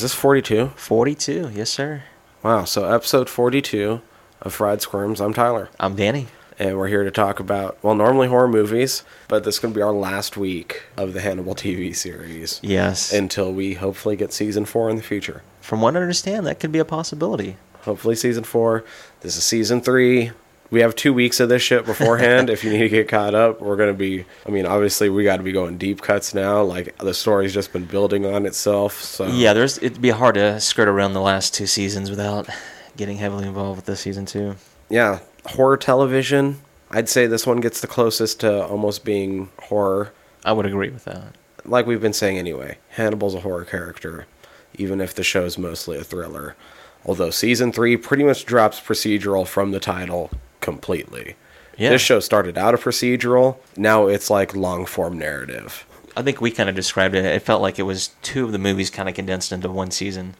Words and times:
is 0.00 0.02
this 0.12 0.14
42? 0.14 0.68
42, 0.76 1.50
yes, 1.54 1.68
sir. 1.68 2.04
Wow, 2.42 2.64
so 2.64 2.90
episode 2.90 3.28
42 3.28 4.00
of 4.40 4.54
Fried 4.54 4.80
Squirms. 4.80 5.20
I'm 5.20 5.34
Tyler. 5.34 5.68
I'm 5.78 5.94
Danny. 5.94 6.28
And 6.58 6.78
we're 6.78 6.88
here 6.88 7.04
to 7.04 7.10
talk 7.10 7.38
about, 7.38 7.76
well, 7.82 7.94
normally 7.94 8.28
horror 8.28 8.48
movies, 8.48 9.02
but 9.28 9.44
this 9.44 9.56
is 9.56 9.58
going 9.58 9.74
to 9.74 9.78
be 9.78 9.82
our 9.82 9.92
last 9.92 10.38
week 10.38 10.84
of 10.96 11.12
the 11.12 11.20
Hannibal 11.20 11.54
TV 11.54 11.94
series 11.94 12.60
Yes. 12.62 13.12
until 13.12 13.52
we 13.52 13.74
hopefully 13.74 14.16
get 14.16 14.32
season 14.32 14.64
four 14.64 14.88
in 14.88 14.96
the 14.96 15.02
future. 15.02 15.42
From 15.60 15.82
what 15.82 15.94
I 15.94 16.00
understand, 16.00 16.46
that 16.46 16.60
could 16.60 16.72
be 16.72 16.78
a 16.78 16.84
possibility. 16.86 17.56
Hopefully, 17.82 18.14
season 18.16 18.44
four. 18.44 18.84
This 19.20 19.36
is 19.36 19.44
season 19.44 19.82
three. 19.82 20.30
We 20.70 20.80
have 20.80 20.94
two 20.94 21.12
weeks 21.12 21.40
of 21.40 21.48
this 21.48 21.62
shit 21.62 21.84
beforehand. 21.84 22.48
if 22.50 22.62
you 22.62 22.70
need 22.70 22.78
to 22.78 22.88
get 22.88 23.08
caught 23.08 23.34
up, 23.34 23.60
we're 23.60 23.76
going 23.76 23.92
to 23.92 23.98
be, 23.98 24.24
I 24.46 24.50
mean, 24.50 24.66
obviously, 24.66 25.08
we 25.10 25.24
got 25.24 25.38
to 25.38 25.42
be 25.42 25.50
going 25.52 25.78
deep 25.78 26.00
cuts 26.00 26.32
now. 26.32 26.62
Like, 26.62 26.96
the 26.98 27.12
story's 27.12 27.52
just 27.52 27.72
been 27.72 27.86
building 27.86 28.24
on 28.24 28.46
itself. 28.46 29.00
So, 29.02 29.26
Yeah, 29.26 29.52
there's 29.52 29.78
it'd 29.78 30.00
be 30.00 30.10
hard 30.10 30.36
to 30.36 30.60
skirt 30.60 30.86
around 30.88 31.14
the 31.14 31.20
last 31.20 31.54
two 31.54 31.66
seasons 31.66 32.08
without 32.08 32.48
getting 32.96 33.16
heavily 33.16 33.46
involved 33.48 33.78
with 33.78 33.86
this 33.86 34.00
season 34.00 34.26
two. 34.26 34.56
yeah, 34.88 35.20
horror 35.46 35.76
television. 35.76 36.60
I'd 36.92 37.08
say 37.08 37.26
this 37.26 37.46
one 37.46 37.60
gets 37.60 37.80
the 37.80 37.86
closest 37.86 38.40
to 38.40 38.64
almost 38.66 39.04
being 39.04 39.48
horror. 39.60 40.12
I 40.44 40.52
would 40.52 40.66
agree 40.66 40.90
with 40.90 41.04
that. 41.04 41.34
Like 41.64 41.86
we've 41.86 42.00
been 42.00 42.12
saying 42.12 42.38
anyway, 42.38 42.78
Hannibal's 42.90 43.34
a 43.34 43.40
horror 43.40 43.64
character, 43.64 44.26
even 44.74 45.00
if 45.00 45.14
the 45.14 45.22
show's 45.22 45.56
mostly 45.58 45.98
a 45.98 46.04
thriller. 46.04 46.56
Although 47.04 47.30
season 47.30 47.70
three 47.72 47.96
pretty 47.96 48.24
much 48.24 48.44
drops 48.44 48.80
procedural 48.80 49.46
from 49.46 49.70
the 49.70 49.78
title 49.80 50.30
completely. 50.60 51.36
Yeah. 51.76 51.90
This 51.90 52.02
show 52.02 52.20
started 52.20 52.58
out 52.58 52.74
a 52.74 52.78
procedural, 52.78 53.56
now 53.76 54.06
it's 54.06 54.28
like 54.28 54.54
long 54.54 54.86
form 54.86 55.18
narrative. 55.18 55.86
I 56.16 56.22
think 56.22 56.40
we 56.40 56.50
kind 56.50 56.68
of 56.68 56.74
described 56.74 57.14
it. 57.14 57.24
It 57.24 57.42
felt 57.42 57.62
like 57.62 57.78
it 57.78 57.84
was 57.84 58.10
two 58.22 58.44
of 58.44 58.52
the 58.52 58.58
movies 58.58 58.90
kind 58.90 59.08
of 59.08 59.14
condensed 59.14 59.52
into 59.52 59.70
one 59.70 59.90
season. 59.90 60.34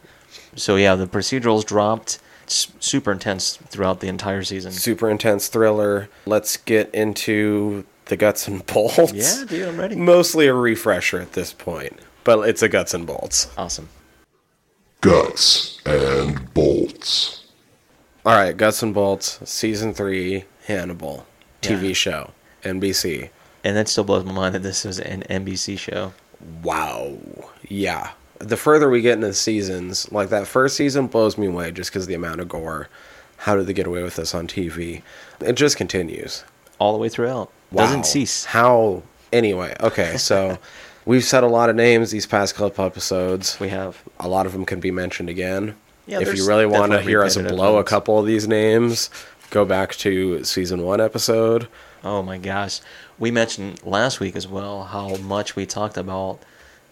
So 0.55 0.75
yeah, 0.75 0.95
the 0.95 1.07
procedurals 1.07 1.65
dropped. 1.65 2.19
It's 2.43 2.71
super 2.79 3.11
intense 3.11 3.55
throughout 3.55 4.01
the 4.01 4.07
entire 4.07 4.43
season. 4.43 4.71
Super 4.71 5.09
intense 5.09 5.47
thriller. 5.47 6.09
Let's 6.25 6.57
get 6.57 6.93
into 6.93 7.85
the 8.05 8.17
guts 8.17 8.47
and 8.47 8.65
bolts. 8.65 9.13
Yeah, 9.13 9.45
dude, 9.45 9.67
I'm 9.69 9.79
ready. 9.79 9.95
Mostly 9.95 10.47
a 10.47 10.53
refresher 10.53 11.19
at 11.19 11.33
this 11.33 11.53
point, 11.53 11.97
but 12.23 12.47
it's 12.47 12.61
a 12.61 12.67
guts 12.67 12.93
and 12.93 13.07
bolts. 13.07 13.49
Awesome. 13.57 13.87
Guts 14.99 15.81
and 15.85 16.53
Bolts. 16.53 17.40
All 18.25 18.35
right, 18.35 18.55
Guts 18.55 18.83
and 18.83 18.93
Bolts, 18.93 19.39
season 19.49 19.93
three, 19.93 20.45
Hannibal, 20.65 21.25
TV 21.61 21.87
Yeah. 21.89 21.93
show, 21.93 22.31
NBC. 22.63 23.29
And 23.63 23.75
that 23.75 23.87
still 23.87 24.03
blows 24.03 24.23
my 24.25 24.31
mind 24.31 24.55
that 24.55 24.63
this 24.63 24.83
was 24.83 24.99
an 24.99 25.23
NBC 25.29 25.75
show. 25.77 26.13
Wow. 26.63 27.13
Yeah. 27.67 28.11
The 28.39 28.57
further 28.57 28.89
we 28.89 29.01
get 29.01 29.13
into 29.13 29.27
the 29.27 29.33
seasons, 29.33 30.11
like 30.11 30.29
that 30.29 30.47
first 30.47 30.75
season 30.75 31.07
blows 31.07 31.37
me 31.37 31.47
away 31.47 31.71
just 31.71 31.91
because 31.91 32.07
the 32.07 32.13
amount 32.15 32.41
of 32.41 32.49
gore. 32.49 32.89
How 33.37 33.55
did 33.55 33.65
they 33.67 33.73
get 33.73 33.87
away 33.87 34.03
with 34.03 34.15
this 34.15 34.35
on 34.35 34.47
TV? 34.47 35.01
It 35.39 35.53
just 35.53 35.77
continues. 35.77 36.43
All 36.79 36.93
the 36.93 36.99
way 36.99 37.09
throughout. 37.09 37.51
Wow. 37.71 37.85
Doesn't 37.85 38.05
cease. 38.05 38.45
How? 38.45 39.01
Anyway, 39.33 39.75
okay, 39.79 40.17
so 40.17 40.57
we've 41.05 41.23
said 41.23 41.43
a 41.43 41.47
lot 41.47 41.69
of 41.69 41.75
names 41.75 42.11
these 42.11 42.25
past 42.27 42.53
couple 42.55 42.83
episodes. 42.85 43.59
We 43.59 43.69
have. 43.69 44.01
A 44.19 44.27
lot 44.27 44.45
of 44.45 44.53
them 44.53 44.65
can 44.65 44.79
be 44.79 44.91
mentioned 44.91 45.29
again. 45.29 45.75
Yeah, 46.11 46.19
if 46.19 46.35
you 46.35 46.47
really 46.47 46.65
want 46.65 46.91
to 46.91 47.01
hear 47.01 47.23
us 47.23 47.37
repetitive 47.37 47.57
blow 47.57 47.77
a 47.77 47.83
couple 47.83 48.19
of 48.19 48.25
these 48.25 48.47
names, 48.47 49.09
go 49.49 49.63
back 49.65 49.95
to 49.95 50.43
season 50.43 50.83
one 50.83 50.99
episode. 50.99 51.67
Oh 52.03 52.21
my 52.21 52.37
gosh. 52.37 52.81
We 53.17 53.31
mentioned 53.31 53.83
last 53.85 54.19
week 54.19 54.35
as 54.35 54.47
well 54.47 54.83
how 54.83 55.15
much 55.17 55.55
we 55.55 55.65
talked 55.65 55.97
about 55.97 56.39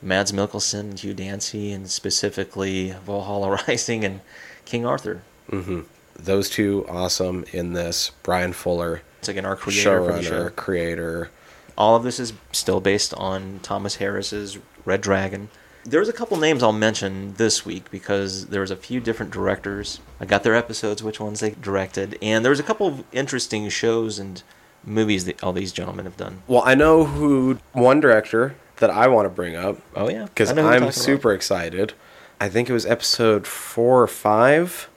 Mads 0.02 0.32
Mikkelsen, 0.32 0.98
Hugh 1.00 1.14
Dancy, 1.14 1.72
and 1.72 1.90
specifically 1.90 2.96
Valhalla 3.06 3.60
Rising 3.68 4.06
and 4.06 4.22
King 4.66 4.86
Arthur. 4.86 5.22
Mm-hmm. 5.52 5.82
Those 6.16 6.50
two 6.50 6.86
awesome 6.88 7.44
in 7.52 7.74
this. 7.74 8.12
Bryan 8.24 8.54
Fuller, 8.54 9.02
It's 9.20 9.30
again 9.30 9.46
our 9.46 9.56
creator 9.56 10.02
showrunner, 10.02 10.24
show. 10.24 10.50
creator. 10.50 11.30
All 11.78 11.96
of 11.96 12.04
this 12.04 12.20
is 12.20 12.34
still 12.52 12.80
based 12.82 13.14
on 13.16 13.60
Thomas 13.64 13.96
Harris's 13.96 14.60
Red 14.86 15.02
Dragon. 15.02 15.50
There's 15.90 16.10
a 16.10 16.14
couple 16.14 16.38
names 16.38 16.62
I'll 16.62 16.72
mention 16.72 17.34
this 17.36 17.66
week 17.66 17.90
because 17.90 18.48
there 18.48 18.62
was 18.62 18.72
a 18.72 18.76
few 18.76 19.00
different 19.00 19.32
directors. 19.32 20.00
I 20.20 20.26
got 20.26 20.44
their 20.44 20.56
episodes, 20.56 21.02
which 21.02 21.20
ones 21.20 21.40
they 21.40 21.52
directed, 21.52 22.18
and 22.22 22.44
there 22.46 22.52
was 22.52 22.60
a 22.60 22.64
couple 22.64 22.88
of 22.88 23.04
interesting 23.12 23.68
shows 23.70 24.20
and 24.20 24.44
movies 24.84 25.26
that 25.26 25.44
all 25.44 25.52
these 25.54 25.72
gentlemen 25.72 26.06
have 26.06 26.18
done. 26.18 26.44
Well, 26.48 26.64
I 26.66 26.76
know 26.76 27.06
who 27.06 27.60
one 27.74 28.00
director 28.00 28.56
that 28.78 28.90
I 28.90 29.08
want 29.08 29.26
to 29.26 29.30
bring 29.30 29.56
up 29.56 29.78
Oh 29.96 30.10
yeah, 30.10 30.26
because 30.26 30.52
I 30.52 30.54
know 30.54 30.62
who 30.62 30.68
you're 30.68 30.76
I'm 30.76 30.80
talking 30.82 30.94
about. 30.96 31.04
super 31.04 31.34
excited. 31.34 31.94
I 32.40 32.48
think 32.50 32.70
it 32.70 32.74
was 32.74 32.86
episode 32.86 33.46
four 33.48 34.02
or 34.02 34.08
five 34.08 34.90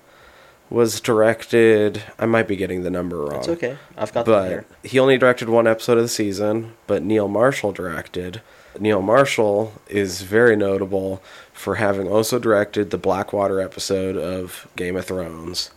was 0.70 1.00
directed. 1.00 2.02
I 2.18 2.26
might 2.26 2.46
be 2.48 2.56
getting 2.56 2.82
the 2.82 2.90
number 2.90 3.18
wrong. 3.24 3.40
It's 3.40 3.48
okay. 3.48 3.76
I've 3.96 4.12
got 4.12 4.24
But 4.26 4.48
here. 4.48 4.64
he 4.84 4.98
only 4.98 5.18
directed 5.18 5.48
one 5.48 5.66
episode 5.66 5.98
of 5.98 6.04
the 6.04 6.08
season, 6.08 6.74
but 6.86 7.02
Neil 7.02 7.28
Marshall 7.28 7.72
directed. 7.72 8.40
Neil 8.78 9.02
Marshall 9.02 9.72
is 9.88 10.22
very 10.22 10.56
notable 10.56 11.22
for 11.52 11.76
having 11.76 12.08
also 12.08 12.38
directed 12.38 12.90
the 12.90 12.98
Blackwater 12.98 13.60
episode 13.60 14.16
of 14.16 14.66
Game 14.76 14.96
of 14.96 15.04
Thrones. 15.06 15.70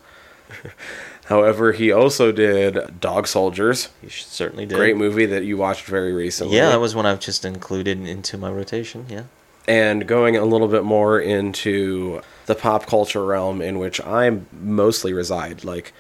However, 1.25 1.72
he 1.72 1.91
also 1.91 2.31
did 2.31 3.00
Dog 3.01 3.28
Soldiers, 3.28 3.89
He 4.01 4.09
certainly 4.09 4.66
did. 4.67 4.75
great 4.78 4.95
movie 4.95 5.25
that 5.25 5.44
you 5.44 5.57
watched 5.57 5.85
very 5.85 6.13
recently. 6.13 6.55
Yeah, 6.55 6.69
that 6.69 6.79
was 6.79 6.94
one 6.94 7.05
I've 7.07 7.19
just 7.19 7.44
included 7.44 8.05
into 8.05 8.38
my 8.38 8.51
rotation. 8.51 9.05
Yeah. 9.09 9.23
and 9.67 10.07
going 10.07 10.38
a 10.38 10.45
little 10.45 10.67
bit 10.67 10.84
more 10.84 11.19
into 11.19 12.22
the 12.45 12.53
pop 12.53 12.85
culture 12.85 13.25
realm 13.25 13.59
in 13.61 13.79
which 13.79 14.00
I 14.01 14.39
mostly 14.53 15.13
reside. 15.13 15.63
Like, 15.63 15.94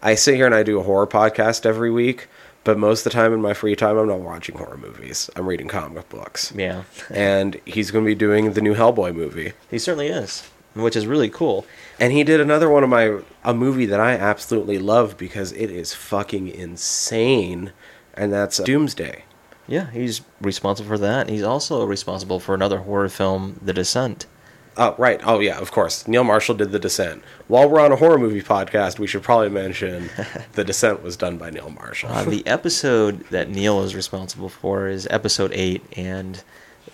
I 0.00 0.14
sit 0.14 0.36
here 0.36 0.46
and 0.46 0.54
I 0.54 0.62
do 0.62 0.78
a 0.78 0.84
horror 0.84 1.08
podcast 1.08 1.66
every 1.66 1.90
week, 1.90 2.28
but 2.68 2.76
most 2.76 3.00
of 3.00 3.04
the 3.04 3.18
time 3.18 3.32
in 3.32 3.40
my 3.40 3.54
free 3.54 3.74
time, 3.74 3.96
I'm 3.96 4.08
not 4.08 4.20
watching 4.20 4.58
horror 4.58 4.76
movies. 4.76 5.30
I'm 5.34 5.46
reading 5.46 5.68
comic 5.68 6.06
books. 6.10 6.52
Yeah. 6.54 6.82
And 7.08 7.58
he's 7.64 7.90
going 7.90 8.04
to 8.04 8.06
be 8.06 8.14
doing 8.14 8.52
the 8.52 8.60
new 8.60 8.74
Hellboy 8.74 9.14
movie. 9.14 9.54
He 9.70 9.78
certainly 9.78 10.08
is, 10.08 10.50
which 10.74 10.94
is 10.94 11.06
really 11.06 11.30
cool. 11.30 11.64
And 11.98 12.12
he 12.12 12.24
did 12.24 12.42
another 12.42 12.68
one 12.68 12.84
of 12.84 12.90
my 12.90 13.20
a 13.42 13.54
movie 13.54 13.86
that 13.86 14.00
I 14.00 14.12
absolutely 14.12 14.76
love 14.76 15.16
because 15.16 15.52
it 15.52 15.70
is 15.70 15.94
fucking 15.94 16.48
insane, 16.48 17.72
and 18.12 18.34
that's 18.34 18.60
uh, 18.60 18.64
Doomsday. 18.64 19.24
Yeah, 19.66 19.90
he's 19.90 20.20
responsible 20.38 20.90
for 20.90 20.98
that. 20.98 21.30
He's 21.30 21.42
also 21.42 21.86
responsible 21.86 22.38
for 22.38 22.54
another 22.54 22.80
horror 22.80 23.08
film, 23.08 23.60
The 23.62 23.72
Descent. 23.72 24.26
Oh, 24.78 24.94
right. 24.96 25.20
Oh, 25.24 25.40
yeah, 25.40 25.58
of 25.58 25.72
course. 25.72 26.06
Neil 26.06 26.22
Marshall 26.22 26.54
did 26.54 26.70
The 26.70 26.78
Descent. 26.78 27.22
While 27.48 27.68
we're 27.68 27.80
on 27.80 27.90
a 27.90 27.96
horror 27.96 28.16
movie 28.18 28.42
podcast, 28.42 29.00
we 29.00 29.08
should 29.08 29.24
probably 29.24 29.48
mention 29.48 30.08
The 30.52 30.62
Descent 30.62 31.02
was 31.02 31.16
done 31.16 31.36
by 31.36 31.50
Neil 31.50 31.70
Marshall. 31.70 32.10
Uh, 32.10 32.24
the 32.24 32.46
episode 32.46 33.24
that 33.30 33.48
Neil 33.50 33.82
is 33.82 33.96
responsible 33.96 34.48
for 34.48 34.86
is 34.86 35.08
episode 35.10 35.50
8, 35.52 35.82
and 35.96 36.44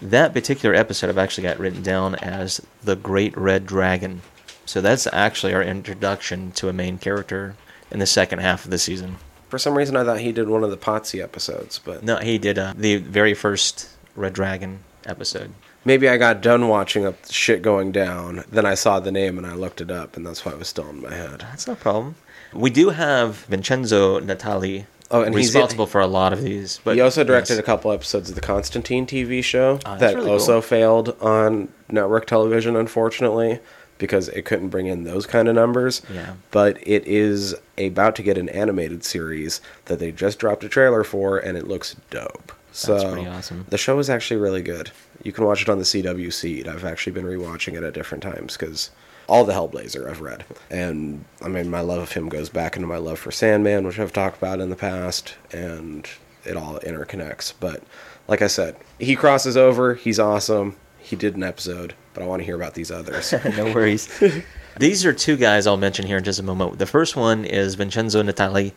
that 0.00 0.32
particular 0.32 0.74
episode 0.74 1.10
I've 1.10 1.18
actually 1.18 1.42
got 1.44 1.58
written 1.58 1.82
down 1.82 2.14
as 2.16 2.60
The 2.82 2.96
Great 2.96 3.36
Red 3.36 3.66
Dragon. 3.66 4.22
So 4.64 4.80
that's 4.80 5.06
actually 5.12 5.52
our 5.52 5.62
introduction 5.62 6.52
to 6.52 6.70
a 6.70 6.72
main 6.72 6.96
character 6.96 7.54
in 7.90 7.98
the 7.98 8.06
second 8.06 8.38
half 8.38 8.64
of 8.64 8.70
the 8.70 8.78
season. 8.78 9.16
For 9.50 9.58
some 9.58 9.76
reason, 9.76 9.94
I 9.94 10.04
thought 10.04 10.20
he 10.20 10.32
did 10.32 10.48
one 10.48 10.64
of 10.64 10.70
the 10.70 10.76
Pazzi 10.78 11.22
episodes, 11.22 11.78
but 11.84 12.02
No, 12.02 12.16
he 12.16 12.38
did 12.38 12.58
uh, 12.58 12.72
the 12.74 12.96
very 12.96 13.34
first 13.34 13.90
Red 14.16 14.32
Dragon 14.32 14.80
episode. 15.04 15.52
Maybe 15.84 16.08
I 16.08 16.16
got 16.16 16.40
done 16.40 16.68
watching 16.68 17.06
up 17.06 17.16
shit 17.30 17.62
going 17.62 17.92
down. 17.92 18.44
Then 18.50 18.66
I 18.66 18.74
saw 18.74 19.00
the 19.00 19.12
name 19.12 19.38
and 19.38 19.46
I 19.46 19.54
looked 19.54 19.80
it 19.80 19.90
up, 19.90 20.16
and 20.16 20.26
that's 20.26 20.44
why 20.44 20.52
it 20.52 20.58
was 20.58 20.68
still 20.68 20.88
in 20.90 21.02
my 21.02 21.14
head. 21.14 21.40
That's 21.40 21.66
no 21.66 21.74
problem. 21.74 22.16
We 22.52 22.70
do 22.70 22.90
have 22.90 23.36
Vincenzo 23.46 24.20
Natali 24.20 24.86
Oh, 25.10 25.22
and 25.22 25.34
he's- 25.34 25.48
responsible 25.54 25.86
for 25.86 26.00
a 26.00 26.06
lot 26.06 26.32
of 26.32 26.42
these. 26.42 26.80
But 26.82 26.96
he 26.96 27.00
also 27.00 27.24
directed 27.24 27.54
yes. 27.54 27.60
a 27.60 27.62
couple 27.62 27.92
episodes 27.92 28.30
of 28.30 28.34
the 28.34 28.40
Constantine 28.40 29.06
TV 29.06 29.44
show 29.44 29.78
oh, 29.84 29.90
that's 29.90 30.00
that 30.00 30.16
really 30.16 30.30
also 30.30 30.54
cool. 30.54 30.62
failed 30.62 31.16
on 31.20 31.68
network 31.90 32.26
television, 32.26 32.74
unfortunately, 32.74 33.60
because 33.98 34.28
it 34.30 34.44
couldn't 34.44 34.68
bring 34.70 34.86
in 34.86 35.04
those 35.04 35.26
kind 35.26 35.46
of 35.46 35.54
numbers. 35.54 36.02
Yeah. 36.12 36.34
But 36.50 36.78
it 36.86 37.06
is 37.06 37.54
about 37.78 38.16
to 38.16 38.22
get 38.22 38.38
an 38.38 38.48
animated 38.48 39.04
series 39.04 39.60
that 39.84 39.98
they 39.98 40.10
just 40.10 40.38
dropped 40.38 40.64
a 40.64 40.68
trailer 40.68 41.04
for, 41.04 41.38
and 41.38 41.56
it 41.56 41.68
looks 41.68 41.94
dope. 42.10 42.52
So 42.74 42.94
That's 42.98 43.04
pretty 43.12 43.28
awesome. 43.28 43.66
The 43.68 43.78
show 43.78 44.00
is 44.00 44.10
actually 44.10 44.38
really 44.38 44.60
good. 44.60 44.90
You 45.22 45.32
can 45.32 45.44
watch 45.44 45.62
it 45.62 45.68
on 45.68 45.78
the 45.78 45.84
CW 45.84 46.32
seed. 46.32 46.66
I've 46.66 46.84
actually 46.84 47.12
been 47.12 47.24
rewatching 47.24 47.74
it 47.74 47.84
at 47.84 47.94
different 47.94 48.22
times 48.24 48.56
because 48.56 48.90
all 49.28 49.44
the 49.44 49.52
Hellblazer 49.52 50.10
I've 50.10 50.20
read, 50.20 50.44
and 50.70 51.24
I 51.40 51.46
mean 51.48 51.70
my 51.70 51.80
love 51.80 52.02
of 52.02 52.12
him 52.12 52.28
goes 52.28 52.48
back 52.48 52.74
into 52.74 52.88
my 52.88 52.96
love 52.96 53.20
for 53.20 53.30
Sandman, 53.30 53.86
which 53.86 54.00
I've 54.00 54.12
talked 54.12 54.38
about 54.38 54.58
in 54.58 54.70
the 54.70 54.76
past, 54.76 55.36
and 55.52 56.08
it 56.44 56.56
all 56.56 56.80
interconnects. 56.80 57.54
But 57.58 57.84
like 58.26 58.42
I 58.42 58.48
said, 58.48 58.74
he 58.98 59.14
crosses 59.14 59.56
over. 59.56 59.94
He's 59.94 60.18
awesome. 60.18 60.76
He 60.98 61.14
did 61.14 61.36
an 61.36 61.44
episode, 61.44 61.94
but 62.12 62.24
I 62.24 62.26
want 62.26 62.40
to 62.40 62.44
hear 62.44 62.56
about 62.56 62.74
these 62.74 62.90
others. 62.90 63.32
no 63.56 63.72
worries. 63.72 64.08
These 64.80 65.06
are 65.06 65.12
two 65.12 65.36
guys 65.36 65.68
I'll 65.68 65.76
mention 65.76 66.04
here 66.04 66.16
in 66.18 66.24
just 66.24 66.40
a 66.40 66.42
moment. 66.42 66.80
The 66.80 66.86
first 66.86 67.14
one 67.14 67.44
is 67.44 67.76
Vincenzo 67.76 68.24
Natali. 68.24 68.72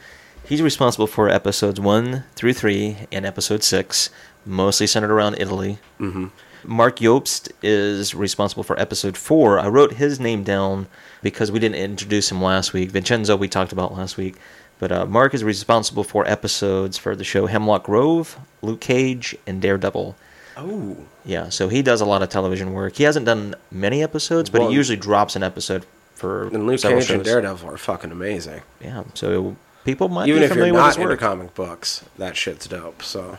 He's 0.47 0.61
responsible 0.61 1.07
for 1.07 1.27
episodes 1.29 1.79
one 1.79 2.23
through 2.35 2.53
three 2.53 2.97
and 3.11 3.25
episode 3.25 3.63
six, 3.63 4.09
mostly 4.45 4.87
centered 4.87 5.11
around 5.11 5.35
Italy. 5.39 5.79
Mm-hmm. 5.99 6.27
Marc 6.63 6.97
Jobst 6.97 7.51
is 7.61 8.15
responsible 8.15 8.63
for 8.63 8.79
episode 8.79 9.17
four. 9.17 9.59
I 9.59 9.67
wrote 9.67 9.93
his 9.93 10.19
name 10.19 10.43
down 10.43 10.87
because 11.21 11.51
we 11.51 11.59
didn't 11.59 11.75
introduce 11.75 12.31
him 12.31 12.41
last 12.41 12.71
week. 12.73 12.91
Vincenzo, 12.91 13.35
we 13.35 13.47
talked 13.49 13.71
about 13.73 13.93
last 13.93 14.15
week. 14.17 14.37
But 14.79 14.91
uh, 14.91 15.05
Marc 15.05 15.33
is 15.33 15.43
responsible 15.43 16.03
for 16.03 16.25
episodes 16.27 16.97
for 16.97 17.15
the 17.15 17.23
show 17.23 17.47
Hemlock 17.47 17.83
Grove, 17.83 18.37
Luke 18.61 18.79
Cage, 18.79 19.35
and 19.45 19.61
Daredevil. 19.61 20.15
Oh, 20.55 20.97
Yeah, 21.25 21.49
so 21.49 21.67
he 21.67 21.81
does 21.81 21.99
a 21.99 22.05
lot 22.05 22.23
of 22.23 22.29
television 22.29 22.73
work. 22.73 22.95
He 22.95 23.03
hasn't 23.03 23.25
done 23.25 23.53
many 23.69 24.01
episodes, 24.01 24.49
but 24.49 24.61
Well- 24.61 24.69
he 24.69 24.75
usually 24.75 24.97
drops 24.97 25.35
an 25.35 25.43
episode 25.43 25.85
for 26.15 26.47
and 26.47 26.65
Luke 26.65 26.81
Cage 26.81 26.93
and 26.93 27.03
shows. 27.03 27.25
Daredevil 27.25 27.69
are 27.69 27.77
fucking 27.77 28.11
amazing. 28.11 28.61
Yeah, 28.81 29.03
so 29.13 29.55
people 29.87 30.09
might 30.09 30.27
Even 30.27 30.41
be 30.41 30.43
if 30.43 30.49
you're 30.49 30.55
familiar 30.55 30.73
with 30.73 30.81
not 30.81 30.87
his 30.87 30.97
into 30.97 31.07
work. 31.07 31.19
comic 31.19 31.55
books, 31.55 32.03
that 32.17 32.35
shit's 32.35 32.67
dope. 32.67 33.01
So 33.01 33.37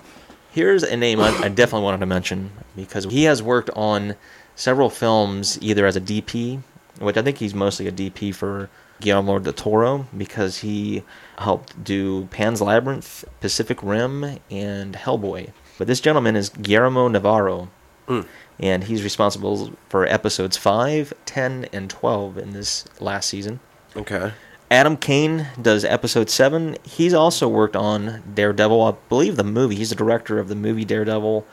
Here's 0.51 0.83
a 0.83 0.97
name 0.97 1.21
I, 1.21 1.29
I 1.29 1.49
definitely 1.51 1.83
wanted 1.85 2.01
to 2.01 2.07
mention 2.07 2.51
because 2.75 3.05
he 3.05 3.25
has 3.25 3.43
worked 3.43 3.69
on 3.77 4.17
several 4.57 4.89
films 4.89 5.59
either 5.61 5.87
as 5.87 5.95
a 5.95 6.01
DP, 6.01 6.63
which 7.01 7.19
I 7.19 7.23
think 7.23 7.37
he's 7.37 7.55
mostly 7.55 7.87
a 7.87 7.93
DP 7.93 8.35
for 8.35 8.71
Guillermo 8.99 9.39
del 9.39 9.53
Toro 9.53 10.07
because 10.17 10.59
he 10.59 11.05
helped 11.37 11.85
do 11.85 12.25
Pan's 12.31 12.63
Labyrinth, 12.63 13.27
Pacific 13.41 13.83
Rim, 13.83 14.39
and 14.51 14.95
Hellboy. 14.95 15.53
But 15.77 15.87
this 15.87 16.01
gentleman 16.01 16.35
is 16.35 16.49
Guillermo 16.49 17.09
Navarro, 17.09 17.69
hmm. 18.09 18.23
and 18.59 18.85
he's 18.85 19.05
responsible 19.05 19.75
for 19.91 20.07
episodes 20.07 20.57
5, 20.57 21.13
10, 21.27 21.67
and 21.75 21.91
12 21.91 22.39
in 22.39 22.53
this 22.53 22.87
last 23.01 23.29
season. 23.29 23.61
okay, 23.95 24.33
Adam 24.71 24.97
Kane 24.97 25.49
does 25.61 25.85
episode 25.85 26.29
seven. 26.29 26.77
He's 26.83 27.15
also 27.15 27.49
worked 27.49 27.77
on 27.77 28.23
Daredevil, 28.35 28.83
I 28.83 28.95
believe 29.09 29.37
the 29.37 29.45
movie. 29.45 29.77
He's 29.77 29.91
the 29.91 29.97
director 29.97 30.39
of 30.39 30.49
the 30.49 30.55
movie 30.55 30.85
Daredevil, 30.85 31.47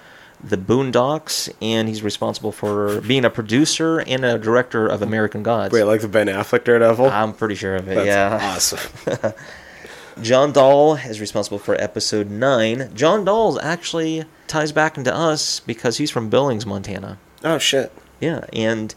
The 0.43 0.57
Boondocks, 0.57 1.49
and 1.61 1.87
he's 1.87 2.03
responsible 2.03 2.51
for 2.51 2.99
being 3.01 3.23
a 3.23 3.29
producer 3.29 3.99
and 3.99 4.25
a 4.25 4.37
director 4.37 4.85
of 4.87 5.01
American 5.01 5.43
Gods. 5.43 5.73
wait, 5.73 5.83
like 5.83 6.01
the 6.01 6.09
Ben 6.09 6.27
Affleck 6.27 6.65
Daredevil? 6.65 7.09
I'm 7.09 7.33
pretty 7.33 7.55
sure 7.55 7.75
of 7.75 7.87
it. 7.87 7.95
That's 7.95 8.07
yeah. 8.07 8.53
awesome. 8.53 9.33
John 10.21 10.51
Dahl 10.53 10.95
is 10.95 11.19
responsible 11.19 11.59
for 11.59 11.75
episode 11.81 12.29
nine. 12.29 12.89
John 12.93 13.25
Dahl's 13.25 13.57
actually 13.59 14.25
ties 14.47 14.71
back 14.71 14.97
into 14.97 15.13
us 15.13 15.59
because 15.61 15.97
he's 15.97 16.11
from 16.11 16.29
Billings, 16.29 16.65
Montana. 16.65 17.17
oh 17.43 17.57
shit, 17.57 17.91
Yeah, 18.21 18.45
and 18.53 18.95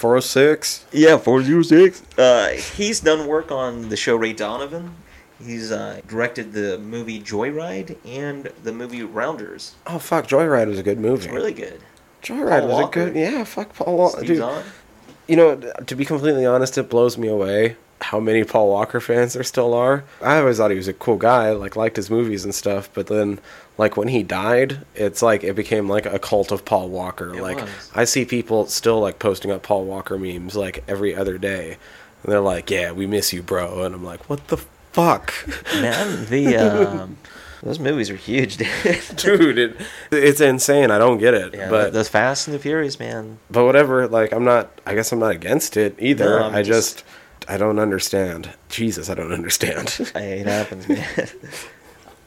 406. 0.00 0.86
Yeah, 0.92 1.18
406. 1.18 2.02
Uh, 2.18 2.48
he's 2.76 3.00
done 3.00 3.26
work 3.26 3.52
on 3.52 3.90
the 3.90 3.96
show 3.96 4.16
Ray 4.16 4.32
Donovan. 4.32 4.94
He's 5.38 5.70
uh, 5.70 6.00
directed 6.08 6.52
the 6.54 6.78
movie 6.78 7.20
Joyride 7.20 7.96
and 8.06 8.50
the 8.62 8.72
movie 8.72 9.02
Rounders. 9.02 9.74
Oh 9.86 9.98
fuck, 9.98 10.26
Joyride 10.26 10.68
was 10.68 10.78
a 10.78 10.82
good 10.82 10.98
movie. 10.98 11.24
It's 11.26 11.32
really 11.34 11.52
good. 11.52 11.80
Joyride 12.22 12.60
Paul 12.60 12.68
was 12.68 12.78
Walker. 12.82 13.00
a 13.02 13.04
good. 13.10 13.16
Yeah, 13.16 13.44
fuck 13.44 13.74
Paul 13.74 13.96
Walker. 13.98 14.24
Dude, 14.24 14.38
Zahn. 14.38 14.64
you 15.28 15.36
know, 15.36 15.56
to 15.86 15.94
be 15.94 16.04
completely 16.06 16.46
honest, 16.46 16.78
it 16.78 16.88
blows 16.88 17.18
me 17.18 17.28
away 17.28 17.76
how 18.00 18.18
many 18.20 18.42
Paul 18.44 18.68
Walker 18.70 19.00
fans 19.00 19.34
there 19.34 19.44
still 19.44 19.74
are. 19.74 20.04
I 20.22 20.38
always 20.38 20.56
thought 20.56 20.70
he 20.70 20.76
was 20.78 20.88
a 20.88 20.94
cool 20.94 21.16
guy, 21.18 21.52
like 21.52 21.76
liked 21.76 21.96
his 21.96 22.08
movies 22.10 22.44
and 22.44 22.54
stuff, 22.54 22.88
but 22.94 23.06
then 23.08 23.38
like 23.80 23.96
when 23.96 24.08
he 24.08 24.22
died, 24.22 24.84
it's 24.94 25.22
like 25.22 25.42
it 25.42 25.56
became 25.56 25.88
like 25.88 26.06
a 26.06 26.18
cult 26.18 26.52
of 26.52 26.64
Paul 26.64 26.88
Walker. 26.88 27.34
It 27.34 27.42
like 27.42 27.56
was. 27.60 27.90
I 27.94 28.04
see 28.04 28.24
people 28.24 28.66
still 28.66 29.00
like 29.00 29.18
posting 29.18 29.50
up 29.50 29.62
Paul 29.62 29.84
Walker 29.84 30.16
memes 30.18 30.54
like 30.54 30.84
every 30.86 31.14
other 31.16 31.38
day. 31.38 31.78
And 32.22 32.30
they're 32.32 32.40
like, 32.40 32.70
"Yeah, 32.70 32.92
we 32.92 33.06
miss 33.06 33.32
you, 33.32 33.42
bro." 33.42 33.82
And 33.84 33.94
I'm 33.94 34.04
like, 34.04 34.28
"What 34.30 34.46
the 34.48 34.58
fuck?" 34.92 35.32
Man, 35.74 36.26
the 36.26 36.56
um, 37.02 37.16
those 37.62 37.78
movies 37.78 38.08
are 38.10 38.16
huge, 38.16 38.56
dude. 38.58 38.68
Dude, 39.16 39.58
it, 39.58 39.76
it's 40.12 40.40
insane. 40.40 40.90
I 40.90 40.98
don't 40.98 41.18
get 41.18 41.34
it. 41.34 41.54
yeah, 41.54 41.68
but 41.70 41.92
those 41.92 42.08
Fast 42.08 42.46
and 42.48 42.54
the 42.54 42.58
Furious, 42.58 42.98
man. 42.98 43.38
but 43.50 43.64
whatever 43.64 44.06
like 44.08 44.32
i'm 44.32 44.44
not 44.44 44.70
i 44.86 44.94
guess 44.94 45.12
i'm 45.12 45.18
not 45.18 45.32
against 45.32 45.76
it 45.76 45.94
either 45.98 46.40
No, 46.40 46.48
I'm 46.48 46.64
just- 46.64 46.98
just, 46.98 47.04
i 47.48 47.56
don't 47.58 47.78
understand 47.78 48.50
jesus 48.68 49.08
i 49.10 49.14
don't 49.14 49.32
understand 49.40 49.88
Hey, 50.14 50.40
It 50.40 50.46
happens, 50.46 50.88
man. 50.88 51.28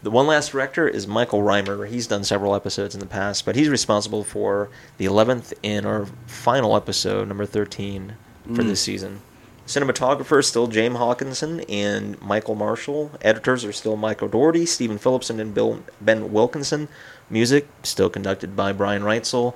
The 0.03 0.11
one 0.11 0.27
last 0.27 0.51
director 0.51 0.85
is 0.85 1.07
Michael 1.07 1.43
Rymer. 1.43 1.85
He's 1.85 2.07
done 2.07 2.25
several 2.25 2.55
episodes 2.55 2.93
in 2.93 2.99
the 2.99 3.05
past, 3.05 3.45
but 3.45 3.55
he's 3.55 3.69
responsible 3.69 4.25
for 4.25 4.69
the 4.97 5.05
11th 5.05 5.53
and 5.63 5.85
our 5.85 6.07
final 6.27 6.75
episode, 6.75 7.29
number 7.29 7.45
13, 7.45 8.15
for 8.53 8.63
this 8.63 8.81
mm. 8.81 8.83
season. 8.83 9.21
Cinematographer 9.65 10.39
is 10.39 10.47
still 10.47 10.67
James 10.67 10.97
Hawkinson 10.97 11.61
and 11.69 12.21
Michael 12.21 12.55
Marshall. 12.55 13.11
Editors 13.21 13.63
are 13.63 13.71
still 13.71 13.95
Michael 13.95 14.27
Doherty, 14.27 14.65
Stephen 14.65 14.97
Phillipson, 14.97 15.39
and 15.39 15.53
Bill 15.53 15.81
Ben 16.01 16.33
Wilkinson. 16.33 16.89
Music 17.29 17.65
still 17.83 18.09
conducted 18.09 18.57
by 18.57 18.73
Brian 18.73 19.03
Reitzell. 19.03 19.53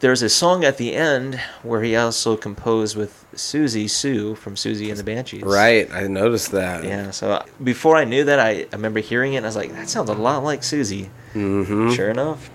There's 0.00 0.22
a 0.22 0.28
song 0.28 0.64
at 0.64 0.76
the 0.76 0.94
end 0.94 1.40
where 1.62 1.82
he 1.82 1.96
also 1.96 2.36
composed 2.36 2.96
with 2.96 3.26
Siouxsie 3.34 3.90
Sioux 3.90 4.34
from 4.36 4.54
Siouxsie 4.54 4.90
and 4.90 4.96
the 4.96 5.02
Banshees. 5.04 5.42
right 5.42 5.90
i 5.92 6.06
noticed 6.06 6.52
that 6.52 6.84
Yeah, 6.84 7.10
so 7.10 7.32
uh, 7.32 7.44
before 7.62 7.96
I 7.96 8.04
knew 8.04 8.24
that, 8.24 8.38
I, 8.38 8.50
I 8.50 8.66
remember 8.72 9.00
hearing 9.00 9.34
it 9.34 9.38
and 9.38 9.46
I 9.46 9.48
was 9.48 9.56
like, 9.56 9.72
that 9.72 9.88
sounds 9.88 10.08
a 10.08 10.14
lot 10.14 10.44
like 10.44 10.60
Siouxsie. 10.60 11.08
mm-hmm 11.34 11.92
Sure 11.92 12.10
enough. 12.10 12.50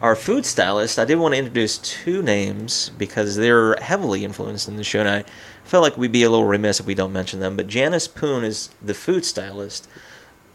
Our 0.00 0.14
food 0.14 0.46
stylist, 0.46 0.98
I 0.98 1.04
did 1.04 1.16
want 1.18 1.34
to 1.34 1.38
introduce 1.38 1.78
two 1.78 2.22
names 2.22 2.90
because 2.98 3.34
they're 3.34 3.74
heavily 3.76 4.24
influenced 4.24 4.68
in 4.68 4.76
the 4.76 4.84
show, 4.84 5.00
and 5.00 5.08
I 5.08 5.24
felt 5.64 5.82
like 5.82 5.96
we'd 5.96 6.12
be 6.12 6.22
a 6.22 6.30
little 6.30 6.46
remiss 6.46 6.78
if 6.78 6.86
we 6.86 6.94
don't 6.94 7.12
mention 7.12 7.40
them. 7.40 7.56
But 7.56 7.66
Janice 7.66 8.06
Poon 8.06 8.44
is 8.44 8.70
the 8.80 8.94
food 8.94 9.24
stylist, 9.24 9.88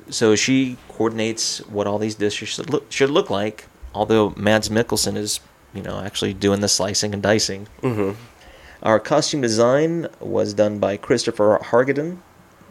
so 0.09 0.35
she 0.37 0.77
coordinates 0.87 1.59
what 1.67 1.87
all 1.87 1.99
these 1.99 2.15
dishes 2.15 2.47
should 2.49 2.69
look, 2.69 2.89
should 2.89 3.09
look 3.09 3.29
like. 3.29 3.67
Although 3.93 4.33
Mads 4.37 4.69
Mikkelsen 4.69 5.17
is, 5.17 5.41
you 5.73 5.81
know, 5.81 5.99
actually 5.99 6.33
doing 6.33 6.61
the 6.61 6.67
slicing 6.67 7.13
and 7.13 7.23
dicing. 7.23 7.67
mm-hmm 7.81 8.11
Our 8.81 8.99
costume 8.99 9.41
design 9.41 10.07
was 10.19 10.53
done 10.53 10.79
by 10.79 10.97
Christopher 10.97 11.59
Hargadon, 11.63 12.17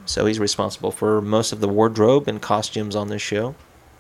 so 0.05 0.27
he's 0.27 0.39
responsible 0.39 0.91
for 0.93 1.21
most 1.21 1.53
of 1.53 1.61
the 1.61 1.69
wardrobe 1.69 2.29
and 2.29 2.41
costumes 2.41 2.95
on 2.95 3.09
this 3.09 3.23
show. 3.23 3.55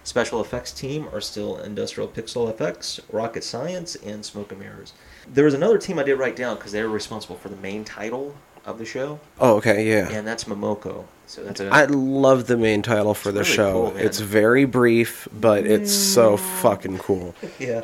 Special 0.04 0.40
effects 0.40 0.72
team 0.72 1.08
are 1.12 1.20
still 1.20 1.58
Industrial 1.58 2.08
Pixel 2.08 2.50
Effects, 2.50 3.00
Rocket 3.10 3.44
Science, 3.44 3.94
and 3.96 4.24
Smoke 4.24 4.50
and 4.50 4.60
Mirrors. 4.60 4.92
There 5.32 5.44
was 5.44 5.54
another 5.54 5.78
team 5.78 5.98
I 5.98 6.02
did 6.02 6.16
write 6.18 6.34
down 6.34 6.56
because 6.56 6.72
they 6.72 6.82
were 6.82 6.88
responsible 6.88 7.36
for 7.36 7.48
the 7.48 7.56
main 7.56 7.84
title 7.84 8.34
of 8.64 8.78
the 8.78 8.84
show, 8.84 9.18
oh 9.40 9.56
okay 9.56 9.88
yeah 9.88 10.08
and 10.10 10.26
that's 10.26 10.44
Momoko. 10.44 11.04
So 11.26 11.42
that's 11.42 11.60
a 11.60 11.68
I 11.68 11.86
love 11.86 12.46
the 12.46 12.56
main 12.56 12.82
title 12.82 13.14
for 13.14 13.32
the 13.32 13.40
really 13.40 13.52
show. 13.52 13.72
cool, 13.90 13.96
it's 13.96 14.20
very 14.20 14.64
brief, 14.66 15.26
but 15.32 15.66
it's 15.66 15.92
so 15.92 16.36
fucking 16.36 16.98
cool. 16.98 17.34
yeah, 17.58 17.82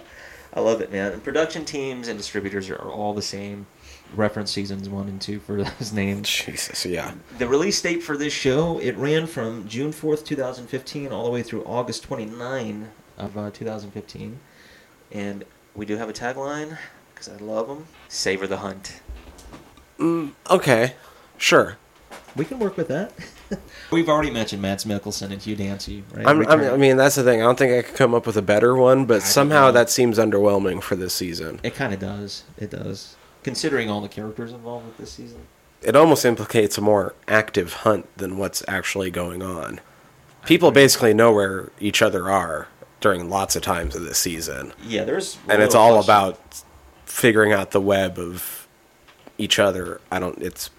I 0.58 0.60
love 0.60 0.80
it, 0.80 0.90
man. 0.90 1.12
And 1.12 1.22
production 1.22 1.64
teams 1.64 2.08
and 2.08 2.18
distributors 2.18 2.68
are 2.68 2.90
all 2.90 3.14
the 3.14 3.22
same. 3.22 3.68
Reference 4.16 4.50
seasons 4.50 4.88
one 4.88 5.06
and 5.08 5.20
two 5.20 5.38
for 5.38 5.62
those 5.62 5.92
names. 5.92 6.28
Jesus, 6.28 6.84
yeah. 6.84 7.14
The 7.38 7.46
release 7.46 7.80
date 7.80 8.02
for 8.02 8.16
this 8.16 8.32
show 8.32 8.80
it 8.80 8.96
ran 8.96 9.28
from 9.28 9.68
June 9.68 9.92
fourth, 9.92 10.24
two 10.24 10.34
thousand 10.34 10.66
fifteen, 10.66 11.12
all 11.12 11.24
the 11.24 11.30
way 11.30 11.44
through 11.44 11.62
August 11.62 12.02
29 12.02 12.90
of 13.18 13.38
uh, 13.38 13.50
two 13.52 13.64
thousand 13.64 13.92
fifteen, 13.92 14.40
and 15.12 15.44
we 15.76 15.86
do 15.86 15.96
have 15.96 16.08
a 16.08 16.12
tagline 16.12 16.76
because 17.14 17.28
I 17.28 17.36
love 17.36 17.68
them. 17.68 17.86
Savor 18.08 18.48
the 18.48 18.56
hunt. 18.56 19.00
Okay, 20.50 20.94
sure. 21.36 21.76
We 22.34 22.44
can 22.44 22.58
work 22.58 22.76
with 22.76 22.88
that. 22.88 23.12
We've 23.90 24.08
already 24.08 24.30
mentioned 24.30 24.60
Mads 24.62 24.84
Mikkelsen 24.84 25.30
and 25.32 25.40
Hugh 25.42 25.56
Dancy, 25.56 26.04
right? 26.12 26.26
I'm, 26.26 26.46
I'm, 26.48 26.60
I 26.60 26.76
mean, 26.76 26.96
that's 26.96 27.14
the 27.16 27.24
thing. 27.24 27.40
I 27.40 27.44
don't 27.44 27.58
think 27.58 27.72
I 27.72 27.82
could 27.88 27.96
come 27.96 28.14
up 28.14 28.26
with 28.26 28.36
a 28.36 28.42
better 28.42 28.74
one, 28.76 29.06
but 29.06 29.20
don't 29.20 29.22
somehow 29.22 29.70
that 29.70 29.90
seems 29.90 30.18
underwhelming 30.18 30.82
for 30.82 30.96
this 30.96 31.14
season. 31.14 31.60
it 31.62 31.74
kind 31.74 31.94
of 31.94 32.00
does. 32.00 32.44
It 32.58 32.70
does, 32.70 33.16
considering 33.42 33.88
all 33.90 34.00
the 34.00 34.08
characters 34.08 34.52
involved 34.52 34.86
with 34.86 34.96
this 34.98 35.12
season. 35.12 35.40
It 35.80 35.94
almost 35.94 36.24
implicates 36.24 36.76
a 36.76 36.80
more 36.80 37.14
active 37.28 37.72
hunt 37.72 38.08
than 38.16 38.36
what's 38.36 38.64
actually 38.66 39.10
going 39.10 39.42
on. 39.42 39.80
People 40.44 40.70
basically 40.72 41.14
know 41.14 41.32
where 41.32 41.70
each 41.78 42.02
other 42.02 42.28
are 42.30 42.68
during 43.00 43.30
lots 43.30 43.54
of 43.54 43.62
times 43.62 43.94
of 43.94 44.02
this 44.02 44.18
season, 44.18 44.72
Yeah, 44.82 45.04
there's 45.04 45.38
and 45.48 45.62
it's 45.62 45.74
all 45.74 45.92
question. 46.02 46.10
about 46.10 46.62
figuring 47.04 47.52
out 47.52 47.70
the 47.70 47.80
web 47.80 48.18
of 48.18 48.66
each 49.38 49.58
other. 49.60 50.00
I 50.10 50.18
don't. 50.18 50.36
It's 50.42 50.70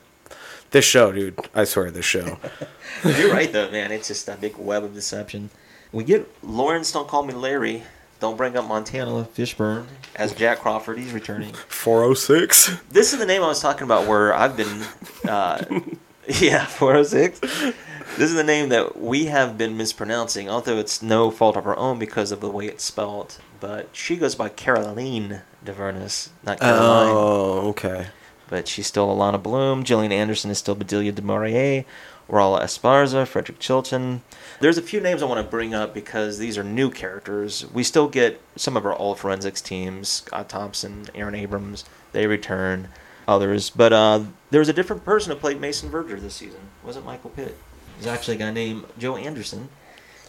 this 0.72 0.86
show, 0.86 1.12
dude. 1.12 1.40
I 1.54 1.64
swear, 1.64 1.92
this 1.92 2.06
show. 2.06 2.38
You're 3.04 3.32
right, 3.32 3.52
though, 3.52 3.72
man. 3.72 3.92
It's 3.92 4.08
just 4.08 4.28
a 4.28 4.36
big 4.36 4.58
web 4.58 4.84
of 4.84 4.94
deception. 4.94 5.50
We 5.92 6.04
get 6.04 6.28
Laurence, 6.44 6.92
don't 6.92 7.08
call 7.08 7.24
me 7.24 7.34
Larry. 7.34 7.84
Don't 8.20 8.36
bring 8.36 8.58
up 8.58 8.68
Montana 8.68 9.24
Fishburne 9.34 9.86
as 10.16 10.34
Jack 10.34 10.60
Crawford. 10.60 10.98
He's 10.98 11.14
returning. 11.14 11.54
Four 11.54 12.04
oh 12.04 12.14
six. 12.14 12.70
This 12.90 13.14
is 13.14 13.20
the 13.20 13.26
name 13.26 13.42
I 13.42 13.48
was 13.48 13.62
talking 13.62 13.84
about 13.84 14.08
where 14.08 14.34
I've 14.34 14.58
been. 14.58 14.84
Uh, 15.28 15.64
yeah, 16.28 16.66
406. 16.66 17.40
This 17.40 18.30
is 18.30 18.34
the 18.34 18.44
name 18.44 18.70
that 18.70 19.00
we 19.00 19.26
have 19.26 19.58
been 19.58 19.78
mispronouncing, 19.78 20.50
although 20.50 20.78
it's 20.78 21.02
no 21.02 21.32
fault 21.32 21.56
of 21.56 21.66
our 21.66 21.78
own 21.78 21.98
because 21.98 22.34
of 22.34 22.42
the 22.42 22.50
way 22.50 22.66
it's 22.66 22.84
spelled. 22.84 23.38
But 23.62 23.90
she 23.94 24.18
goes 24.18 24.36
by 24.36 24.50
Caroline 24.50 25.42
Dhavernas, 25.66 26.30
not 26.44 26.60
Caroline. 26.60 27.10
Oh, 27.10 27.70
okay. 27.70 28.08
But 28.50 28.68
she's 28.68 28.88
still 28.88 29.08
Alana 29.08 29.42
Bloom. 29.42 29.84
Gillian 29.84 30.12
Anderson 30.12 30.50
is 30.50 30.58
still 30.58 30.76
Bedelia 30.76 31.12
du 31.12 31.22
Maurier. 31.22 31.86
Raúl 32.30 32.62
Esparza, 32.62 33.28
Frederick 33.28 33.60
Chilton. 33.60 34.22
There's 34.60 34.78
a 34.78 34.84
few 34.84 35.00
names 35.00 35.24
I 35.24 35.26
want 35.26 35.44
to 35.44 35.50
bring 35.50 35.74
up 35.74 35.94
because 35.94 36.38
these 36.38 36.58
are 36.58 36.64
new 36.64 36.92
characters. 36.92 37.66
We 37.72 37.84
still 37.84 38.08
get 38.08 38.40
some 38.56 38.78
of 38.78 38.86
our 38.86 38.96
old 38.96 39.18
forensics 39.18 39.62
teams, 39.62 40.10
Scott 40.10 40.48
Thompson, 40.48 41.08
Aaron 41.16 41.34
Abrams, 41.34 41.86
they 42.12 42.28
return, 42.28 42.90
others. 43.28 43.70
But 43.72 43.94
uh, 43.94 44.22
there 44.52 44.60
was 44.60 44.70
a 44.70 44.74
different 44.74 45.04
person 45.04 45.32
who 45.32 45.40
played 45.40 45.60
Mason 45.60 45.90
Verger 45.90 46.20
this 46.20 46.36
season. 46.36 46.60
It 46.84 46.86
wasn't 46.86 47.06
Michael 47.06 47.32
Pitt. 47.32 47.48
It 47.48 47.98
was 47.98 48.08
actually 48.08 48.36
a 48.36 48.40
guy 48.40 48.52
named 48.52 48.86
Joe 48.98 49.16
Anderson. 49.16 49.70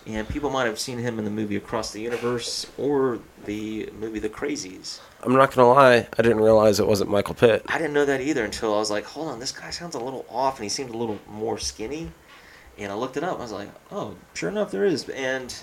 And 0.06 0.26
people 0.26 0.48
might 0.48 0.64
have 0.64 0.78
seen 0.78 0.98
him 0.98 1.18
in 1.18 1.26
the 1.26 1.30
movie 1.30 1.56
Across 1.56 1.92
the 1.92 2.00
Universe 2.00 2.66
or 2.78 3.18
the 3.44 3.90
movie 3.98 4.18
The 4.18 4.30
Crazies. 4.30 5.00
I'm 5.22 5.34
not 5.34 5.54
gonna 5.54 5.68
lie, 5.68 6.08
I 6.18 6.22
didn't 6.22 6.40
realize 6.40 6.80
it 6.80 6.86
wasn't 6.86 7.10
Michael 7.10 7.34
Pitt. 7.34 7.62
I 7.68 7.78
didn't 7.78 7.92
know 7.92 8.04
that 8.06 8.20
either 8.20 8.44
until 8.44 8.74
I 8.74 8.78
was 8.78 8.90
like, 8.90 9.04
hold 9.04 9.28
on, 9.28 9.38
this 9.40 9.52
guy 9.52 9.70
sounds 9.70 9.94
a 9.94 9.98
little 10.00 10.24
off, 10.30 10.56
and 10.56 10.64
he 10.64 10.68
seemed 10.68 10.90
a 10.90 10.96
little 10.96 11.18
more 11.28 11.58
skinny. 11.58 12.10
And 12.78 12.90
I 12.90 12.94
looked 12.94 13.18
it 13.18 13.24
up. 13.24 13.38
I 13.38 13.42
was 13.42 13.52
like, 13.52 13.68
oh, 13.92 14.14
sure 14.32 14.48
enough, 14.48 14.70
there 14.70 14.86
is. 14.86 15.06
And 15.10 15.54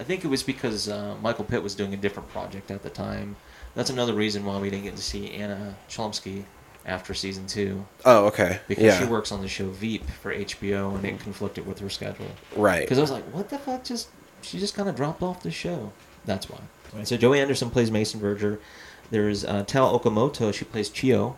I 0.00 0.04
think 0.04 0.24
it 0.24 0.28
was 0.28 0.42
because 0.42 0.88
uh, 0.88 1.14
Michael 1.20 1.44
Pitt 1.44 1.62
was 1.62 1.74
doing 1.74 1.92
a 1.92 1.96
different 1.98 2.28
project 2.30 2.70
at 2.70 2.82
the 2.82 2.88
time. 2.88 3.36
That's 3.74 3.90
another 3.90 4.14
reason 4.14 4.44
why 4.46 4.58
we 4.58 4.70
didn't 4.70 4.84
get 4.84 4.96
to 4.96 5.02
see 5.02 5.30
Anna 5.32 5.74
Chlumsky 5.90 6.44
after 6.86 7.12
season 7.14 7.46
two 7.46 7.84
Oh, 8.04 8.26
okay. 8.26 8.60
because 8.68 8.84
yeah. 8.84 8.98
she 8.98 9.04
works 9.06 9.32
on 9.32 9.40
the 9.40 9.48
show 9.48 9.68
Veep 9.70 10.04
for 10.22 10.34
HBO, 10.34 10.94
and 10.94 11.04
it 11.04 11.18
conflicted 11.20 11.66
with 11.66 11.78
her 11.80 11.90
schedule. 11.90 12.26
right. 12.56 12.80
Because 12.82 12.98
I 12.98 13.00
was 13.02 13.10
like, 13.10 13.24
what 13.24 13.48
the 13.50 13.58
fuck? 13.58 13.84
Just 13.84 14.08
she 14.42 14.58
just 14.58 14.74
kind 14.74 14.88
of 14.88 14.94
dropped 14.96 15.22
off 15.22 15.42
the 15.42 15.50
show. 15.50 15.92
That's 16.24 16.48
why. 16.48 16.60
Right. 16.94 17.06
So 17.08 17.16
Joey 17.16 17.40
Anderson 17.40 17.68
plays 17.70 17.90
Mason 17.90 18.20
Verger. 18.20 18.58
There's 19.14 19.44
uh, 19.44 19.62
Tao 19.64 19.96
Okamoto. 19.96 20.52
She 20.52 20.64
plays 20.64 20.90
Chiyoh, 20.90 21.36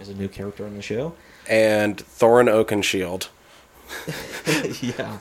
as 0.00 0.08
a 0.08 0.14
new 0.14 0.28
character 0.28 0.64
on 0.64 0.76
the 0.76 0.82
show. 0.82 1.14
And 1.48 1.96
Thorin 1.96 2.46
Oakenshield. 2.48 3.26
yeah. 4.96 5.18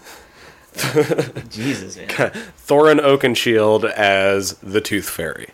Jesus, 1.49 1.97
man. 1.97 2.07
Thorin 2.07 2.99
Oakenshield 3.01 3.83
as 3.93 4.53
the 4.59 4.79
Tooth 4.79 5.09
Fairy. 5.09 5.49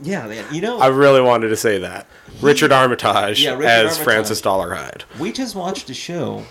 Yeah, 0.00 0.28
man. 0.28 0.44
You 0.54 0.60
know, 0.60 0.78
I 0.78 0.86
really 0.86 1.20
wanted 1.20 1.48
to 1.48 1.56
say 1.56 1.78
that. 1.78 2.06
Richard 2.40 2.70
Armitage 2.70 3.42
Yeah, 3.42 3.54
Richard 3.54 3.64
as 3.66 3.84
Armitage. 3.86 4.04
Francis 4.04 4.40
Dolarhyde. 4.40 5.02
we 5.18 5.32
just 5.32 5.56
watched 5.56 5.90
a 5.90 5.94
show, 5.94 6.44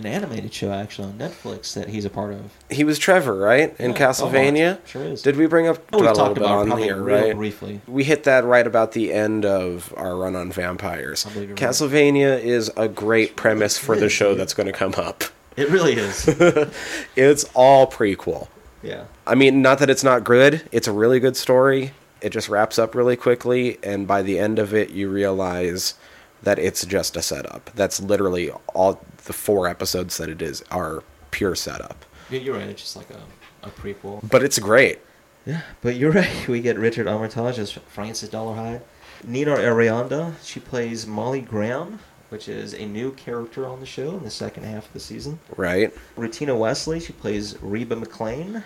an 0.00 0.06
animated 0.06 0.52
show 0.52 0.72
actually 0.72 1.08
on 1.08 1.14
Netflix 1.14 1.74
that 1.74 1.88
he's 1.88 2.04
a 2.04 2.10
part 2.10 2.32
of. 2.32 2.52
He 2.70 2.84
was 2.84 2.98
Trevor, 2.98 3.34
right? 3.36 3.74
In 3.78 3.92
Yeah, 3.92 3.96
Castlevania? 3.96 4.54
Beaumont. 4.54 4.88
Sure 4.88 5.02
is. 5.04 5.22
Did 5.22 5.36
we 5.36 5.46
bring 5.46 5.68
up 5.68 5.78
Oh, 5.92 6.00
we 6.00 6.06
talked 6.06 6.36
about 6.38 6.70
on 6.70 6.78
here, 6.78 6.96
real 7.00 7.22
right? 7.26 7.36
briefly. 7.36 7.80
We 7.86 8.04
hit 8.04 8.24
that 8.24 8.44
right 8.44 8.66
about 8.66 8.92
the 8.92 9.12
end 9.12 9.44
of 9.44 9.92
our 9.96 10.16
run 10.16 10.34
on 10.36 10.50
vampires. 10.52 11.26
I 11.26 11.38
right. 11.38 11.48
Castlevania 11.54 12.40
is 12.42 12.70
a 12.76 12.88
great 12.88 13.36
premise 13.36 13.78
for 13.78 13.96
the 13.96 14.08
show 14.08 14.34
that's 14.34 14.54
going 14.54 14.66
to 14.66 14.72
come 14.72 14.94
up. 14.96 15.24
It 15.56 15.68
really 15.68 15.92
is. 15.94 16.26
It's 17.16 17.44
all 17.54 17.86
prequel. 17.90 18.48
yeah. 18.82 19.04
I 19.26 19.34
mean, 19.34 19.62
not 19.62 19.78
that 19.80 19.90
it's 19.90 20.04
not 20.04 20.24
good. 20.24 20.62
It's 20.72 20.88
a 20.88 20.92
really 20.92 21.20
good 21.20 21.36
story. 21.36 21.92
It 22.20 22.30
just 22.30 22.48
wraps 22.48 22.78
up 22.78 22.94
really 22.94 23.16
quickly, 23.16 23.78
and 23.82 24.06
by 24.06 24.22
the 24.22 24.38
end 24.38 24.58
of 24.58 24.74
it, 24.74 24.90
you 24.90 25.08
realize 25.08 25.94
that 26.42 26.58
it's 26.58 26.84
just 26.84 27.16
a 27.16 27.22
setup. 27.22 27.70
That's 27.74 28.00
literally 28.00 28.50
all 28.74 29.00
the 29.24 29.32
four 29.32 29.68
episodes 29.68 30.16
that 30.16 30.28
it 30.28 30.42
is 30.42 30.62
are 30.70 31.02
pure 31.30 31.54
setup. 31.54 32.04
Yeah, 32.30 32.40
You're 32.40 32.56
right. 32.56 32.68
It's 32.68 32.82
just 32.82 32.96
like 32.96 33.08
a, 33.10 33.66
a 33.66 33.70
prequel. 33.70 34.28
But 34.28 34.42
it's 34.42 34.58
great. 34.58 35.00
Yeah, 35.46 35.62
but 35.80 35.96
you're 35.96 36.12
right. 36.22 36.48
We 36.48 36.60
get 36.60 36.78
Richard 36.78 37.06
Armitage 37.06 37.58
as 37.58 37.72
Francis 37.72 38.28
Dolarhyde. 38.28 38.82
Nina 39.24 39.56
Arianda, 39.56 40.32
she 40.42 40.60
plays 40.60 41.06
Molly 41.06 41.42
Graham, 41.42 41.98
which 42.30 42.48
is 42.48 42.72
a 42.72 42.86
new 42.86 43.12
character 43.12 43.66
on 43.66 43.80
the 43.80 43.86
show 43.86 44.16
in 44.16 44.24
the 44.24 44.30
second 44.30 44.64
half 44.64 44.86
of 44.86 44.92
the 44.92 45.00
season. 45.00 45.38
Right? 45.56 45.92
Rutina 46.16 46.58
Wesley, 46.58 47.00
she 47.00 47.12
plays 47.12 47.60
Reba 47.60 47.96
McClane. 47.96 48.62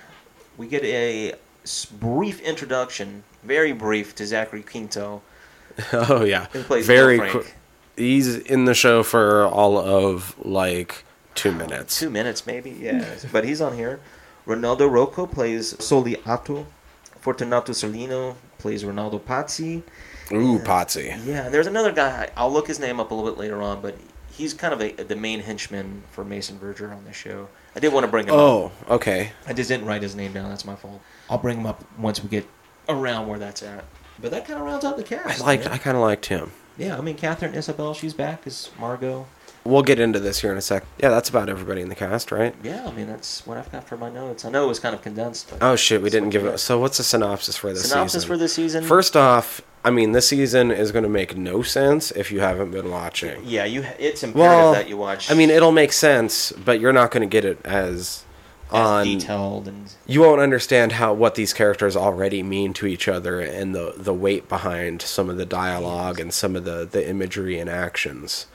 We 0.57 0.69
get 0.69 0.85
a 0.85 1.35
brief 1.99 2.40
introduction, 2.40 3.25
very 3.43 3.73
brief, 3.73 4.14
to 4.16 4.26
Zachary 4.26 4.62
Quinto. 4.62 5.23
Oh 5.93 6.23
yeah. 6.23 6.47
Who 6.52 6.62
plays 6.62 6.87
Very 6.87 7.19
quick. 7.19 7.52
He's 7.97 8.37
in 8.37 8.65
the 8.65 8.75
show 8.75 9.03
for 9.03 9.45
all 9.47 9.79
of 9.79 10.35
like 10.45 11.05
two 11.35 11.53
minutes. 11.53 11.99
Two 11.99 12.11
minutes, 12.11 12.47
maybe, 12.47 12.71
yeah. 12.71 13.17
but 13.33 13.45
he's 13.45 13.61
on 13.61 13.77
here. 13.77 14.01
Ronaldo 14.47 14.91
Rocco 14.91 15.27
plays 15.27 15.75
Soliato. 15.75 16.67
Fortunato 17.21 17.73
Cerlino 17.73 18.37
plays 18.59 18.85
Rinaldo 18.85 19.19
Pazzi. 19.19 19.83
Ooh, 20.33 20.57
Yeah. 20.57 20.65
Pazzi. 20.65 21.27
Yeah, 21.27 21.49
there's 21.49 21.67
another 21.67 21.93
guy. 21.93 22.31
I'll 22.37 22.53
look 22.53 22.67
his 22.67 22.79
name 22.79 23.01
up 23.01 23.11
a 23.11 23.15
little 23.15 23.31
bit 23.31 23.39
later 23.39 23.63
on, 23.63 23.81
but 23.81 23.97
he's 24.31 24.53
kind 24.53 24.75
of 24.75 24.81
a, 24.83 24.93
the 25.03 25.17
main 25.17 25.41
henchman 25.41 26.03
for 26.11 26.25
Mason 26.25 26.59
Verger 26.59 26.93
on 26.93 27.05
the 27.05 27.13
show. 27.13 27.49
I 27.75 27.81
did 27.81 27.93
want 27.93 28.05
to 28.05 28.11
bring 28.11 28.27
him 28.27 28.35
up. 28.35 28.41
Oh, 28.41 28.73
okay. 28.89 29.33
I 29.47 29.53
just 29.53 29.69
didn't 29.69 29.87
write 29.87 30.03
his 30.03 30.15
name 30.15 30.33
down. 30.33 30.51
That's 30.51 30.65
my 30.65 30.77
fault. 30.77 31.01
I'll 31.31 31.39
bring 31.39 31.59
him 31.59 31.67
up 31.67 31.85
once 31.99 32.23
we 32.23 32.29
get 32.29 32.47
around 32.89 33.27
where 33.29 33.39
that's 33.39 33.63
at. 33.63 33.85
But 34.21 34.31
that 34.33 34.47
kind 34.47 34.59
of 34.61 34.67
rounds 34.67 34.85
out 34.85 34.97
the 34.97 35.03
cast. 35.03 35.41
I 35.41 35.45
liked. 35.45 35.65
man. 35.65 35.73
I 35.73 35.79
kind 35.79 35.97
of 35.97 36.03
liked 36.03 36.27
him. 36.27 36.53
Yeah, 36.76 36.99
I 36.99 37.00
mean, 37.00 37.16
Katharine 37.16 37.54
Isabelle, 37.54 37.95
she's 37.95 38.14
back 38.14 38.47
as 38.47 38.71
Margot. 38.78 39.26
We'll 39.64 39.83
get 39.83 39.99
into 39.99 40.21
this 40.21 40.40
here 40.40 40.52
in 40.52 40.59
a 40.59 40.62
sec. 40.62 40.85
Yeah, 40.99 41.09
that's 41.09 41.31
about 41.31 41.49
everybody 41.49 41.81
in 41.81 41.88
the 41.88 41.95
cast, 41.95 42.31
right? 42.31 42.54
Yeah, 42.62 42.87
I 42.87 42.93
mean, 42.93 43.07
that's 43.07 43.47
what 43.47 43.57
I've 43.57 43.73
got 43.73 43.88
for 43.88 43.97
my 43.97 44.11
notes. 44.11 44.45
I 44.45 44.50
know 44.50 44.64
it 44.64 44.69
was 44.69 44.78
kind 44.78 44.95
of 44.95 45.00
condensed. 45.00 45.49
But 45.50 45.62
Oh 45.62 45.75
shit, 45.75 46.02
we 46.02 46.11
didn't 46.11 46.31
give 46.31 46.45
it. 46.45 46.59
So 46.59 46.78
what's 46.78 46.99
the 46.99 47.02
synopsis 47.02 47.57
for 47.57 47.69
this 47.71 47.83
season? 47.83 47.90
Synopsis 47.95 48.23
season? 48.23 48.28
for 48.28 48.37
this 48.37 48.52
season. 48.52 48.85
First 48.85 49.16
off, 49.16 49.62
I 49.83 49.90
mean, 49.90 50.12
this 50.12 50.28
season 50.28 50.71
is 50.71 50.93
going 50.93 51.02
to 51.02 51.09
make 51.09 51.37
no 51.37 51.62
sense 51.62 52.11
if 52.11 52.31
you 52.31 52.40
haven't 52.40 52.73
been 52.73 52.90
watching. 52.90 53.43
Yeah, 53.45 53.64
you. 53.64 53.87
It's 53.99 54.23
imperative 54.23 54.35
Well, 54.50 54.73
that 54.73 54.88
you 54.88 54.99
watch. 54.99 55.31
I 55.31 55.35
mean, 55.35 55.49
it'll 55.49 55.73
make 55.73 55.93
sense, 55.93 56.52
but 56.52 56.78
you're 56.78 56.93
not 56.93 57.11
going 57.11 57.23
to 57.26 57.31
get 57.31 57.47
it 57.47 57.59
as 57.64 58.24
on. 58.75 59.04
detailed 59.07 59.69
and 59.69 59.93
You 60.07 60.21
won't 60.23 60.40
understand 60.40 60.93
how 60.93 61.12
what 61.12 61.35
these 61.35 61.52
characters 61.52 61.97
already 61.97 62.43
mean 62.43 62.73
to 62.75 62.87
each 62.87 63.09
other 63.09 63.40
and 63.40 63.75
the 63.75 63.95
the 63.97 64.14
weight 64.14 64.49
behind 64.49 65.02
some 65.02 65.28
of 65.31 65.37
the 65.37 65.47
dialogue 65.47 66.19
and 66.21 66.33
some 66.33 66.57
of 66.57 66.64
the 66.64 66.87
the 66.90 67.09
imagery 67.09 67.59
and 67.59 67.69
actions. 67.71 68.47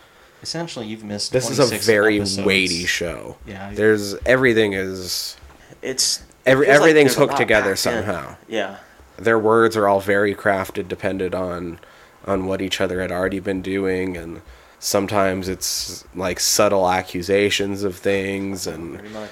essentially 0.42 0.86
you've 0.88 1.04
missed. 1.04 1.32
This 1.32 1.50
is 1.50 1.60
a 1.60 1.78
very 1.78 2.18
episodes. 2.18 2.46
weighty 2.46 2.86
show. 2.86 3.38
Yeah. 3.46 3.72
There's 3.74 4.16
everything 4.26 4.74
is 4.74 5.36
It's 5.82 6.24
every 6.46 6.68
like 6.68 6.76
everything's 6.76 7.16
a 7.16 7.20
hooked 7.20 7.38
together 7.38 7.76
packed 7.76 7.86
in. 7.86 8.04
somehow. 8.06 8.36
Yeah. 8.48 8.78
their 9.18 9.38
words 9.40 9.76
are 9.76 9.88
all 9.88 10.00
very 10.00 10.34
crafted 10.34 10.88
depended 10.88 11.36
on 11.36 11.80
on 12.26 12.46
what 12.46 12.62
each 12.62 12.80
other 12.82 13.02
had 13.02 13.12
already 13.12 13.40
been 13.40 13.62
doing 13.62 14.16
and 14.18 14.42
sometimes 14.80 15.50
it's 15.50 16.06
like 16.16 16.40
subtle 16.40 16.90
accusations 16.90 17.84
of 17.84 17.96
things 17.98 18.66
and 18.66 18.98
Pretty 19.00 19.14
much. 19.14 19.30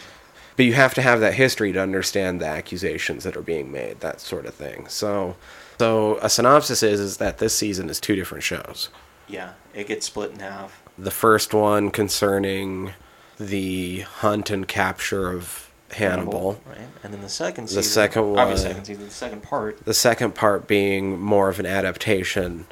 But 0.57 0.65
you 0.65 0.73
have 0.73 0.93
to 0.95 1.01
have 1.01 1.21
that 1.21 1.35
history 1.35 1.71
to 1.71 1.79
understand 1.81 2.41
the 2.41 2.45
accusations 2.45 3.23
that 3.23 3.37
are 3.37 3.41
being 3.41 3.71
made 3.71 3.99
that 4.01 4.19
sort 4.19 4.45
of 4.45 4.53
thing 4.53 4.85
so 4.89 5.35
so 5.79 6.17
a 6.21 6.29
synopsis 6.29 6.83
is 6.83 6.99
is 6.99 7.17
that 7.17 7.37
this 7.37 7.55
season 7.55 7.89
is 7.89 7.99
two 8.01 8.15
different 8.15 8.43
shows 8.43 8.89
Yeah, 9.29 9.51
it 9.73 9.87
gets 9.87 10.05
split 10.07 10.31
in 10.31 10.39
half. 10.39 10.81
the 10.97 11.11
first 11.11 11.53
one 11.53 11.91
concerning 11.91 12.91
the 13.37 13.99
hunt 14.01 14.49
and 14.49 14.67
capture 14.67 15.29
of 15.31 15.69
Hannibal. 15.91 16.59
right? 16.65 16.79
And 17.03 17.13
then 17.13 17.21
the 17.21 17.29
second 17.29 17.65
The 17.65 17.75
season. 17.75 17.83
second 17.83 18.21
I 18.23 18.25
mean, 18.25 18.35
one- 18.35 18.57
second 18.57 18.85
season. 18.85 19.05
The 19.05 19.11
second 19.13 19.43
part. 19.43 19.85
The 19.85 19.93
second 19.93 20.33
part 20.35 20.67
being 20.67 21.19
more 21.19 21.47
of 21.49 21.59
an 21.59 21.65
adaptation, 21.65 22.65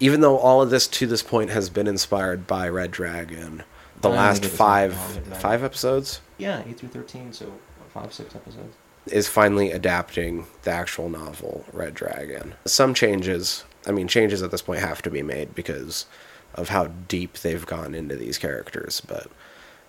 even 0.00 0.20
though 0.22 0.38
all 0.38 0.62
of 0.62 0.70
this 0.70 0.86
to 0.86 1.06
this 1.06 1.22
point 1.22 1.50
has 1.50 1.68
been 1.70 1.86
inspired 1.88 2.46
by 2.46 2.68
Red 2.68 2.90
Dragon. 2.92 3.64
The 4.02 4.08
last 4.10 4.42
think 4.42 4.44
it 4.44 4.50
was 4.52 4.58
five 4.58 4.90
inspired 4.92 5.06
by 5.08 5.14
Red 5.14 5.24
Dragon. 5.24 5.40
five 5.40 5.62
episodes 5.64 6.20
Yeah, 6.38 6.62
eight 6.66 6.78
through 6.78 6.88
thirteen, 6.90 7.32
so 7.32 7.52
five, 7.92 8.12
six 8.12 8.34
episodes. 8.34 8.74
is 9.06 9.28
finally 9.28 9.72
adapting 9.72 10.46
the 10.62 10.70
actual 10.70 11.08
novel 11.08 11.64
Red 11.72 11.94
Dragon. 11.94 12.54
Some 12.64 12.94
changes, 12.94 13.64
I 13.86 13.92
mean, 13.92 14.08
changes 14.08 14.42
at 14.42 14.50
this 14.50 14.62
point 14.62 14.80
have 14.80 15.02
to 15.02 15.10
be 15.10 15.22
made 15.22 15.54
because 15.54 16.06
of 16.54 16.68
how 16.68 16.88
deep 17.08 17.38
they've 17.38 17.64
gone 17.66 17.94
into 17.94 18.14
these 18.16 18.38
characters, 18.38 19.00
but 19.00 19.26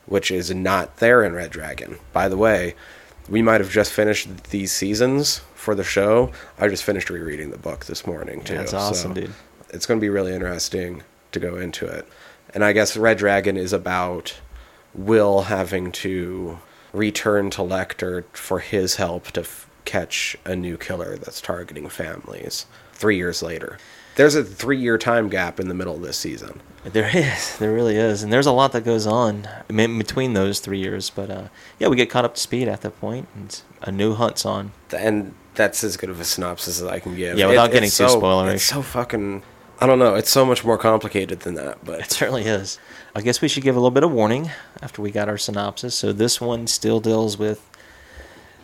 which 0.05 0.32
is 0.32 0.53
not 0.53 0.98
there 0.98 1.24
in 1.24 1.34
Red 1.34 1.51
Dragon. 1.51 1.98
By 2.12 2.27
the 2.29 2.38
way, 2.38 2.75
we 3.29 3.41
might 3.41 3.62
have 3.62 3.70
just 3.72 3.91
finished 3.91 4.46
these 4.50 4.72
seasons 4.72 5.41
for 5.55 5.75
the 5.75 5.84
show. 5.84 6.32
I 6.60 6.67
just 6.67 6.84
finished 6.84 7.10
rereading 7.10 7.51
the 7.51 7.58
book 7.58 7.86
this 7.86 8.05
morning 8.05 8.43
too. 8.43 8.53
Yeah, 8.53 8.60
that's 8.60 8.74
awesome, 8.74 9.15
so 9.15 9.22
dude. 9.22 9.34
It's 9.70 9.86
going 9.86 10.00
to 10.00 10.01
be 10.01 10.10
really 10.10 10.34
interesting 10.34 11.03
to 11.32 11.39
go 11.39 11.55
into 11.55 11.86
it. 11.86 12.05
And 12.54 12.64
I 12.64 12.72
guess 12.72 12.96
Red 12.96 13.18
Dragon 13.18 13.58
is 13.58 13.74
about 13.74 14.40
Will 14.94 15.44
having 15.44 15.92
to 15.94 16.60
return 16.94 17.50
to 17.52 17.62
Lecter 17.62 18.26
for 18.34 18.60
his 18.60 18.96
help 18.96 19.32
to 19.32 19.42
f- 19.42 19.68
catch 19.86 20.38
a 20.46 20.56
new 20.56 20.78
killer 20.78 21.18
that's 21.18 21.42
targeting 21.42 21.90
families 21.90 22.68
three 22.94 23.18
years 23.18 23.42
later. 23.42 23.80
There's 24.16 24.36
a 24.36 24.44
three 24.44 24.78
year 24.78 25.00
time 25.00 25.30
gap 25.30 25.60
in 25.60 25.68
the 25.68 25.74
middle 25.74 25.96
of 25.96 26.02
this 26.02 26.18
season. 26.18 26.62
There 26.84 27.10
is, 27.16 27.58
there 27.58 27.74
really 27.74 27.96
is, 27.96 28.22
and 28.24 28.32
there's 28.32 28.46
a 28.46 28.52
lot 28.52 28.74
that 28.74 28.84
goes 28.84 29.08
on 29.08 29.48
between 29.68 30.34
those 30.34 30.60
three 30.60 30.80
years. 30.80 31.10
But 31.10 31.32
uh, 31.32 31.48
yeah, 31.80 31.88
we 31.88 31.96
get 31.96 32.10
caught 32.10 32.26
up 32.26 32.36
to 32.36 32.42
speed 32.42 32.68
at 32.68 32.82
that 32.82 33.00
point, 33.00 33.28
and 33.36 33.60
a 33.82 33.92
new 33.92 34.14
hunt's 34.14 34.46
on. 34.46 34.74
And 34.96 35.34
that's 35.56 35.84
as 35.84 35.98
good 35.98 36.10
of 36.10 36.20
a 36.20 36.26
synopsis 36.26 36.82
as 36.82 36.88
I 36.88 37.00
can 37.00 37.16
give. 37.16 37.38
Yeah, 37.38 37.48
without 37.48 37.72
getting 37.72 37.90
too 37.90 38.08
so, 38.08 38.22
spoilerish. 38.22 38.56
It's 38.56 38.64
so 38.66 38.82
fucking. 38.82 39.44
I 39.84 39.86
don't 39.86 40.00
know. 40.00 40.16
It's 40.16 40.32
so 40.32 40.46
much 40.46 40.63
more 40.63 40.78
complicated 40.78 41.42
than 41.42 41.56
that, 41.56 41.84
but 41.84 42.00
It 42.00 42.12
certainly 42.12 42.44
is. 42.44 42.80
I 43.13 43.20
guess 43.22 43.42
we 43.42 43.50
should 43.50 43.63
give 43.63 43.75
a 43.75 43.80
little 43.80 43.92
bit 43.92 44.04
of 44.04 44.12
warning 44.13 44.50
after 44.82 45.02
we 45.02 45.12
got 45.12 45.28
our 45.28 45.38
synopsis. 45.38 45.94
So 45.94 46.13
this 46.13 46.40
one 46.40 46.68
still 46.68 47.02
deals 47.02 47.38
with 47.38 47.70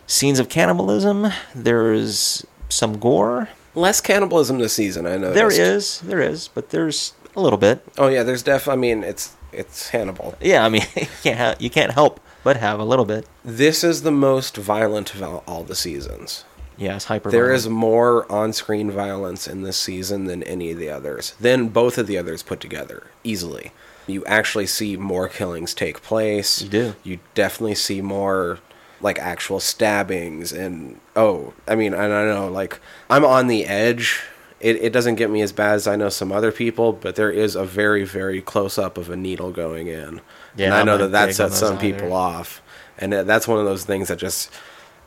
scenes 0.06 0.38
of 0.38 0.48
cannibalism. 0.48 1.26
There's 1.54 2.46
some 2.70 2.98
gore. 2.98 3.50
less 3.74 4.00
cannibalism 4.00 4.60
this 4.60 4.72
season. 4.72 5.06
I 5.06 5.18
know 5.18 5.32
There 5.34 5.52
is, 5.52 6.00
there 6.00 6.22
is, 6.22 6.48
but 6.48 6.70
there's 6.70 7.12
a 7.36 7.40
little 7.42 7.58
bit. 7.58 7.84
Oh 7.98 8.08
yeah, 8.08 8.22
there's 8.22 8.42
def. 8.42 8.66
I 8.66 8.76
mean, 8.76 9.04
it's 9.04 9.34
it's 9.52 9.90
Hannibal. 9.90 10.36
Yeah, 10.40 10.64
I 10.64 10.70
mean, 10.70 10.82
you 10.96 11.06
can't 11.22 11.38
ha- 11.38 11.56
you 11.58 11.68
can't 11.68 11.92
help 11.92 12.18
but 12.42 12.56
have 12.56 12.80
a 12.80 12.84
little 12.84 13.04
bit. 13.04 13.26
This 13.44 13.84
is 13.84 14.02
the 14.02 14.10
most 14.10 14.56
violent 14.56 15.14
of 15.14 15.22
all, 15.22 15.44
all 15.46 15.64
the 15.64 15.76
seasons. 15.76 16.44
It's 16.80 17.04
hyper. 17.04 17.30
There 17.30 17.52
is 17.52 17.68
more 17.68 18.30
on-screen 18.32 18.90
violence 18.90 19.46
in 19.46 19.62
this 19.62 19.76
season 19.76 20.24
than 20.24 20.42
any 20.42 20.70
of 20.70 20.78
the 20.78 20.88
others. 20.88 21.34
Than 21.38 21.68
both 21.68 21.98
of 21.98 22.06
the 22.06 22.16
others 22.16 22.42
put 22.42 22.60
together, 22.60 23.06
easily. 23.22 23.72
You 24.06 24.24
actually 24.24 24.66
see 24.66 24.96
more 24.96 25.28
killings 25.28 25.74
take 25.74 26.02
place. 26.02 26.62
You 26.62 26.68
do. 26.68 26.94
You 27.04 27.18
definitely 27.34 27.74
see 27.74 28.00
more 28.00 28.58
like 29.00 29.18
actual 29.18 29.60
stabbings 29.60 30.52
and 30.52 31.00
oh, 31.16 31.54
I 31.68 31.74
mean, 31.74 31.94
I 31.94 32.08
don't 32.08 32.28
know, 32.28 32.48
like 32.48 32.80
I'm 33.08 33.24
on 33.24 33.46
the 33.46 33.66
edge. 33.66 34.22
It 34.58 34.76
it 34.76 34.92
doesn't 34.92 35.14
get 35.14 35.30
me 35.30 35.40
as 35.40 35.52
bad 35.52 35.74
as 35.74 35.86
I 35.86 35.96
know 35.96 36.10
some 36.10 36.32
other 36.32 36.52
people, 36.52 36.92
but 36.92 37.16
there 37.16 37.30
is 37.30 37.56
a 37.56 37.64
very 37.64 38.04
very 38.04 38.42
close 38.42 38.78
up 38.78 38.98
of 38.98 39.08
a 39.08 39.16
needle 39.16 39.52
going 39.52 39.86
in. 39.86 40.20
Yeah, 40.56 40.66
and 40.66 40.74
I 40.74 40.82
know 40.82 40.98
that 40.98 41.12
that 41.12 41.34
sets 41.34 41.58
some 41.58 41.78
people 41.78 42.12
off. 42.12 42.62
And 42.98 43.12
that's 43.12 43.48
one 43.48 43.58
of 43.58 43.64
those 43.64 43.84
things 43.86 44.08
that 44.08 44.18
just 44.18 44.52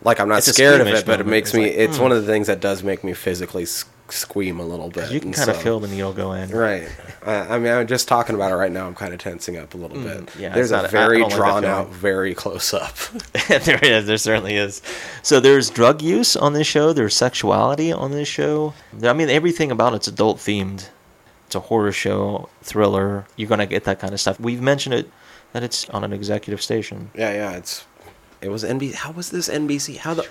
like 0.02 0.20
I'm 0.20 0.28
not 0.30 0.40
It's 0.40 0.48
scared 0.52 0.82
of 0.82 0.88
it, 0.88 1.06
but 1.06 1.20
it 1.22 1.28
makes 1.28 1.50
It's 1.50 1.58
me. 1.58 1.64
like, 1.66 1.74
it's 1.74 1.98
hmm. 1.98 2.04
one 2.04 2.12
of 2.12 2.26
the 2.26 2.32
things 2.32 2.48
that 2.48 2.60
does 2.60 2.84
make 2.84 3.04
me 3.04 3.14
physically 3.14 3.66
squeam 4.10 4.60
a 4.60 4.64
little 4.64 4.90
bit. 4.90 5.12
You 5.12 5.20
can 5.20 5.32
kind 5.32 5.50
of 5.50 5.56
so- 5.56 5.62
feel 5.62 5.80
the 5.80 5.88
needle 5.88 6.14
go 6.14 6.34
in. 6.34 6.50
Right. 6.50 6.88
I, 7.26 7.56
I 7.56 7.60
mean, 7.60 7.72
I'm 7.72 7.88
just 7.88 8.08
talking 8.08 8.36
about 8.36 8.52
it 8.52 8.56
right 8.56 8.72
now. 8.72 8.86
I'm 8.86 8.96
kind 8.96 9.14
of 9.14 9.20
tensing 9.20 9.58
up 9.58 9.74
a 9.74 9.78
little 9.78 9.98
bit. 9.98 10.26
Mm, 10.26 10.40
yeah, 10.40 10.54
There's 10.54 10.72
a 10.72 10.76
not- 10.76 10.86
I- 10.86 10.88
I 10.88 10.92
very 10.92 11.24
like 11.24 11.34
drawn 11.34 11.64
out, 11.66 11.90
very 11.90 12.36
close 12.36 12.74
up. 12.74 12.96
there 13.48 13.80
is. 13.82 14.06
There 14.06 14.18
certainly 14.18 14.56
is. 14.56 14.82
So 15.22 15.40
there's 15.40 15.70
drug 15.70 16.02
use 16.02 16.36
on 16.36 16.54
this 16.54 16.68
show. 16.68 16.92
There's 16.94 17.16
sexuality 17.16 17.92
on 17.92 18.12
this 18.12 18.28
show. 18.28 18.74
I 19.02 19.14
mean, 19.14 19.30
everything 19.30 19.72
about 19.72 19.94
it's 19.94 20.08
adult 20.08 20.38
themed. 20.38 20.90
It's 21.46 21.56
a 21.56 21.62
horror 21.62 21.92
show, 21.92 22.50
thriller. 22.62 23.26
You're 23.36 23.50
gonna 23.50 23.68
get 23.68 23.84
that 23.86 24.00
kind 24.00 24.14
of 24.14 24.20
stuff. 24.20 24.40
We've 24.40 24.62
mentioned 24.62 24.96
it 24.96 25.10
that 25.54 25.64
it's 25.64 25.88
on 25.90 26.04
an 26.04 26.12
executive 26.12 26.62
station. 26.62 27.12
yeah, 27.16 27.32
yeah. 27.32 27.52
It's. 27.58 27.86
It 28.44 28.50
was 28.50 28.64
NBC. 28.64 28.94
How 28.96 29.12
was 29.12 29.30
this 29.32 29.50
NBC? 29.50 29.98
How 29.98 30.14
the? 30.14 30.28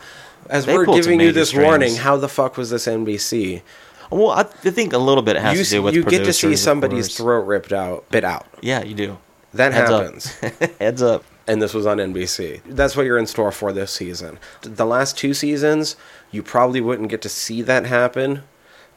As 0.50 0.66
They 0.66 0.76
we're 0.76 0.86
giving 0.86 1.20
you 1.20 1.32
this 1.32 1.48
strings. 1.50 1.64
warning, 1.66 1.96
how 1.96 2.16
the 2.16 2.28
fuck 2.28 2.56
was 2.56 2.70
this 2.70 2.86
NBC? 2.86 3.62
Well, 4.10 4.30
I, 4.30 4.40
I 4.40 4.44
think 4.70 4.92
a 4.92 4.98
little 4.98 5.22
bit 5.22 5.36
has 5.36 5.56
you 5.56 5.64
to 5.64 5.70
do 5.70 5.82
with 5.82 5.94
you 5.94 6.04
get 6.04 6.24
to 6.24 6.32
see 6.32 6.56
somebody's 6.56 7.16
throat 7.16 7.46
ripped 7.46 7.72
out, 7.72 8.08
bit 8.10 8.24
out. 8.24 8.46
Yeah, 8.60 8.82
you 8.82 8.94
do. 8.94 9.18
That 9.54 9.72
Heads 9.72 9.90
up. 9.90 10.02
happens. 10.04 10.26
Heads 10.80 11.02
up. 11.02 11.24
and 11.46 11.62
this 11.62 11.72
was 11.74 11.86
on 11.86 11.98
NBC. 11.98 12.60
That's 12.66 12.96
what 12.96 13.06
you're 13.06 13.18
in 13.18 13.26
store 13.26 13.52
for 13.52 13.72
this 13.72 13.90
season. 13.92 14.38
The 14.62 14.84
last 14.84 15.16
two 15.16 15.32
seasons, 15.32 15.96
you 16.30 16.42
probably 16.42 16.80
wouldn't 16.80 17.08
get 17.08 17.22
to 17.22 17.28
see 17.28 17.62
that 17.62 17.86
happen. 17.86 18.42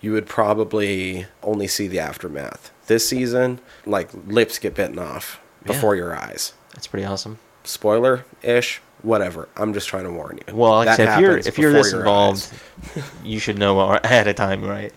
You 0.02 0.12
would 0.14 0.26
probably 0.28 1.28
only 1.44 1.68
see 1.68 1.88
the 1.88 2.00
aftermath. 2.00 2.72
This 2.88 3.08
season, 3.08 3.60
like 3.86 4.10
lips 4.28 4.60
get 4.60 4.76
bitten 4.76 5.00
off 5.00 5.40
before 5.64 5.96
Yeah. 5.96 6.04
your 6.04 6.16
eyes. 6.18 6.54
That's 6.74 6.88
pretty 6.88 7.06
awesome. 7.06 7.40
Spoiler 7.64 8.26
ish, 8.44 8.82
whatever. 9.02 9.50
I'm 9.56 9.74
just 9.74 9.88
trying 9.88 10.04
to 10.06 10.12
warn 10.12 10.40
you. 10.48 10.56
Well, 10.56 10.72
like 10.86 10.96
said, 10.96 11.10
if 11.10 11.20
you're 11.20 11.38
if 11.38 11.58
you're 11.58 11.74
this 11.74 11.94
involved, 11.94 12.52
you 13.24 13.40
should 13.40 13.58
know 13.58 13.80
ahead 14.04 14.28
of 14.28 14.36
time, 14.36 14.64
right? 14.64 14.94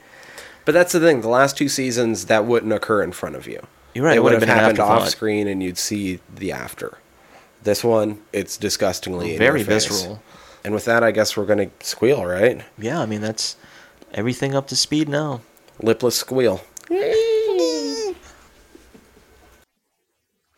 But 0.64 0.72
that's 0.72 0.92
the 0.92 1.00
thing. 1.00 1.22
The 1.22 1.28
last 1.28 1.56
two 1.56 1.68
seasons, 1.68 2.26
that 2.26 2.44
wouldn't 2.44 2.72
occur 2.72 3.02
in 3.02 3.12
front 3.12 3.36
of 3.36 3.46
you. 3.46 3.66
You're 3.94 4.04
right, 4.04 4.12
It 4.12 4.16
it 4.18 4.20
would 4.20 4.34
would've 4.34 4.40
been 4.40 4.48
happened 4.50 4.80
off 4.80 5.08
screen, 5.08 5.48
and 5.48 5.62
you'd 5.62 5.78
see 5.78 6.20
the 6.34 6.52
after. 6.52 6.98
This 7.62 7.82
one, 7.82 8.20
it's 8.32 8.56
disgustingly 8.56 9.32
in 9.32 9.38
Very 9.38 9.60
your 9.60 9.66
face. 9.66 9.86
visceral. 9.86 10.22
And 10.64 10.74
with 10.74 10.84
that, 10.84 11.02
I 11.02 11.10
guess 11.10 11.36
we're 11.36 11.46
gonna 11.46 11.70
squeal, 11.80 12.24
right? 12.26 12.62
Yeah, 12.76 13.00
I 13.00 13.06
mean 13.06 13.20
that's 13.20 13.56
everything 14.12 14.54
up 14.54 14.68
to 14.68 14.76
speed 14.76 15.08
now. 15.08 15.40
Lipless 15.82 16.16
squeal. 16.16 16.60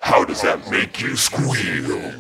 How 0.01 0.25
does 0.25 0.43
that 0.43 0.69
make 0.71 1.01
you 1.01 1.15
squeal? 1.17 2.13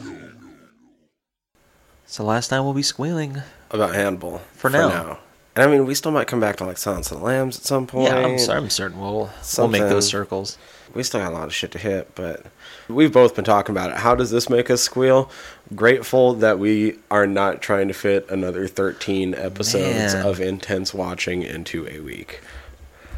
It's 2.10 2.16
the 2.16 2.24
last 2.24 2.48
time 2.48 2.64
we'll 2.64 2.74
be 2.74 2.82
squealing. 2.82 3.40
about 3.70 3.94
Hannibal 3.94 4.38
For 4.54 4.68
now. 4.68 5.20
And 5.54 5.64
I 5.64 5.70
mean, 5.70 5.86
we 5.86 5.94
still 5.94 6.10
might 6.10 6.26
come 6.26 6.40
back 6.40 6.56
to 6.56 6.64
like 6.64 6.76
Silence 6.76 7.12
of 7.12 7.20
the 7.20 7.24
Lambs 7.24 7.56
at 7.56 7.62
some 7.62 7.86
point. 7.86 8.08
Yeah, 8.08 8.26
I'm, 8.26 8.36
sorry, 8.36 8.58
I'm 8.58 8.68
certain 8.68 8.98
we'll 8.98 9.30
we'll 9.56 9.68
make 9.68 9.82
those 9.82 10.08
circles. 10.08 10.58
We 10.92 11.04
still 11.04 11.20
got 11.20 11.30
a 11.30 11.36
lot 11.36 11.44
of 11.44 11.54
shit 11.54 11.70
to 11.70 11.78
hit, 11.78 12.16
but 12.16 12.46
we've 12.88 13.12
both 13.12 13.36
been 13.36 13.44
talking 13.44 13.72
about 13.72 13.90
it. 13.90 13.98
How 13.98 14.16
does 14.16 14.32
this 14.32 14.50
make 14.50 14.70
us 14.70 14.82
squeal? 14.82 15.30
Grateful 15.76 16.34
that 16.34 16.58
we 16.58 16.98
are 17.12 17.28
not 17.28 17.62
trying 17.62 17.86
to 17.86 17.94
fit 17.94 18.28
another 18.28 18.66
13 18.66 19.36
episodes 19.36 20.14
Man. 20.14 20.26
of 20.26 20.40
intense 20.40 20.92
watching 20.92 21.44
into 21.44 21.86
a 21.86 22.00
week. 22.00 22.40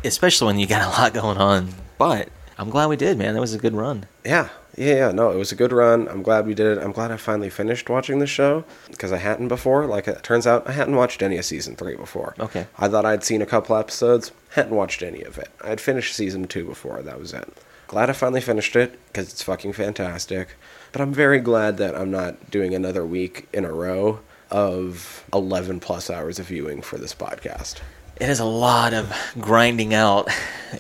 Especially 0.05 0.49
when 0.49 0.59
you 0.59 0.67
got 0.67 0.83
a 0.83 0.91
lot 1.01 1.15
going 1.15 1.39
on. 1.39 1.71
But 1.97 2.29
I'm 2.59 2.69
glad 2.69 2.91
we 2.91 2.97
did, 2.97 3.17
man. 3.17 3.33
That 3.33 3.41
was 3.41 3.55
a 3.55 3.59
good 3.59 3.73
run. 3.73 4.05
Yeah, 4.23 4.51
yeah, 4.77 4.95
yeah. 4.95 5.13
No, 5.13 5.31
it 5.31 5.37
was 5.37 5.53
a 5.53 5.57
good 5.57 5.73
run. 5.73 6.09
I'm 6.09 6.23
glad 6.23 6.47
we 6.47 6.55
did 6.55 6.67
it. 6.67 6.83
I'm 6.83 6.93
glad 6.93 7.11
I 7.11 7.17
finally 7.17 7.51
finished 7.51 7.89
watching 7.91 8.19
the 8.19 8.27
show 8.27 8.65
because 8.91 9.13
I 9.13 9.19
hadn't 9.19 9.49
before. 9.49 9.87
Like 9.87 10.09
it 10.09 10.23
turns 10.23 10.47
out, 10.47 10.69
I 10.69 10.73
hadn't 10.73 10.97
watched 10.97 11.23
any 11.23 11.37
of 11.37 11.45
season 11.45 11.77
three 11.77 11.97
before. 11.97 12.35
Okay. 12.41 12.67
I 12.79 12.89
thought 12.89 13.05
I'd 13.05 13.25
seen 13.25 13.43
a 13.43 13.47
couple 13.47 13.77
episodes, 13.77 14.33
hadn't 14.51 14.75
watched 14.75 15.03
any 15.03 15.23
of 15.23 15.39
it. 15.39 15.51
I'd 15.63 15.81
finished 15.81 16.15
season 16.15 16.47
two 16.47 16.65
before. 16.65 17.03
That 17.03 17.19
was 17.19 17.33
it. 17.33 17.49
Glad 17.87 18.09
I 18.09 18.15
finally 18.15 18.41
finished 18.41 18.75
it 18.75 18.99
because 19.09 19.31
it's 19.31 19.43
fucking 19.43 19.75
fantastic. 19.75 20.57
But 20.93 21.01
I'm 21.03 21.13
very 21.13 21.41
glad 21.41 21.77
that 21.77 21.95
I'm 21.95 22.11
not 22.11 22.51
doing 22.51 22.75
another 22.75 23.05
week 23.05 23.49
in 23.53 23.65
a 23.65 23.73
row 23.73 24.21
of 24.51 25.25
11 25.33 25.81
plus 25.81 26.09
hours 26.11 26.39
of 26.39 26.47
viewing 26.47 26.83
for 26.83 26.99
this 26.99 27.15
podcast. 27.15 27.81
It 28.21 28.29
is 28.29 28.41
a 28.41 28.45
lot 28.45 28.95
of 28.95 29.13
grinding 29.41 29.95
out 29.95 30.29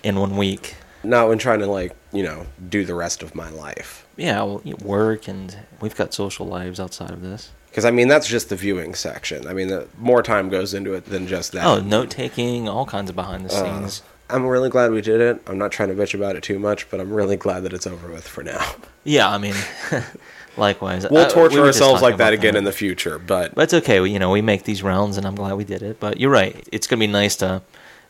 in 0.02 0.18
one 0.20 0.36
week. 0.36 0.76
Not 1.04 1.28
when 1.28 1.38
trying 1.38 1.58
to 1.60 1.66
like 1.66 1.94
you 2.12 2.22
know 2.22 2.46
do 2.68 2.84
the 2.84 2.94
rest 2.94 3.22
of 3.22 3.34
my 3.34 3.50
life. 3.50 4.06
Yeah, 4.16 4.42
well, 4.42 4.62
work 4.84 5.28
and 5.28 5.56
we've 5.80 5.96
got 5.96 6.14
social 6.14 6.46
lives 6.46 6.78
outside 6.78 7.10
of 7.10 7.22
this. 7.22 7.50
Because 7.68 7.84
I 7.86 7.90
mean, 7.90 8.08
that's 8.08 8.28
just 8.28 8.50
the 8.50 8.56
viewing 8.56 8.94
section. 8.94 9.46
I 9.48 9.54
mean, 9.54 9.68
the, 9.68 9.88
more 9.98 10.22
time 10.22 10.50
goes 10.50 10.74
into 10.74 10.92
it 10.92 11.06
than 11.06 11.26
just 11.26 11.52
that. 11.52 11.64
Oh, 11.64 11.80
note 11.80 12.10
taking, 12.10 12.68
all 12.68 12.84
kinds 12.84 13.08
of 13.08 13.16
behind 13.16 13.46
the 13.46 13.54
Uh, 13.54 13.62
scenes. 13.80 14.02
I'm 14.28 14.46
really 14.46 14.68
glad 14.68 14.90
we 14.92 15.00
did 15.00 15.20
it. 15.20 15.42
I'm 15.46 15.56
not 15.58 15.72
trying 15.72 15.88
to 15.88 15.94
bitch 15.94 16.14
about 16.14 16.36
it 16.36 16.42
too 16.42 16.58
much, 16.58 16.88
but 16.90 17.00
I'm 17.00 17.12
really 17.12 17.36
glad 17.36 17.60
that 17.64 17.72
it's 17.72 17.86
over 17.86 18.08
with 18.08 18.26
for 18.28 18.42
now. 18.42 18.74
Yeah, 19.04 19.28
I 19.28 19.38
mean, 19.38 19.54
likewise. 20.56 21.06
We'll 21.08 21.22
Uh, 21.26 21.28
torture 21.28 21.60
we 21.60 21.66
ourselves 21.66 22.02
like 22.02 22.18
that 22.18 22.32
again 22.32 22.56
in 22.56 22.64
the 22.64 22.72
future, 22.72 23.18
but 23.18 23.54
that's 23.54 23.74
okay. 23.74 24.00
We, 24.00 24.10
you 24.10 24.18
know, 24.18 24.30
we 24.30 24.42
make 24.42 24.64
these 24.64 24.82
rounds, 24.82 25.16
and 25.16 25.26
I'm 25.26 25.34
glad 25.34 25.54
we 25.54 25.64
did 25.64 25.82
it. 25.82 25.98
But 26.00 26.20
you're 26.20 26.30
right. 26.30 26.66
It's 26.72 26.86
gonna 26.86 27.00
be 27.00 27.06
nice 27.06 27.36
to 27.36 27.62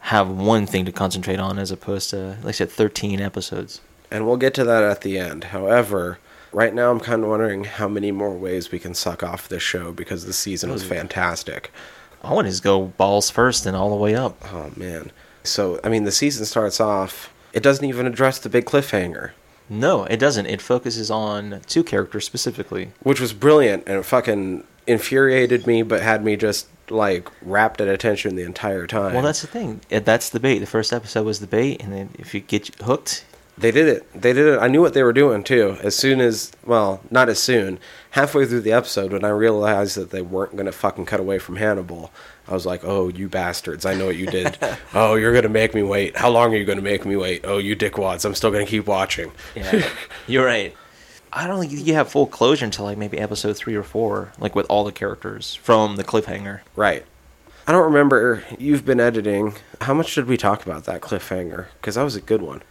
have 0.03 0.29
one 0.29 0.67
thing 0.67 0.85
to 0.85 0.93
concentrate 0.93 1.39
on 1.39 1.59
as 1.59 1.71
opposed 1.71 2.11
to, 2.11 2.37
like 2.43 2.47
I 2.47 2.51
said, 2.53 2.71
13 2.71 3.21
episodes. 3.21 3.81
and 4.11 4.27
we'll 4.27 4.37
get 4.37 4.53
to 4.55 4.65
that 4.65 4.83
at 4.83 5.01
the 5.03 5.19
end. 5.19 5.45
However, 5.45 6.19
right 6.53 6.75
now 6.75 6.91
I'm 6.91 7.01
kind 7.01 7.23
of 7.23 7.31
wondering 7.31 7.65
how 7.65 7.89
many 7.89 8.11
more 8.13 8.37
ways 8.37 8.71
we 8.71 8.79
can 8.79 8.95
suck 8.95 9.23
off 9.23 9.49
this 9.49 9.63
show 9.63 9.91
because 9.93 10.27
the 10.27 10.33
season 10.35 10.71
was 10.71 10.85
fantastic. 10.85 11.71
I 12.23 12.33
want 12.35 12.47
to 12.47 12.51
just 12.51 12.63
go 12.63 12.87
balls 12.87 13.31
first 13.31 13.65
and 13.67 13.77
all 13.77 13.91
the 13.91 13.97
way 13.97 14.15
up. 14.15 14.37
Oh 14.53 14.71
man. 14.77 15.11
So, 15.45 15.81
I 15.83 15.89
mean, 15.89 16.05
the 16.05 16.13
season 16.13 16.45
starts 16.47 16.79
off 16.81 17.33
it 17.53 17.63
doesn't 17.63 17.85
even 17.85 18.07
address 18.07 18.39
the 18.39 18.49
big 18.49 18.65
cliffhanger, 18.65 19.31
No, 19.69 20.05
it 20.05 20.17
doesn't. 20.19 20.47
It 20.47 20.61
focuses 20.63 21.11
on 21.11 21.61
two 21.67 21.85
characters 21.85 22.25
specifically. 22.25 22.93
which 23.03 23.21
was 23.21 23.33
brilliant 23.33 23.85
and 23.87 23.99
it 23.99 24.05
fucking 24.05 24.65
infuriated 24.87 25.67
me 25.67 25.83
but 25.83 26.03
had 26.03 26.25
me 26.25 26.37
just 26.37 26.67
like 26.91 27.29
wrapped 27.43 27.81
at 27.81 27.89
attention 27.89 28.35
the 28.37 28.43
entire 28.43 28.87
time. 28.87 29.15
Well, 29.15 29.23
that's 29.23 29.41
the 29.41 29.47
thing. 29.47 29.81
Uh, 29.91 30.01
That's 30.01 30.29
the 30.31 30.41
bait. 30.41 30.59
The 30.59 30.67
first 30.67 30.93
episode 30.93 31.25
was 31.25 31.41
the 31.41 31.47
bait, 31.47 31.83
and 31.83 31.93
then 31.93 32.11
if 32.19 32.35
you 32.35 32.41
get 32.41 32.75
hooked, 32.83 33.25
They 33.57 33.71
did 33.71 33.87
it. 33.87 34.13
They 34.21 34.33
did 34.33 34.47
it. 34.55 34.59
I 34.61 34.69
knew 34.69 34.81
what 34.81 34.95
they 34.95 35.03
were 35.03 35.13
doing 35.13 35.45
too. 35.45 35.77
As 35.83 35.95
soon 35.95 36.21
as, 36.21 36.53
well, 36.65 37.01
not 37.11 37.29
as 37.29 37.39
soon. 37.39 37.79
Halfway 38.13 38.47
through 38.47 38.63
the 38.63 38.73
episode, 38.73 39.13
when 39.13 39.25
I 39.25 39.29
realized 39.29 39.97
that 39.97 40.11
they 40.11 40.23
weren't 40.23 40.53
going 40.53 40.67
to 40.67 40.73
fucking 40.73 41.05
cut 41.07 41.21
away 41.21 41.39
from 41.39 41.57
Hannibal, 41.57 42.11
I 42.49 42.55
was 42.55 42.67
like, 42.67 42.83
"Oh, 42.85 43.09
you 43.09 43.29
bastards! 43.29 43.87
I 43.87 43.95
know 43.95 44.07
what 44.07 44.17
you 44.17 44.27
did. 44.27 44.59
oh, 44.95 45.15
you're 45.15 45.33
going 45.33 45.45
to 45.45 45.49
make 45.49 45.75
me 45.75 45.83
wait. 45.83 46.17
How 46.17 46.29
long 46.31 46.53
are 46.53 46.57
you 46.57 46.65
going 46.65 46.79
to 46.79 46.83
make 46.85 47.05
me 47.07 47.15
wait? 47.17 47.43
Oh, 47.45 47.59
you 47.59 47.77
dickwads! 47.77 48.25
I'm 48.25 48.35
still 48.35 48.51
going 48.51 48.65
to 48.67 48.71
keep 48.71 48.87
watching." 48.87 49.31
yeah, 49.55 49.87
you're 50.27 50.45
right. 50.45 50.75
I 51.33 51.47
don't 51.47 51.61
think 51.61 51.73
you 51.87 51.95
have 51.95 52.11
full 52.11 52.27
closure 52.27 52.65
until 52.65 52.85
like 52.85 52.99
maybe 52.99 53.19
episode 53.19 53.57
three 53.57 53.75
or 53.75 53.83
four, 53.83 54.33
like 54.39 54.55
with 54.55 54.67
all 54.69 54.85
the 54.85 54.93
characters 54.93 55.55
from 55.55 55.97
the 55.97 56.05
cliffhanger. 56.05 56.61
Right. 56.77 57.05
I 57.67 57.73
don't 57.73 57.85
remember. 57.85 58.45
You've 58.59 58.85
been 58.85 59.01
editing. 59.01 59.55
How 59.81 59.95
much 59.95 60.15
did 60.15 60.27
we 60.27 60.37
talk 60.37 60.67
about 60.67 60.85
that 60.85 61.01
cliffhanger? 61.01 61.67
Because 61.81 61.95
that 61.95 62.03
was 62.03 62.17
a 62.17 62.21
good 62.21 62.43
one. 62.43 62.63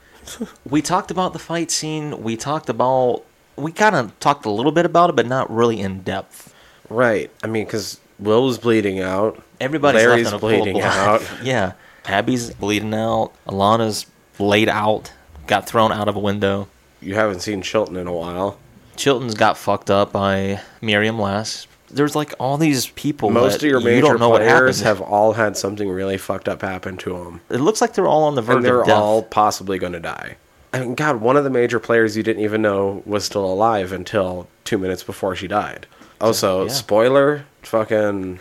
We 0.69 0.81
talked 0.81 1.09
about 1.09 1.33
the 1.33 1.39
fight 1.39 1.71
scene. 1.71 2.21
We 2.21 2.37
talked 2.37 2.69
about. 2.69 3.23
We 3.55 3.71
kind 3.71 3.95
of 3.95 4.17
talked 4.19 4.45
a 4.45 4.51
little 4.51 4.71
bit 4.71 4.85
about 4.85 5.09
it, 5.09 5.15
but 5.15 5.25
not 5.25 5.49
really 5.51 5.79
in 5.79 6.01
depth. 6.01 6.53
Right. 6.89 7.31
I 7.43 7.47
mean, 7.47 7.65
because 7.65 7.99
Will 8.19 8.45
was 8.45 8.57
bleeding 8.59 8.99
out. 8.99 9.41
Everybody's 9.59 10.03
Larry's 10.03 10.31
left 10.31 10.33
in 10.33 10.37
a 10.37 10.39
pool 10.39 10.49
of 10.49 10.63
bleeding 10.63 10.81
out. 10.81 11.31
yeah, 11.43 11.73
Abby's 12.05 12.51
bleeding 12.51 12.93
out. 12.93 13.33
Alana's 13.47 14.05
laid 14.39 14.69
out, 14.69 15.11
got 15.47 15.67
thrown 15.67 15.91
out 15.91 16.07
of 16.07 16.15
a 16.15 16.19
window. 16.19 16.67
You 17.01 17.15
haven't 17.15 17.39
seen 17.41 17.61
Chilton 17.61 17.97
in 17.97 18.07
a 18.07 18.13
while. 18.13 18.57
Chilton's 18.95 19.33
got 19.33 19.57
fucked 19.57 19.89
up 19.89 20.11
by 20.11 20.61
Miriam 20.81 21.17
Lass. 21.19 21.67
There's 21.89 22.15
like 22.15 22.33
all 22.39 22.57
these 22.57 22.87
people. 22.87 23.29
Most 23.31 23.53
that 23.59 23.63
of 23.63 23.69
your 23.69 23.79
you 23.79 23.85
major 23.85 24.01
don't 24.07 24.19
know 24.19 24.29
what 24.29 24.41
players 24.41 24.81
have 24.81 25.01
all 25.01 25.33
had 25.33 25.57
something 25.57 25.89
really 25.89 26.17
fucked 26.17 26.47
up 26.47 26.61
happen 26.61 26.95
to 26.97 27.17
them. 27.17 27.41
It 27.49 27.57
looks 27.57 27.81
like 27.81 27.93
they're 27.93 28.07
all 28.07 28.23
on 28.23 28.35
the 28.35 28.41
verge 28.41 28.57
and 28.57 28.65
they're 28.65 28.81
of 28.81 28.87
death. 28.87 28.97
all 28.97 29.23
possibly 29.23 29.77
going 29.79 29.93
to 29.93 29.99
die. 29.99 30.37
I 30.73 30.79
mean, 30.79 30.95
God, 30.95 31.17
one 31.19 31.35
of 31.35 31.43
the 31.43 31.49
major 31.49 31.79
players 31.79 32.15
you 32.15 32.23
didn't 32.23 32.43
even 32.43 32.61
know 32.61 33.03
was 33.05 33.25
still 33.25 33.45
alive 33.45 33.91
until 33.91 34.47
two 34.63 34.77
minutes 34.77 35.03
before 35.03 35.35
she 35.35 35.47
died. 35.47 35.85
Also, 36.21 36.63
Yeah. 36.67 36.71
spoiler, 36.71 37.45
fucking 37.63 38.39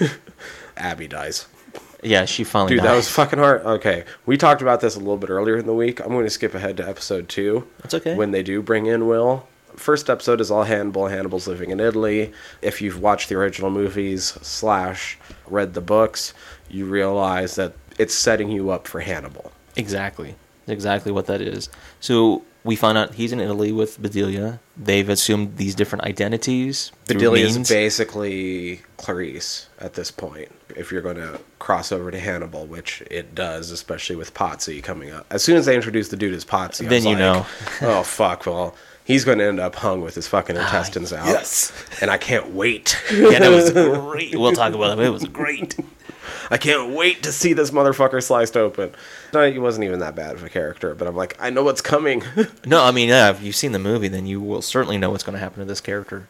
Abby 0.76 1.06
dies. 1.08 1.46
Yeah, 2.02 2.24
she 2.24 2.44
finally 2.44 2.70
Dude, 2.74 2.82
died. 2.82 2.90
that 2.90 2.96
was 2.96 3.08
fucking 3.08 3.38
hard. 3.38 3.62
Okay, 3.62 4.04
we 4.26 4.36
talked 4.36 4.62
about 4.62 4.80
this 4.80 4.96
a 4.96 4.98
little 4.98 5.16
bit 5.16 5.30
earlier 5.30 5.56
in 5.56 5.66
the 5.66 5.74
week. 5.74 6.00
I'm 6.00 6.08
going 6.08 6.24
to 6.24 6.30
skip 6.30 6.54
ahead 6.54 6.76
to 6.78 6.88
episode 6.88 7.28
two. 7.28 7.66
That's 7.82 7.94
okay. 7.94 8.14
When 8.14 8.30
they 8.30 8.42
do 8.42 8.62
bring 8.62 8.86
in 8.86 9.06
Will. 9.06 9.46
First 9.76 10.10
episode 10.10 10.40
is 10.40 10.50
all 10.50 10.64
Hannibal. 10.64 11.06
Hannibal's 11.06 11.46
living 11.46 11.70
in 11.70 11.80
Italy. 11.80 12.32
If 12.60 12.82
you've 12.82 13.00
watched 13.00 13.28
the 13.28 13.36
original 13.36 13.70
movies 13.70 14.36
slash 14.42 15.16
read 15.46 15.74
the 15.74 15.80
books, 15.80 16.34
you 16.68 16.86
realize 16.86 17.54
that 17.54 17.74
it's 17.98 18.14
setting 18.14 18.50
you 18.50 18.70
up 18.70 18.86
for 18.88 19.00
Hannibal. 19.00 19.52
Exactly. 19.76 20.34
Exactly 20.70 21.12
what 21.12 21.26
that 21.26 21.40
is. 21.40 21.68
So 22.00 22.42
we 22.64 22.76
find 22.76 22.96
out 22.98 23.14
he's 23.14 23.32
in 23.32 23.40
Italy 23.40 23.72
with 23.72 24.00
Bedelia. 24.00 24.60
They've 24.76 25.08
assumed 25.08 25.56
these 25.56 25.74
different 25.74 26.04
identities. 26.04 26.92
Bedelia 27.06 27.46
is 27.46 27.68
basically 27.68 28.82
Clarice 28.96 29.68
at 29.78 29.94
this 29.94 30.10
point. 30.10 30.50
If 30.76 30.92
you're 30.92 31.02
going 31.02 31.16
to 31.16 31.40
cross 31.58 31.90
over 31.92 32.10
to 32.10 32.18
Hannibal, 32.18 32.66
which 32.66 33.02
it 33.10 33.34
does, 33.34 33.70
especially 33.70 34.16
with 34.16 34.34
Pazzi 34.34 34.82
coming 34.82 35.10
up. 35.10 35.26
As 35.30 35.42
soon 35.42 35.56
as 35.56 35.66
they 35.66 35.74
introduce 35.74 36.08
the 36.08 36.16
dude 36.16 36.34
as 36.34 36.44
Pazzi, 36.44 36.88
Then 36.88 37.02
you 37.04 37.10
like, 37.10 37.18
know. 37.18 37.46
oh 37.82 38.02
fuck, 38.02 38.46
well, 38.46 38.74
he's 39.04 39.24
going 39.24 39.38
to 39.38 39.44
end 39.44 39.58
up 39.60 39.74
hung 39.74 40.00
with 40.00 40.14
his 40.14 40.28
fucking 40.28 40.56
intestines 40.56 41.12
out. 41.12 41.26
Ah, 41.26 41.30
yes. 41.32 41.72
and 42.00 42.10
I 42.10 42.18
can't 42.18 42.50
wait. 42.50 42.96
yeah, 43.12 43.38
that 43.40 43.50
was 43.50 43.70
great. 44.00 44.36
We'll 44.36 44.52
talk 44.52 44.74
about 44.74 44.98
it. 44.98 45.04
It 45.06 45.10
was 45.10 45.24
great. 45.24 45.76
I 46.50 46.56
can't 46.56 46.92
wait 46.94 47.22
to 47.24 47.32
see 47.32 47.52
this 47.52 47.70
motherfucker 47.70 48.22
sliced 48.22 48.56
open. 48.56 48.92
No, 49.32 49.50
he 49.50 49.58
wasn't 49.58 49.84
even 49.84 50.00
that 50.00 50.14
bad 50.14 50.34
of 50.34 50.44
a 50.44 50.48
character, 50.48 50.94
but 50.94 51.06
I'm 51.08 51.16
like, 51.16 51.36
I 51.40 51.50
know 51.50 51.62
what's 51.64 51.80
coming. 51.80 52.22
No, 52.66 52.82
I 52.84 52.90
mean, 52.90 53.08
yeah, 53.08 53.30
if 53.30 53.42
you've 53.42 53.56
seen 53.56 53.72
the 53.72 53.78
movie, 53.78 54.08
then 54.08 54.26
you 54.26 54.40
will 54.40 54.62
certainly 54.62 54.98
know 54.98 55.10
what's 55.10 55.24
going 55.24 55.34
to 55.34 55.40
happen 55.40 55.60
to 55.60 55.64
this 55.64 55.80
character. 55.80 56.28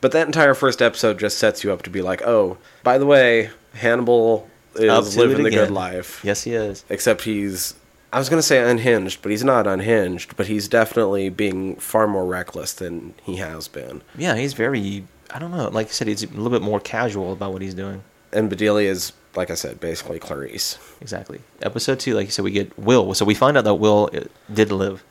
but 0.00 0.12
that 0.12 0.26
entire 0.26 0.54
first 0.54 0.80
episode 0.82 1.18
just 1.18 1.38
sets 1.38 1.64
you 1.64 1.72
up 1.72 1.82
to 1.82 1.90
be 1.90 2.02
like, 2.02 2.22
oh, 2.22 2.58
by 2.82 2.98
the 2.98 3.06
way, 3.06 3.50
Hannibal 3.74 4.48
is 4.76 5.14
to 5.14 5.20
living 5.20 5.42
the 5.44 5.50
good 5.50 5.70
life. 5.70 6.20
Yes, 6.24 6.42
he 6.44 6.52
is. 6.54 6.84
except 6.88 7.22
he's 7.22 7.74
I 8.12 8.18
was 8.18 8.28
gonna 8.28 8.42
say 8.42 8.58
unhinged, 8.70 9.22
but 9.22 9.30
he's 9.30 9.42
not 9.42 9.66
unhinged. 9.66 10.36
But 10.36 10.46
he's 10.46 10.68
definitely 10.68 11.30
being 11.30 11.74
far 11.76 12.06
more 12.06 12.24
reckless 12.26 12.72
than 12.72 13.14
he 13.24 13.36
has 13.36 13.66
been. 13.66 14.02
Yeah, 14.16 14.36
he's 14.36 14.52
very. 14.52 15.04
I 15.32 15.40
don't 15.40 15.50
know. 15.50 15.68
Like 15.68 15.88
I 15.88 15.90
said, 15.90 16.06
he's 16.06 16.22
a 16.22 16.28
little 16.28 16.50
bit 16.50 16.62
more 16.62 16.78
casual 16.78 17.32
about 17.32 17.52
what 17.52 17.60
he's 17.62 17.74
doing. 17.74 18.04
And 18.32 18.48
Bedelia 18.48 18.88
is, 18.88 19.12
like 19.36 19.50
I 19.50 19.54
said, 19.54 19.80
basically 19.80 20.18
Clarice. 20.18 20.78
Exactly. 21.00 21.40
Episode 21.62 22.00
two, 22.00 22.14
like 22.14 22.26
you 22.26 22.32
said, 22.32 22.44
we 22.44 22.50
get 22.50 22.78
Will. 22.78 23.14
So 23.14 23.24
we 23.24 23.34
find 23.34 23.56
out 23.56 23.64
that 23.64 23.74
Will 23.74 24.10
uh, 24.14 24.20
did 24.52 24.70
live. 24.72 25.04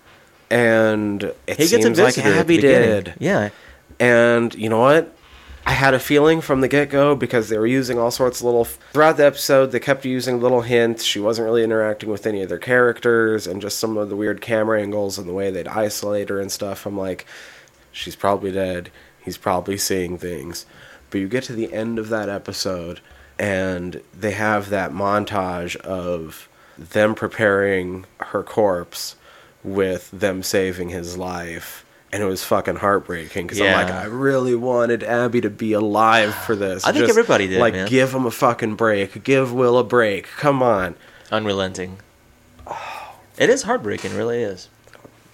And 0.49 1.23
it 1.47 1.57
He 1.57 1.65
seems 1.65 1.85
like 1.85 2.15
visitor 2.15 2.27
at 2.27 2.33
the 2.33 2.39
Abby 2.39 2.57
did. 2.57 3.13
Yeah. 3.19 3.49
And 3.99 4.53
you 4.55 4.69
know 4.69 4.79
what? 4.79 5.15
I 5.65 5.71
had 5.71 5.93
a 5.93 5.99
feeling 5.99 6.41
from 6.41 6.59
the 6.59 6.67
get 6.67 6.89
go 6.89 7.15
because 7.15 7.47
they 7.47 7.57
were 7.57 7.65
using 7.65 7.97
all 7.97 8.11
sorts 8.11 8.41
of 8.41 8.45
little. 8.45 8.65
Throughout 8.65 9.15
the 9.15 9.25
episode, 9.25 9.67
they 9.67 9.79
kept 9.79 10.03
using 10.03 10.41
little 10.41 10.61
hints. 10.61 11.05
She 11.05 11.19
wasn't 11.19 11.45
really 11.45 11.63
interacting 11.63 12.09
with 12.09 12.27
any 12.27 12.41
of 12.41 12.49
their 12.49 12.57
characters, 12.57 13.47
and 13.47 13.61
just 13.61 13.79
some 13.79 13.95
of 13.95 14.09
the 14.09 14.15
weird 14.17 14.41
camera 14.41 14.81
angles 14.81 15.17
and 15.17 15.27
the 15.27 15.33
way 15.33 15.51
they'd 15.51 15.67
isolate 15.67 16.27
her 16.27 16.41
and 16.41 16.51
stuff. 16.51 16.85
I'm 16.85 16.97
like, 16.97 17.25
she's 17.93 18.15
probably 18.15 18.51
dead. 18.51 18.91
He's 19.23 19.37
probably 19.37 19.77
seeing 19.77 20.17
things. 20.17 20.65
But 21.09 21.21
you 21.21 21.29
get 21.29 21.45
to 21.45 21.53
the 21.53 21.73
end 21.73 21.97
of 21.97 22.09
that 22.09 22.27
episode, 22.27 22.99
and 23.39 24.01
they 24.13 24.31
have 24.31 24.69
that 24.69 24.91
montage 24.91 25.75
of 25.77 26.47
them 26.77 27.15
preparing 27.15 28.05
her 28.19 28.43
corpse 28.43 29.15
with 29.63 30.09
them 30.11 30.43
saving 30.43 30.89
his 30.89 31.17
life. 31.17 31.85
And 32.11 32.21
it 32.21 32.27
was 32.27 32.43
fucking 32.43 32.75
heartbreaking 32.75 33.47
because 33.47 33.59
I'm 33.59 33.73
like, 33.73 33.91
I 33.91 34.05
really 34.05 34.53
wanted 34.53 35.01
Abby 35.03 35.41
to 35.41 35.49
be 35.49 35.73
alive 35.73 36.35
for 36.35 36.55
this. 36.55 36.85
I 36.85 36.91
think 36.91 37.09
everybody 37.09 37.47
did, 37.47 37.59
Like, 37.59 37.73
man. 37.73 37.87
give 37.87 38.13
him 38.13 38.27
a 38.27 38.31
fucking 38.31 38.75
break. 38.75 39.23
Give 39.23 39.51
Will 39.51 39.79
a 39.79 39.83
break. 39.83 40.27
Come 40.37 40.61
on. 40.61 40.93
Unrelenting. 41.31 41.97
It 43.37 43.49
is 43.49 43.63
heartbreaking, 43.63 44.11
it 44.11 44.15
really 44.17 44.43
is. 44.43 44.69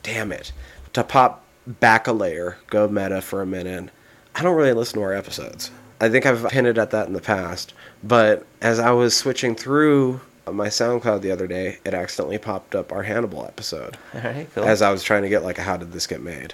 damn 0.03 0.31
it. 0.31 0.53
To 0.93 1.03
pop 1.03 1.43
back 1.67 2.07
a 2.07 2.13
layer, 2.13 2.57
go 2.67 2.87
meta 2.87 3.21
for 3.21 3.41
a 3.41 3.45
minute. 3.45 3.89
I 4.33 4.41
don't 4.41 4.55
really 4.55 4.71
listen 4.73 4.99
to 4.99 5.03
our 5.03 5.13
episodes. 5.13 5.71
I 5.99 6.07
think 6.09 6.25
I've 6.25 6.49
hinted 6.51 6.77
at 6.77 6.91
that 6.91 7.07
in 7.07 7.13
the 7.13 7.19
past. 7.21 7.73
But 8.03 8.45
as 8.61 8.79
I 8.79 8.91
was 8.91 9.15
switching 9.15 9.55
through 9.55 10.21
my 10.51 10.67
SoundCloud 10.67 11.21
the 11.21 11.31
other 11.31 11.47
day, 11.47 11.79
it 11.85 11.93
accidentally 11.93 12.37
popped 12.37 12.73
up 12.75 12.91
our 12.91 13.03
Hannibal 13.03 13.45
episode. 13.45 13.97
All 14.13 14.21
right, 14.21 14.47
cool. 14.55 14.63
As 14.63 14.81
I 14.81 14.91
was 14.91 15.03
trying 15.03 15.23
to 15.23 15.29
get 15.29 15.43
like 15.43 15.57
how 15.57 15.77
did 15.77 15.91
this 15.91 16.07
get 16.07 16.21
made? 16.21 16.53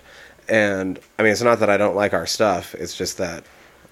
And 0.49 0.99
I 1.17 1.23
mean 1.23 1.31
it's 1.31 1.41
not 1.41 1.59
that 1.59 1.69
I 1.69 1.77
don't 1.77 1.95
like 1.95 2.13
our 2.13 2.27
stuff, 2.27 2.75
it's 2.75 2.95
just 2.97 3.17
that 3.17 3.43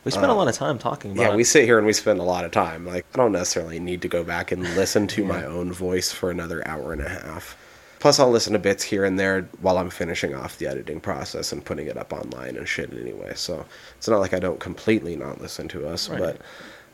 we 0.04 0.12
spent 0.12 0.32
a 0.32 0.34
lot 0.34 0.50
of 0.50 0.56
time 0.56 0.78
talking 0.78 1.14
about 1.14 1.26
uh, 1.28 1.30
yeah, 1.30 1.36
we 1.36 1.46
sit 1.46 1.64
here 1.64 1.78
and 1.78 1.88
we 1.88 1.94
spend 1.94 2.20
a 2.20 2.24
lot 2.24 2.44
of 2.44 2.52
time. 2.52 2.86
Like, 2.86 3.06
I 3.14 3.18
don't 3.18 3.32
necessarily 3.32 3.80
need 3.80 4.02
to 4.02 4.10
go 4.10 4.22
back 4.24 4.52
and 4.52 4.62
listen 4.76 5.08
to 5.08 5.24
my 5.36 5.46
own 5.46 5.72
voice 5.72 6.12
for 6.12 6.30
another 6.30 6.68
hour 6.68 6.92
and 6.92 7.02
a 7.02 7.08
half. 7.08 7.58
Plus, 8.00 8.20
I'll 8.20 8.30
listen 8.30 8.52
to 8.52 8.60
bits 8.60 8.84
here 8.84 9.06
and 9.06 9.18
there 9.18 9.48
while 9.62 9.78
I'm 9.78 9.90
finishing 9.90 10.36
off 10.36 10.58
the 10.58 10.68
editing 10.68 11.00
process 11.00 11.54
and 11.54 11.64
putting 11.64 11.88
it 11.88 11.96
up 11.96 12.12
online 12.12 12.58
and 12.58 12.68
shit 12.68 12.92
anyway. 12.92 13.32
So 13.36 13.66
it's 13.98 14.10
not 14.10 14.20
like 14.20 14.34
I 14.34 14.40
don't 14.40 14.60
completely 14.60 15.16
not 15.16 15.40
listen 15.40 15.70
to 15.70 15.88
us, 15.88 16.10
Right. 16.10 16.20
but 16.20 16.38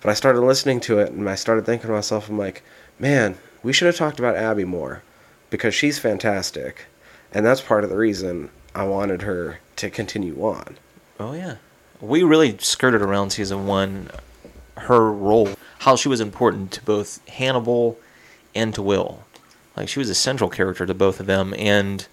but 0.02 0.10
I 0.10 0.14
started 0.14 0.42
listening 0.42 0.80
to 0.82 1.00
it 1.00 1.12
and 1.12 1.30
I 1.30 1.36
started 1.36 1.66
thinking 1.66 1.88
to 1.88 1.94
myself, 1.94 2.30
I'm 2.30 2.38
like, 2.38 2.64
man, 2.98 3.38
we 3.64 3.74
should 3.74 3.88
have 3.88 3.96
talked 3.98 4.20
about 4.20 4.36
Abby 4.36 4.66
more 4.66 5.04
because 5.50 5.74
she's 5.76 6.00
fantastic, 6.00 6.86
and 7.34 7.46
that's 7.46 7.62
part 7.62 7.84
of 7.84 7.90
the 7.90 7.98
reason 7.98 8.50
I 8.76 8.84
wanted 8.84 9.24
her 9.24 9.60
to 9.78 9.90
continue 9.90 10.42
on. 10.44 10.78
Oh 11.20 11.34
yeah, 11.34 11.56
we 12.00 12.24
really 12.24 12.58
skirted 12.60 13.02
around 13.02 13.32
season 13.32 13.66
one. 13.68 14.10
Her 14.78 15.12
role, 15.12 15.50
how 15.80 15.98
she 15.98 16.08
was 16.08 16.22
important 16.22 16.72
to 16.74 16.84
both 16.84 17.26
Hannibal 17.28 18.00
and 18.56 18.74
to 18.76 18.82
Will. 18.82 19.26
Like 19.76 19.90
she 19.90 20.00
was 20.00 20.10
a 20.10 20.16
central 20.16 20.50
character 20.50 20.86
to 20.86 20.94
both 20.94 21.20
of 21.20 21.26
them, 21.26 21.54
and 21.58 22.08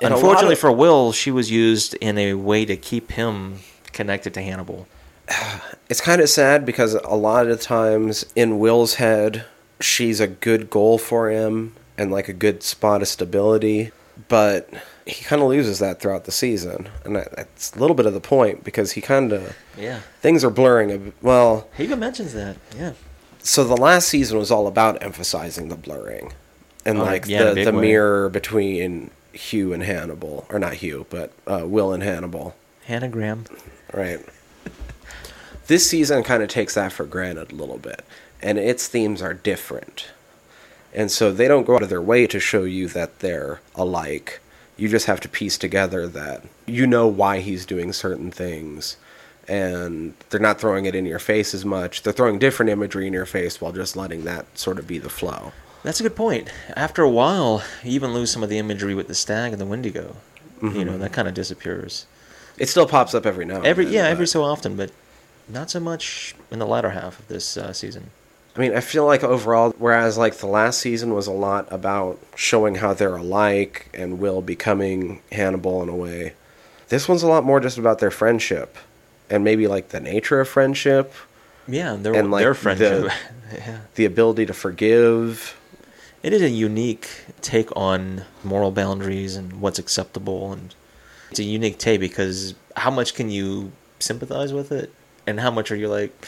And 0.00 0.14
unfortunately 0.14 0.54
of- 0.54 0.58
for 0.60 0.72
Will, 0.72 1.12
she 1.12 1.30
was 1.30 1.50
used 1.50 1.94
in 1.94 2.18
a 2.18 2.34
way 2.34 2.64
to 2.64 2.76
keep 2.76 3.12
him 3.12 3.60
connected 3.92 4.34
to 4.34 4.42
Hannibal. 4.42 4.88
It's 5.90 6.00
kind 6.00 6.22
of 6.22 6.30
sad 6.30 6.64
because 6.64 6.94
a 6.94 7.14
lot 7.14 7.46
of 7.46 7.60
times 7.60 8.24
in 8.34 8.58
Will's 8.58 8.94
head, 8.94 9.44
she's 9.80 10.18
a 10.18 10.26
good 10.26 10.70
goal 10.70 10.96
for 10.96 11.30
him 11.30 11.74
and 11.98 12.10
like 12.10 12.26
a 12.26 12.32
good 12.32 12.62
spot 12.62 13.02
of 13.02 13.08
stability, 13.08 13.92
but 14.28 14.68
he 15.06 15.22
kind 15.24 15.42
of 15.42 15.48
loses 15.48 15.80
that 15.80 16.00
throughout 16.00 16.24
the 16.24 16.32
season, 16.32 16.88
and 17.04 17.16
that's 17.16 17.76
a 17.76 17.78
little 17.78 17.94
bit 17.94 18.06
of 18.06 18.14
the 18.14 18.20
point 18.20 18.64
because 18.64 18.92
he 18.92 19.02
kind 19.02 19.30
of 19.30 19.54
Yeah, 19.76 20.00
things 20.22 20.42
are 20.42 20.48
blurring. 20.50 21.12
Well, 21.20 21.68
he 21.76 21.84
even 21.84 21.98
mentions 22.00 22.32
that. 22.32 22.56
Yeah, 22.76 22.94
so 23.40 23.62
the 23.62 23.76
last 23.76 24.08
season 24.08 24.38
was 24.38 24.50
all 24.50 24.66
about 24.66 25.02
emphasizing 25.02 25.68
the 25.68 25.76
blurring 25.76 26.32
and 26.86 26.98
Oh, 26.98 27.04
like 27.04 27.26
yeah, 27.26 27.52
the 27.52 27.62
the 27.64 27.72
way. 27.72 27.80
mirror 27.82 28.30
between 28.30 29.10
Hugh 29.34 29.74
and 29.74 29.82
Hannibal, 29.82 30.46
or 30.48 30.58
not 30.58 30.74
Hugh, 30.74 31.04
but 31.10 31.30
uh, 31.46 31.64
Will 31.66 31.92
and 31.92 32.02
Hannibal. 32.02 32.56
Hannah 32.86 33.08
Graham. 33.08 33.44
Right. 33.92 34.20
This 35.66 35.88
season 35.88 36.22
kind 36.22 36.42
of 36.42 36.48
takes 36.48 36.74
that 36.74 36.92
for 36.92 37.04
granted 37.04 37.52
a 37.52 37.54
little 37.54 37.78
bit, 37.78 38.04
and 38.42 38.58
its 38.58 38.88
themes 38.88 39.22
are 39.22 39.34
different. 39.34 40.08
And 40.94 41.10
so 41.10 41.32
they 41.32 41.48
don't 41.48 41.66
go 41.66 41.76
out 41.76 41.82
of 41.82 41.88
their 41.88 42.02
way 42.02 42.26
to 42.28 42.38
show 42.38 42.62
you 42.64 42.88
that 42.88 43.18
they're 43.18 43.60
alike. 43.74 44.40
You 44.76 44.88
just 44.88 45.06
have 45.06 45.20
to 45.20 45.28
piece 45.28 45.58
together 45.58 46.06
that 46.08 46.44
you 46.66 46.86
know 46.86 47.06
why 47.06 47.40
he's 47.40 47.66
doing 47.66 47.92
certain 47.92 48.30
things, 48.30 48.96
and 49.48 50.14
they're 50.30 50.40
not 50.40 50.60
throwing 50.60 50.86
it 50.86 50.94
in 50.94 51.06
your 51.06 51.18
face 51.18 51.54
as 51.54 51.64
much. 51.64 52.02
They're 52.02 52.12
throwing 52.12 52.38
different 52.38 52.70
imagery 52.70 53.06
in 53.06 53.12
your 53.12 53.26
face 53.26 53.60
while 53.60 53.72
just 53.72 53.96
letting 53.96 54.24
that 54.24 54.58
sort 54.58 54.78
of 54.78 54.86
be 54.86 54.98
the 54.98 55.10
flow. 55.10 55.52
That's 55.82 56.00
a 56.00 56.02
good 56.02 56.16
point. 56.16 56.48
After 56.76 57.02
a 57.02 57.10
while, 57.10 57.62
you 57.82 57.92
even 57.92 58.14
lose 58.14 58.30
some 58.30 58.42
of 58.42 58.48
the 58.48 58.58
imagery 58.58 58.94
with 58.94 59.06
the 59.06 59.14
stag 59.14 59.52
and 59.52 59.60
the 59.60 59.66
Wendigo. 59.66 60.16
You 60.62 60.84
know 60.84 60.92
mm-hmm. 60.92 61.00
that 61.00 61.12
kind 61.12 61.28
of 61.28 61.34
disappears. 61.34 62.06
It 62.56 62.68
still 62.68 62.86
pops 62.86 63.14
up 63.14 63.26
every 63.26 63.44
now 63.44 63.56
and 63.56 63.66
Every 63.66 63.84
then, 63.84 63.94
yeah, 63.94 64.06
every 64.06 64.26
so 64.26 64.42
often, 64.42 64.76
but 64.76 64.90
not 65.48 65.70
so 65.70 65.80
much 65.80 66.34
in 66.50 66.58
the 66.58 66.66
latter 66.66 66.90
half 66.90 67.18
of 67.18 67.28
this 67.28 67.56
uh, 67.56 67.72
season. 67.72 68.10
I 68.56 68.60
mean, 68.60 68.74
I 68.76 68.80
feel 68.80 69.04
like 69.04 69.24
overall, 69.24 69.74
whereas 69.78 70.16
like 70.16 70.36
the 70.36 70.46
last 70.46 70.78
season 70.78 71.12
was 71.12 71.26
a 71.26 71.32
lot 71.32 71.66
about 71.72 72.20
showing 72.36 72.76
how 72.76 72.94
they're 72.94 73.16
alike 73.16 73.88
and 73.92 74.18
Will 74.20 74.40
becoming 74.42 75.20
Hannibal 75.32 75.82
in 75.82 75.88
a 75.88 75.96
way, 75.96 76.34
this 76.88 77.08
one's 77.08 77.22
a 77.24 77.26
lot 77.26 77.44
more 77.44 77.58
just 77.60 77.78
about 77.78 77.98
their 77.98 78.12
friendship 78.12 78.76
and 79.28 79.42
maybe 79.42 79.66
like 79.66 79.88
the 79.88 79.98
nature 80.00 80.40
of 80.40 80.48
friendship, 80.48 81.12
Yeah, 81.66 81.94
and 81.94 82.04
their 82.04 82.14
And, 82.14 82.30
like, 82.30 82.42
their 82.44 82.54
friendship. 82.54 83.02
the- 83.04 83.12
yeah. 83.54 83.80
the 83.96 84.04
ability 84.04 84.46
to 84.46 84.52
forgive. 84.54 85.58
It 86.22 86.32
is 86.32 86.40
a 86.42 86.48
unique 86.48 87.08
take 87.42 87.68
on 87.76 88.24
moral 88.44 88.70
boundaries 88.70 89.34
and 89.36 89.60
what's 89.60 89.78
acceptable, 89.78 90.52
and 90.52 90.74
it's 91.30 91.40
a 91.40 91.44
unique 91.44 91.78
take 91.78 92.00
because 92.00 92.54
how 92.76 92.90
much 92.90 93.14
can 93.14 93.30
you 93.30 93.72
sympathize 93.98 94.52
with 94.52 94.70
it, 94.72 94.92
and 95.26 95.40
how 95.40 95.50
much 95.50 95.70
are 95.70 95.76
you 95.76 95.88
like, 95.88 96.26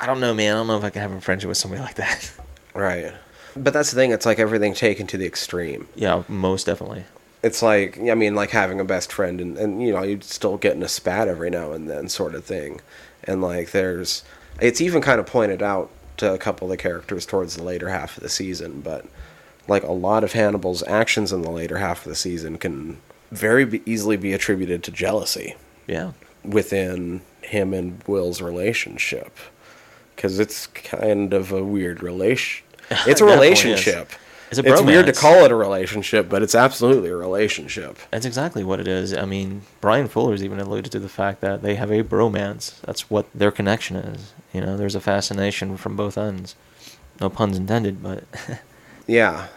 I 0.00 0.06
don't 0.06 0.20
know, 0.20 0.34
man. 0.34 0.54
I 0.54 0.58
don't 0.58 0.66
know 0.66 0.78
if 0.78 0.84
I 0.84 0.90
can 0.90 1.02
have 1.02 1.12
a 1.12 1.20
friendship 1.20 1.48
with 1.48 1.58
somebody 1.58 1.82
like 1.82 1.96
that. 1.96 2.30
Right. 2.74 3.12
But 3.56 3.72
that's 3.72 3.90
the 3.90 3.96
thing. 3.96 4.12
It's 4.12 4.24
like 4.26 4.38
everything 4.38 4.72
taken 4.72 5.08
to 5.08 5.16
the 5.18 5.26
extreme. 5.26 5.88
yeah, 5.96 6.22
most 6.28 6.66
definitely. 6.66 7.04
It's 7.42 7.60
like 7.60 7.98
I 7.98 8.14
mean, 8.14 8.36
like 8.36 8.50
having 8.50 8.78
a 8.78 8.84
best 8.84 9.12
friend, 9.12 9.40
and, 9.40 9.58
and 9.58 9.82
you 9.82 9.92
know, 9.92 10.04
you 10.04 10.20
still 10.20 10.58
get 10.58 10.76
in 10.76 10.82
a 10.84 10.88
spat 10.88 11.26
every 11.26 11.50
now 11.50 11.72
and 11.72 11.90
then, 11.90 12.08
sort 12.08 12.36
of 12.36 12.44
thing. 12.44 12.80
And 13.24 13.42
like, 13.42 13.72
there's, 13.72 14.22
it's 14.60 14.80
even 14.80 15.02
kind 15.02 15.18
of 15.18 15.26
pointed 15.26 15.60
out 15.60 15.90
to 16.18 16.32
a 16.32 16.38
couple 16.38 16.66
of 16.68 16.70
the 16.70 16.76
characters 16.76 17.26
towards 17.26 17.56
the 17.56 17.64
later 17.64 17.88
half 17.88 18.16
of 18.16 18.22
the 18.22 18.28
season, 18.28 18.80
but 18.80 19.04
like 19.66 19.82
a 19.82 19.90
lot 19.92 20.22
of 20.22 20.32
Hannibal's 20.34 20.84
actions 20.86 21.32
in 21.32 21.42
the 21.42 21.50
later 21.50 21.78
half 21.78 22.06
of 22.06 22.10
the 22.10 22.16
season 22.16 22.58
can 22.58 22.98
very 23.32 23.64
be 23.64 23.82
easily 23.90 24.16
be 24.16 24.32
attributed 24.32 24.84
to 24.84 24.90
jealousy 24.92 25.56
Yeah, 25.88 26.12
within 26.44 27.22
him 27.48 27.74
and 27.74 28.02
Will's 28.06 28.40
relationship, 28.40 29.36
because 30.14 30.38
it's 30.38 30.66
kind 30.68 31.32
of 31.34 31.52
a 31.52 31.62
weird 31.64 32.02
relation. 32.02 32.64
It's 33.06 33.20
a 33.20 33.24
relationship. 33.24 34.10
It's 34.50 34.58
a 34.58 34.66
It's 34.66 34.80
weird 34.80 35.04
to 35.06 35.12
call 35.12 35.44
it 35.44 35.50
a 35.50 35.54
relationship, 35.54 36.30
but 36.30 36.42
it's 36.42 36.54
absolutely 36.54 37.10
a 37.10 37.16
relationship. 37.16 37.98
that's 38.10 38.24
exactly 38.24 38.64
what 38.64 38.80
it 38.80 38.88
is. 38.88 39.12
I 39.12 39.26
mean, 39.26 39.62
Bryan 39.82 40.08
Fuller's 40.08 40.42
even 40.42 40.58
alluded 40.58 40.90
to 40.92 40.98
the 40.98 41.08
fact 41.10 41.42
that 41.42 41.60
they 41.60 41.74
have 41.74 41.90
a 41.90 42.02
bromance. 42.02 42.80
That's 42.80 43.10
what 43.10 43.26
their 43.34 43.50
connection 43.50 43.96
is. 43.96 44.32
You 44.54 44.62
know, 44.62 44.78
there's 44.78 44.94
a 44.94 45.00
fascination 45.00 45.76
from 45.76 45.96
both 45.96 46.16
ends. 46.16 46.56
No 47.20 47.28
puns 47.28 47.58
intended, 47.58 48.02
but 48.02 48.24
Yeah, 49.06 49.48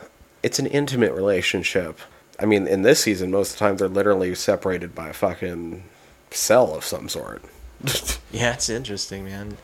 it's 0.44 0.60
an 0.60 0.68
intimate 0.68 1.14
relationship. 1.14 2.00
I 2.38 2.46
mean, 2.46 2.68
in 2.68 2.82
this 2.82 3.00
season, 3.02 3.32
most 3.32 3.54
of 3.54 3.60
the 3.60 3.66
time 3.66 3.78
they're 3.78 3.88
literally 3.88 4.36
separated 4.36 4.94
by 4.94 5.08
a 5.10 5.14
fucking 5.14 5.84
cell 6.32 6.74
of 6.76 6.84
some 6.84 7.08
sort. 7.08 7.42
yeah, 8.32 8.54
it's 8.54 8.70
interesting, 8.70 9.26
man. 9.26 9.58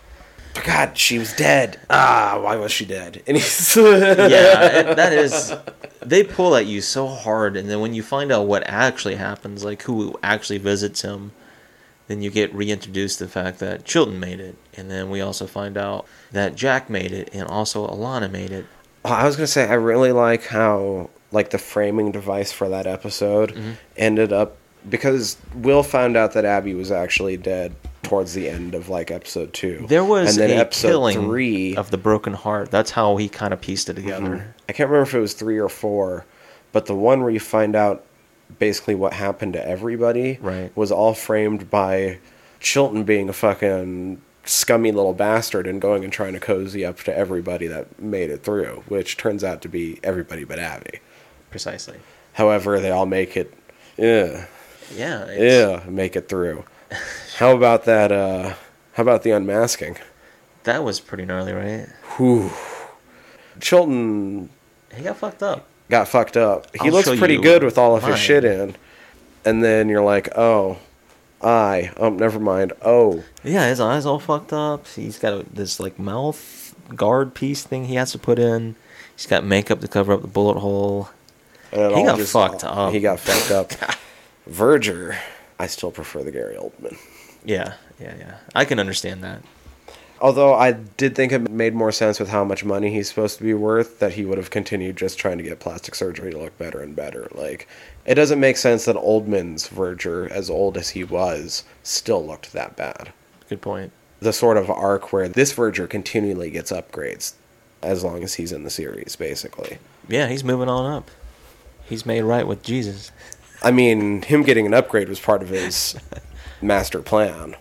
God, 0.66 0.98
she 0.98 1.20
was 1.20 1.34
dead. 1.36 1.80
Ah, 1.90 2.40
why 2.42 2.56
was 2.56 2.72
she 2.72 2.86
dead? 2.86 3.22
Yeah, 3.28 4.94
that 4.94 5.14
is. 5.14 5.54
They 6.02 6.24
pull 6.24 6.56
at 6.56 6.66
you 6.66 6.82
so 6.82 7.08
hard, 7.08 7.56
and 7.58 7.70
then 7.70 7.80
when 7.82 7.94
you 7.94 8.02
find 8.02 8.32
out 8.32 8.48
what 8.48 8.64
actually 8.66 9.16
happens, 9.16 9.64
like 9.64 9.84
who 9.84 10.18
actually 10.24 10.58
visits 10.58 11.02
him, 11.02 11.32
then 12.08 12.22
you 12.22 12.32
get 12.32 12.54
reintroduced 12.56 13.20
to 13.20 13.26
the 13.26 13.30
fact 13.30 13.60
that 13.60 13.86
Chilton 13.86 14.20
made 14.20 14.40
it, 14.40 14.56
and 14.76 14.90
then 14.90 15.10
we 15.10 15.22
also 15.22 15.46
find 15.46 15.78
out 15.78 16.08
that 16.32 16.56
Jack 16.56 16.90
made 16.90 17.12
it, 17.12 17.30
and 17.34 17.48
also 17.48 17.86
Alana 17.88 18.32
made 18.32 18.52
it. 18.52 18.66
Oh, 19.06 19.12
I 19.12 19.26
was 19.26 19.36
gonna 19.36 19.48
say 19.48 19.68
I 19.68 19.74
really 19.76 20.12
like 20.12 20.46
how 20.48 21.10
like 21.32 21.50
the 21.52 21.58
framing 21.60 22.12
device 22.12 22.52
for 22.52 22.70
that 22.70 22.88
episode 22.88 23.52
Mm-hmm. 23.54 23.72
ended 23.98 24.32
up 24.34 24.58
because 24.90 25.38
Will 25.54 25.84
found 25.84 26.16
out 26.18 26.32
that 26.34 26.46
Abby 26.46 26.74
was 26.74 26.92
actually 26.92 27.36
dead 27.38 27.76
towards 28.08 28.34
the 28.34 28.50
end 28.50 28.74
of 28.76 28.90
like 28.90 29.12
episode 29.12 29.54
two. 29.54 29.86
There 29.88 30.04
was 30.04 30.38
and 30.38 30.50
then 30.50 30.58
a 30.58 30.62
episode 30.62 30.88
killing 30.90 31.20
three 31.22 31.76
of 31.76 31.92
the 31.92 31.98
broken 31.98 32.34
heart. 32.34 32.72
That's 32.72 32.92
how 32.92 33.18
he 33.18 33.28
kind 33.30 33.54
of 33.54 33.62
pieced 33.62 33.90
it 33.90 33.98
mm-hmm. 33.98 34.08
together. 34.08 34.56
I 34.70 34.74
can't 34.74 34.90
remember 34.90 35.08
if 35.10 35.14
it 35.14 35.20
was 35.20 35.34
three 35.34 35.58
or 35.58 35.70
four, 35.70 36.26
but 36.72 36.86
the 36.86 36.96
one 36.96 37.22
where 37.22 37.30
you 37.30 37.40
find 37.40 37.76
out 37.76 38.06
basically 38.60 38.96
what 38.96 39.14
happened 39.14 39.54
to 39.54 39.68
everybody 39.68 40.40
Right. 40.42 40.76
was 40.76 40.92
all 40.92 41.14
framed 41.14 41.70
by 41.70 42.20
Chilton 42.60 43.04
being 43.04 43.28
a 43.30 43.34
fucking 43.34 44.22
scummy 44.46 44.94
little 44.94 45.14
bastard 45.14 45.68
and 45.68 45.82
going 45.82 46.06
and 46.06 46.14
trying 46.14 46.34
to 46.34 46.40
cozy 46.40 46.86
up 46.86 46.98
to 47.00 47.16
everybody 47.16 47.68
that 47.68 48.00
made 48.00 48.30
it 48.30 48.44
through, 48.44 48.84
which 48.88 49.18
turns 49.18 49.44
out 49.44 49.62
to 49.62 49.68
be 49.68 50.00
everybody 50.04 50.46
but 50.46 50.60
Abby. 50.60 51.00
Precisely. 51.52 51.98
However, 52.34 52.80
they 52.80 52.92
all 52.92 53.06
make 53.06 53.36
it, 53.36 53.54
yeah, 53.98 54.46
Yeah. 54.96 55.30
yeah, 55.32 55.84
make 55.90 56.16
it 56.16 56.30
through. 56.30 56.64
How 57.38 57.56
about 57.56 57.86
that? 57.86 58.12
uh 58.12 58.54
How 58.94 59.04
about 59.04 59.24
the 59.24 59.32
unmasking? 59.32 59.98
That 60.64 60.84
was 60.84 61.00
pretty 61.00 61.26
gnarly, 61.26 61.54
right? 61.54 61.88
Whew. 62.18 62.52
Chilton 63.60 64.50
He 64.96 65.04
got 65.04 65.18
fucked 65.18 65.44
up. 65.44 65.68
got 65.90 66.08
fucked 66.08 66.36
up. 66.38 66.68
He 66.76 66.88
I'll 66.88 66.92
looks 66.94 67.08
pretty 67.16 67.38
good 67.38 67.64
with 67.64 67.78
all 67.78 67.96
of 67.96 68.04
his 68.04 68.20
shit 68.20 68.44
in. 68.44 68.76
And 69.46 69.64
then 69.64 69.88
you're 69.88 70.04
like, 70.04 70.30
oh, 70.36 70.78
I, 71.42 71.92
oh, 71.98 72.10
never 72.10 72.40
mind. 72.40 72.74
Oh, 72.82 73.24
Yeah, 73.44 73.70
his 73.70 73.80
eyes 73.80 74.06
all 74.06 74.20
fucked 74.20 74.52
up. 74.52 74.88
He's 74.88 75.20
got 75.20 75.34
a, 75.34 75.46
this 75.54 75.80
like 75.80 75.98
mouth 76.00 76.76
guard 76.96 77.34
piece 77.34 77.64
thing 77.64 77.86
he 77.86 77.96
has 77.96 78.12
to 78.12 78.18
put 78.20 78.40
in. 78.40 78.76
He's 79.16 79.28
got 79.28 79.44
makeup 79.46 79.80
to 79.82 79.88
cover 79.88 80.12
up 80.14 80.22
the 80.22 80.28
bullet 80.28 80.60
hole. 80.60 81.10
He 81.72 81.78
got 81.78 82.20
fucked 82.20 82.64
up. 82.64 82.92
He 82.98 83.00
got 83.00 83.20
fucked 83.20 83.52
up. 83.52 83.96
Verger, 84.48 85.18
I 85.60 85.68
still 85.68 85.92
prefer 85.92 86.24
the 86.24 86.32
Gary 86.32 86.56
Oldman. 86.56 86.98
Yeah, 87.44 87.74
yeah, 88.00 88.16
yeah. 88.18 88.36
I 88.56 88.66
can 88.66 88.80
understand 88.80 89.24
that. 89.24 89.42
Although 90.20 90.56
I 90.56 90.72
did 90.72 91.16
think 91.16 91.32
it 91.32 91.50
made 91.52 91.76
more 91.76 91.92
sense 91.92 92.20
with 92.20 92.30
how 92.30 92.44
much 92.44 92.66
money 92.66 92.92
he's 92.92 93.08
supposed 93.08 93.38
to 93.38 93.44
be 93.44 93.54
worth 93.54 94.00
that 94.00 94.14
he 94.14 94.26
would 94.26 94.40
have 94.40 94.50
continued 94.50 94.98
just 94.98 95.20
trying 95.20 95.38
to 95.38 95.44
get 95.44 95.60
plastic 95.60 95.94
surgery 95.94 96.32
to 96.32 96.38
look 96.40 96.58
better 96.58 96.82
and 96.82 96.96
better. 96.96 97.28
Like, 97.36 97.68
it 98.06 98.16
doesn't 98.16 98.40
make 98.40 98.58
sense 98.58 98.86
that 98.86 98.96
Oldman's 98.96 99.68
Verger, 99.68 100.28
as 100.32 100.50
old 100.50 100.76
as 100.76 100.90
he 100.90 101.04
was, 101.04 101.64
still 101.84 102.26
looked 102.26 102.52
that 102.54 102.76
bad. 102.76 103.14
Good 103.48 103.62
point. 103.62 103.92
the 104.20 104.34
sort 104.34 104.58
of 104.58 104.70
arc 104.72 105.14
where 105.14 105.30
this 105.30 105.54
Verger 105.54 105.88
continually 105.88 106.50
gets 106.50 106.72
upgrades 106.72 107.34
as 107.84 108.04
long 108.04 108.24
as 108.24 108.34
he's 108.34 108.52
in 108.52 108.64
the 108.64 108.72
series, 108.72 109.16
basically. 109.16 109.78
Yeah, 110.10 110.28
he's 110.30 110.44
moving 110.44 110.68
on 110.68 110.92
up. 110.92 111.12
He's 111.86 112.06
made 112.08 112.24
right 112.24 112.48
with 112.48 112.64
Jesus. 112.64 113.12
I 113.62 113.70
mean, 113.72 114.24
him 114.24 114.42
getting 114.42 114.66
an 114.66 114.74
upgrade 114.74 115.08
was 115.10 115.20
part 115.20 115.44
of 115.44 115.50
his 115.50 115.96
master 116.62 117.02
plan. 117.02 117.56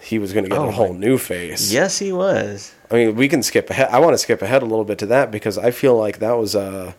He 0.00 0.18
was 0.18 0.32
going 0.32 0.44
to 0.44 0.50
get 0.50 0.58
Oh 0.58 0.68
a 0.68 0.72
whole 0.72 0.94
new 0.94 1.18
face. 1.18 1.72
Yes, 1.72 1.98
he 1.98 2.12
was. 2.12 2.72
I 2.90 2.94
mean, 2.94 3.16
we 3.16 3.28
can 3.28 3.42
skip 3.42 3.68
ahead. 3.68 3.88
I 3.90 3.98
want 3.98 4.14
to 4.14 4.18
skip 4.18 4.42
ahead 4.42 4.62
a 4.62 4.66
little 4.66 4.84
bit 4.84 4.98
to 4.98 5.06
that 5.06 5.30
because 5.30 5.58
I 5.58 5.70
feel 5.70 5.96
like 5.96 6.18
that 6.20 6.32
was 6.32 6.54
a. 6.54 6.94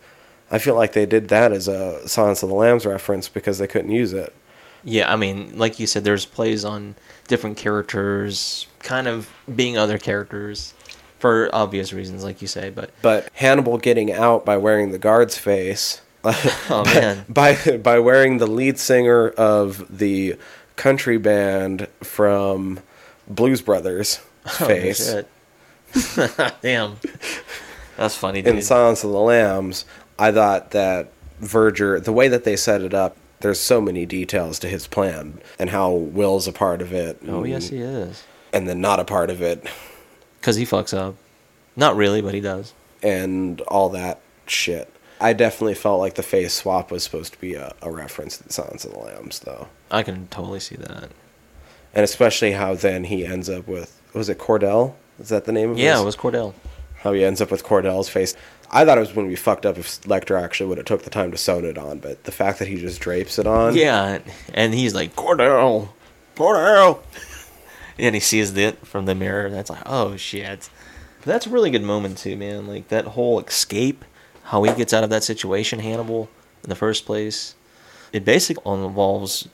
I 0.52 0.60
feel 0.60 0.76
like 0.76 0.94
they 0.94 1.06
did 1.06 1.30
that 1.30 1.52
as 1.52 1.68
a 1.68 2.08
Silence 2.08 2.44
of 2.44 2.50
the 2.50 2.56
Lambs 2.56 2.86
reference 2.86 3.30
because 3.30 3.58
they 3.60 3.68
couldn't 3.68 3.92
use 3.92 4.14
it. 4.14 4.34
Yeah, 4.84 5.12
I 5.12 5.16
mean, 5.16 5.58
like 5.58 5.80
you 5.80 5.88
said, 5.88 6.04
there's 6.04 6.26
plays 6.26 6.64
on 6.66 6.96
different 7.28 7.58
characters, 7.58 8.68
kind 8.80 9.08
of 9.08 9.30
being 9.54 9.78
other 9.78 9.98
characters, 9.98 10.74
for 11.20 11.50
obvious 11.54 11.94
reasons, 11.94 12.24
like 12.24 12.42
you 12.42 12.48
say. 12.48 12.70
But 12.70 12.92
But 13.02 13.30
Hannibal 13.34 13.78
getting 13.78 14.12
out 14.12 14.46
by 14.46 14.58
wearing 14.58 14.92
the 14.92 15.00
guard's 15.00 15.38
face. 15.38 16.02
oh 16.24 16.84
man, 16.94 17.26
by 17.30 17.56
by 17.78 18.00
wearing 18.00 18.38
the 18.40 18.48
lead 18.48 18.78
singer 18.80 19.30
of 19.30 19.86
the 19.96 20.36
country 20.80 21.18
band 21.18 21.88
from 22.02 22.80
Blues 23.28 23.62
Brothers 23.62 24.20
Oh, 24.46 24.65
face. 24.65 25.13
Damn, 26.62 26.96
that's 27.98 28.15
funny, 28.15 28.42
dude. 28.42 28.56
in 28.56 28.62
Silence 28.62 29.04
of 29.04 29.12
the 29.12 29.20
Lambs, 29.20 29.86
I 30.18 30.32
thought 30.32 30.72
that 30.72 31.12
Verger, 31.42 32.00
the 32.00 32.13
way 32.13 32.28
that 32.30 32.44
they 32.46 32.56
set 32.56 32.82
it 32.82 32.94
up, 32.94 33.18
there's 33.42 33.60
so 33.60 33.82
many 33.82 34.06
details 34.06 34.60
to 34.60 34.68
his 34.68 34.88
plan 34.88 35.39
and 35.60 35.70
how 35.70 35.92
Will's 35.92 36.48
a 36.48 36.52
part 36.54 36.82
of 36.82 36.94
it. 36.94 37.20
oh 37.28 37.44
yes, 37.44 37.70
he 37.70 37.78
is. 37.80 38.24
and 38.54 38.68
then 38.68 38.82
not 38.82 39.00
a 39.00 39.06
part 39.06 39.30
of 39.30 39.42
it, 39.42 39.63
Because 40.39 40.56
he 40.56 40.65
fucks 40.65 40.98
up. 40.98 41.15
Not 41.76 41.96
really, 41.96 42.22
but 42.22 42.34
he 42.34 42.42
does. 42.42 42.74
and 43.04 43.60
all 43.62 43.89
that 43.89 44.20
shit. 44.48 44.92
I 45.22 45.34
definitely 45.34 45.76
felt 45.76 46.00
like 46.00 46.15
the 46.15 46.24
face 46.24 46.54
swap 46.54 46.92
was 46.92 47.04
supposed 47.04 47.34
to 47.34 47.42
be 47.42 47.54
a, 47.56 47.74
a 47.82 47.92
reference 47.92 48.38
to 48.38 48.44
the 48.44 48.54
Silence 48.54 48.86
of 48.86 48.94
the 48.94 49.00
Lambs, 49.00 49.39
though. 49.39 49.68
I 49.91 50.04
can 50.04 50.28
totally 50.28 50.60
see 50.60 50.75
that. 50.75 51.10
and 51.93 52.04
especially 52.04 52.52
how 52.54 52.75
then 52.75 53.06
he 53.06 53.25
ends 53.25 53.49
up 53.49 53.67
with 53.67 53.99
was 54.13 54.30
it 54.30 54.38
Cordell? 54.39 54.93
Is 55.19 55.30
that 55.30 55.45
the 55.45 55.52
name 55.52 55.71
of 55.71 55.78
it? 55.78 55.82
Yeah, 55.82 55.93
his? 55.93 56.02
it 56.02 56.06
was 56.06 56.15
Cordell. 56.15 56.54
how 56.97 57.13
he 57.13 57.23
ends 57.23 57.41
up 57.41 57.52
with 57.52 57.63
Cordell's 57.63 58.10
face. 58.10 58.36
I 58.71 58.86
thought 58.86 58.97
it 58.97 59.02
was 59.02 59.12
going 59.12 59.25
to 59.28 59.32
be 59.32 59.36
fucked 59.36 59.65
up 59.65 59.78
if 59.78 60.02
Lecter 60.02 60.39
actually 60.39 60.67
would 60.67 60.78
have 60.78 60.86
took 60.86 61.04
the 61.04 61.10
time 61.10 61.32
to 61.32 61.38
sew 61.38 61.60
it 61.60 61.78
on, 61.78 61.99
but 61.99 62.23
the 62.25 62.32
fact 62.32 62.60
that 62.60 62.67
he 62.67 62.75
just 62.75 63.02
drapes 63.02 63.39
it 63.39 63.47
on, 63.47 63.75
Yeah, 63.75 64.19
and 64.54 64.73
he's 64.75 64.93
like 64.93 65.15
Cordell, 65.15 65.89
Cordell, 66.36 66.99
and 67.99 68.13
he 68.15 68.21
sees 68.21 68.56
it 68.56 68.86
from 68.86 69.06
the 69.06 69.15
mirror. 69.15 69.45
And 69.47 69.56
that's 69.56 69.69
like, 69.71 69.82
oh 69.86 70.15
shit. 70.17 70.69
But 71.19 71.25
that's 71.25 71.47
a 71.47 71.49
really 71.49 71.71
good 71.71 71.84
moment 71.84 72.17
too, 72.19 72.38
man. 72.38 72.67
Like 72.67 72.88
that 72.89 73.06
whole 73.06 73.39
escape, 73.39 74.06
how 74.43 74.63
he 74.63 74.73
gets 74.73 74.93
out 74.93 75.04
of 75.04 75.10
that 75.10 75.23
situation, 75.23 75.80
Hannibal, 75.80 76.30
in 76.63 76.69
the 76.69 76.75
first 76.75 77.06
place. 77.06 77.56
It 78.13 78.23
basically 78.25 78.63
involves 78.71 79.47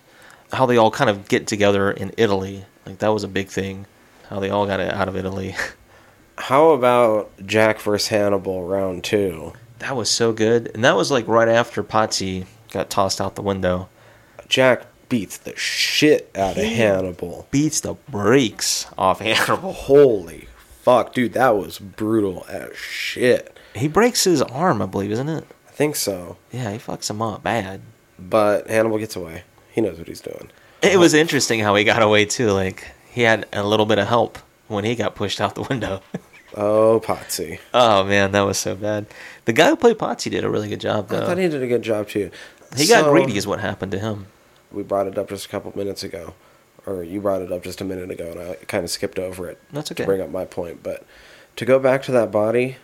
how 0.52 0.66
they 0.66 0.78
all 0.78 0.92
kind 0.92 1.10
of 1.10 1.28
get 1.28 1.48
together 1.48 1.92
in 1.92 2.12
Italy. 2.18 2.66
Like 2.86 3.00
that 3.00 3.10
was 3.10 3.24
a 3.24 3.28
big 3.28 3.48
thing. 3.50 3.86
How 4.30 4.40
they 4.40 4.50
all 4.50 4.66
got 4.66 4.80
it 4.80 4.94
out 4.94 5.08
of 5.08 5.16
Italy. 5.16 5.56
How 6.38 6.72
about 6.72 7.32
Jack 7.46 7.80
versus 7.80 8.10
Hannibal 8.10 8.68
round 8.68 9.04
two? 9.04 9.54
that 9.80 9.96
was 9.96 10.10
so 10.10 10.34
good, 10.34 10.72
and 10.74 10.84
that 10.84 10.96
was 10.96 11.12
like 11.12 11.28
right 11.28 11.48
after 11.48 11.84
Pazzi 11.84 12.46
got 12.72 12.90
tossed 12.90 13.22
out 13.22 13.36
the 13.36 13.42
window. 13.42 13.90
Jack 14.48 14.86
beats 15.10 15.38
the 15.38 15.56
shit 15.56 16.32
out 16.36 16.58
of 16.58 16.64
Hannibal. 16.64 17.48
Beats 17.52 17.82
the 17.82 17.94
brakes 18.10 18.88
off 18.98 19.20
Hannibal. 19.20 19.74
Holy 19.74 20.48
fuck, 20.86 21.14
dude, 21.14 21.34
that 21.34 21.58
was 21.58 21.80
brutal 21.80 22.46
as 22.48 22.76
shit. 22.78 23.58
He 23.74 23.88
breaks 23.88 24.24
his 24.24 24.42
arm, 24.42 24.82
I 24.82 24.86
believe, 24.86 25.12
isn't 25.12 25.30
it? 25.30 25.46
I 25.68 25.72
think 25.72 25.96
so. 25.96 26.38
Yeah, 26.52 26.72
he 26.72 26.78
fucks 26.78 27.10
him 27.10 27.22
up 27.22 27.44
bad. 27.44 27.82
But 28.18 28.68
Hannibal 28.70 29.00
gets 29.00 29.16
away. 29.16 29.44
He 29.76 29.82
knows 29.82 29.98
what 30.00 30.08
he's 30.08 30.22
doing. 30.22 30.50
It 30.82 30.98
was 30.98 31.14
interesting 31.14 31.60
how 31.60 31.76
he 31.76 31.84
got 31.84 32.02
away 32.02 32.24
too. 32.26 32.52
Like 32.52 32.88
he 33.12 33.22
had 33.24 33.46
a 33.52 33.62
little 33.64 33.86
bit 33.86 34.00
of 34.00 34.08
help 34.08 34.40
when 34.70 34.86
he 34.86 34.96
got 34.96 35.14
pushed 35.16 35.40
out 35.42 35.54
the 35.56 35.64
window. 35.64 36.02
Oh, 36.58 37.02
Pazzi. 37.04 37.60
oh 37.74 38.06
man, 38.06 38.32
that 38.32 38.44
was 38.44 38.58
so 38.58 38.76
bad. 38.78 39.08
The 39.44 39.52
guy 39.52 39.68
who 39.68 39.76
played 39.76 39.98
Pazzi 39.98 40.32
did 40.32 40.46
a 40.46 40.50
really 40.50 40.70
good 40.70 40.80
job 40.80 41.10
though. 41.10 41.22
I 41.22 41.26
thought 41.26 41.38
he 41.38 41.50
did 41.50 41.62
a 41.62 41.68
good 41.68 41.82
job 41.82 42.08
too. 42.08 42.32
he 42.78 42.88
got 42.88 43.12
greedy, 43.12 43.36
is 43.36 43.46
what 43.46 43.60
happened 43.60 43.92
to 43.92 44.00
him. 44.00 44.28
we 44.72 44.82
brought 44.82 45.08
it 45.08 45.18
up 45.18 45.28
just 45.28 45.48
a 45.48 45.50
couple 45.50 45.74
minutes 45.76 46.02
ago, 46.02 46.34
or 46.86 47.04
you 47.04 47.20
brought 47.20 47.42
it 47.42 47.52
up 47.52 47.62
just 47.62 47.82
a 47.82 47.84
minute 47.84 48.10
ago, 48.10 48.32
and 48.32 48.40
I 48.40 48.54
kind 48.68 48.86
of 48.86 48.90
skipped 48.90 49.20
over 49.20 49.50
it 49.50 49.60
That's 49.74 49.92
okay. 49.92 49.96
to 49.98 50.04
okay. 50.04 50.08
bring 50.08 50.22
up 50.22 50.30
my 50.30 50.46
point. 50.46 50.82
But 50.82 51.04
to 51.58 51.66
go 51.66 51.78
back 51.78 52.04
to 52.04 52.14
that 52.14 52.32
body, 52.32 52.78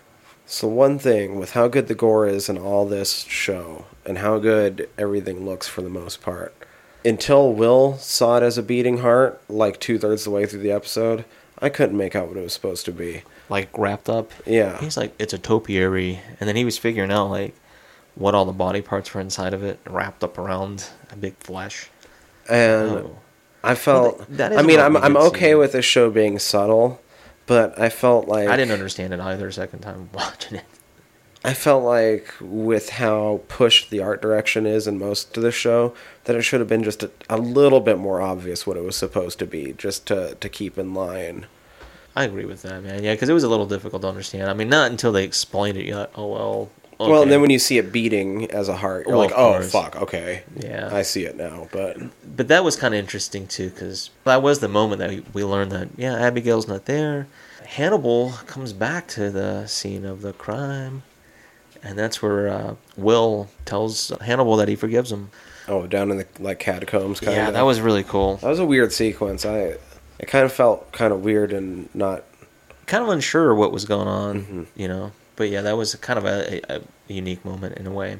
so 0.45 0.67
one 0.67 0.99
thing 0.99 1.39
with 1.39 1.51
how 1.51 1.69
good 1.69 1.87
the 1.87 1.95
gore 1.95 2.27
is 2.27 2.49
in 2.49 2.57
all 2.57 2.85
this 2.85 3.19
show, 3.23 3.85
and 4.05 4.17
how 4.17 4.37
good 4.37 4.89
everything 4.97 5.45
looks 5.45 5.69
for 5.69 5.81
the 5.81 5.89
most 5.89 6.21
part, 6.21 6.53
until 7.03 7.53
Will 7.53 7.97
saw 7.97 8.37
it 8.37 8.43
as 8.43 8.57
a 8.57 8.63
beating 8.63 8.99
heart, 8.99 9.41
like 9.49 9.79
two 9.79 9.97
thirds 9.97 10.21
of 10.21 10.25
the 10.31 10.35
way 10.37 10.45
through 10.45 10.61
the 10.61 10.71
episode, 10.71 11.25
I 11.59 11.69
couldn't 11.69 11.97
make 11.97 12.15
out 12.15 12.27
what 12.27 12.37
it 12.37 12.41
was 12.43 12.53
supposed 12.53 12.85
to 12.85 12.91
be. 12.91 13.23
Like 13.49 13.69
wrapped 13.77 14.09
up. 14.09 14.31
Yeah. 14.45 14.79
He's 14.79 14.97
like, 14.97 15.13
it's 15.19 15.33
a 15.33 15.37
topiary, 15.37 16.21
and 16.39 16.47
then 16.47 16.55
he 16.55 16.65
was 16.65 16.77
figuring 16.77 17.11
out 17.11 17.29
like 17.29 17.55
what 18.15 18.35
all 18.35 18.45
the 18.45 18.51
body 18.51 18.81
parts 18.81 19.13
were 19.13 19.21
inside 19.21 19.53
of 19.53 19.63
it, 19.63 19.79
wrapped 19.85 20.23
up 20.23 20.37
around 20.37 20.87
a 21.11 21.15
big 21.15 21.35
flesh. 21.37 21.89
And 22.49 22.89
Oh. 22.91 23.17
I 23.63 23.75
felt. 23.75 24.17
Well, 24.17 24.27
that 24.31 24.51
is 24.53 24.57
I 24.57 24.61
mean, 24.63 24.79
I'm 24.79 24.97
I'm 24.97 25.15
okay 25.15 25.53
with 25.53 25.73
this 25.73 25.85
show 25.85 26.09
being 26.09 26.39
subtle, 26.39 26.99
but 27.45 27.79
I 27.79 27.89
felt 27.89 28.27
like 28.27 28.47
I 28.47 28.57
didn't 28.57 28.71
understand 28.71 29.13
it 29.13 29.19
either. 29.19 29.51
Second 29.51 29.81
time 29.81 30.09
watching 30.13 30.57
it. 30.57 30.65
I 31.43 31.53
felt 31.53 31.83
like 31.83 32.33
with 32.39 32.89
how 32.89 33.41
pushed 33.47 33.89
the 33.91 33.99
art 33.99 34.21
direction 34.21 34.65
is 34.65 34.87
in 34.87 34.97
most 34.99 35.35
of 35.37 35.43
the 35.43 35.51
show, 35.51 35.93
that 36.25 36.35
it 36.35 36.41
should 36.43 36.59
have 36.59 36.69
been 36.69 36.83
just 36.83 37.03
a, 37.03 37.11
a 37.29 37.37
little 37.37 37.79
bit 37.79 37.97
more 37.97 38.21
obvious 38.21 38.67
what 38.67 38.77
it 38.77 38.83
was 38.83 38.95
supposed 38.95 39.39
to 39.39 39.45
be, 39.45 39.73
just 39.73 40.05
to 40.07 40.35
to 40.39 40.49
keep 40.49 40.77
in 40.77 40.93
line. 40.93 41.45
I 42.15 42.25
agree 42.25 42.45
with 42.45 42.61
that, 42.63 42.83
man. 42.83 43.03
Yeah, 43.03 43.13
because 43.13 43.29
it 43.29 43.33
was 43.33 43.43
a 43.43 43.49
little 43.49 43.65
difficult 43.65 44.01
to 44.01 44.07
understand. 44.09 44.49
I 44.49 44.53
mean, 44.53 44.69
not 44.69 44.91
until 44.91 45.11
they 45.11 45.23
explained 45.23 45.77
it. 45.77 45.85
You're 45.85 45.97
like, 45.97 46.17
oh 46.17 46.27
well. 46.27 46.71
Okay. 46.99 47.09
Well, 47.11 47.23
and 47.23 47.31
then 47.31 47.41
when 47.41 47.49
you 47.49 47.57
see 47.57 47.79
it 47.79 47.91
beating 47.91 48.51
as 48.51 48.69
a 48.69 48.75
heart, 48.75 49.07
you're 49.07 49.17
Well, 49.17 49.25
like, 49.25 49.35
oh 49.35 49.59
fuck, 49.63 49.95
okay, 50.03 50.43
Yeah. 50.55 50.89
I 50.93 51.01
see 51.01 51.23
it 51.25 51.35
now. 51.35 51.67
But 51.71 51.97
but 52.35 52.47
that 52.49 52.63
was 52.63 52.75
kind 52.75 52.93
of 52.93 52.99
interesting 52.99 53.47
too, 53.47 53.71
because 53.71 54.11
that 54.25 54.43
was 54.43 54.59
the 54.59 54.67
moment 54.67 54.99
that 54.99 55.09
we, 55.09 55.23
we 55.33 55.43
learned 55.43 55.71
that 55.71 55.89
yeah, 55.97 56.13
Abigail's 56.15 56.67
not 56.67 56.85
there. 56.85 57.27
Hannibal 57.65 58.33
comes 58.45 58.71
back 58.73 59.07
to 59.09 59.31
the 59.31 59.65
scene 59.65 60.05
of 60.05 60.21
the 60.21 60.33
crime, 60.33 61.01
and 61.81 61.97
that's 61.97 62.21
where 62.21 62.49
uh, 62.49 62.75
Will 62.97 63.47
tells 63.65 64.09
Hannibal 64.21 64.55
that 64.57 64.67
he 64.67 64.75
forgives 64.75 65.11
him. 65.11 65.31
Oh, 65.71 65.87
down 65.87 66.11
in 66.11 66.17
the 66.17 66.27
like 66.39 66.59
catacombs, 66.59 67.19
kind 67.19 67.35
yeah, 67.35 67.47
of. 67.47 67.53
that 67.55 67.61
was 67.63 67.81
really 67.81 68.03
cool. 68.03 68.35
that 68.37 68.49
was 68.49 68.59
a 68.59 68.65
weird 68.65 68.93
sequence. 68.93 69.45
I 69.45 69.77
it 70.19 70.27
kind 70.27 70.45
of 70.45 70.51
felt 70.51 70.91
kind 70.91 71.11
of 71.11 71.23
weird 71.23 71.51
and 71.53 71.89
not. 71.95 72.23
Kind 72.85 73.03
of 73.03 73.09
unsure 73.09 73.55
what 73.55 73.71
was 73.71 73.85
going 73.85 74.07
on, 74.07 74.43
Mhm. 74.43 74.65
you 74.75 74.87
know. 74.87 75.11
But 75.37 75.49
yeah, 75.49 75.61
that 75.61 75.77
was 75.77 75.95
kind 75.95 76.19
of 76.19 76.25
a, 76.25 76.61
a, 76.69 76.77
a 76.79 76.81
unique 77.07 77.43
moment 77.45 77.77
in 77.77 77.87
a 77.87 77.91
way. 77.91 78.19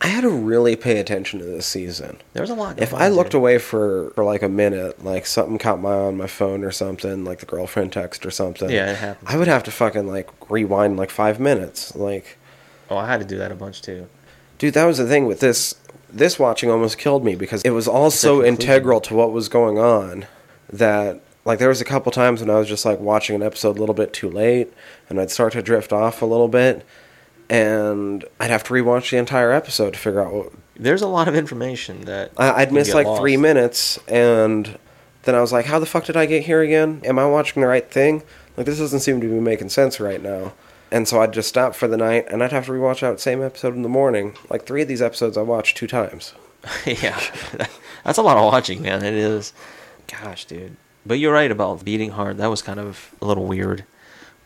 I 0.00 0.06
had 0.08 0.20
to 0.22 0.28
really 0.30 0.76
pay 0.76 0.98
attention 0.98 1.38
to 1.40 1.44
this 1.46 1.66
season. 1.66 2.18
There 2.32 2.42
was 2.42 2.50
a 2.50 2.54
lot. 2.54 2.78
If 2.80 2.92
I 2.94 3.08
looked 3.08 3.30
dude. 3.30 3.38
away 3.40 3.58
for, 3.58 4.10
for 4.14 4.22
like 4.22 4.42
a 4.42 4.48
minute, 4.48 5.02
like 5.04 5.24
something 5.26 5.56
caught 5.58 5.80
my 5.80 5.90
eye 5.90 6.06
on 6.06 6.16
my 6.16 6.26
phone 6.26 6.62
or 6.62 6.70
something, 6.70 7.24
like 7.24 7.40
the 7.40 7.46
girlfriend 7.46 7.92
text 7.92 8.24
or 8.26 8.30
something. 8.30 8.70
Yeah, 8.70 8.90
it 8.92 8.96
happens. 8.96 9.28
I 9.30 9.36
would 9.38 9.48
have 9.48 9.62
to 9.64 9.70
fucking 9.70 10.06
like 10.06 10.28
rewind 10.50 10.96
like 10.98 11.10
five 11.10 11.40
minutes. 11.40 11.96
Like, 11.96 12.36
oh, 12.90 12.96
I 12.98 13.06
had 13.08 13.20
to 13.20 13.26
do 13.26 13.38
that 13.38 13.50
a 13.50 13.54
bunch 13.56 13.80
too. 13.82 14.06
dude, 14.58 14.74
that 14.74 14.84
was 14.84 14.98
the 14.98 15.06
thing 15.06 15.26
with 15.26 15.40
this. 15.40 15.74
This 16.14 16.38
watching 16.38 16.70
almost 16.70 16.96
killed 16.98 17.24
me 17.24 17.34
because 17.34 17.62
it 17.62 17.70
was 17.70 17.88
all 17.88 18.10
so 18.10 18.44
integral 18.44 19.00
to 19.02 19.14
what 19.14 19.32
was 19.32 19.48
going 19.48 19.78
on 19.78 20.26
that 20.72 21.20
like 21.44 21.58
there 21.58 21.68
was 21.68 21.80
a 21.80 21.84
couple 21.84 22.10
times 22.12 22.40
when 22.40 22.50
I 22.50 22.58
was 22.58 22.68
just 22.68 22.84
like 22.84 23.00
watching 23.00 23.36
an 23.36 23.42
episode 23.42 23.76
a 23.76 23.80
little 23.80 23.94
bit 23.94 24.12
too 24.12 24.30
late 24.30 24.72
and 25.08 25.20
I'd 25.20 25.30
start 25.30 25.52
to 25.54 25.62
drift 25.62 25.92
off 25.92 26.22
a 26.22 26.26
little 26.26 26.48
bit 26.48 26.86
and 27.50 28.24
I'd 28.40 28.50
have 28.50 28.64
to 28.64 28.72
rewatch 28.72 29.10
the 29.10 29.18
entire 29.18 29.52
episode 29.52 29.92
to 29.94 29.98
figure 29.98 30.22
out 30.22 30.32
what, 30.32 30.52
There's 30.76 31.02
a 31.02 31.08
lot 31.08 31.28
of 31.28 31.34
information 31.34 32.02
that 32.02 32.32
I, 32.36 32.62
I'd 32.62 32.68
can 32.68 32.74
miss 32.74 32.94
like 32.94 33.06
lost. 33.06 33.20
three 33.20 33.36
minutes, 33.36 33.98
and 34.08 34.78
then 35.24 35.34
I 35.34 35.40
was 35.40 35.52
like, 35.52 35.66
"How 35.66 35.78
the 35.78 35.86
fuck 35.86 36.04
did 36.04 36.16
I 36.16 36.26
get 36.26 36.44
here 36.44 36.62
again? 36.62 37.02
Am 37.04 37.18
I 37.18 37.26
watching 37.26 37.60
the 37.60 37.68
right 37.68 37.88
thing? 37.88 38.22
Like 38.56 38.66
this 38.66 38.78
doesn't 38.78 39.00
seem 39.00 39.20
to 39.20 39.26
be 39.26 39.40
making 39.40 39.68
sense 39.68 40.00
right 40.00 40.22
now." 40.22 40.52
And 40.94 41.08
so 41.08 41.20
I'd 41.20 41.32
just 41.32 41.48
stop 41.48 41.74
for 41.74 41.88
the 41.88 41.96
night, 41.96 42.26
and 42.30 42.40
I'd 42.40 42.52
have 42.52 42.66
to 42.66 42.70
rewatch 42.70 43.00
that 43.00 43.18
same 43.18 43.42
episode 43.42 43.74
in 43.74 43.82
the 43.82 43.88
morning. 43.88 44.36
Like 44.48 44.64
three 44.64 44.80
of 44.80 44.86
these 44.86 45.02
episodes, 45.02 45.36
I 45.36 45.42
watched 45.42 45.76
two 45.76 45.88
times. 45.88 46.34
yeah, 46.86 47.20
that's 48.04 48.16
a 48.16 48.22
lot 48.22 48.36
of 48.36 48.44
watching, 48.44 48.80
man. 48.80 49.04
It 49.04 49.14
is. 49.14 49.52
Gosh, 50.06 50.44
dude. 50.44 50.76
But 51.04 51.18
you're 51.18 51.32
right 51.32 51.50
about 51.50 51.84
beating 51.84 52.10
hard. 52.10 52.36
That 52.36 52.46
was 52.46 52.62
kind 52.62 52.78
of 52.78 53.12
a 53.20 53.26
little 53.26 53.44
weird. 53.44 53.84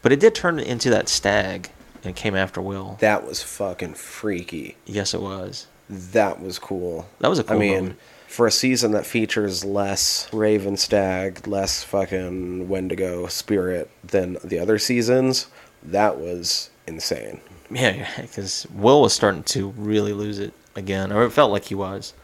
But 0.00 0.11
it 0.11 0.20
did 0.20 0.34
turn 0.34 0.58
into 0.58 0.88
that 0.88 1.11
stag 1.11 1.68
and 2.02 2.16
came 2.16 2.34
after 2.34 2.62
Will. 2.62 2.96
That 3.00 3.26
was 3.26 3.42
fucking 3.42 3.92
freaky. 3.92 4.78
Yes, 4.87 5.12
it 5.12 5.20
was. 5.20 5.66
That 5.90 6.40
was 6.40 6.58
cool. 6.58 7.11
That 7.18 7.28
was 7.28 7.38
a 7.38 7.44
cool 7.44 7.56
I 7.56 7.61
mean, 7.61 7.74
moment. 7.74 7.98
for 8.26 8.46
a 8.46 8.50
season 8.50 8.92
that 8.92 9.04
features 9.04 9.66
less 9.66 10.32
Raven 10.32 10.78
Stag, 10.78 11.46
less 11.46 11.84
fucking 11.84 12.70
Wendigo 12.70 13.26
Spirit 13.26 13.90
than 14.02 14.38
the 14.42 14.58
other 14.58 14.78
seasons, 14.78 15.48
that 15.82 16.18
was 16.18 16.70
insane. 16.86 17.40
Yeah, 17.70 18.08
because 18.20 18.66
Will 18.72 19.02
was 19.02 19.12
starting 19.12 19.42
to 19.44 19.68
really 19.76 20.12
lose 20.12 20.38
it 20.38 20.54
again, 20.74 21.12
or 21.12 21.24
it 21.24 21.30
felt 21.30 21.52
like 21.52 21.64
he 21.64 21.74
was. 21.74 22.14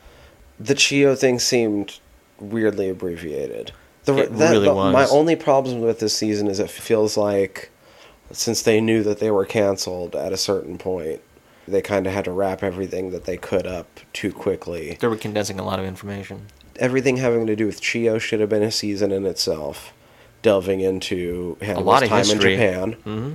the 0.59 0.75
Chiyoh 0.75 1.19
thing 1.19 1.39
seemed 1.39 1.99
weirdly 2.41 2.89
abbreviated. 2.89 3.73
The, 4.05 4.17
It 4.17 4.31
really 4.31 4.69
was. 4.69 4.93
My 4.93 5.07
only 5.07 5.37
problem 5.37 5.81
with 5.81 5.99
this 6.01 6.17
season 6.17 6.47
is 6.49 6.61
it 6.61 6.71
feels 6.71 7.17
like 7.17 7.71
since 8.33 8.63
they 8.63 8.81
knew 8.81 9.03
that 9.03 9.19
they 9.19 9.31
were 9.31 9.45
canceled 9.45 10.15
at 10.17 10.33
a 10.33 10.37
certain 10.37 10.79
point, 10.79 11.21
they 11.67 11.81
kind 11.83 12.07
of 12.07 12.13
had 12.13 12.25
to 12.27 12.33
wrap 12.33 12.63
everything 12.63 13.11
that 13.11 13.25
they 13.25 13.37
could 13.37 13.67
up 13.67 14.01
too 14.13 14.33
quickly. 14.33 14.97
They 15.01 15.09
were 15.09 15.17
condensing 15.17 15.59
a 15.59 15.65
lot 15.65 15.79
of 15.79 15.85
information. 15.85 16.47
Everything 16.77 17.19
having 17.19 17.47
to 17.47 17.57
do 17.57 17.67
with 17.67 17.81
Chiyoh 17.81 18.21
should 18.21 18.41
have 18.41 18.49
been 18.49 18.63
a 18.63 18.71
season 18.71 19.13
in 19.13 19.25
itself, 19.27 19.93
delving 20.43 20.81
into 20.81 21.57
Hannibal's 21.61 21.87
lot 21.87 22.03
of 22.03 22.09
time 22.09 22.19
history. 22.27 22.55
in 22.55 22.59
Japan 22.59 22.93
hmm 23.05 23.33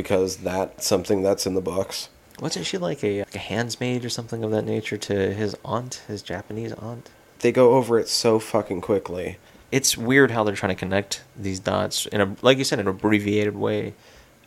because 0.00 0.38
that's 0.38 0.86
something 0.86 1.22
that's 1.22 1.46
in 1.46 1.54
the 1.54 1.60
books. 1.60 2.08
Wasn't 2.40 2.64
she 2.64 2.78
like 2.78 3.04
a, 3.04 3.18
like 3.20 3.34
a 3.34 3.38
handsmaid 3.38 4.02
or 4.04 4.08
something 4.08 4.42
of 4.42 4.50
that 4.50 4.64
nature 4.64 4.96
to 4.96 5.34
his 5.34 5.54
aunt, 5.64 6.02
his 6.08 6.22
Japanese 6.22 6.72
aunt? 6.72 7.10
They 7.40 7.52
go 7.52 7.74
over 7.74 7.98
it 7.98 8.08
so 8.08 8.38
fucking 8.38 8.80
quickly. 8.80 9.36
It's 9.70 9.96
weird 9.96 10.30
how 10.30 10.42
they're 10.44 10.54
trying 10.56 10.74
to 10.74 10.78
connect 10.78 11.22
these 11.36 11.60
dots 11.60 12.06
in 12.06 12.20
a, 12.20 12.34
like 12.42 12.56
you 12.58 12.64
said, 12.64 12.78
in 12.80 12.86
an 12.88 12.94
abbreviated 12.94 13.56
way. 13.56 13.92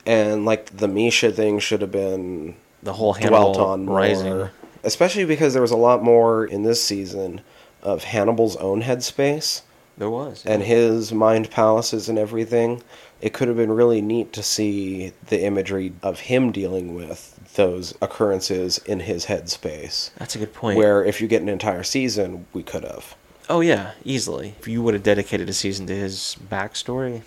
And 0.06 0.44
like 0.44 0.76
the 0.78 0.88
Mischa 0.88 1.34
thing 1.34 1.60
should 1.60 1.82
have 1.82 1.92
been 1.92 2.56
The 2.82 2.94
whole 2.94 3.14
Hannibal 3.14 3.54
dwelt 3.54 3.58
on 3.70 3.86
more, 3.86 3.98
rising. 3.98 4.50
especially 4.84 5.26
because 5.26 5.54
there 5.54 5.62
was 5.62 5.72
a 5.72 5.78
lot 5.78 6.04
more 6.04 6.46
in 6.46 6.64
this 6.64 6.84
season 6.84 7.42
of 7.84 8.04
Hannibal's 8.06 8.56
own 8.58 8.82
headspace 8.82 9.62
There 9.98 10.10
was. 10.10 10.44
and 10.46 10.64
his 10.64 11.14
mind 11.14 11.52
palaces 11.52 12.10
and 12.10 12.18
everything. 12.18 12.82
It 13.24 13.32
could 13.32 13.48
have 13.48 13.56
been 13.56 13.72
really 13.72 14.02
neat 14.02 14.34
to 14.34 14.44
see 14.44 15.14
the 15.28 15.42
imagery 15.42 15.94
of 16.04 16.20
him 16.20 16.52
dealing 16.52 16.94
with 16.94 17.40
those 17.56 17.94
occurrences 18.02 18.80
in 18.80 19.00
his 19.00 19.28
headspace. 19.28 20.12
That's 20.18 20.36
a 20.36 20.40
good 20.40 20.54
point. 20.54 20.78
Where 20.78 21.06
if 21.06 21.22
you 21.22 21.30
get 21.30 21.42
an 21.42 21.48
entire 21.48 21.84
season, 21.84 22.46
we 22.52 22.64
could 22.64 22.84
have. 22.84 23.16
Oh 23.48 23.62
yeah, 23.62 23.92
easily. 24.04 24.56
If 24.60 24.68
you 24.68 24.84
would 24.84 24.94
have 24.94 25.04
dedicated 25.04 25.48
a 25.48 25.54
season 25.54 25.88
to 25.88 25.96
his 25.96 26.36
backstory, 26.52 27.22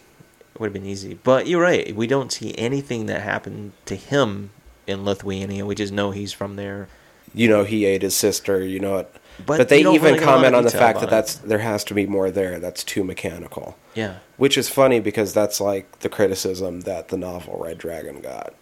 it 0.55 0.61
would 0.61 0.67
have 0.67 0.75
been 0.75 0.85
easy. 0.85 1.15
But 1.15 1.47
you're 1.47 1.63
right. 1.63 1.97
We 1.97 2.07
don't 2.07 2.31
see 2.31 2.55
anything 2.59 3.07
that 3.07 3.23
happened 3.23 3.73
to 3.87 3.97
him 3.97 4.51
in 4.87 5.03
Lithuania. 5.03 5.65
We 5.65 5.75
just 5.75 5.95
know 5.95 6.11
he's 6.11 6.35
from 6.35 6.57
there. 6.57 6.89
You 7.33 7.49
know, 7.49 7.65
he 7.65 7.87
ate 7.87 8.03
his 8.03 8.15
sister. 8.15 8.63
You 8.63 8.81
know 8.81 8.99
it. 8.99 9.15
But 9.45 9.59
But, 9.59 9.69
they 9.69 9.81
even 9.81 9.93
really 10.03 10.19
get 10.19 10.23
a 10.23 10.27
lot 10.27 10.35
comment 10.37 10.55
on 10.55 10.65
the 10.65 10.71
fact 10.71 11.01
that 11.01 11.09
it. 11.09 11.11
that's 11.11 11.35
there 11.37 11.59
has 11.59 11.85
to 11.85 11.95
be 11.95 12.07
more 12.07 12.31
there. 12.31 12.59
That's 12.59 12.83
too 12.83 13.05
mechanical. 13.05 13.77
Yeah. 13.95 14.19
Which 14.37 14.57
is 14.57 14.69
funny 14.69 15.01
because 15.01 15.35
that's 15.35 15.61
like 15.61 15.99
the 16.01 16.09
criticism 16.09 16.81
that 16.83 17.09
the 17.09 17.17
novel 17.19 17.59
Red 17.63 17.79
Dragon 17.79 18.21
got. 18.21 18.55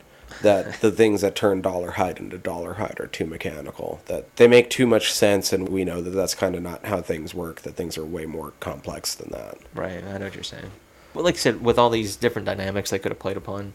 That 0.43 0.73
the 0.81 0.91
things 0.91 1.21
that 1.21 1.37
turn 1.37 1.63
Dolarhyde 1.63 2.19
into 2.19 2.39
Dolarhyde 2.39 2.99
are 2.99 3.07
too 3.07 3.27
mechanical. 3.27 4.01
That 4.07 4.35
they 4.37 4.49
make 4.49 4.69
too 4.69 4.87
much 4.87 5.13
sense, 5.13 5.53
and 5.53 5.69
we 5.69 5.85
know 5.85 6.01
that 6.01 6.11
that's 6.11 6.35
kind 6.35 6.57
of 6.57 6.63
not 6.63 6.85
how 6.87 7.01
things 7.01 7.35
work. 7.35 7.63
That 7.63 7.77
things 7.77 7.97
are 7.97 8.05
way 8.05 8.27
more 8.27 8.53
complex 8.59 9.15
than 9.15 9.31
that. 9.31 9.59
Right. 9.75 10.03
I 10.03 10.19
know 10.19 10.25
what 10.25 10.35
you're 10.35 10.43
saying. 10.43 10.71
Well, 11.13 11.25
like 11.25 11.37
I 11.37 11.39
said, 11.39 11.63
with 11.63 11.79
all 11.79 11.91
these 11.91 12.17
different 12.17 12.47
dynamics 12.47 12.91
they 12.91 12.99
could 12.99 13.13
have 13.13 13.21
played 13.21 13.37
upon, 13.37 13.75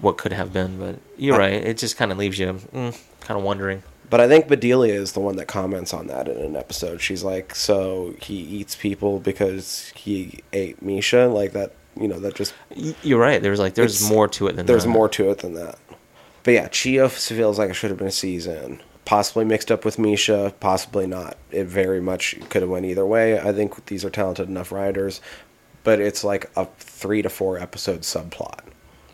what 0.00 0.18
could 0.18 0.32
have 0.32 0.52
been. 0.52 0.76
But 0.78 0.96
you're 1.16 1.36
I- 1.36 1.38
right. 1.38 1.52
It 1.52 1.78
just 1.78 1.96
kind 1.96 2.10
of 2.10 2.18
leaves 2.18 2.38
you 2.38 2.48
mm, 2.48 3.00
kind 3.20 3.38
of 3.38 3.44
wondering. 3.44 3.84
But 4.08 4.20
I 4.20 4.28
think 4.28 4.46
Bedelia 4.46 4.94
is 4.94 5.12
the 5.12 5.20
one 5.20 5.36
that 5.36 5.46
comments 5.46 5.92
on 5.92 6.06
that 6.06 6.28
in 6.28 6.38
an 6.38 6.56
episode. 6.56 7.00
She's 7.00 7.24
like, 7.24 7.54
"So 7.54 8.14
he 8.20 8.34
eats 8.34 8.76
people 8.76 9.18
because 9.18 9.92
he 9.96 10.40
ate 10.52 10.84
Mischa, 10.84 11.32
like 11.32 11.52
that. 11.52 11.72
You 11.98 12.08
know, 12.08 12.20
that 12.20 12.34
just 12.34 12.54
You're 13.02 13.18
right. 13.18 13.42
There's 13.42 13.58
like 13.58 13.74
there's 13.74 14.08
more 14.08 14.28
to 14.28 14.48
it 14.48 14.56
than 14.56 14.66
there's 14.66 14.84
that. 14.84 14.90
more 14.90 15.08
to 15.10 15.30
it 15.30 15.38
than 15.38 15.54
that." 15.54 15.78
But 16.44 16.54
yeah, 16.54 16.68
Chiyoh 16.68 17.10
feels 17.10 17.58
like 17.58 17.70
it 17.70 17.74
should 17.74 17.90
have 17.90 17.98
been 17.98 18.06
a 18.06 18.12
season. 18.12 18.80
Possibly 19.04 19.44
mixed 19.44 19.72
up 19.72 19.84
with 19.84 19.96
Mischa, 19.96 20.52
possibly 20.60 21.06
not. 21.06 21.36
It 21.50 21.64
very 21.64 22.00
much 22.00 22.36
could 22.50 22.62
have 22.62 22.70
went 22.70 22.86
either 22.86 23.06
way. 23.06 23.38
I 23.40 23.52
think 23.52 23.86
these 23.86 24.04
are 24.04 24.10
talented 24.10 24.48
enough 24.48 24.70
writers, 24.72 25.20
but 25.84 26.00
it's 26.00 26.22
like 26.22 26.50
a 26.56 26.66
three 26.78 27.22
to 27.22 27.28
four 27.28 27.58
episode 27.58 28.02
subplot. 28.02 28.60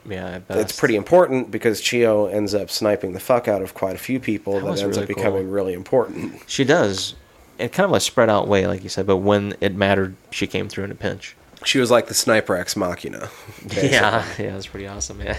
Yeah, 0.09 0.41
It's 0.51 0.79
pretty 0.79 0.97
important 0.97 1.51
because 1.51 1.81
Chiyoh 1.81 2.33
ends 2.33 2.55
up 2.55 2.71
sniping 2.71 3.13
the 3.13 3.21
fuck 3.21 3.47
out 3.47 3.63
of 3.63 3.75
quite 3.75 3.95
a 3.95 3.99
few 3.99 4.19
people 4.19 4.55
That 4.55 4.63
that, 4.65 4.71
ends 4.71 4.83
really 4.83 5.03
up 5.03 5.09
becoming 5.09 5.43
cool. 5.45 5.53
really 5.53 5.73
important. 5.75 6.43
She 6.47 6.65
does. 6.65 7.15
In 7.59 7.69
kind 7.69 7.89
of 7.89 7.95
a 7.97 8.01
spread 8.01 8.29
out 8.29 8.49
way, 8.49 8.67
like 8.67 8.83
you 8.83 8.89
said, 8.89 9.07
but 9.07 9.19
when 9.19 9.55
it 9.61 9.75
mattered, 9.77 10.17
she 10.31 10.47
came 10.47 10.69
through 10.69 10.85
in 10.85 10.91
a 10.91 10.97
pinch. 10.97 11.37
She 11.65 11.79
was 11.79 11.91
like 11.91 12.09
the 12.09 12.15
sniper 12.15 12.57
ex 12.57 12.75
machina. 12.77 13.31
basically. 13.63 13.91
Yeah, 13.91 14.27
yeah, 14.39 14.57
it's 14.57 14.67
pretty 14.67 14.89
awesome, 14.89 15.19
man. 15.19 15.37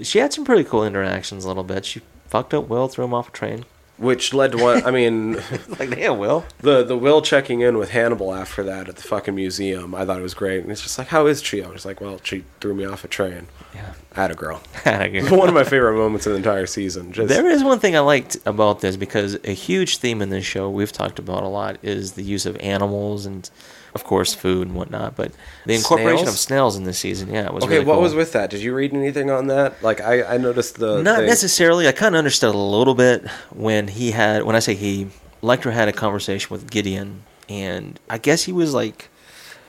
She 0.00 0.18
had 0.18 0.32
some 0.32 0.44
pretty 0.44 0.64
cool 0.64 0.86
interactions 0.86 1.44
a 1.44 1.48
little 1.48 1.64
bit. 1.64 1.84
She 1.84 2.00
fucked 2.28 2.54
up 2.54 2.68
Will, 2.68 2.88
threw 2.88 3.04
him 3.04 3.12
off 3.12 3.28
a 3.28 3.32
train. 3.32 3.66
Which 4.02 4.34
led 4.34 4.52
to 4.52 4.58
what 4.58 4.84
I 4.84 4.90
mean 4.90 5.34
Like, 5.78 5.90
damn, 5.90 6.18
Will. 6.18 6.44
the 6.58 6.82
the 6.82 6.96
Will 6.96 7.22
checking 7.22 7.60
in 7.60 7.78
with 7.78 7.90
Hannibal 7.90 8.34
after 8.34 8.62
that 8.64 8.88
at 8.88 8.96
the 8.96 9.02
fucking 9.02 9.34
museum. 9.34 9.94
I 9.94 10.04
thought 10.04 10.18
it 10.18 10.22
was 10.22 10.34
great. 10.34 10.62
And 10.62 10.72
it's 10.72 10.82
just 10.82 10.98
like, 10.98 11.08
how 11.08 11.26
is 11.26 11.42
Chiyoh? 11.42 11.72
It's 11.74 11.84
like, 11.84 12.00
well, 12.00 12.20
she 12.22 12.44
threw 12.60 12.74
me 12.74 12.84
off 12.84 13.04
a 13.04 13.08
train. 13.08 13.46
Yeah. 13.74 13.94
had 14.14 14.30
a 14.30 14.34
girl. 14.34 14.60
One 14.84 15.48
of 15.48 15.54
my 15.54 15.64
favorite 15.64 15.96
moments 15.96 16.26
in 16.26 16.32
the 16.32 16.38
entire 16.38 16.66
season. 16.66 17.12
Just 17.12 17.28
There 17.28 17.48
is 17.48 17.62
one 17.64 17.78
thing 17.78 17.96
I 17.96 18.00
liked 18.00 18.36
about 18.44 18.80
this 18.80 18.96
because 18.96 19.38
a 19.44 19.52
huge 19.52 19.98
theme 19.98 20.20
in 20.20 20.28
this 20.30 20.44
show 20.44 20.68
we've 20.68 20.92
talked 20.92 21.18
about 21.18 21.42
a 21.44 21.48
lot 21.48 21.78
is 21.82 22.12
the 22.12 22.22
use 22.22 22.44
of 22.44 22.56
animals 22.58 23.24
and, 23.24 23.48
of 23.94 24.04
course, 24.04 24.34
food 24.34 24.66
and 24.68 24.76
whatnot. 24.76 25.16
But 25.16 25.32
the 25.66 25.74
incorporation 25.74 26.18
Snails? 26.26 26.34
of 26.34 26.38
snails 26.40 26.76
in 26.76 26.84
this 26.84 26.98
season, 26.98 27.32
yeah, 27.32 27.46
it 27.46 27.52
was 27.54 27.64
Okay, 27.64 27.74
really 27.74 27.84
what 27.86 27.94
cool. 27.94 28.02
was 28.02 28.14
with 28.14 28.32
that? 28.32 28.50
Did 28.50 28.62
you 28.62 28.74
read 28.74 28.94
anything 28.94 29.30
on 29.30 29.48
that? 29.48 29.82
Like 29.82 30.00
I, 30.00 30.22
I 30.34 30.36
noticed 30.38 30.76
the 30.78 31.02
Not 31.02 31.18
thing- 31.18 31.26
necessarily. 31.26 31.86
I 31.88 31.92
kind 31.92 32.14
of 32.14 32.18
understood 32.18 32.54
a 32.54 32.58
little 32.58 32.94
bit 32.94 33.28
when 33.50 33.88
he 33.88 34.10
had, 34.12 34.44
when 34.44 34.56
I 34.56 34.60
say 34.60 34.74
he, 34.74 35.08
Lecter 35.42 35.72
had 35.72 35.88
a 35.88 35.92
conversation 35.92 36.48
with 36.50 36.70
Gideon, 36.70 37.24
and 37.48 37.98
I 38.08 38.18
guess 38.18 38.44
he 38.44 38.52
was 38.52 38.72
like 38.72 39.08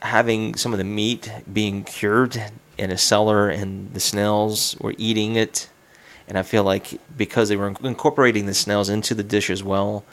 having 0.00 0.54
some 0.54 0.72
of 0.72 0.78
the 0.78 0.84
meat 0.84 1.30
being 1.52 1.82
cured 1.84 2.42
in 2.78 2.90
a 2.90 2.98
cellar, 2.98 3.48
and 3.48 3.92
the 3.94 4.00
snails 4.00 4.76
were 4.80 4.94
eating 4.98 5.36
it. 5.36 5.68
And 6.28 6.38
I 6.38 6.42
feel 6.42 6.64
like 6.64 6.98
because 7.16 7.50
they 7.50 7.56
were 7.56 7.68
incorporating 7.82 8.46
the 8.46 8.54
snails 8.54 8.88
into 8.88 9.14
the 9.14 9.22
dish 9.22 9.50
as 9.50 9.62
well, 9.62 10.04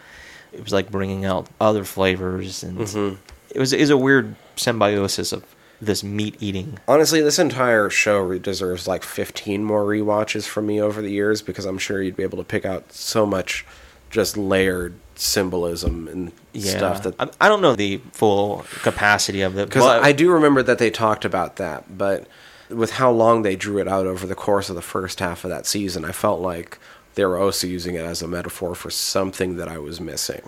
it 0.51 0.61
was 0.63 0.73
like 0.73 0.91
bringing 0.91 1.23
out 1.23 1.47
other 1.61 1.85
flavors, 1.85 2.63
and 2.63 2.77
Mhm. 2.79 3.17
It 3.53 3.59
was 3.59 3.73
is 3.73 3.89
a 3.89 3.97
weird 3.97 4.35
symbiosis 4.55 5.31
of 5.31 5.43
this 5.81 6.03
meat 6.03 6.35
eating. 6.39 6.79
Honestly, 6.87 7.21
this 7.21 7.39
entire 7.39 7.89
show 7.89 8.37
deserves 8.37 8.87
like 8.87 9.03
15 9.03 9.63
more 9.63 9.83
rewatches 9.83 10.47
from 10.47 10.67
me 10.67 10.79
over 10.79 11.01
the 11.01 11.09
years 11.09 11.41
because 11.41 11.65
I'm 11.65 11.79
sure 11.79 12.01
you'd 12.01 12.15
be 12.15 12.23
able 12.23 12.37
to 12.37 12.43
pick 12.43 12.65
out 12.65 12.93
so 12.93 13.25
much 13.25 13.65
just 14.11 14.37
layered 14.37 14.93
symbolism 15.15 16.07
and 16.07 16.31
Yeah, 16.53 16.77
stuff 16.77 17.03
that 17.03 17.15
I, 17.19 17.29
I 17.45 17.49
don't 17.49 17.61
know 17.61 17.75
the 17.75 17.97
full 18.11 18.65
capacity 18.83 19.41
of 19.41 19.57
it 19.57 19.69
Because 19.69 19.85
I 19.85 20.11
do 20.11 20.31
remember 20.31 20.61
that 20.63 20.77
they 20.77 20.91
talked 20.91 21.25
about 21.25 21.55
that, 21.55 21.97
but 21.97 22.27
with 22.69 22.91
how 22.91 23.11
long 23.11 23.41
they 23.41 23.55
drew 23.55 23.79
it 23.79 23.87
out 23.87 24.05
over 24.05 24.27
the 24.27 24.35
course 24.35 24.69
of 24.69 24.75
the 24.75 24.81
first 24.81 25.19
half 25.19 25.43
of 25.43 25.49
that 25.49 25.65
season, 25.65 26.05
I 26.05 26.11
felt 26.11 26.41
like 26.41 26.77
they 27.15 27.25
were 27.25 27.37
also 27.37 27.67
using 27.67 27.95
it 27.95 28.05
as 28.05 28.21
a 28.21 28.27
metaphor 28.27 28.75
for 28.75 28.89
something 28.89 29.57
that 29.57 29.67
I 29.67 29.77
was 29.77 29.99
missing. 29.99 30.41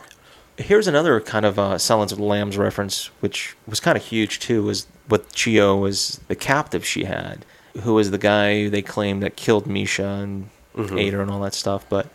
Here's 0.58 0.88
another 0.88 1.20
kind 1.20 1.46
of 1.46 1.58
uh, 1.58 1.78
Silence 1.80 2.12
of 2.12 2.20
the 2.20 2.24
Lambs 2.24 2.58
reference, 2.58 3.08
which 3.22 3.56
was 3.68 3.80
kind 3.80 3.98
of 3.98 4.04
huge 4.04 4.40
too. 4.40 4.64
Was 4.64 4.88
with 5.10 5.34
Chiyoh 5.34 5.80
was 5.82 6.20
the 6.28 6.36
captive 6.36 6.86
she 6.86 7.06
had, 7.06 7.46
who 7.82 7.96
was 7.96 8.12
the 8.12 8.18
guy 8.18 8.68
they 8.68 8.82
claimed 8.82 9.24
that 9.24 9.36
killed 9.36 9.66
Mischa 9.66 10.24
and 10.24 10.50
ate 10.98 11.14
her 11.14 11.22
and 11.22 11.32
all 11.32 11.42
that 11.42 11.54
stuff. 11.56 11.86
But 11.90 12.08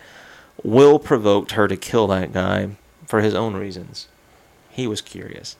Will 0.62 0.98
provoked 0.98 1.52
her 1.52 1.66
to 1.66 1.76
kill 1.76 2.06
that 2.08 2.32
guy 2.32 2.70
for 3.06 3.20
his 3.20 3.34
own 3.34 3.54
reasons. 3.54 4.08
He 4.70 4.86
was 4.86 5.00
curious, 5.00 5.56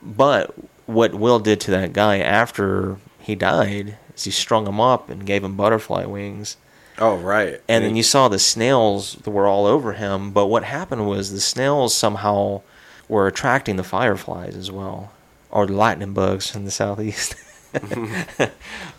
but 0.00 0.54
what 0.86 1.14
Will 1.14 1.40
did 1.40 1.60
to 1.62 1.70
that 1.72 1.92
guy 1.92 2.18
after 2.18 2.98
he 3.18 3.34
died 3.34 3.98
is 4.14 4.24
he 4.24 4.30
strung 4.30 4.66
him 4.66 4.80
up 4.80 5.08
and 5.10 5.26
gave 5.26 5.42
him 5.42 5.56
butterfly 5.56 6.04
wings. 6.04 6.56
Oh, 6.98 7.16
right. 7.16 7.60
And 7.68 7.84
then 7.84 7.96
you 7.96 8.02
saw 8.02 8.28
the 8.28 8.38
snails 8.38 9.14
that 9.22 9.30
were 9.30 9.46
all 9.46 9.66
over 9.66 9.94
him. 9.94 10.30
But 10.30 10.46
what 10.46 10.64
happened 10.64 11.08
was 11.08 11.32
the 11.32 11.40
snails 11.40 11.94
somehow 11.94 12.60
were 13.08 13.26
attracting 13.26 13.76
the 13.76 13.82
fireflies 13.84 14.54
as 14.56 14.70
well, 14.70 15.10
or 15.50 15.66
the 15.66 15.72
lightning 15.72 16.12
bugs 16.12 16.54
in 16.54 16.64
the 16.64 16.70
southeast. 16.70 17.34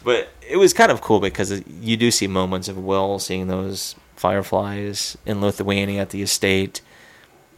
but 0.03 0.29
it 0.47 0.57
was 0.57 0.73
kind 0.73 0.91
of 0.91 1.01
cool 1.01 1.19
because 1.19 1.61
you 1.81 1.97
do 1.97 2.11
see 2.11 2.27
moments 2.27 2.67
of 2.67 2.77
Will 2.77 3.19
seeing 3.19 3.47
those 3.47 3.95
fireflies 4.15 5.17
in 5.25 5.41
Lithuania 5.41 6.01
at 6.01 6.09
the 6.09 6.21
estate, 6.21 6.81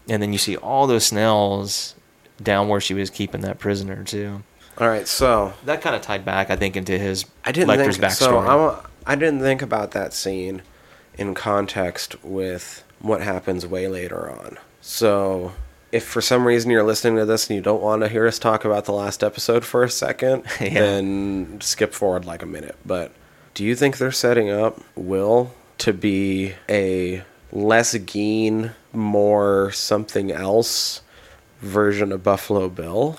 and 0.09 0.21
then 0.21 0.31
you 0.33 0.37
see 0.39 0.55
all 0.57 0.87
those 0.87 1.05
snails 1.05 1.95
down 2.41 2.67
where 2.67 2.81
she 2.81 2.93
was 2.93 3.09
keeping 3.09 3.41
that 3.41 3.59
prisoner 3.59 4.03
too. 4.03 4.43
All 4.77 4.89
right, 4.89 5.07
so 5.07 5.53
That 5.63 5.81
kind 5.81 5.95
of 5.95 6.01
tied 6.01 6.25
back, 6.25 6.49
I 6.49 6.57
think, 6.57 6.75
into 6.75 6.97
his 6.97 7.25
I 7.45 7.53
didn't 7.53 7.69
Lecter's 7.69 7.95
think 7.97 8.11
so. 8.11 8.33
backstory. 8.33 8.47
I, 8.47 8.55
wa- 8.55 8.81
I 9.05 9.15
didn't 9.15 9.41
think 9.41 9.61
about 9.61 9.91
that 9.91 10.13
scene 10.13 10.61
in 11.17 11.33
context 11.33 12.15
with 12.23 12.83
what 12.99 13.21
happens 13.21 13.65
way 13.65 13.87
later 13.87 14.29
on. 14.29 14.57
So, 14.81 15.53
if 15.91 16.03
for 16.05 16.21
some 16.21 16.45
reason 16.45 16.71
you're 16.71 16.83
listening 16.83 17.15
to 17.17 17.25
this 17.25 17.47
and 17.49 17.55
you 17.55 17.61
don't 17.61 17.81
want 17.81 18.01
to 18.01 18.09
hear 18.09 18.27
us 18.27 18.39
talk 18.39 18.65
about 18.65 18.85
the 18.85 18.91
last 18.93 19.23
episode 19.23 19.63
for 19.63 19.83
a 19.83 19.89
second, 19.89 20.43
Yeah. 20.61 20.73
then 20.73 21.59
skip 21.61 21.93
forward 21.93 22.25
like 22.25 22.41
a 22.41 22.45
minute. 22.47 22.75
But 22.85 23.11
do 23.53 23.63
you 23.63 23.75
think 23.75 23.97
they're 23.97 24.11
setting 24.11 24.49
up 24.49 24.81
Will 24.95 25.53
to 25.79 25.93
be 25.93 26.53
a 26.69 27.23
less 27.51 27.95
Geen, 27.97 28.71
more 28.91 29.71
something 29.71 30.31
else 30.31 31.01
version 31.61 32.11
of 32.11 32.23
Buffalo 32.23 32.67
Bill 32.69 33.17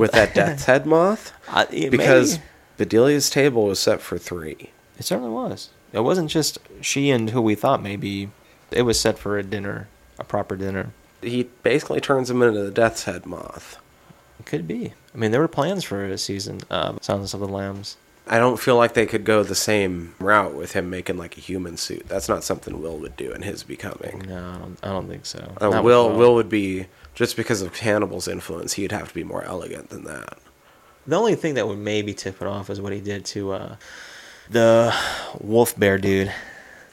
with 0.00 0.12
that 0.12 0.34
Death's 0.34 0.64
Head 0.64 0.86
moth? 0.86 1.32
Because 1.70 2.38
Bedelia's 2.78 3.28
table 3.30 3.66
was 3.66 3.78
set 3.78 4.00
for 4.00 4.16
three. 4.18 4.70
It 4.98 5.04
certainly 5.04 5.30
was. 5.30 5.70
It 5.92 6.00
wasn't 6.00 6.30
just 6.30 6.58
she 6.80 7.10
and 7.10 7.30
who 7.30 7.40
we 7.40 7.54
thought 7.54 7.82
maybe. 7.82 8.30
It 8.70 8.82
was 8.82 8.98
set 8.98 9.18
for 9.18 9.38
a 9.38 9.42
dinner, 9.42 9.88
a 10.18 10.24
proper 10.24 10.56
dinner. 10.56 10.92
He 11.22 11.44
basically 11.62 12.00
turns 12.00 12.30
him 12.30 12.42
into 12.42 12.60
the 12.62 12.70
Death's 12.70 13.04
Head 13.04 13.26
moth. 13.26 13.78
It 14.40 14.46
could 14.46 14.66
be. 14.66 14.92
I 15.14 15.18
mean, 15.18 15.30
there 15.30 15.40
were 15.40 15.48
plans 15.48 15.84
for 15.84 16.04
a 16.04 16.18
season 16.18 16.60
of 16.70 16.98
Silence 17.02 17.34
of 17.34 17.40
the 17.40 17.48
Lambs. 17.48 17.96
I 18.26 18.38
don't 18.38 18.58
feel 18.58 18.76
like 18.76 18.94
they 18.94 19.06
could 19.06 19.24
go 19.24 19.42
the 19.42 19.54
same 19.54 20.14
route 20.18 20.54
with 20.54 20.72
him 20.72 20.88
making 20.88 21.18
like 21.18 21.36
a 21.36 21.40
human 21.40 21.76
suit. 21.76 22.08
That's 22.08 22.28
not 22.28 22.42
something 22.42 22.80
Will 22.80 22.96
would 22.98 23.16
do 23.16 23.32
in 23.32 23.42
his 23.42 23.62
becoming. 23.62 24.24
No, 24.26 24.50
I 24.50 24.58
don't, 24.58 24.78
I 24.82 24.88
don't 24.88 25.08
think 25.08 25.26
so. 25.26 25.52
Uh, 25.60 25.82
Will 25.84 26.10
Will 26.16 26.34
would 26.34 26.48
be 26.48 26.86
just 27.14 27.36
because 27.36 27.60
of 27.60 27.78
Hannibal's 27.78 28.26
influence. 28.26 28.72
He'd 28.72 28.92
have 28.92 29.08
to 29.08 29.14
be 29.14 29.24
more 29.24 29.44
elegant 29.44 29.90
than 29.90 30.04
that. 30.04 30.38
The 31.06 31.16
only 31.16 31.34
thing 31.34 31.54
that 31.54 31.68
would 31.68 31.78
maybe 31.78 32.14
tip 32.14 32.40
it 32.40 32.48
off 32.48 32.70
is 32.70 32.80
what 32.80 32.94
he 32.94 33.00
did 33.00 33.26
to 33.26 33.52
uh, 33.52 33.76
the 34.50 34.94
wolf 35.40 35.78
bear 35.78 35.98
dude. 35.98 36.32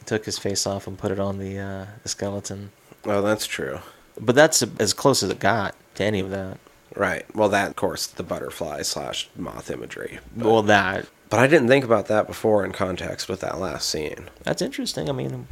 Took 0.05 0.25
his 0.25 0.37
face 0.37 0.65
off 0.67 0.87
and 0.87 0.97
put 0.97 1.11
it 1.11 1.19
on 1.19 1.37
the, 1.37 1.57
uh, 1.59 1.85
the 2.03 2.09
skeleton. 2.09 2.71
Oh, 3.05 3.21
that's 3.21 3.45
true. 3.45 3.79
But 4.19 4.35
that's 4.35 4.63
as 4.79 4.93
close 4.93 5.23
as 5.23 5.29
it 5.29 5.39
got 5.39 5.75
to 5.95 6.03
any 6.03 6.19
of 6.19 6.29
that. 6.31 6.57
Right. 6.95 7.25
Well, 7.35 7.49
that 7.49 7.69
of 7.69 7.75
course 7.75 8.07
the 8.07 8.23
butterfly 8.23 8.81
slash 8.81 9.29
moth 9.37 9.71
imagery. 9.71 10.19
But, 10.35 10.45
well, 10.47 10.61
that 10.63 11.05
but 11.29 11.39
I 11.39 11.47
didn't 11.47 11.69
think 11.69 11.85
about 11.85 12.07
that 12.07 12.27
before 12.27 12.65
in 12.65 12.73
context 12.73 13.29
with 13.29 13.39
that 13.39 13.57
last 13.57 13.87
scene. 13.87 14.29
that's 14.43 14.61
interesting. 14.61 15.07
I 15.07 15.13
mean, 15.13 15.47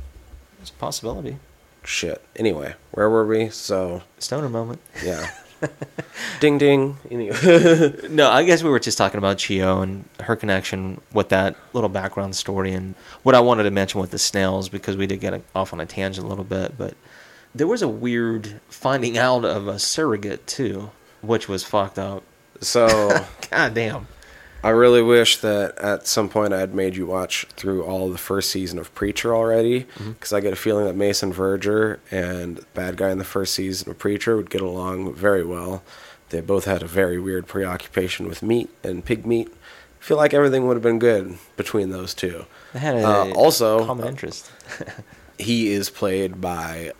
it's 0.61 0.71
a 0.71 0.73
possibility. 0.73 1.37
Shit. 1.85 2.21
Anyway, 2.35 2.75
where 2.91 3.09
were 3.09 3.25
we? 3.25 3.49
So 3.49 4.03
Stoner 4.17 4.49
moment. 4.49 4.81
yeah. 5.03 5.31
ding 6.39 6.57
ding. 6.57 6.97
Anyway. 7.09 7.93
No, 8.09 8.29
I 8.29 8.43
guess 8.43 8.63
we 8.63 8.69
were 8.69 8.79
just 8.79 8.97
talking 8.97 9.17
about 9.17 9.37
Chiyoh 9.37 9.83
and 9.83 10.05
her 10.21 10.35
connection 10.35 10.99
with 11.13 11.29
that 11.29 11.55
little 11.73 11.89
background 11.89 12.35
story 12.35 12.71
and 12.73 12.95
what 13.23 13.35
I 13.35 13.39
wanted 13.39 13.63
to 13.63 13.71
mention 13.71 14.01
with 14.01 14.11
the 14.11 14.19
snails 14.19 14.67
because 14.69 14.97
we 14.97 15.07
did 15.07 15.19
get 15.19 15.41
off 15.55 15.73
on 15.73 15.79
a 15.79 15.85
tangent 15.85 16.25
a 16.25 16.29
little 16.29 16.43
bit, 16.43 16.77
but 16.77 16.95
there 17.53 17.67
was 17.67 17.81
a 17.81 17.87
weird 17.87 18.59
finding 18.69 19.17
out 19.17 19.45
of 19.45 19.67
a 19.67 19.79
surrogate 19.79 20.45
too, 20.47 20.91
which 21.21 21.47
was 21.47 21.63
fucked 21.63 21.99
up. 21.99 22.23
so 22.61 22.87
God 23.51 23.73
damn. 23.73 24.07
I 24.61 24.69
really 24.71 25.01
wish 25.01 25.37
that 25.37 25.77
at 25.77 26.05
some 26.05 26.27
point 26.27 26.53
I 26.53 26.59
had 26.59 26.75
made 26.75 26.95
you 26.97 27.05
watch 27.05 27.45
through 27.55 27.83
all 27.85 28.09
the 28.09 28.17
first 28.17 28.51
season 28.51 28.77
of 28.77 28.93
Preacher 28.93 29.33
already, 29.33 29.85
because 29.97 30.33
I 30.33 30.41
get 30.41 30.51
a 30.51 30.57
feeling 30.57 30.85
that 30.85 30.95
Mason 30.97 31.31
Verger 31.31 31.99
and 32.11 32.57
the 32.57 32.65
bad 32.73 32.97
guy 32.97 33.09
in 33.09 33.19
the 33.19 33.23
first 33.23 33.53
season 33.53 33.89
of 33.89 33.97
Preacher 33.97 34.35
would 34.35 34.49
get 34.49 34.61
along 34.61 35.13
very 35.13 35.45
well. 35.45 35.81
They 36.29 36.41
both 36.41 36.65
had 36.65 36.83
a 36.83 36.87
very 36.87 37.17
weird 37.19 37.47
preoccupation 37.47 38.27
with 38.27 38.43
meat 38.43 38.69
and 38.83 39.03
pig 39.03 39.25
meat. 39.25 39.47
I 39.49 40.03
feel 40.03 40.17
like 40.17 40.33
everything 40.33 40.67
would 40.67 40.75
have 40.75 40.83
been 40.83 40.99
good 40.99 41.37
between 41.55 41.89
those 41.91 42.13
two. 42.13 42.45
They 42.73 42.79
had 42.79 42.95
a 42.97 43.07
Uh, 43.07 43.31
also, 43.35 43.85
common 43.85 44.07
interest. 44.07 44.51
he 45.37 45.71
is 45.71 45.89
played 45.89 46.41
by 46.41 46.91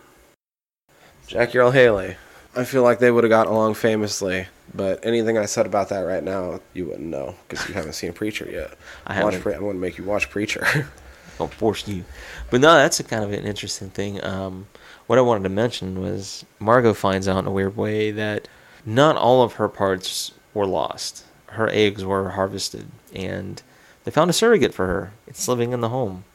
Jackie 1.28 1.58
Earle 1.58 1.72
Haley. 1.72 2.16
I 2.56 2.64
feel 2.64 2.84
like 2.84 3.00
they 3.00 3.12
would 3.12 3.24
have 3.24 3.30
gotten 3.30 3.54
along 3.54 3.76
famously, 3.76 4.48
but 4.74 5.06
anything 5.06 5.38
I 5.38 5.46
said 5.46 5.66
about 5.66 5.90
that 5.90 6.02
right 6.02 6.24
now, 6.24 6.60
you 6.74 6.86
wouldn't 6.86 7.08
know 7.08 7.36
because 7.48 7.68
you 7.68 7.74
haven't 7.74 7.94
seen 7.94 8.12
Preacher 8.14 8.50
yet. 8.50 8.72
I 9.06 9.24
Watch 9.24 9.34
haven't. 9.36 9.42
Pre- 9.44 9.54
I 9.56 9.60
want 9.60 9.76
to 9.76 9.80
make 9.80 9.98
you 9.98 10.04
watch 10.04 10.30
Preacher. 10.30 10.66
Don't 11.38 11.54
force 11.54 11.88
you. 11.88 12.04
But 12.50 12.62
no, 12.62 12.74
that's 12.74 13.00
a 13.00 13.04
kind 13.04 13.24
of 13.24 13.32
an 13.32 13.46
interesting 13.46 13.90
thing. 13.92 14.24
Um, 14.24 14.68
what 15.08 15.18
I 15.18 15.22
wanted 15.22 15.44
to 15.44 15.50
mention 15.50 16.02
was 16.02 16.44
Margot 16.60 16.94
finds 16.94 17.28
out 17.28 17.40
in 17.40 17.46
a 17.48 17.52
weird 17.52 17.78
way 17.78 18.12
that 18.12 18.48
not 18.86 19.16
all 19.16 19.42
of 19.42 19.54
her 19.54 19.70
parts 19.70 20.34
were 20.54 20.66
lost. 20.68 21.24
Her 21.48 21.70
eggs 21.72 22.04
were 22.04 22.32
harvested, 22.32 22.88
and 23.14 23.62
they 24.04 24.12
found 24.12 24.30
a 24.30 24.34
surrogate 24.34 24.74
for 24.74 24.86
her. 24.88 25.14
It's 25.28 25.48
living 25.48 25.72
in 25.72 25.82
the 25.82 25.90
home. 25.90 26.26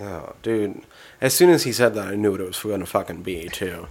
Oh, 0.00 0.34
dude. 0.42 0.82
As 1.20 1.34
soon 1.34 1.50
as 1.50 1.64
he 1.64 1.72
said 1.72 1.94
that, 1.94 2.08
I 2.08 2.14
knew 2.16 2.32
what 2.32 2.40
it 2.40 2.46
was 2.46 2.60
going 2.60 2.80
to 2.80 2.86
fucking 2.86 3.22
be, 3.22 3.48
too. 3.48 3.88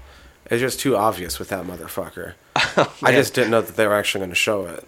It's 0.50 0.60
just 0.62 0.80
too 0.80 0.96
obvious 0.98 1.38
with 1.40 1.50
that 1.50 1.66
motherfucker. 1.66 2.34
Oh, 2.78 2.94
I 3.04 3.12
just 3.14 3.34
didn't 3.34 3.52
know 3.52 3.62
that 3.62 3.76
they 3.78 3.88
were 3.88 3.96
actually 3.96 4.20
going 4.20 4.30
to 4.32 4.36
show 4.36 4.66
it. 4.66 4.86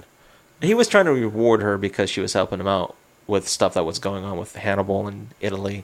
He 0.62 0.74
was 0.74 0.88
trying 0.88 1.06
to 1.06 1.14
reward 1.14 1.62
her 1.62 1.78
because 1.78 2.10
she 2.10 2.22
was 2.22 2.34
helping 2.34 2.60
him 2.60 2.68
out 2.68 2.96
with 3.28 3.48
stuff 3.48 3.74
that 3.74 3.84
was 3.86 3.98
going 4.00 4.24
on 4.24 4.38
with 4.38 4.56
Hannibal 4.56 5.08
in 5.08 5.30
Italy. 5.40 5.84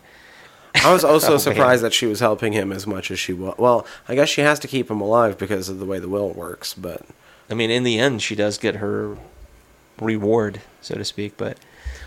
I 0.75 0.93
was 0.93 1.03
also 1.03 1.27
Oh, 1.29 1.31
man. 1.31 1.39
surprised 1.39 1.83
that 1.83 1.93
she 1.93 2.05
was 2.05 2.19
helping 2.19 2.53
him 2.53 2.71
as 2.71 2.85
much 2.85 3.09
as 3.09 3.19
she 3.19 3.33
was. 3.33 3.55
Well, 3.57 3.85
I 4.07 4.15
guess 4.15 4.29
she 4.29 4.41
has 4.41 4.59
to 4.59 4.67
keep 4.67 4.91
him 4.91 5.01
alive 5.01 5.37
because 5.37 5.69
of 5.69 5.79
the 5.79 5.85
way 5.85 5.99
the 5.99 6.09
will 6.09 6.29
works, 6.31 6.73
but 6.73 7.01
I 7.49 7.53
mean, 7.53 7.71
in 7.71 7.83
the 7.83 7.97
end, 7.99 8.21
she 8.21 8.35
does 8.35 8.57
get 8.57 8.75
her 8.75 9.17
reward, 9.99 10.61
so 10.81 10.95
to 10.95 11.05
speak. 11.05 11.35
But 11.37 11.57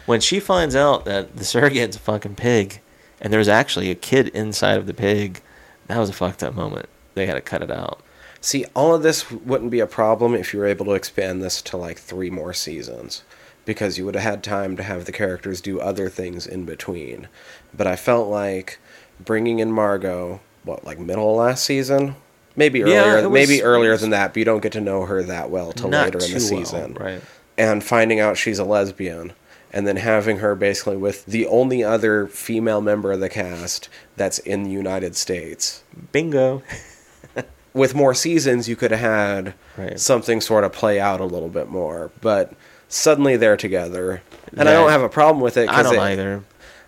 when 0.07 0.21
she 0.21 0.41
finds 0.41 0.77
out 0.77 1.05
that 1.07 1.37
the 1.37 1.45
surrogate's 1.45 1.97
a 1.97 2.01
fucking 2.01 2.37
pig, 2.37 2.81
and 3.21 3.33
there's 3.33 3.49
actually 3.49 3.91
a 3.91 3.95
kid 3.95 4.29
inside 4.29 4.79
of 4.79 4.87
the 4.87 4.95
pig, 4.95 5.41
that 5.89 5.99
was 5.99 6.11
a 6.11 6.15
fucked 6.15 6.43
up 6.43 6.55
moment. 6.55 6.89
They 7.15 7.27
had 7.27 7.35
to 7.35 7.41
cut 7.41 7.63
it 7.63 7.71
out. 7.71 8.01
See, 8.41 8.65
all 8.75 8.95
of 8.95 9.03
this 9.03 9.31
wouldn't 9.31 9.71
be 9.71 9.81
a 9.81 9.87
problem 9.87 10.35
if 10.35 10.55
you 10.55 10.61
were 10.61 10.67
able 10.67 10.87
to 10.87 10.95
expand 10.95 11.43
this 11.43 11.61
to 11.63 11.77
like 11.77 11.99
three 11.99 12.31
more 12.31 12.53
seasons. 12.55 13.23
Because 13.67 13.99
you 13.99 14.07
would 14.07 14.15
have 14.15 14.25
had 14.25 14.43
time 14.43 14.77
to 14.79 14.83
have 14.83 15.05
the 15.05 15.13
characters 15.13 15.61
do 15.61 15.81
other 15.81 16.09
things 16.09 16.47
in 16.47 16.65
between. 16.65 17.29
But 17.77 17.87
I 17.87 17.95
felt 17.95 18.29
like 18.29 18.79
bringing 19.25 19.59
in 19.59 19.71
Margot, 19.71 20.41
what, 20.65 20.85
like 20.85 20.99
middle 20.99 21.31
of 21.31 21.37
last 21.47 21.65
season? 21.65 22.17
Maybe 22.57 22.83
earlier, 22.83 23.19
it 23.19 23.31
was- 23.31 23.33
maybe 23.49 23.63
earlier 23.63 23.97
than 23.97 24.11
that, 24.11 24.29
but 24.33 24.39
you 24.39 24.45
don't 24.45 24.63
get 24.63 24.73
to 24.73 24.81
know 24.81 25.05
her 25.05 25.23
that 25.23 25.51
well 25.51 25.73
till 25.73 25.91
later 25.91 26.19
in 26.19 26.33
the 26.33 26.41
too 26.41 26.55
well, 26.57 26.65
season. 26.65 26.95
right? 26.99 27.21
And 27.57 27.85
finding 27.85 28.19
out 28.19 28.37
she's 28.39 28.59
a 28.59 28.65
lesbian, 28.65 29.35
and 29.73 29.87
then 29.87 29.97
having 29.97 30.39
her 30.39 30.55
basically 30.55 30.97
with 30.97 31.25
the 31.27 31.47
only 31.47 31.85
other 31.85 32.27
female 32.27 32.81
member 32.81 33.13
of 33.13 33.21
the 33.21 33.29
cast 33.29 33.89
that's 34.17 34.39
in 34.39 34.65
the 34.65 34.71
United 34.71 35.15
States 35.17 35.85
Bingo. 36.13 36.63
with 37.75 37.95
more 37.95 38.15
seasons, 38.15 38.69
you 38.69 38.77
could 38.77 38.91
have 38.91 39.01
had 39.01 39.55
Right. 39.77 39.99
something 39.99 40.41
sort 40.41 40.65
of 40.65 40.73
play 40.73 40.99
out 41.01 41.21
a 41.21 41.25
little 41.25 41.49
bit 41.49 41.69
more. 41.69 42.11
But 42.21 42.53
suddenly 42.89 43.37
they're 43.37 43.57
together, 43.57 44.23
and 44.57 44.69
I 44.69 44.73
don't 44.73 44.91
have 44.91 45.03
a 45.03 45.09
problem 45.09 45.41
with 45.41 45.57
it. 45.57 45.69
I 45.69 45.83
don't 45.83 45.95
it- 45.95 46.01
either. 46.01 46.43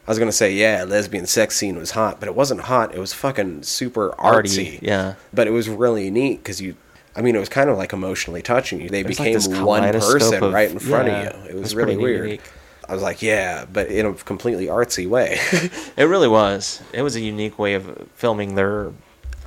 I 0.05 0.11
was 0.11 0.18
gonna 0.18 0.33
say, 0.33 0.53
yeah, 0.53 0.83
lesbian 0.83 1.26
sex 1.26 1.57
scene 1.57 1.76
was 1.78 1.93
hot, 1.93 2.18
but 2.18 2.28
it 2.28 2.35
wasn't 2.35 2.62
hot. 2.62 2.93
It 2.93 2.99
was 2.99 3.12
fucking 3.12 3.62
super 3.62 4.12
Arty, 4.18 4.49
artsy. 4.49 4.78
yeah. 4.83 5.14
But 5.33 5.47
it 5.47 5.53
was 5.53 5.68
really 5.68 6.11
neat 6.11 6.39
because 6.43 6.61
you. 6.61 6.74
I 7.14 7.20
mean, 7.22 7.37
it 7.37 7.39
was 7.39 7.49
kind 7.49 7.70
of 7.70 7.76
like 7.78 7.93
emotionally 7.93 8.43
touching. 8.43 8.80
You. 8.80 8.89
They 8.89 9.05
like 9.05 9.09
became 9.16 9.33
this 9.35 9.47
one 9.47 9.83
person 9.93 10.43
of- 10.43 10.53
right 10.53 10.70
in 10.70 10.78
front 10.80 11.07
yeah, 11.09 11.20
of 11.28 11.45
you. 11.45 11.51
It 11.51 11.55
was 11.55 11.62
it's 11.66 11.74
really 11.74 11.97
weird. 11.97 12.24
unique. 12.24 12.41
I 12.89 12.95
was 12.95 13.03
like, 13.03 13.22
yeah, 13.22 13.64
but 13.72 13.87
in 13.89 14.05
a 14.07 14.12
completely 14.14 14.66
artsy 14.66 15.07
way. 15.09 15.39
It 15.97 16.05
really 16.05 16.26
was. 16.26 16.83
It 16.93 17.03
was 17.03 17.14
a 17.14 17.20
unique 17.20 17.57
way 17.59 17.74
of 17.74 18.09
filming 18.16 18.57
their 18.57 18.91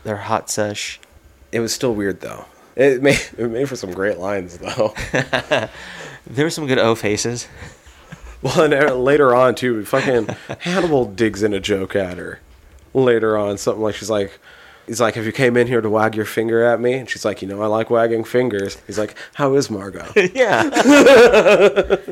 their 0.06 0.18
hot 0.18 0.50
sesh. 0.50 1.02
It 1.56 1.62
was 1.62 1.74
still 1.74 1.96
weird 1.96 2.20
though. 2.20 2.46
It 2.76 3.02
made 3.08 3.20
it 3.38 3.50
made 3.50 3.70
for 3.70 3.78
some 3.78 3.94
great 3.94 4.18
lines 4.20 4.58
though. 4.58 4.94
There 6.28 6.44
were 6.46 6.50
some 6.50 6.66
good 6.66 6.80
O 6.80 6.96
faces. 6.96 7.48
Well, 8.42 8.62
and 8.62 8.74
uh, 8.76 8.94
later 8.94 9.34
on 9.34 9.56
too, 9.56 9.84
fucking 9.86 10.28
Hannibal 10.60 11.06
digs 11.06 11.42
in 11.42 11.52
a 11.54 11.60
joke 11.60 11.96
at 11.96 12.20
her. 12.20 12.40
Later 12.94 13.36
on, 13.40 13.58
something 13.58 13.82
like 13.82 13.96
she's 13.96 14.10
like, 14.10 14.40
he's 14.86 15.02
like, 15.02 15.16
"Have 15.16 15.26
you 15.26 15.32
came 15.32 15.58
in 15.58 15.66
here 15.66 15.82
to 15.82 15.90
wag 15.90 16.16
your 16.16 16.26
finger 16.26 16.64
at 16.64 16.80
me?" 16.80 16.94
And 16.94 17.10
she's 17.10 17.26
like, 17.26 17.42
"You 17.42 17.48
know, 17.48 17.64
I 17.64 17.66
like 17.66 17.90
wagging 17.90 18.24
fingers." 18.24 18.78
He's 18.86 19.00
like, 19.00 19.16
"How 19.34 19.56
is 19.56 19.72
Margot?" 19.72 20.06
yeah. 20.36 20.62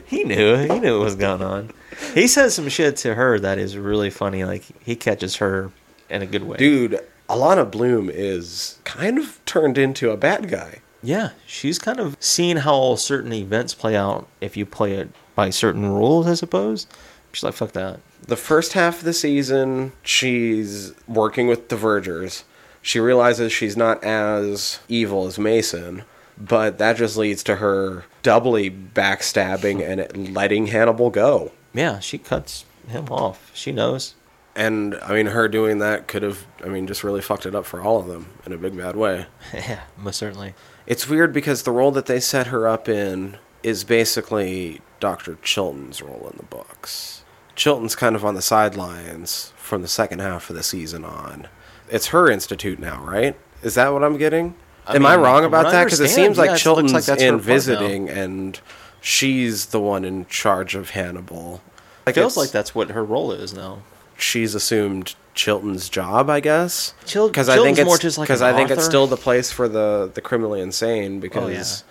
he 0.08 0.24
knew. 0.24 0.56
He 0.56 0.80
knew 0.80 0.98
what 0.98 1.06
was 1.06 1.16
going 1.16 1.44
on. 1.44 1.70
He 2.16 2.28
says 2.28 2.56
some 2.56 2.70
shit 2.70 2.98
to 2.98 3.14
her 3.14 3.38
that 3.40 3.60
is 3.60 3.78
really 3.78 4.10
funny. 4.10 4.44
Like 4.44 4.64
he 4.84 4.96
catches 4.96 5.36
her 5.36 5.70
in 6.10 6.24
a 6.24 6.26
good 6.26 6.46
way. 6.46 6.58
Dude, 6.58 7.00
Alana 7.30 7.70
Bloom 7.70 8.10
is 8.12 8.80
kind 8.84 9.18
of 9.18 9.44
turned 9.46 9.78
into 9.78 10.12
a 10.12 10.18
bad 10.18 10.50
guy. 10.50 10.80
Yeah, 11.02 11.32
she's 11.46 11.80
kind 11.80 12.00
of 12.00 12.16
seen 12.20 12.58
how 12.58 12.96
certain 12.96 13.34
events 13.34 13.74
play 13.74 13.96
out 13.96 14.28
if 14.40 14.56
you 14.56 14.66
play 14.66 14.94
it 14.94 15.10
by 15.36 15.50
certain 15.50 15.90
rules, 15.90 16.28
I 16.28 16.34
suppose. 16.36 16.88
She's 17.34 17.44
like, 17.44 17.54
fuck 17.54 17.74
that. 17.74 18.00
The 18.26 18.38
first 18.38 18.74
half 18.74 19.00
of 19.00 19.04
the 19.04 19.14
season, 19.14 19.92
she's 20.02 20.94
working 21.08 21.48
with 21.48 21.68
the 21.70 21.76
Vergers. 21.76 22.46
She 22.82 23.00
realizes 23.00 23.52
she's 23.52 23.76
not 23.76 24.04
as 24.04 24.80
evil 24.88 25.28
as 25.28 25.38
Mason, 25.38 26.04
but 26.38 26.78
that 26.78 26.98
just 26.98 27.18
leads 27.18 27.44
to 27.44 27.58
her 27.58 28.06
doubly 28.22 28.70
backstabbing 28.72 29.82
and 29.82 30.34
letting 30.34 30.68
Hannibal 30.68 31.10
go. 31.10 31.52
Yeah, 31.74 32.00
she 32.00 32.18
cuts 32.18 32.66
him 32.88 33.08
off. 33.10 33.52
She 33.54 33.72
knows. 33.72 34.16
And 34.56 34.96
I 35.04 35.14
mean, 35.14 35.28
her 35.28 35.48
doing 35.48 35.80
that 35.80 36.08
could 36.08 36.22
have, 36.22 36.46
I 36.64 36.68
mean, 36.68 36.86
just 36.86 37.04
really 37.04 37.22
fucked 37.22 37.46
it 37.46 37.56
up 37.56 37.66
for 37.66 37.82
all 37.82 38.00
of 38.00 38.08
them 38.08 38.28
in 38.46 38.54
a 38.54 38.58
big 38.58 38.78
bad 38.78 38.96
way. 38.96 39.26
yeah, 39.54 39.82
most 39.98 40.18
certainly. 40.18 40.54
It's 40.86 41.08
weird 41.08 41.34
because 41.34 41.64
the 41.64 41.72
role 41.72 41.92
that 41.92 42.06
they 42.06 42.20
set 42.20 42.48
her 42.48 42.68
up 42.68 42.88
in 42.88 43.38
is 43.64 43.84
basically 43.84 44.82
Dr. 45.00 45.38
Chilton's 45.42 46.02
role 46.02 46.30
in 46.32 46.38
the 46.38 46.44
books. 46.44 47.24
Chilton's 47.56 47.96
kind 47.96 48.16
of 48.16 48.26
on 48.26 48.36
the 48.36 48.42
sidelines 48.42 49.54
from 49.56 49.82
the 49.82 49.88
second 49.88 50.20
half 50.20 50.50
of 50.50 50.56
the 50.56 50.64
season 50.64 51.06
on. 51.06 51.48
It's 51.90 52.08
her 52.08 52.30
institute 52.30 52.80
now, 52.80 53.04
right? 53.04 53.36
Is 53.62 53.76
that 53.76 53.94
what 53.94 54.04
I'm 54.04 54.18
getting? 54.18 54.56
I 54.86 54.96
Am 54.96 55.06
I 55.06 55.16
wrong 55.16 55.46
about 55.46 55.68
I 55.68 55.72
that? 55.72 55.84
Because 55.86 56.02
it 56.02 56.10
seems 56.10 56.38
like 56.38 56.50
yeah, 56.50 56.56
it 56.56 56.60
Chilton's 56.60 56.94
like 56.94 57.06
that's 57.06 57.22
in 57.22 57.40
visiting 57.40 58.10
and 58.10 58.60
she's 59.00 59.68
the 59.68 59.80
one 59.80 60.04
in 60.04 60.26
charge 60.26 60.76
of 60.76 60.92
Hannibal. 60.92 61.62
Like 62.06 62.16
Feels 62.16 62.36
like 62.36 62.52
that's 62.52 62.76
what 62.76 62.92
her 62.92 63.04
role 63.04 63.32
is 63.32 63.54
now. 63.54 63.84
She's 64.18 64.56
assumed 64.56 65.16
Chilton's 65.34 65.90
job, 65.90 66.30
I 66.30 66.40
guess. 66.40 66.94
Chil- 67.06 67.28
Because 67.28 67.50
I 67.50 67.56
think 67.56 67.78
Chilton's 67.78 67.80
it's 67.80 67.86
more 67.88 67.98
just 67.98 68.18
like 68.18 68.28
because 68.28 68.42
an 68.42 68.54
I 68.54 68.58
think 68.58 68.70
it's 68.70 68.80
author. 68.82 68.90
still 68.90 69.08
the 69.08 69.18
place 69.18 69.52
for 69.52 69.68
the 69.68 70.12
the 70.14 70.22
criminally 70.22 70.62
insane 70.62 71.20
because 71.20 71.84
Oh. 71.84 71.90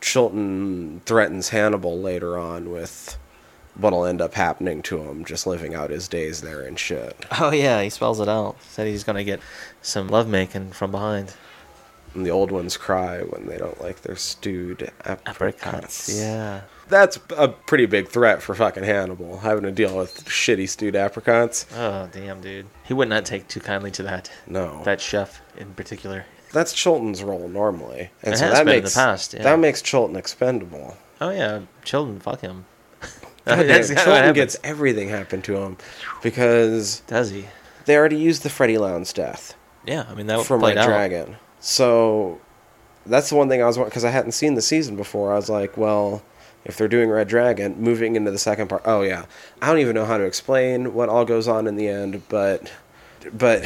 Chilton 0.00 1.00
threatens 1.06 1.48
Hannibal 1.48 1.98
later 1.98 2.36
on 2.38 2.70
with 2.70 3.16
what'll 3.76 4.04
end 4.04 4.20
up 4.20 4.34
happening 4.34 4.82
to 4.82 4.98
him 4.98 5.24
just 5.24 5.46
living 5.46 5.74
out 5.74 5.90
his 5.90 6.08
days 6.08 6.42
there 6.42 6.60
and 6.60 6.78
shit. 6.78 7.24
Oh 7.40 7.50
yeah, 7.50 7.82
he 7.82 7.90
spells 7.90 8.20
it 8.20 8.28
out. 8.28 8.56
Said 8.68 8.86
he's 8.86 9.02
gonna 9.04 9.24
get 9.24 9.40
some 9.82 10.08
lovemaking 10.08 10.72
from 10.72 10.90
behind. 10.90 11.34
And 12.14 12.24
the 12.24 12.30
old 12.30 12.52
ones 12.52 12.76
cry 12.76 13.20
when 13.22 13.46
they 13.46 13.56
don't 13.56 13.80
like 13.80 14.02
their 14.02 14.14
stewed 14.16 14.92
apricots. 15.04 15.26
Apricots. 15.28 16.18
Yeah. 16.20 16.60
That's 16.88 17.18
a 17.36 17.48
pretty 17.48 17.86
big 17.86 18.08
threat 18.08 18.42
for 18.42 18.54
fucking 18.54 18.84
Hannibal, 18.84 19.38
having 19.38 19.64
to 19.64 19.72
deal 19.72 19.96
with 19.96 20.24
shitty 20.26 20.68
stewed 20.68 20.96
apricots. 20.96 21.66
Oh 21.74 22.08
damn, 22.12 22.40
dude. 22.40 22.66
He 22.84 22.92
would 22.94 23.08
not 23.08 23.24
take 23.24 23.48
too 23.48 23.60
kindly 23.60 23.90
to 23.92 24.02
that. 24.04 24.30
No. 24.46 24.82
That 24.84 25.00
chef 25.00 25.40
in 25.56 25.74
particular. 25.74 26.26
That's 26.52 26.72
Chilton's 26.72 27.22
role 27.22 27.48
normally. 27.48 28.10
And 28.22 28.34
It 28.34 28.38
so 28.38 28.48
that 28.50 28.52
been 28.52 28.60
in 28.60 28.66
the 28.66 28.82
makes 28.82 28.94
past, 28.94 29.34
yeah. 29.34 29.42
that 29.42 29.58
makes 29.58 29.82
Chilton 29.82 30.14
expendable. 30.16 30.96
Oh 31.20 31.30
yeah, 31.30 31.62
Chilton, 31.84 32.20
fuck 32.20 32.40
him. 32.40 32.66
God 33.44 33.66
That's 33.66 33.88
Chilton 33.88 34.34
gets 34.34 34.56
everything 34.62 35.08
happen 35.08 35.42
to 35.42 35.56
him 35.56 35.76
because 36.22 37.00
Does 37.06 37.30
he? 37.30 37.46
they 37.86 37.96
already 37.96 38.16
used 38.16 38.42
the 38.42 38.50
Freddie 38.50 38.78
Lounds 38.78 39.12
death 39.12 39.54
Yeah, 39.86 40.06
I 40.08 40.14
mean 40.14 40.26
that 40.28 40.44
from 40.44 40.62
Red 40.62 40.78
out. 40.78 40.86
Dragon. 40.86 41.36
So 41.60 42.40
that's 43.06 43.28
the 43.30 43.36
one 43.36 43.48
thing 43.48 43.62
I 43.62 43.66
was 43.66 43.76
because 43.78 44.04
I 44.04 44.10
hadn't 44.10 44.32
seen 44.32 44.54
the 44.54 44.62
season 44.62 44.96
before. 44.96 45.32
I 45.32 45.36
was 45.36 45.50
like, 45.50 45.76
well, 45.76 46.22
if 46.64 46.76
they're 46.76 46.88
doing 46.88 47.10
Red 47.10 47.28
Dragon, 47.28 47.80
moving 47.80 48.16
into 48.16 48.30
the 48.30 48.38
second 48.38 48.68
part. 48.68 48.82
Oh 48.84 49.02
yeah, 49.02 49.26
I 49.62 49.68
don't 49.68 49.78
even 49.78 49.94
know 49.94 50.04
how 50.06 50.18
to 50.18 50.24
explain 50.24 50.94
what 50.94 51.08
all 51.08 51.24
goes 51.24 51.48
on 51.48 51.66
in 51.66 51.76
the 51.76 51.88
end, 51.88 52.22
but. 52.28 52.70
But 53.32 53.64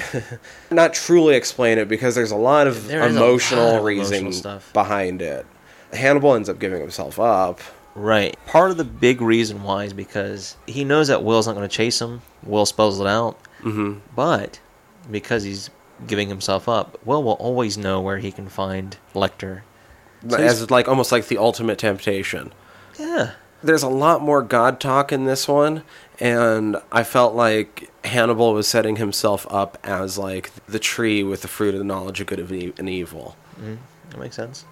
not 0.71 0.95
truly 0.95 1.35
explain 1.35 1.79
it 1.79 1.89
because 1.89 2.15
there's 2.15 2.31
a 2.31 2.37
lot 2.37 2.69
of 2.69 2.87
There 2.87 3.05
emotional 3.09 3.65
lot 3.65 3.79
of 3.79 3.85
reason 3.85 4.19
emotional 4.27 4.61
behind 4.73 5.21
it. 5.21 5.45
Hannibal 5.93 6.35
ends 6.37 6.49
up 6.49 6.61
giving 6.61 6.81
himself 6.81 7.19
up. 7.19 7.61
Right. 7.97 8.37
Part 8.47 8.71
of 8.71 8.77
the 8.77 8.85
big 8.85 9.21
reason 9.21 9.65
why 9.65 9.83
is 9.83 9.93
because 9.93 10.57
he 10.69 10.85
knows 10.85 11.09
that 11.09 11.25
Will's 11.25 11.49
not 11.49 11.57
going 11.57 11.69
to 11.69 11.75
chase 11.77 12.01
him. 12.01 12.23
Will 12.45 12.67
spells 12.67 13.01
it 13.01 13.09
out. 13.09 13.37
hmm 13.63 13.95
But 14.15 14.61
because 15.11 15.43
he's 15.43 15.71
giving 16.07 16.29
himself 16.29 16.69
up, 16.69 16.97
Will 17.05 17.25
will 17.25 17.33
always 17.33 17.77
know 17.77 18.01
where 18.01 18.19
he 18.19 18.31
can 18.31 18.49
find 18.49 18.97
Lecter. 19.13 19.63
So 20.29 20.37
As 20.37 20.71
like 20.71 20.87
almost 20.87 21.11
like 21.11 21.27
the 21.27 21.39
ultimate 21.39 21.79
temptation. 21.79 22.53
Yeah. 22.99 23.33
there's 23.63 23.83
a 23.83 23.89
lot 23.89 24.23
more 24.23 24.43
God 24.43 24.81
talk 24.81 25.13
in 25.13 25.25
this 25.25 25.47
one, 25.49 25.83
and 26.21 26.77
I 26.93 27.05
felt 27.05 27.35
like 27.35 27.91
Hannibal 28.05 28.53
was 28.55 28.67
setting 28.69 28.97
himself 28.97 29.47
up 29.51 29.79
as 29.85 30.17
like 30.19 30.51
the 30.67 30.79
tree 30.79 31.23
with 31.23 31.43
the 31.43 31.49
fruit 31.49 31.75
of 31.75 31.79
the 31.79 31.85
knowledge 31.85 32.21
of 32.21 32.27
good 32.27 32.39
and 32.79 32.89
evil. 32.89 33.37
Mm, 33.61 33.79
that 34.11 34.19
makes 34.21 34.37
sense. 34.37 34.65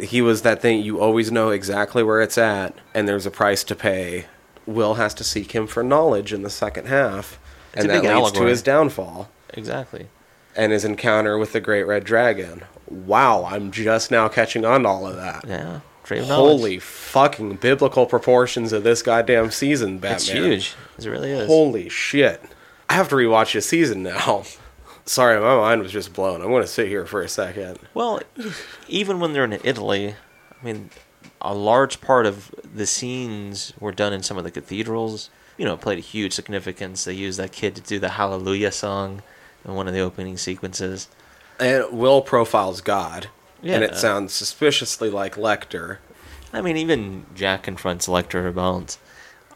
He 0.00 0.22
was 0.22 0.42
that 0.42 0.60
thing 0.62 0.82
you 0.82 1.00
always 1.00 1.30
know 1.30 1.50
exactly 1.50 2.02
where 2.02 2.20
it's 2.22 2.38
at, 2.38 2.74
and 2.94 3.06
there's 3.06 3.26
a 3.26 3.30
price 3.30 3.62
to 3.64 3.74
pay. 3.74 4.26
Will 4.66 4.94
has 4.94 5.12
to 5.14 5.24
seek 5.24 5.52
him 5.52 5.66
for 5.66 5.82
knowledge 5.82 6.32
in 6.32 6.42
the 6.42 6.50
second 6.50 6.86
half, 6.86 7.38
It's 7.74 7.82
and 7.84 7.90
that 7.90 8.02
leads 8.04 8.32
to 8.32 8.44
his 8.44 8.62
downfall 8.62 9.28
Exactly. 9.54 10.06
and 10.56 10.72
his 10.72 10.84
encounter 10.84 11.36
with 11.36 11.52
the 11.52 11.60
great 11.60 11.84
red 11.84 12.04
dragon. 12.04 12.62
Wow, 12.88 13.44
I'm 13.44 13.70
just 13.70 14.10
now 14.10 14.28
catching 14.28 14.64
on 14.64 14.82
to 14.84 14.88
all 14.88 15.06
of 15.06 15.16
that. 15.16 15.44
Yeah. 15.46 15.80
Trade 16.12 16.22
of 16.22 16.28
knowledge. 16.28 16.58
Holy 16.58 16.78
fucking 16.78 17.56
biblical 17.56 18.06
proportions 18.06 18.72
of 18.72 18.84
this 18.84 19.02
goddamn 19.02 19.50
season, 19.50 19.98
Batman. 19.98 20.14
It's 20.16 20.28
huge. 20.28 20.74
It 20.98 21.06
really 21.06 21.30
is. 21.30 21.46
Holy 21.46 21.88
shit. 21.88 22.42
I 22.88 22.94
have 22.94 23.08
to 23.08 23.16
rewatch 23.16 23.54
this 23.54 23.66
season 23.66 24.02
now. 24.02 24.44
Sorry, 25.04 25.40
my 25.40 25.56
mind 25.56 25.82
was 25.82 25.90
just 25.90 26.12
blown. 26.12 26.40
I'm 26.40 26.48
going 26.48 26.62
to 26.62 26.68
sit 26.68 26.86
here 26.86 27.06
for 27.06 27.22
a 27.22 27.28
second. 27.28 27.78
Well, 27.92 28.20
even 28.88 29.18
when 29.18 29.32
they're 29.32 29.44
in 29.44 29.58
Italy, 29.64 30.14
I 30.50 30.64
mean, 30.64 30.90
a 31.40 31.54
large 31.54 32.00
part 32.00 32.24
of 32.24 32.54
the 32.74 32.86
scenes 32.86 33.72
were 33.80 33.90
done 33.90 34.12
in 34.12 34.22
some 34.22 34.38
of 34.38 34.44
the 34.44 34.50
cathedrals. 34.50 35.28
You 35.58 35.64
know, 35.64 35.74
it 35.74 35.80
played 35.80 35.98
a 35.98 36.02
huge 36.02 36.32
significance. 36.32 37.04
They 37.04 37.14
used 37.14 37.38
that 37.38 37.52
kid 37.52 37.74
to 37.76 37.80
do 37.82 37.98
the 37.98 38.10
Hallelujah 38.10 38.70
song 38.70 39.22
in 39.64 39.74
one 39.74 39.88
of 39.88 39.94
the 39.94 40.00
opening 40.00 40.36
sequences. 40.36 41.08
And 41.58 41.84
Will 41.90 42.22
profiles 42.22 42.80
God. 42.80 43.28
And 43.62 43.84
it 43.84 43.96
sounds 43.96 44.32
suspiciously 44.32 45.08
like 45.10 45.36
Lecter. 45.36 45.98
I 46.52 46.60
mean, 46.60 46.76
even 46.76 47.26
Jack 47.34 47.62
confronts 47.62 48.08
Lecter 48.08 48.48
about, 48.48 48.96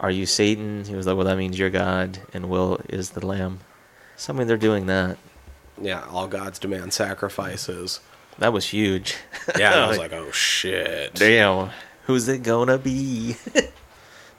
"Are 0.00 0.11
you 0.11 0.26
Satan?" 0.26 0.84
He 0.84 0.94
was 0.94 1.07
like, 1.07 1.16
"Well, 1.16 1.26
that 1.26 1.36
means 1.36 1.59
you're 1.59 1.70
God, 1.70 2.20
and 2.32 2.48
Will 2.48 2.80
is 2.88 3.11
the 3.11 3.26
Lamb." 3.26 3.61
So 4.16 4.32
I 4.32 4.36
mean, 4.36 4.46
they're 4.46 4.57
doing 4.57 4.86
that. 4.86 5.18
Yeah, 5.80 6.04
all 6.09 6.26
gods 6.28 6.59
demand 6.59 6.92
sacrifices. 6.94 8.00
That 8.38 8.52
was 8.52 8.66
huge. 8.68 9.16
Yeah, 9.59 9.84
I 9.84 9.88
was 9.88 9.98
like, 10.04 10.12
oh 10.12 10.30
shit. 10.32 11.14
Damn, 11.14 11.70
who's 12.04 12.26
it 12.28 12.42
gonna 12.42 12.78
be? 12.78 13.36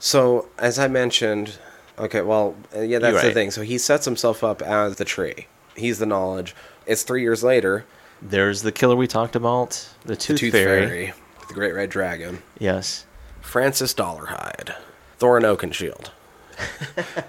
So, 0.00 0.48
as 0.58 0.78
I 0.78 0.86
mentioned, 0.86 1.58
okay, 1.98 2.22
well, 2.22 2.54
uh, 2.72 2.82
yeah, 2.82 3.00
that's 3.00 3.14
You're 3.14 3.22
the 3.22 3.32
thing. 3.32 3.50
So 3.50 3.62
he 3.62 3.78
sets 3.78 4.04
himself 4.04 4.44
up 4.44 4.62
as 4.62 4.96
the 4.96 5.04
tree. 5.04 5.48
He's 5.76 5.98
the 5.98 6.06
knowledge. 6.06 6.54
It's 6.86 7.02
three 7.02 7.22
years 7.22 7.42
later. 7.42 7.84
There's 8.20 8.62
the 8.62 8.72
killer 8.72 8.96
we 8.96 9.06
talked 9.06 9.36
about, 9.36 9.88
the 10.04 10.16
Tooth, 10.16 10.38
Tooth 10.40 10.52
Fairy. 10.52 10.86
Fairy, 10.86 11.12
the 11.48 11.54
Great 11.54 11.72
Red 11.74 11.90
Dragon, 11.90 12.42
Yes. 12.58 13.06
Francis 13.40 13.94
Dolarhyde, 13.94 14.74
Thorin 15.18 15.42
Oakenshield. 15.56 16.10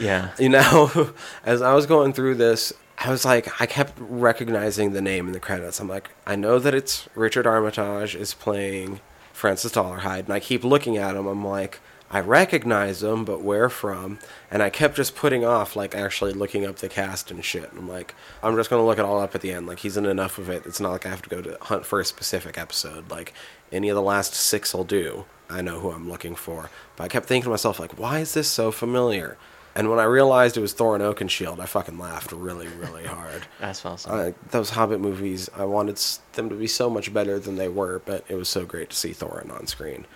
Yeah. 0.00 0.30
You 0.40 0.48
know, 0.48 1.12
as 1.44 1.62
I 1.62 1.72
was 1.74 1.86
going 1.86 2.12
through 2.12 2.34
this, 2.34 2.72
I 2.98 3.10
was 3.10 3.24
like, 3.24 3.60
I 3.60 3.66
kept 3.66 3.92
recognizing 3.98 4.92
the 4.92 5.00
name 5.00 5.26
in 5.28 5.32
the 5.32 5.38
credits. 5.40 5.78
I'm 5.78 5.88
like, 5.88 6.10
I 6.26 6.34
know 6.36 6.58
that 6.58 6.74
it's 6.74 7.08
Richard 7.14 7.46
Armitage 7.46 8.16
is 8.16 8.34
playing 8.34 9.00
Francis 9.32 9.70
Dolarhyde, 9.72 10.24
and 10.24 10.32
I 10.32 10.40
keep 10.40 10.64
looking 10.64 10.96
at 10.96 11.14
him. 11.14 11.26
I'm 11.26 11.44
like, 11.44 11.80
I 12.14 12.20
recognize 12.20 13.00
them, 13.00 13.24
but 13.24 13.42
where 13.42 13.68
from? 13.68 14.20
And 14.48 14.62
I 14.62 14.70
kept 14.70 14.94
just 14.94 15.16
putting 15.16 15.44
off, 15.44 15.74
like, 15.74 15.96
actually 15.96 16.32
looking 16.32 16.64
up 16.64 16.76
the 16.76 16.88
cast 16.88 17.32
and 17.32 17.44
shit. 17.44 17.68
I'm 17.76 17.88
like, 17.88 18.14
I'm 18.40 18.54
just 18.54 18.70
gonna 18.70 18.86
look 18.86 19.00
it 19.00 19.04
all 19.04 19.18
up 19.20 19.34
at 19.34 19.40
the 19.40 19.50
end. 19.50 19.66
Like, 19.66 19.80
he's 19.80 19.96
in 19.96 20.06
enough 20.06 20.38
of 20.38 20.48
it. 20.48 20.64
It's 20.64 20.78
not 20.78 20.92
like 20.92 21.06
I 21.06 21.08
have 21.08 21.22
to 21.22 21.28
go 21.28 21.42
to 21.42 21.58
hunt 21.62 21.84
for 21.84 21.98
a 21.98 22.04
specific 22.04 22.56
episode. 22.56 23.10
Like, 23.10 23.34
any 23.72 23.88
of 23.88 23.96
the 23.96 24.00
last 24.00 24.32
six 24.32 24.72
will 24.72 24.84
do. 24.84 25.24
I 25.50 25.60
know 25.60 25.80
who 25.80 25.90
I'm 25.90 26.08
looking 26.08 26.36
for. 26.36 26.70
But 26.94 27.02
I 27.02 27.08
kept 27.08 27.26
thinking 27.26 27.46
to 27.46 27.50
myself, 27.50 27.80
like, 27.80 27.98
why 27.98 28.20
is 28.20 28.32
this 28.32 28.48
so 28.48 28.70
familiar? 28.70 29.36
And 29.74 29.90
when 29.90 29.98
I 29.98 30.04
realized 30.04 30.56
it 30.56 30.60
was 30.60 30.72
Thorin 30.72 31.00
Oakenshield, 31.00 31.58
I 31.58 31.66
fucking 31.66 31.98
laughed 31.98 32.30
really, 32.30 32.68
really 32.68 33.04
hard. 33.06 33.42
That's 33.58 33.84
awesome. 33.84 34.12
Uh, 34.12 34.30
those 34.52 34.70
Hobbit 34.70 35.00
movies, 35.00 35.50
I 35.56 35.64
wanted 35.64 35.96
them 36.34 36.48
to 36.48 36.54
be 36.54 36.68
so 36.68 36.88
much 36.88 37.12
better 37.12 37.40
than 37.40 37.56
they 37.56 37.68
were, 37.68 38.00
but 38.04 38.24
it 38.28 38.36
was 38.36 38.48
so 38.48 38.64
great 38.64 38.90
to 38.90 38.96
see 38.96 39.10
Thorin 39.10 39.50
on 39.50 39.66
screen. 39.66 40.06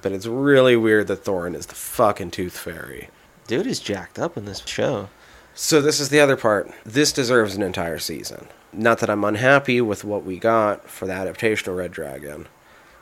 But 0.00 0.12
it's 0.12 0.26
really 0.26 0.76
weird 0.76 1.08
that 1.08 1.24
Thorin 1.24 1.54
is 1.54 1.66
the 1.66 1.74
fucking 1.74 2.30
Tooth 2.30 2.56
Fairy. 2.56 3.08
Dude 3.46 3.66
is 3.66 3.80
jacked 3.80 4.18
up 4.18 4.36
in 4.36 4.44
this 4.44 4.62
show. 4.66 5.08
So 5.54 5.80
this 5.80 5.98
is 5.98 6.10
the 6.10 6.20
other 6.20 6.36
part. 6.36 6.70
This 6.84 7.12
deserves 7.12 7.56
an 7.56 7.62
entire 7.62 7.98
season. 7.98 8.46
Not 8.72 9.00
that 9.00 9.10
I'm 9.10 9.24
unhappy 9.24 9.80
with 9.80 10.04
what 10.04 10.24
we 10.24 10.38
got 10.38 10.88
for 10.88 11.06
the 11.06 11.14
adaptation 11.14 11.70
of 11.70 11.76
Red 11.76 11.90
Dragon, 11.90 12.46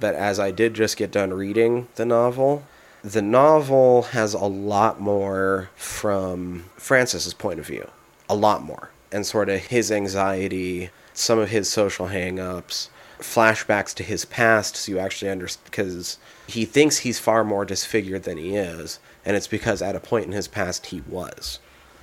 but 0.01 0.15
as 0.15 0.39
I 0.39 0.53
did 0.53 0.75
just 0.75 0.97
get 0.97 1.11
done 1.11 1.35
reading 1.35 1.89
the 1.97 2.07
novel, 2.07 2.65
the 3.03 3.23
novel 3.23 4.03
has 4.03 4.33
a 4.33 4.47
lot 4.47 5.01
more 5.01 5.71
from 5.77 6.65
Francis's 6.77 7.35
point 7.35 7.59
of 7.59 7.67
view. 7.67 7.91
A 8.29 8.35
lot 8.35 8.63
more. 8.63 8.91
And 9.13 9.27
sort 9.27 9.49
of 9.49 9.67
his 9.67 9.93
anxiety, 9.93 10.91
some 11.13 11.39
of 11.39 11.51
his 11.51 11.69
social 11.69 12.07
hang-ups, 12.07 12.91
flashbacks 13.19 13.95
to 13.95 14.03
his 14.03 14.25
past 14.25 14.77
so 14.77 14.93
you 14.93 14.99
actually 14.99 15.31
understand 15.31 15.65
because 15.65 16.19
he 16.47 16.65
thinks 16.65 16.99
he's 16.99 17.19
far 17.19 17.45
more 17.45 17.65
disfigured 17.65 18.23
than 18.23 18.39
he 18.39 18.55
is, 18.57 18.99
and 19.25 19.37
it's 19.37 19.49
because 19.49 19.83
at 19.83 19.97
a 19.97 20.01
point 20.01 20.27
in 20.27 20.33
his 20.33 20.49
past 20.49 20.87
he 20.87 21.03
was. 21.09 21.59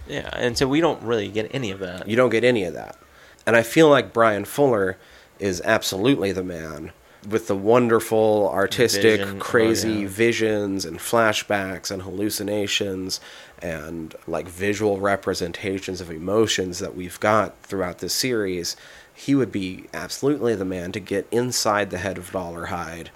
Yeah, 0.08 0.30
and 0.34 0.58
so 0.58 0.68
we 0.68 0.82
don't 0.82 1.02
really 1.02 1.30
get 1.30 1.54
any 1.54 1.72
of 1.72 1.80
that. 1.80 2.08
You 2.08 2.16
don't 2.16 2.30
get 2.30 2.44
any 2.44 2.64
of 2.66 2.74
that. 2.74 2.98
And 3.46 3.56
I 3.56 3.64
feel 3.64 3.90
like 3.90 4.14
Bryan 4.14 4.46
Fuller 4.46 4.98
is 5.40 5.62
absolutely 5.62 6.32
the 6.32 6.44
man 6.44 6.92
with 7.28 7.48
the 7.48 7.56
wonderful, 7.56 8.50
artistic, 8.54 9.20
Vision. 9.20 9.38
Oh, 9.38 9.40
crazy 9.40 9.94
yeah. 9.94 10.08
visions 10.08 10.84
and 10.84 11.00
flashbacks 11.00 11.90
and 11.90 12.02
hallucinations 12.02 13.22
and 13.62 14.14
like 14.28 14.48
visual 14.48 15.00
representations 15.00 16.02
of 16.02 16.12
emotions 16.12 16.80
that 16.80 16.96
we've 16.96 17.20
got 17.22 17.58
throughout 17.62 18.00
this 18.00 18.14
series. 18.14 18.76
He 19.14 19.36
would 19.36 19.52
be 19.52 19.86
absolutely 19.94 20.56
the 20.56 20.66
man 20.66 20.92
to 20.92 21.00
get 21.00 21.28
inside 21.32 21.92
the 21.92 22.00
head 22.00 22.18
of 22.18 22.32
Dolarhyde 22.32 23.08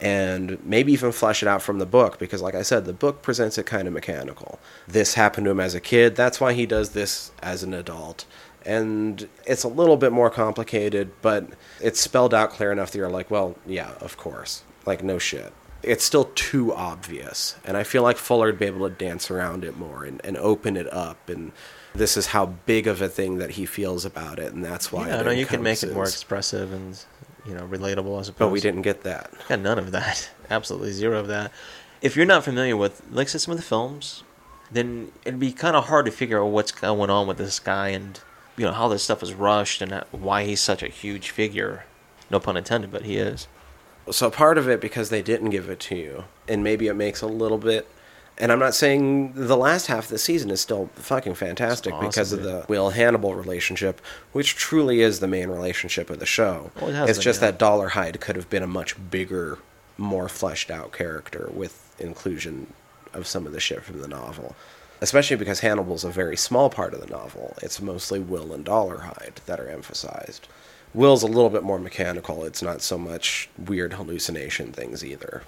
and 0.00 0.64
maybe 0.64 0.92
even 0.92 1.12
flesh 1.12 1.42
it 1.42 1.48
out 1.48 1.62
from 1.62 1.78
the 1.78 1.86
book 1.86 2.18
because 2.18 2.42
like 2.42 2.54
i 2.54 2.62
said 2.62 2.84
the 2.84 2.92
book 2.92 3.22
presents 3.22 3.58
it 3.58 3.66
kind 3.66 3.86
of 3.86 3.94
mechanical. 3.94 4.58
This 4.88 5.14
happened 5.14 5.44
to 5.46 5.50
him 5.50 5.60
as 5.60 5.74
a 5.74 5.80
kid. 5.80 6.16
That's 6.16 6.40
why 6.40 6.52
he 6.52 6.66
does 6.66 6.90
this 6.90 7.32
as 7.42 7.62
an 7.62 7.72
adult. 7.74 8.24
And 8.66 9.28
it's 9.46 9.62
a 9.62 9.68
little 9.68 9.96
bit 9.96 10.12
more 10.12 10.30
complicated 10.30 11.12
but 11.22 11.48
it's 11.80 12.00
spelled 12.00 12.34
out 12.34 12.50
clear 12.50 12.72
enough 12.72 12.90
that 12.90 12.98
you're 12.98 13.10
like 13.10 13.30
well 13.30 13.56
yeah 13.66 13.92
of 14.00 14.16
course. 14.16 14.64
Like 14.86 15.02
no 15.02 15.18
shit. 15.18 15.52
It's 15.82 16.04
still 16.04 16.30
too 16.34 16.74
obvious. 16.74 17.56
And 17.64 17.76
i 17.76 17.84
feel 17.84 18.02
like 18.02 18.16
fuller 18.16 18.46
would 18.46 18.58
be 18.58 18.66
able 18.66 18.88
to 18.88 18.94
dance 18.94 19.30
around 19.30 19.64
it 19.64 19.76
more 19.76 20.04
and, 20.04 20.20
and 20.24 20.36
open 20.36 20.76
it 20.76 20.92
up. 20.92 21.28
And 21.28 21.52
this 21.94 22.16
is 22.16 22.26
how 22.28 22.46
big 22.46 22.86
of 22.86 23.00
a 23.00 23.08
thing 23.08 23.38
that 23.38 23.50
he 23.50 23.66
feels 23.66 24.04
about 24.04 24.38
it. 24.38 24.52
And 24.52 24.64
that's 24.64 24.90
why 24.90 25.08
yeah, 25.08 25.22
no, 25.22 25.30
you 25.30 25.46
can 25.46 25.62
make 25.62 25.82
it 25.82 25.94
more 25.94 26.04
expressive 26.04 26.72
and 26.72 26.98
you 27.46 27.54
know 27.54 27.66
relatable 27.66 28.20
as 28.20 28.28
opposed. 28.28 28.38
but 28.38 28.48
we 28.48 28.60
didn't 28.60 28.82
get 28.82 29.02
that 29.02 29.30
Got 29.48 29.60
none 29.60 29.78
of 29.78 29.92
that. 29.92 30.30
Absolutely 30.50 30.92
zero 30.92 31.18
of 31.18 31.28
that. 31.28 31.52
If 32.02 32.16
you're 32.16 32.26
not 32.26 32.44
familiar 32.44 32.76
with 32.76 33.02
like 33.10 33.28
say, 33.28 33.38
some 33.38 33.52
of 33.52 33.58
the 33.58 33.64
films, 33.64 34.22
then 34.70 35.12
it'd 35.24 35.40
be 35.40 35.52
kind 35.52 35.76
of 35.76 35.86
hard 35.86 36.06
to 36.06 36.12
figure 36.12 36.42
out 36.42 36.46
what's 36.50 36.72
going 36.72 37.10
on 37.10 37.26
with 37.26 37.38
this 37.38 37.58
guy 37.58 37.88
and 37.88 38.20
you 38.56 38.64
know 38.64 38.72
how 38.72 38.88
this 38.88 39.02
stuff 39.02 39.22
is 39.22 39.34
rushed 39.34 39.82
and 39.82 40.04
why 40.10 40.44
he's 40.44 40.60
such 40.60 40.82
a 40.82 40.88
huge 40.88 41.30
figure. 41.30 41.84
No 42.30 42.40
pun 42.40 42.56
intended, 42.56 42.90
but 42.90 43.04
he 43.04 43.16
is. 43.16 43.46
so 44.10 44.30
part 44.30 44.58
of 44.58 44.68
it 44.68 44.80
because 44.80 45.10
they 45.10 45.22
didn't 45.22 45.50
give 45.50 45.68
it 45.68 45.80
to 45.80 45.94
you 45.96 46.24
and 46.48 46.62
maybe 46.62 46.86
it 46.88 46.94
makes 46.94 47.22
a 47.22 47.26
little 47.26 47.58
bit 47.58 47.88
and 48.38 48.50
i'm 48.50 48.58
not 48.58 48.74
saying 48.74 49.32
the 49.34 49.56
last 49.56 49.86
half 49.86 50.04
of 50.04 50.10
the 50.10 50.18
season 50.18 50.50
is 50.50 50.60
still 50.60 50.90
fucking 50.94 51.34
fantastic 51.34 51.92
awesome, 51.92 52.08
because 52.08 52.32
of 52.32 52.42
the 52.42 52.64
will 52.68 52.90
hannibal 52.90 53.34
relationship 53.34 54.00
which 54.32 54.56
truly 54.56 55.00
is 55.00 55.20
the 55.20 55.28
main 55.28 55.48
relationship 55.48 56.10
of 56.10 56.18
the 56.18 56.26
show. 56.26 56.70
Well, 56.80 56.90
it 56.90 57.08
it's 57.08 57.18
been, 57.18 57.22
just 57.22 57.40
yeah. 57.40 57.52
that 57.52 57.58
dolarhyde 57.58 58.20
could 58.20 58.36
have 58.36 58.50
been 58.50 58.62
a 58.62 58.66
much 58.66 58.96
bigger 59.10 59.58
more 59.96 60.28
fleshed 60.28 60.70
out 60.70 60.92
character 60.92 61.48
with 61.52 61.94
inclusion 61.98 62.66
of 63.12 63.26
some 63.26 63.46
of 63.46 63.52
the 63.52 63.60
shit 63.60 63.82
from 63.82 64.00
the 64.00 64.08
novel. 64.08 64.56
Especially 65.00 65.36
because 65.36 65.60
hannibal's 65.60 66.04
a 66.04 66.10
very 66.10 66.36
small 66.36 66.70
part 66.70 66.94
of 66.94 67.00
the 67.00 67.06
novel. 67.06 67.54
It's 67.62 67.80
mostly 67.80 68.18
will 68.18 68.52
and 68.52 68.64
dolarhyde 68.64 69.36
that 69.46 69.60
are 69.60 69.68
emphasized. 69.68 70.48
Will's 70.92 71.22
a 71.22 71.28
little 71.28 71.50
bit 71.50 71.62
more 71.62 71.78
mechanical. 71.78 72.44
It's 72.44 72.62
not 72.62 72.80
so 72.80 72.96
much 72.96 73.48
weird 73.58 73.92
hallucination 73.92 74.72
things 74.72 75.04
either. 75.04 75.42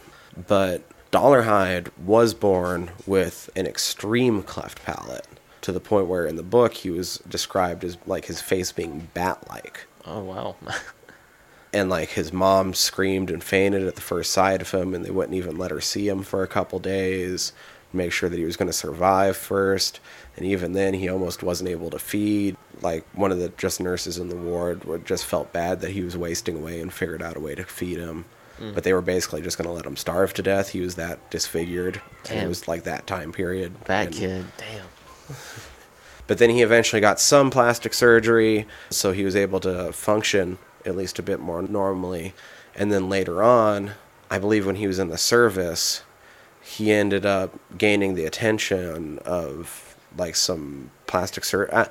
But 0.47 0.83
dolarhyde 1.11 1.89
was 1.99 2.35
born 2.35 2.91
with 3.07 3.51
an 3.57 3.67
extreme 3.67 4.43
cleft 4.43 4.85
palate 4.85 5.27
to 5.63 5.73
the 5.73 5.81
point 5.81 6.07
where 6.07 6.27
in 6.27 6.37
the 6.37 6.43
book 6.43 6.75
he 6.75 6.91
was 6.91 7.19
described 7.29 7.85
as 7.85 7.97
like 8.07 8.27
his 8.27 8.41
face 8.41 8.73
being 8.73 9.09
bat-like. 9.15 9.87
Oh 10.05 10.23
wow. 10.23 10.57
and 11.73 11.91
like 11.91 12.11
his 12.11 12.33
mom 12.33 12.75
screamed 12.75 13.31
and 13.31 13.43
fainted 13.43 13.87
at 13.87 13.97
the 13.97 14.01
first 14.01 14.33
sight 14.33 14.63
of 14.63 14.71
him 14.71 14.95
and 14.95 15.05
they 15.05 15.11
wouldn't 15.11 15.37
even 15.37 15.57
let 15.57 15.71
her 15.71 15.81
see 15.81 16.09
him 16.09 16.23
for 16.23 16.43
a 16.43 16.49
couple 16.49 16.79
days 16.79 17.53
make 17.93 18.13
sure 18.13 18.29
that 18.29 18.39
he 18.39 18.45
was 18.45 18.57
going 18.57 18.69
to 18.69 18.73
survive 18.73 19.37
first. 19.37 20.01
And 20.37 20.45
even 20.45 20.73
then 20.73 20.95
he 20.95 21.09
almost 21.09 21.43
wasn't 21.43 21.71
able 21.71 21.91
to 21.91 21.99
feed. 21.99 22.57
Like 22.83 23.07
one 23.15 23.33
of 23.33 23.39
the 23.39 23.49
just 23.57 23.81
nurses 23.81 24.19
in 24.19 24.29
the 24.29 24.37
ward 24.37 24.85
would 24.85 25.07
just 25.07 25.25
felt 25.25 25.53
bad 25.53 25.81
that 25.81 25.93
he 25.93 26.03
was 26.03 26.17
wasting 26.17 26.57
away 26.57 26.81
and 26.81 26.93
figured 26.93 27.23
out 27.23 27.37
a 27.37 27.41
way 27.41 27.55
to 27.55 27.65
feed 27.65 27.99
him 27.99 28.27
but 28.59 28.85
they 28.85 28.93
were 28.93 29.03
basically 29.03 29.43
just 29.43 29.59
going 29.59 29.67
to 29.69 29.73
let 29.73 29.85
him 29.87 29.97
starve 29.97 30.33
to 30.35 30.43
death 30.43 30.71
he 30.71 30.81
was 30.81 30.95
that 30.95 31.31
disfigured 31.31 32.01
and 32.31 32.41
it 32.41 32.49
was 32.49 32.67
like 32.67 32.85
that 32.85 33.07
time 33.07 33.33
period 33.33 33.85
Bad 33.85 34.07
And- 34.09 34.15
kid. 34.17 34.45
Damn. 34.57 34.87
but 36.27 36.39
then 36.39 36.51
he 36.51 36.63
eventually 36.63 37.01
got 37.01 37.21
some 37.21 37.51
plastic 37.51 37.95
surgery, 37.95 38.67
so 38.91 39.13
he 39.13 39.25
was 39.25 39.37
able 39.37 39.61
to 39.61 39.93
function 39.93 40.59
at 40.85 40.97
least 40.97 41.19
a 41.19 41.23
bit 41.23 41.41
more 41.41 41.63
normally. 41.63 42.33
And 42.75 42.93
then 42.93 43.09
later 43.09 43.43
on, 43.43 43.93
I 44.31 44.39
believe 44.39 44.67
when 44.67 44.77
he 44.77 44.87
was 44.87 44.99
in 44.99 45.09
the 45.09 45.19
service, 45.19 46.03
he 46.63 46.93
ended 46.93 47.25
up 47.25 47.59
gaining 47.79 48.15
the 48.15 48.25
attention 48.25 49.19
of 49.21 49.97
like 50.17 50.35
some 50.37 50.91
plastic 51.07 51.45
surgery 51.45 51.73
uh, 51.73 51.87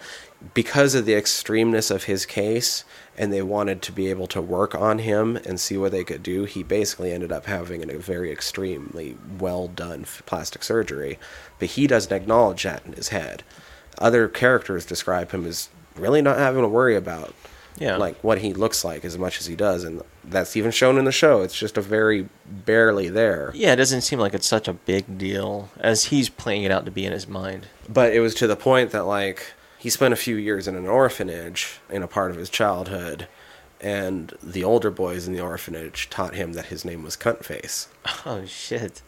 because 0.53 0.95
of 0.95 1.05
the 1.05 1.13
extremeness 1.13 1.89
of 1.93 2.03
his 2.05 2.25
case 2.25 2.83
and 3.17 3.31
they 3.31 3.41
wanted 3.41 3.81
to 3.81 3.91
be 3.91 4.07
able 4.09 4.27
to 4.27 4.41
work 4.41 4.75
on 4.75 4.99
him 4.99 5.37
and 5.37 5.59
see 5.59 5.77
what 5.77 5.91
they 5.91 6.03
could 6.03 6.21
do 6.23 6.43
he 6.45 6.63
basically 6.63 7.11
ended 7.11 7.31
up 7.31 7.45
having 7.45 7.89
a 7.89 7.97
very 7.97 8.31
extremely 8.31 9.17
well 9.39 9.67
done 9.67 10.05
plastic 10.25 10.63
surgery 10.63 11.17
but 11.59 11.69
he 11.69 11.87
doesn't 11.87 12.11
acknowledge 12.15 12.63
that 12.63 12.85
in 12.85 12.93
his 12.93 13.09
head 13.09 13.43
other 13.97 14.27
characters 14.27 14.85
describe 14.85 15.31
him 15.31 15.45
as 15.45 15.69
really 15.95 16.21
not 16.21 16.37
having 16.37 16.61
to 16.61 16.67
worry 16.67 16.95
about 16.95 17.33
Yeah. 17.77 17.95
like 17.97 18.21
what 18.23 18.39
he 18.39 18.53
looks 18.53 18.83
like 18.83 19.05
as 19.05 19.17
much 19.17 19.39
as 19.39 19.45
he 19.45 19.55
does 19.55 19.83
and 19.85 20.01
that's 20.23 20.57
even 20.57 20.71
shown 20.71 20.97
in 20.97 21.05
the 21.05 21.11
show 21.13 21.41
it's 21.41 21.57
just 21.57 21.77
a 21.77 21.81
very 21.81 22.27
barely 22.45 23.07
there 23.09 23.51
Yeah, 23.53 23.73
it 23.73 23.77
doesn't 23.77 24.01
seem 24.01 24.19
like 24.19 24.33
it's 24.33 24.47
such 24.47 24.67
a 24.67 24.73
big 24.73 25.17
deal 25.17 25.69
as 25.79 26.05
he's 26.05 26.27
playing 26.29 26.63
it 26.63 26.71
out 26.71 26.83
to 26.85 26.91
be 26.91 27.05
in 27.05 27.11
his 27.13 27.27
mind. 27.27 27.67
but 27.87 28.13
it 28.13 28.19
was 28.19 28.35
to 28.35 28.47
the 28.47 28.55
point 28.57 28.91
that 28.91 29.05
like 29.05 29.53
he 29.85 29.91
spent 29.91 30.15
a 30.15 30.17
few 30.17 30.35
years 30.35 30.67
in 30.67 30.75
an 30.75 30.87
orphanage 30.87 31.79
in 31.91 32.01
a 32.01 32.07
part 32.07 32.31
of 32.31 32.37
his 32.37 32.49
childhood 32.49 33.27
and 33.79 34.33
the 34.41 34.63
older 34.63 34.89
boys 34.89 35.27
in 35.27 35.33
the 35.35 35.39
orphanage 35.39 36.09
taught 36.09 36.33
him 36.33 36.53
that 36.53 36.65
his 36.73 36.83
name 36.83 37.03
was 37.03 37.15
cuntface 37.15 37.85
Oh 38.25 38.43
shit! 38.47 39.03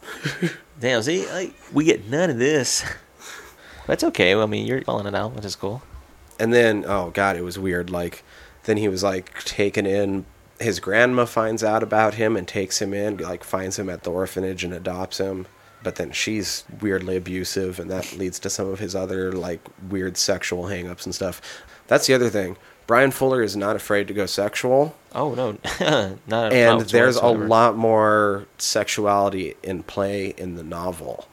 Damn, 0.78 1.02
see, 1.02 1.28
like 1.32 1.52
we 1.72 1.84
get 1.84 2.08
none 2.08 2.30
of 2.30 2.38
this. 2.38 2.84
That's 3.88 4.04
okay. 4.04 4.34
I 4.36 4.46
mean, 4.46 4.68
you're 4.68 4.82
spelling 4.82 5.06
it 5.08 5.16
out, 5.16 5.34
which 5.34 5.44
is 5.44 5.56
cool. 5.56 5.82
and 6.38 6.54
then 6.54 6.84
oh 6.86 7.10
god 7.10 7.34
it 7.34 7.42
was 7.42 7.58
weird 7.58 7.90
like 7.90 8.22
then 8.64 8.76
he 8.76 8.86
was 8.86 9.02
like 9.02 9.42
taken 9.44 9.84
in 9.84 10.24
his 10.60 10.78
grandma 10.78 11.24
finds 11.24 11.64
out 11.64 11.82
about 11.82 12.14
him 12.14 12.36
and 12.36 12.46
takes 12.46 12.80
him 12.80 12.94
in 12.94 13.16
like 13.16 13.42
finds 13.42 13.80
him 13.80 13.88
at 13.90 14.04
the 14.04 14.12
orphanage 14.12 14.62
and 14.62 14.72
adopts 14.72 15.18
him 15.18 15.46
but 15.82 15.96
then 15.96 16.10
she's 16.12 16.64
weirdly 16.80 17.16
abusive 17.16 17.78
and 17.78 17.90
that 17.90 18.16
leads 18.16 18.38
to 18.40 18.50
some 18.50 18.68
of 18.68 18.78
his 18.78 18.94
other 18.94 19.32
like 19.32 19.60
weird 19.88 20.16
sexual 20.16 20.64
hangups 20.64 21.04
and 21.04 21.14
stuff. 21.14 21.40
That's 21.86 22.06
the 22.06 22.14
other 22.14 22.28
thing. 22.28 22.56
Bryan 22.86 23.10
fuller 23.10 23.42
is 23.42 23.54
not 23.54 23.76
afraid 23.76 24.08
to 24.08 24.14
go 24.14 24.26
sexual. 24.26 24.96
Oh 25.14 25.34
no, 25.34 25.58
not. 25.80 25.82
At 25.82 26.32
all. 26.32 26.52
And 26.52 26.78
not 26.78 26.88
there's 26.88 27.16
a 27.16 27.26
lot 27.28 27.76
more 27.76 28.46
sexuality 28.56 29.54
in 29.62 29.82
play 29.82 30.28
in 30.38 30.54
the 30.54 30.64
novel 30.64 31.28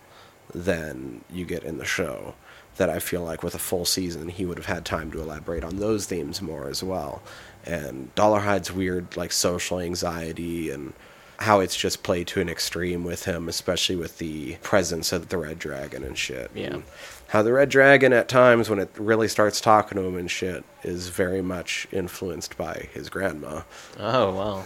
than 0.54 1.24
you 1.32 1.46
get 1.46 1.64
in 1.64 1.78
the 1.78 1.86
show 1.86 2.34
that 2.78 2.90
i 2.90 3.00
feel 3.00 3.22
like 3.24 3.42
with 3.42 3.56
a 3.56 3.60
full 3.60 3.86
season 3.86 4.28
he 4.28 4.46
would 4.46 4.58
have 4.58 4.66
had 4.68 4.84
time 4.86 5.10
to 5.12 5.22
elaborate 5.22 5.64
on 5.64 5.78
those 5.78 6.06
themes 6.06 6.42
more 6.42 6.68
as 6.68 6.84
well. 6.84 7.22
And 7.66 8.14
dolarhyde's 8.16 8.72
weird 8.72 9.16
like 9.18 9.32
social 9.32 9.80
anxiety 9.80 10.70
and 10.70 10.94
how 11.40 11.60
it's 11.60 11.76
just 11.76 12.04
played 12.04 12.28
to 12.28 12.42
an 12.42 12.50
extreme 12.50 13.04
with 13.04 13.26
him 13.26 13.48
especially 13.50 13.96
with 13.96 14.18
the 14.18 14.56
presence 14.58 15.12
of 15.12 15.30
the 15.30 15.38
red 15.38 15.60
dragon 15.60 16.04
and 16.04 16.18
shit 16.18 16.52
Yeah. 16.54 16.76
And 16.76 16.84
how 17.30 17.42
the 17.42 17.54
red 17.54 17.70
dragon 17.70 18.14
at 18.14 18.30
times 18.30 18.70
when 18.70 18.80
it 18.80 18.90
really 18.98 19.28
starts 19.28 19.60
talking 19.60 19.98
to 19.98 20.04
him 20.06 20.16
and 20.18 20.30
shit 20.30 20.64
is 20.84 21.10
very 21.10 21.42
much 21.42 21.88
influenced 21.92 22.58
by 22.58 22.88
his 22.94 23.10
grandma 23.10 23.62
Oh 24.00 24.34
wow. 24.34 24.66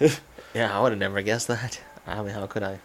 yeah, 0.54 0.76
I 0.76 0.80
would 0.80 0.92
have 0.92 0.98
never 0.98 1.20
guessed 1.22 1.48
that. 1.48 1.80
I 2.06 2.22
mean, 2.22 2.32
how 2.32 2.46
could 2.46 2.62
I? 2.62 2.80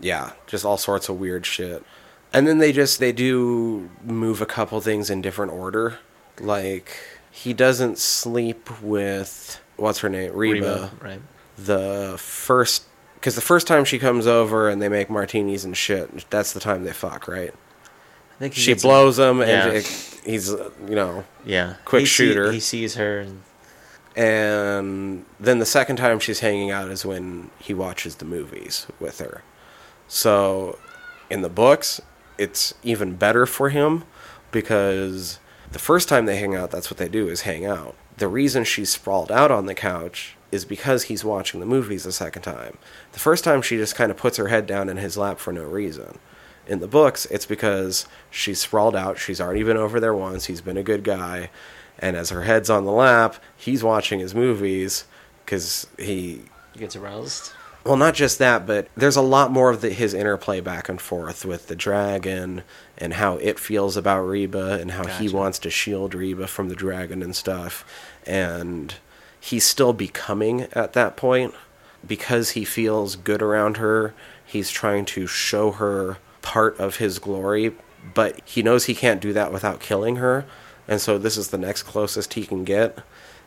yeah 0.00 0.32
just 0.46 0.64
all 0.64 0.76
sorts 0.78 1.08
of 1.08 1.20
weird 1.20 1.46
shit 1.46 1.84
and 2.32 2.46
then 2.48 2.58
they 2.58 2.72
just 2.72 2.98
they 2.98 3.12
do 3.12 3.88
move 4.02 4.40
a 4.40 4.46
couple 4.46 4.80
things 4.80 5.10
in 5.10 5.22
different 5.22 5.52
order 5.52 5.98
like 6.40 6.96
he 7.30 7.52
doesn't 7.52 7.98
sleep 7.98 8.68
with 8.82 9.60
what's 9.76 10.00
her 10.00 10.08
name 10.08 10.32
reba, 10.34 10.90
right? 11.00 11.20
The 11.66 12.14
first 12.18 12.84
because 13.14 13.34
the 13.34 13.40
first 13.40 13.66
time 13.66 13.84
she 13.84 13.98
comes 13.98 14.26
over 14.26 14.68
and 14.68 14.80
they 14.82 14.88
make 14.88 15.08
martinis 15.08 15.64
and 15.64 15.76
shit 15.76 16.28
that's 16.30 16.52
the 16.52 16.60
time 16.60 16.84
they 16.84 16.92
fuck 16.92 17.28
right 17.28 17.54
I 17.54 18.38
think 18.38 18.54
she 18.54 18.74
blows 18.74 19.18
him 19.18 19.40
and 19.40 19.48
Yeah. 19.50 19.78
it, 19.78 20.20
he's 20.24 20.52
uh, 20.52 20.70
you 20.88 20.94
know 20.96 21.24
Yeah, 21.44 21.74
quick 21.84 22.00
he 22.00 22.06
see- 22.06 22.12
shooter. 22.28 22.50
he 22.52 22.60
sees 22.60 22.94
her, 22.96 23.20
and 23.20 23.42
and 24.16 25.24
then 25.40 25.58
the 25.58 25.66
second 25.66 25.96
time 25.96 26.18
she's 26.20 26.40
hanging 26.40 26.70
out 26.70 26.88
is 26.90 27.04
when 27.06 27.50
he 27.58 27.72
watches 27.74 28.16
the 28.16 28.24
movies 28.24 28.86
with 29.00 29.20
her. 29.20 29.42
So 30.08 30.78
in 31.30 31.42
the 31.42 31.48
books, 31.48 32.00
it's 32.36 32.74
even 32.82 33.14
better 33.16 33.46
for 33.46 33.70
him 33.70 34.04
because 34.50 35.38
the 35.70 35.78
first 35.78 36.08
time 36.08 36.26
they 36.26 36.36
hang 36.36 36.54
out, 36.54 36.70
that's 36.70 36.90
what 36.90 36.98
they 36.98 37.08
do 37.08 37.28
is 37.28 37.42
hang 37.42 37.64
out. 37.64 37.94
The 38.18 38.28
reason 38.28 38.64
she's 38.64 38.90
sprawled 38.90 39.32
out 39.32 39.50
on 39.50 39.64
the 39.66 39.74
couch 39.74 40.36
is 40.52 40.64
because 40.64 41.04
he's 41.04 41.24
watching 41.24 41.58
the 41.58 41.66
movies 41.66 42.04
the 42.04 42.12
second 42.12 42.42
time. 42.42 42.78
The 43.12 43.18
first 43.18 43.42
time 43.42 43.62
she 43.62 43.76
just 43.76 43.96
kind 43.96 44.10
of 44.10 44.16
puts 44.16 44.36
her 44.36 44.48
head 44.48 44.66
down 44.66 44.88
in 44.88 44.98
his 44.98 45.16
lap 45.16 45.38
for 45.38 45.52
no 45.52 45.64
reason. 45.64 46.18
In 46.66 46.78
the 46.78 46.86
books, 46.86 47.26
it's 47.26 47.46
because 47.46 48.06
she's 48.30 48.60
sprawled 48.60 48.94
out. 48.94 49.18
She's 49.18 49.40
already 49.40 49.64
been 49.64 49.76
over 49.76 49.98
there 49.98 50.14
once. 50.14 50.46
He's 50.46 50.60
been 50.60 50.76
a 50.76 50.82
good 50.84 51.02
guy. 51.02 51.50
And 51.98 52.16
as 52.16 52.30
her 52.30 52.42
head's 52.42 52.70
on 52.70 52.84
the 52.84 52.92
lap, 52.92 53.36
he's 53.56 53.82
watching 53.82 54.20
his 54.20 54.34
movies 54.34 55.04
because 55.44 55.86
he 55.98 56.42
he 56.72 56.78
gets 56.80 56.96
aroused. 56.96 57.52
well, 57.84 57.96
not 57.96 58.14
just 58.14 58.38
that, 58.38 58.66
but 58.66 58.88
there's 58.96 59.16
a 59.16 59.22
lot 59.22 59.50
more 59.50 59.70
of 59.70 59.80
the, 59.80 59.90
his 59.90 60.14
interplay 60.14 60.60
back 60.60 60.88
and 60.88 61.00
forth 61.00 61.44
with 61.44 61.66
the 61.66 61.76
dragon 61.76 62.62
and 62.96 63.14
how 63.14 63.36
it 63.38 63.58
feels 63.58 63.96
about 63.96 64.22
Reba 64.22 64.78
and 64.80 64.92
how 64.92 65.06
he 65.06 65.28
wants 65.28 65.58
to 65.60 65.70
shield 65.70 66.14
Reba 66.14 66.46
from 66.46 66.68
the 66.68 66.76
dragon 66.76 67.22
and 67.22 67.34
stuff. 67.36 67.84
And 68.26 68.94
he's 69.42 69.64
still 69.64 69.92
becoming 69.92 70.62
at 70.72 70.94
that 70.94 71.16
point 71.16 71.52
because 72.06 72.50
he 72.50 72.64
feels 72.64 73.16
good 73.16 73.42
around 73.42 73.76
her. 73.76 74.14
He's 74.44 74.70
trying 74.70 75.04
to 75.06 75.26
show 75.26 75.72
her 75.72 76.18
part 76.40 76.78
of 76.78 76.96
his 76.96 77.18
glory, 77.18 77.74
but 78.14 78.40
he 78.46 78.62
knows 78.62 78.86
he 78.86 78.94
can't 78.94 79.20
do 79.20 79.32
that 79.32 79.52
without 79.52 79.80
killing 79.80 80.16
her. 80.16 80.46
And 80.88 81.00
so 81.00 81.18
this 81.18 81.36
is 81.36 81.48
the 81.48 81.58
next 81.58 81.82
closest 81.82 82.34
he 82.34 82.46
can 82.46 82.64
get 82.64 82.98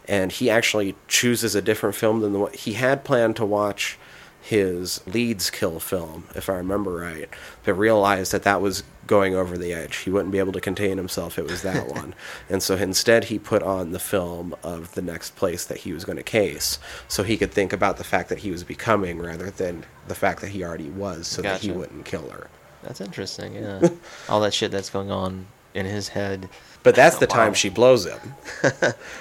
and 0.08 0.32
he 0.32 0.50
actually 0.50 0.96
chooses 1.08 1.56
a 1.56 1.62
different 1.62 1.96
film 1.96 2.22
than 2.22 2.34
the 2.34 2.46
he 2.48 2.74
had 2.74 3.04
planned 3.04 3.36
to 3.36 3.46
watch 3.46 3.98
his 4.42 5.02
Leeds 5.08 5.50
kill 5.50 5.80
film 5.80 6.26
if 6.36 6.50
i 6.50 6.54
remember 6.54 6.92
right 6.92 7.30
but 7.64 7.74
realized 7.74 8.32
that 8.32 8.44
that 8.44 8.62
was 8.62 8.84
going 9.08 9.36
over 9.36 9.58
the 9.58 9.74
edge 9.74 9.98
he 9.98 10.10
wouldn't 10.10 10.32
be 10.32 10.40
able 10.40 10.52
to 10.54 10.62
contain 10.62 10.98
himself 10.98 11.38
it 11.38 11.46
was 11.46 11.62
that 11.62 11.88
one 11.96 12.14
and 12.50 12.64
so 12.64 12.76
instead 12.76 13.26
he 13.26 13.38
put 13.40 13.62
on 13.64 13.92
the 13.92 14.00
film 14.00 14.56
of 14.64 14.94
the 14.96 15.02
next 15.02 15.36
place 15.36 15.66
that 15.66 15.80
he 15.80 15.94
was 15.94 16.04
going 16.06 16.18
to 16.18 16.24
case 16.24 16.80
so 17.08 17.24
he 17.24 17.38
could 17.38 17.52
think 17.52 17.72
about 17.74 17.98
the 17.98 18.04
fact 18.04 18.30
that 18.30 18.40
he 18.40 18.52
was 18.52 18.64
becoming 18.64 19.20
rather 19.20 19.50
than 19.52 19.84
the 20.08 20.16
fact 20.16 20.42
that 20.42 20.50
he 20.50 20.64
already 20.64 20.90
was 20.90 21.28
so 21.28 21.42
that 21.42 21.62
he 21.62 21.72
wouldn't 21.72 22.06
kill 22.06 22.30
her 22.30 22.48
That's 22.84 23.02
interesting. 23.02 23.56
Yeah, 23.62 23.88
all 24.30 24.40
that 24.42 24.54
shit 24.54 24.72
that's 24.72 24.90
going 24.90 25.10
on 25.12 25.48
in 25.74 25.86
his 25.86 26.10
head. 26.10 26.48
But 26.84 26.94
that's 26.96 27.18
the 27.18 27.28
time 27.40 27.50
Wow. 27.50 27.54
she 27.54 27.70
blows 27.70 28.06
him. 28.06 28.20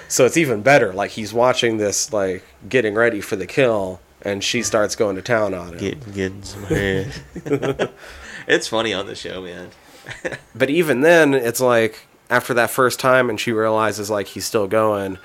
so 0.07 0.25
it's 0.25 0.37
even 0.37 0.61
better. 0.61 0.93
Like 0.93 1.11
he's 1.11 1.33
watching 1.33 1.77
this, 1.77 2.13
like 2.13 2.43
getting 2.69 2.93
ready 2.93 3.21
for 3.21 3.35
the 3.35 3.47
kill, 3.47 3.99
and 4.21 4.43
she 4.43 4.61
starts 4.63 4.95
going 4.95 5.15
to 5.17 5.21
town 5.21 5.53
on 5.53 5.69
him. 5.73 5.77
Getting 5.79 6.13
getting 6.13 6.43
some 6.43 6.63
head. 6.65 7.11
It's 8.47 8.67
funny 8.67 8.93
on 8.93 9.07
the 9.07 9.15
show, 9.15 9.41
man. 9.41 9.69
But 10.53 10.69
even 10.69 11.01
then, 11.01 11.33
it's 11.33 11.59
like 11.59 12.07
after 12.29 12.53
that 12.53 12.69
first 12.69 12.99
time, 12.99 13.29
and 13.29 13.39
she 13.39 13.51
realizes 13.51 14.09
like 14.09 14.27
he's 14.27 14.45
still 14.45 14.67
going. 14.67 15.17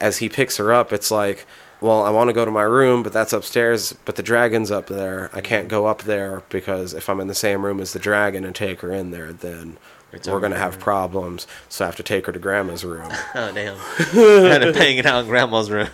As 0.00 0.18
he 0.18 0.28
picks 0.28 0.56
her 0.58 0.72
up, 0.72 0.92
it's 0.92 1.10
like, 1.10 1.46
well, 1.80 2.02
I 2.02 2.10
want 2.10 2.28
to 2.28 2.34
go 2.34 2.44
to 2.44 2.50
my 2.50 2.62
room, 2.62 3.02
but 3.02 3.12
that's 3.12 3.32
upstairs. 3.32 3.94
But 4.04 4.16
the 4.16 4.22
dragon's 4.22 4.70
up 4.70 4.86
there. 4.86 5.30
I 5.32 5.40
can't 5.40 5.64
mm-hmm. 5.64 5.70
go 5.70 5.86
up 5.86 6.02
there 6.02 6.42
because 6.48 6.94
if 6.94 7.08
I'm 7.08 7.20
in 7.20 7.28
the 7.28 7.34
same 7.34 7.64
room 7.64 7.80
as 7.80 7.92
the 7.92 7.98
dragon 7.98 8.44
and 8.44 8.54
take 8.54 8.80
her 8.80 8.92
in 8.92 9.10
there, 9.10 9.32
then 9.32 9.78
It's 10.12 10.28
we're 10.28 10.40
gonna 10.40 10.58
have 10.58 10.78
problems. 10.78 11.46
So 11.68 11.84
I 11.84 11.88
have 11.88 11.96
to 11.96 12.02
take 12.02 12.26
her 12.26 12.32
to 12.32 12.38
grandma's 12.38 12.84
room. 12.84 13.10
Oh 13.34 13.52
damn! 13.52 13.76
Had 14.50 14.58
to 14.58 14.72
bang 14.72 14.98
it 14.98 15.06
out 15.06 15.24
in 15.24 15.30
grandma's 15.30 15.70
room. 15.70 15.88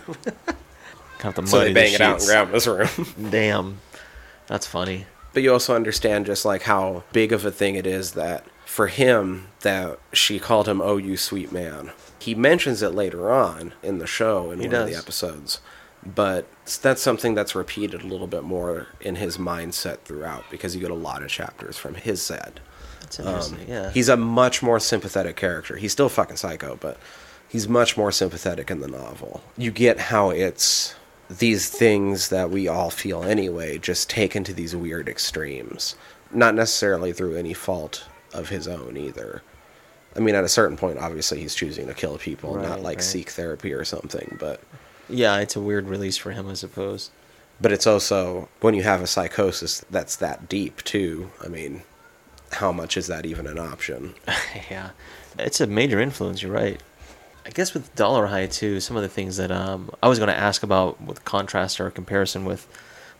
Got 1.19 1.35
the 1.35 1.45
so 1.45 1.57
muddy 1.57 1.73
they 1.73 1.73
the 1.73 1.73
bang 1.73 1.93
it 1.93 2.01
out 2.01 2.21
in 2.21 2.25
grandma's 2.25 2.67
room. 2.67 3.29
Damn, 3.29 3.79
that's 4.47 4.65
funny. 4.65 5.05
But 5.33 5.43
you 5.43 5.51
also 5.51 5.75
understand 5.75 6.25
just 6.25 6.45
like 6.45 6.63
how 6.63 7.03
big 7.11 7.31
of 7.31 7.45
a 7.45 7.51
thing 7.51 7.75
it 7.75 7.87
is 7.87 8.11
that 8.11 8.45
for 8.65 8.87
him 8.87 9.47
that 9.61 9.99
she 10.11 10.39
called 10.39 10.67
him 10.67 10.81
"Oh, 10.81 10.97
you 10.97 11.17
sweet 11.17 11.51
man." 11.51 11.91
He 12.19 12.35
mentions 12.35 12.81
it 12.81 12.89
later 12.95 13.31
on 13.31 13.73
in 13.83 13.97
the 13.97 14.07
show 14.07 14.51
in 14.51 14.59
He 14.59 14.67
one 14.67 14.75
of 14.75 14.85
the 14.87 14.93
does. 14.93 15.01
episodes, 15.01 15.59
but 16.05 16.47
that's 16.81 17.01
something 17.01 17.33
that's 17.35 17.53
repeated 17.55 18.01
a 18.03 18.07
little 18.07 18.27
bit 18.27 18.43
more 18.43 18.87
in 19.01 19.15
his 19.17 19.37
mindset 19.37 19.99
throughout 20.05 20.45
because 20.49 20.73
you 20.75 20.81
get 20.81 20.91
a 20.91 20.95
lot 20.95 21.21
of 21.23 21.29
chapters 21.29 21.77
from 21.77 21.95
his 21.95 22.21
side. 22.21 22.59
That's 23.01 23.19
interesting. 23.19 23.65
yeah, 23.67 23.87
Um, 23.87 23.91
He's 23.93 24.07
a 24.09 24.15
much 24.17 24.63
more 24.63 24.79
sympathetic 24.79 25.35
character. 25.35 25.75
He's 25.75 25.91
still 25.91 26.07
fucking 26.09 26.37
psycho, 26.37 26.77
but 26.79 26.97
he's 27.49 27.67
much 27.67 27.97
more 27.97 28.11
sympathetic 28.11 28.71
in 28.71 28.79
the 28.79 28.87
novel. 28.87 29.43
You 29.57 29.71
get 29.71 29.99
how 29.99 30.29
it's 30.29 30.95
these 31.29 31.69
things 31.69 32.29
that 32.29 32.49
we 32.49 32.67
all 32.67 32.89
feel 32.89 33.23
anyway, 33.23 33.77
just 33.77 34.09
taken 34.09 34.43
to 34.43 34.53
these 34.53 34.75
weird 34.75 35.07
extremes. 35.07 35.95
Not 36.31 36.55
necessarily 36.55 37.13
through 37.13 37.35
any 37.35 37.53
fault 37.53 38.05
of 38.33 38.49
his 38.49 38.67
own 38.67 38.97
either. 38.97 39.41
I 40.15 40.19
mean, 40.19 40.35
at 40.35 40.43
a 40.43 40.49
certain 40.49 40.77
point, 40.77 40.99
obviously, 40.99 41.39
he's 41.39 41.55
choosing 41.55 41.87
to 41.87 41.93
kill 41.93 42.17
people, 42.17 42.55
not 42.55 42.81
like 42.81 42.97
right. 42.97 43.03
seek 43.03 43.29
therapy 43.31 43.73
or 43.73 43.83
something. 43.83 44.37
But 44.39 44.61
yeah. 45.09 45.37
It's 45.39 45.55
a 45.55 45.61
weird 45.61 45.87
release 45.87 46.17
for 46.17 46.31
him, 46.31 46.47
I 46.47 46.53
suppose. 46.53 47.11
but 47.61 47.71
it's 47.71 47.87
also 47.87 48.49
when 48.61 48.73
you 48.73 48.83
have 48.83 49.01
a 49.01 49.07
psychosis 49.07 49.83
that's 49.89 50.15
that 50.17 50.49
deep 50.49 50.83
too. 50.83 51.31
I 51.43 51.47
mean, 51.47 51.83
how 52.51 52.71
much 52.71 52.97
is 52.97 53.07
that 53.07 53.25
even 53.25 53.47
an 53.47 53.57
option? 53.57 54.13
yeah, 54.69 54.91
it's 55.39 55.61
a 55.61 55.67
major 55.67 55.99
influence. 55.99 56.41
You're 56.43 56.51
right. 56.51 56.81
I 57.45 57.49
guess 57.49 57.73
with 57.73 57.93
Dolarhyde 57.95 58.53
too, 58.53 58.79
some 58.79 58.95
of 58.95 59.03
the 59.03 59.09
things 59.09 59.37
that 59.37 59.51
um, 59.51 59.91
I 60.01 60.07
was 60.07 60.17
going 60.17 60.29
to 60.29 60.37
ask 60.37 60.63
about 60.63 61.01
with 61.01 61.25
contrast 61.25 61.79
or 61.79 61.89
comparison 61.91 62.45
with 62.45 62.67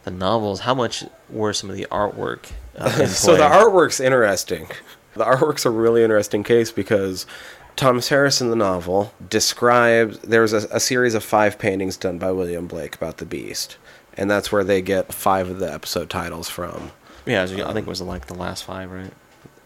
the 0.04 0.12
novels, 0.12 0.62
how 0.62 0.74
much 0.74 1.04
were 1.30 1.54
some 1.54 1.70
of 1.70 1.76
the 1.76 1.88
artwork? 1.92 2.52
Uh, 2.78 3.06
so 3.08 3.36
the 3.36 3.44
artwork's 3.44 4.00
interesting. 4.00 4.68
The 5.16 5.26
artwork's 5.26 5.66
a 5.66 5.70
really 5.70 6.04
interesting 6.04 6.44
case 6.44 6.72
because 6.72 7.26
Thomas 7.76 8.10
Harris 8.10 8.42
in 8.42 8.50
the 8.50 8.56
novel 8.56 9.14
describes 9.30 10.20
there's 10.20 10.54
a, 10.54 10.68
a 10.72 10.80
series 10.80 11.16
of 11.16 11.24
five 11.24 11.58
paintings 11.58 11.98
done 11.98 12.18
by 12.18 12.32
William 12.32 12.68
Blake 12.68 12.96
about 12.96 13.18
the 13.18 13.26
Beast, 13.26 13.78
and 14.16 14.30
that's 14.30 14.52
where 14.52 14.64
they 14.64 14.82
get 14.82 15.14
five 15.14 15.50
of 15.50 15.60
the 15.60 15.72
episode 15.72 16.10
titles 16.10 16.50
from. 16.50 16.92
yeah, 17.26 17.70
I 17.70 17.74
think 17.74 17.88
it 17.88 17.90
was 17.90 18.02
like 18.02 18.28
the 18.28 18.36
last 18.36 18.64
five, 18.64 18.92
right? 18.92 19.14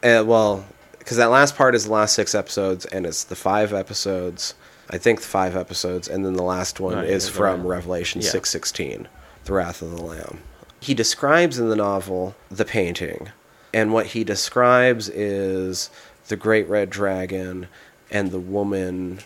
Uh, 0.04 0.24
well, 0.24 0.66
because 1.08 1.16
that 1.16 1.28
last 1.30 1.56
part 1.56 1.74
is 1.74 1.86
the 1.86 1.92
last 1.94 2.16
six 2.16 2.36
episodes, 2.36 2.86
and 2.86 3.06
it's 3.06 3.24
the 3.24 3.36
five 3.38 3.72
episodes. 3.72 4.56
I 4.90 4.98
think 4.98 5.22
the 5.22 5.28
five 5.28 5.56
episodes, 5.56 6.10
and 6.10 6.26
then 6.26 6.34
the 6.34 6.44
last 6.44 6.82
one 6.82 6.96
Right, 6.96 7.08
is 7.08 7.30
from. 7.30 7.66
Revelation 7.66 8.20
Yeah. 8.20 8.30
six 8.30 8.50
sixteen, 8.50 9.08
the 9.46 9.54
Wrath 9.54 9.82
of 9.82 9.96
the 9.96 10.04
Lamb. 10.04 10.40
He 10.82 10.94
describes 10.94 11.60
in 11.60 11.70
the 11.70 11.78
novel 11.78 12.36
the 12.52 12.66
painting, 12.66 13.30
and 13.74 13.94
what 13.94 14.08
he 14.08 14.26
describes 14.26 15.08
is 15.08 15.90
the 16.28 16.36
great 16.36 16.68
red 16.68 16.90
dragon 16.90 17.70
and 18.12 18.32
the 18.32 18.40
woman. 18.40 19.20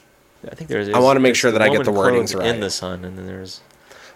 I 0.51 0.53
think 0.53 0.69
there's. 0.69 0.88
I 0.89 0.99
wanna 0.99 1.19
make 1.19 1.36
sure 1.36 1.49
that 1.49 1.63
I 1.63 1.69
get 1.69 1.84
the 1.84 1.91
wordings 1.91 2.34
clothed 2.34 2.36
right. 2.36 2.53
in 2.53 2.61
the 2.61 2.69
sun, 2.69 3.03
and 3.03 3.17
then 3.17 3.25
there's 3.25 3.61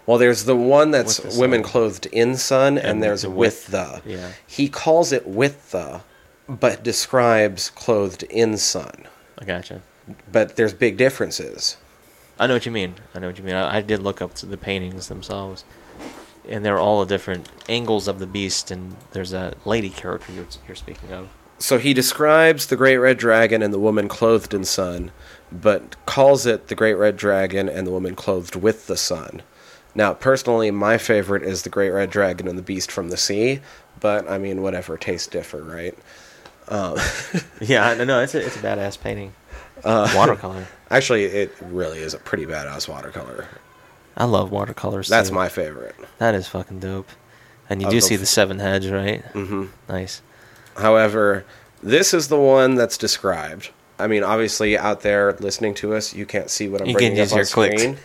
Well, 0.06 0.18
there's 0.18 0.44
the 0.44 0.54
one 0.54 0.92
that's 0.92 1.16
the 1.16 1.40
women 1.40 1.64
clothed 1.64 2.06
in 2.06 2.36
sun, 2.36 2.78
and, 2.78 2.86
And 2.86 3.02
there's 3.02 3.22
the 3.22 3.30
with 3.30 3.36
with. 3.38 3.66
the. 3.72 4.02
Yeah. 4.04 4.28
He 4.46 4.68
calls 4.68 5.10
it 5.10 5.26
with 5.26 5.72
the, 5.72 6.02
but 6.48 6.82
describes 6.82 7.70
clothed 7.70 8.22
in 8.24 8.56
sun. 8.56 9.06
I 9.38 9.44
gotcha. 9.44 9.82
But 10.30 10.56
there's 10.56 10.72
big 10.72 10.96
differences. 10.96 11.76
I 12.38 12.46
know 12.46 12.54
what 12.54 12.66
you 12.66 12.72
mean. 12.72 12.94
I 13.14 13.18
know 13.18 13.28
what 13.28 13.38
you 13.38 13.44
mean. 13.44 13.54
I, 13.54 13.78
I 13.78 13.80
did 13.80 14.00
look 14.02 14.20
up 14.20 14.34
the 14.34 14.56
paintings 14.56 15.08
themselves, 15.08 15.64
and 16.48 16.64
they're 16.64 16.78
all 16.78 17.04
different 17.04 17.48
angles 17.68 18.08
of 18.08 18.18
the 18.18 18.26
beast. 18.26 18.70
And 18.70 18.96
there's 19.12 19.32
a 19.32 19.54
lady 19.64 19.90
character 19.90 20.32
you're, 20.32 20.46
you're 20.66 20.76
speaking 20.76 21.12
of. 21.12 21.28
So 21.58 21.78
he 21.78 21.94
describes 21.94 22.66
the 22.66 22.76
great 22.76 22.98
red 22.98 23.16
dragon 23.16 23.62
and 23.62 23.72
the 23.72 23.78
woman 23.78 24.08
clothed 24.08 24.52
in 24.52 24.64
sun, 24.64 25.10
but 25.50 25.96
calls 26.04 26.44
it 26.44 26.68
the 26.68 26.74
great 26.74 26.94
red 26.94 27.16
dragon 27.16 27.68
and 27.68 27.86
the 27.86 27.90
woman 27.90 28.14
clothed 28.14 28.56
with 28.56 28.86
the 28.86 28.96
sun. 28.96 29.42
Now, 29.94 30.12
personally, 30.12 30.70
my 30.70 30.98
favorite 30.98 31.42
is 31.42 31.62
the 31.62 31.70
great 31.70 31.90
red 31.90 32.10
dragon 32.10 32.46
and 32.46 32.58
the 32.58 32.62
beast 32.62 32.92
from 32.92 33.08
the 33.08 33.16
sea, 33.16 33.60
but 33.98 34.30
I 34.30 34.36
mean, 34.36 34.60
whatever, 34.60 34.98
tastes 34.98 35.26
differ, 35.26 35.62
right? 35.62 35.96
Yeah, 37.60 37.86
I 37.88 38.04
know. 38.04 38.20
It's 38.20 38.34
a 38.34 38.44
it's 38.44 38.56
a 38.56 38.60
badass 38.60 39.00
painting. 39.00 39.32
Uh, 39.84 40.12
Watercolor. 40.14 40.66
Actually, 40.90 41.24
it 41.24 41.54
really 41.62 41.98
is 41.98 42.12
a 42.14 42.18
pretty 42.18 42.44
badass 42.46 42.88
watercolor. 42.88 43.46
I 44.16 44.24
love 44.24 44.50
watercolors. 44.50 45.08
That's 45.08 45.28
too. 45.30 45.34
my 45.34 45.48
favorite. 45.48 45.94
That 46.18 46.34
is 46.34 46.48
fucking 46.48 46.80
dope. 46.80 47.08
And 47.68 47.82
you 47.82 47.90
do 47.90 48.00
see 48.00 48.14
f- 48.14 48.20
the 48.20 48.26
seven 48.26 48.58
heads, 48.58 48.88
right? 48.90 49.22
hmm 49.32 49.66
Nice. 49.88 50.22
However, 50.76 51.44
this 51.82 52.14
is 52.14 52.28
the 52.28 52.38
one 52.38 52.74
that's 52.74 52.96
described. 52.98 53.70
I 53.98 54.06
mean, 54.08 54.22
obviously, 54.22 54.76
out 54.76 55.00
there 55.00 55.32
listening 55.40 55.74
to 55.76 55.94
us, 55.94 56.14
you 56.14 56.26
can't 56.26 56.50
see 56.50 56.68
what 56.68 56.80
I'm 56.82 56.88
You 56.88 56.94
bringing 56.94 57.18
up 57.20 57.32
on 57.32 57.44
clicks. 57.44 57.80
screen, 57.82 57.96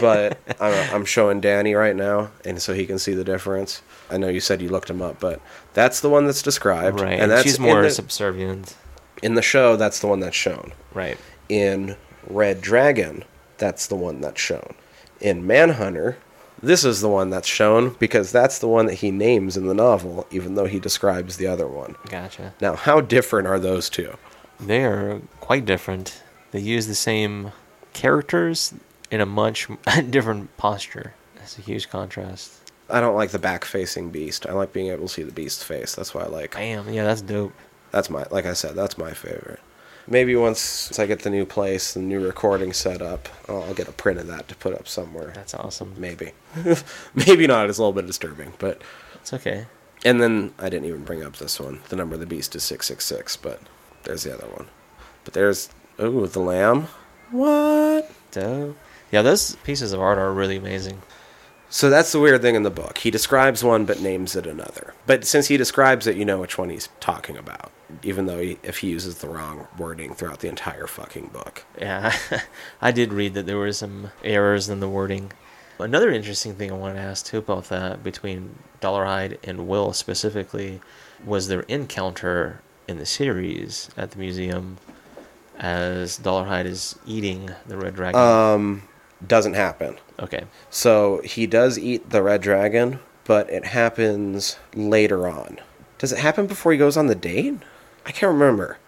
but 0.00 0.38
I'm, 0.60 0.94
I'm 0.94 1.04
showing 1.04 1.40
Danny 1.40 1.74
right 1.74 1.96
now, 1.96 2.30
and 2.44 2.60
so 2.62 2.74
he 2.74 2.86
can 2.86 2.98
see 2.98 3.14
the 3.14 3.24
difference. 3.24 3.82
I 4.10 4.18
know 4.18 4.28
you 4.28 4.40
said 4.40 4.62
you 4.62 4.68
looked 4.68 4.88
him 4.90 5.02
up, 5.02 5.18
but 5.20 5.40
that's 5.74 6.00
the 6.00 6.08
one 6.08 6.26
that's 6.26 6.42
described, 6.42 7.00
Right. 7.00 7.18
and 7.18 7.30
that's 7.30 7.42
she's 7.42 7.56
in 7.58 7.62
more 7.64 7.82
the, 7.82 7.90
subservient. 7.90 8.76
in 9.22 9.34
the 9.34 9.42
show. 9.42 9.76
That's 9.76 9.98
the 10.00 10.06
one 10.06 10.20
that's 10.20 10.36
shown. 10.36 10.72
Right. 10.94 11.18
In 11.48 11.96
Red 12.28 12.60
Dragon, 12.60 13.24
that's 13.58 13.86
the 13.88 13.96
one 13.96 14.20
that's 14.20 14.40
shown. 14.40 14.74
In 15.20 15.46
Manhunter, 15.46 16.18
this 16.62 16.84
is 16.84 17.00
the 17.00 17.08
one 17.08 17.30
that's 17.30 17.48
shown 17.48 17.96
because 17.98 18.30
that's 18.30 18.60
the 18.60 18.68
one 18.68 18.86
that 18.86 18.94
he 18.94 19.10
names 19.10 19.56
in 19.56 19.66
the 19.66 19.74
novel, 19.74 20.26
even 20.30 20.54
though 20.54 20.66
he 20.66 20.78
describes 20.78 21.36
the 21.36 21.46
other 21.48 21.66
one. 21.66 21.96
Gotcha. 22.08 22.54
Now, 22.60 22.76
how 22.76 23.00
different 23.00 23.48
are 23.48 23.58
those 23.58 23.88
two? 23.90 24.16
They 24.62 24.84
are 24.84 25.20
quite 25.40 25.64
different. 25.64 26.22
They 26.52 26.60
use 26.60 26.86
the 26.86 26.94
same 26.94 27.52
characters 27.92 28.72
in 29.10 29.20
a 29.20 29.26
much 29.26 29.68
different 30.10 30.56
posture. 30.56 31.14
That's 31.36 31.58
a 31.58 31.62
huge 31.62 31.88
contrast. 31.90 32.52
I 32.88 33.00
don't 33.00 33.14
like 33.16 33.30
the 33.30 33.38
back 33.38 33.64
facing 33.64 34.10
beast. 34.10 34.46
I 34.46 34.52
like 34.52 34.72
being 34.72 34.88
able 34.88 35.06
to 35.08 35.12
see 35.12 35.22
the 35.22 35.32
beast's 35.32 35.62
face. 35.62 35.94
That's 35.94 36.14
why 36.14 36.22
I 36.22 36.26
like. 36.26 36.52
Bam. 36.54 36.92
Yeah, 36.92 37.04
that's 37.04 37.22
dope. 37.22 37.52
That's 37.90 38.10
my 38.10 38.24
like 38.30 38.46
I 38.46 38.52
said. 38.52 38.74
That's 38.74 38.98
my 38.98 39.12
favorite. 39.12 39.60
Maybe 40.08 40.34
once, 40.34 40.88
once 40.90 40.98
I 40.98 41.06
get 41.06 41.20
the 41.20 41.30
new 41.30 41.46
place, 41.46 41.94
the 41.94 42.00
new 42.00 42.24
recording 42.24 42.72
set 42.72 43.00
up, 43.00 43.28
I'll, 43.48 43.62
I'll 43.62 43.74
get 43.74 43.86
a 43.88 43.92
print 43.92 44.18
of 44.18 44.26
that 44.26 44.48
to 44.48 44.56
put 44.56 44.74
up 44.74 44.88
somewhere. 44.88 45.30
That's 45.32 45.54
awesome. 45.54 45.94
Maybe, 45.96 46.32
maybe 47.14 47.46
not. 47.46 47.68
It's 47.68 47.78
a 47.78 47.82
little 47.82 47.92
bit 47.92 48.06
disturbing, 48.08 48.52
but 48.58 48.82
It's 49.14 49.32
okay. 49.32 49.66
and 50.04 50.20
then 50.20 50.54
I 50.58 50.68
didn't 50.70 50.86
even 50.88 51.04
bring 51.04 51.22
up 51.22 51.36
this 51.36 51.60
one. 51.60 51.80
The 51.88 51.94
number 51.96 52.14
of 52.14 52.20
the 52.20 52.26
beast 52.26 52.56
is 52.56 52.64
six 52.64 52.86
six 52.88 53.06
six, 53.06 53.36
but 53.36 53.60
there's 54.04 54.24
the 54.24 54.34
other 54.34 54.48
one. 54.48 54.68
But 55.24 55.34
there's 55.34 55.70
oh 55.98 56.26
the 56.26 56.40
lamb. 56.40 56.88
What? 57.30 58.10
Dope. 58.30 58.76
Yeah, 59.10 59.22
those 59.22 59.56
pieces 59.56 59.92
of 59.92 60.00
art 60.00 60.18
are 60.18 60.32
really 60.32 60.56
amazing. 60.56 61.02
So 61.72 61.88
that's 61.88 62.12
the 62.12 62.20
weird 62.20 62.42
thing 62.42 62.54
in 62.54 62.64
the 62.64 62.70
book. 62.70 62.98
He 62.98 63.10
describes 63.10 63.64
one 63.64 63.86
but 63.86 64.00
names 64.00 64.36
it 64.36 64.46
another. 64.46 64.92
But 65.06 65.24
since 65.24 65.48
he 65.48 65.56
describes 65.56 66.06
it, 66.06 66.16
you 66.16 66.24
know 66.26 66.38
which 66.38 66.58
one 66.58 66.68
he's 66.68 66.90
talking 67.00 67.36
about, 67.38 67.72
even 68.02 68.26
though 68.26 68.40
he, 68.40 68.58
if 68.62 68.78
he 68.78 68.90
uses 68.90 69.18
the 69.18 69.28
wrong 69.28 69.66
wording 69.78 70.12
throughout 70.12 70.40
the 70.40 70.48
entire 70.48 70.86
fucking 70.86 71.28
book. 71.28 71.64
Yeah, 71.78 72.14
I 72.82 72.92
did 72.92 73.12
read 73.12 73.32
that 73.34 73.46
there 73.46 73.56
were 73.56 73.72
some 73.72 74.10
errors 74.22 74.68
in 74.68 74.80
the 74.80 74.88
wording. 74.88 75.32
Another 75.78 76.10
interesting 76.10 76.54
thing 76.54 76.70
I 76.70 76.74
wanted 76.74 76.94
to 76.94 77.00
ask 77.00 77.24
too 77.24 77.38
about 77.38 77.70
that 77.70 78.04
between 78.04 78.56
Dolarhyde 78.82 79.38
and 79.42 79.66
Will 79.66 79.94
specifically 79.94 80.82
was 81.24 81.48
their 81.48 81.62
encounter 81.62 82.60
in 82.88 82.98
the 82.98 83.06
series 83.06 83.90
at 83.96 84.10
the 84.12 84.18
museum 84.18 84.78
as 85.58 86.18
Dolarhyde 86.18 86.66
is 86.66 86.98
eating 87.06 87.50
the 87.66 87.76
red 87.76 87.94
dragon. 87.94 88.20
Um, 88.20 88.82
doesn't 89.26 89.54
happen. 89.54 89.96
okay, 90.18 90.44
So 90.70 91.20
he 91.24 91.46
does 91.46 91.78
eat 91.78 92.10
the 92.10 92.22
red 92.22 92.40
dragon, 92.42 92.98
but 93.24 93.48
it 93.50 93.66
happens 93.66 94.56
later 94.74 95.28
on. 95.28 95.58
Does 95.98 96.10
it 96.12 96.18
happen 96.18 96.46
before 96.46 96.72
he 96.72 96.78
goes 96.78 96.96
on 96.96 97.06
the 97.06 97.14
date? 97.14 97.54
I 98.04 98.10
can't 98.10 98.32
remember. 98.32 98.78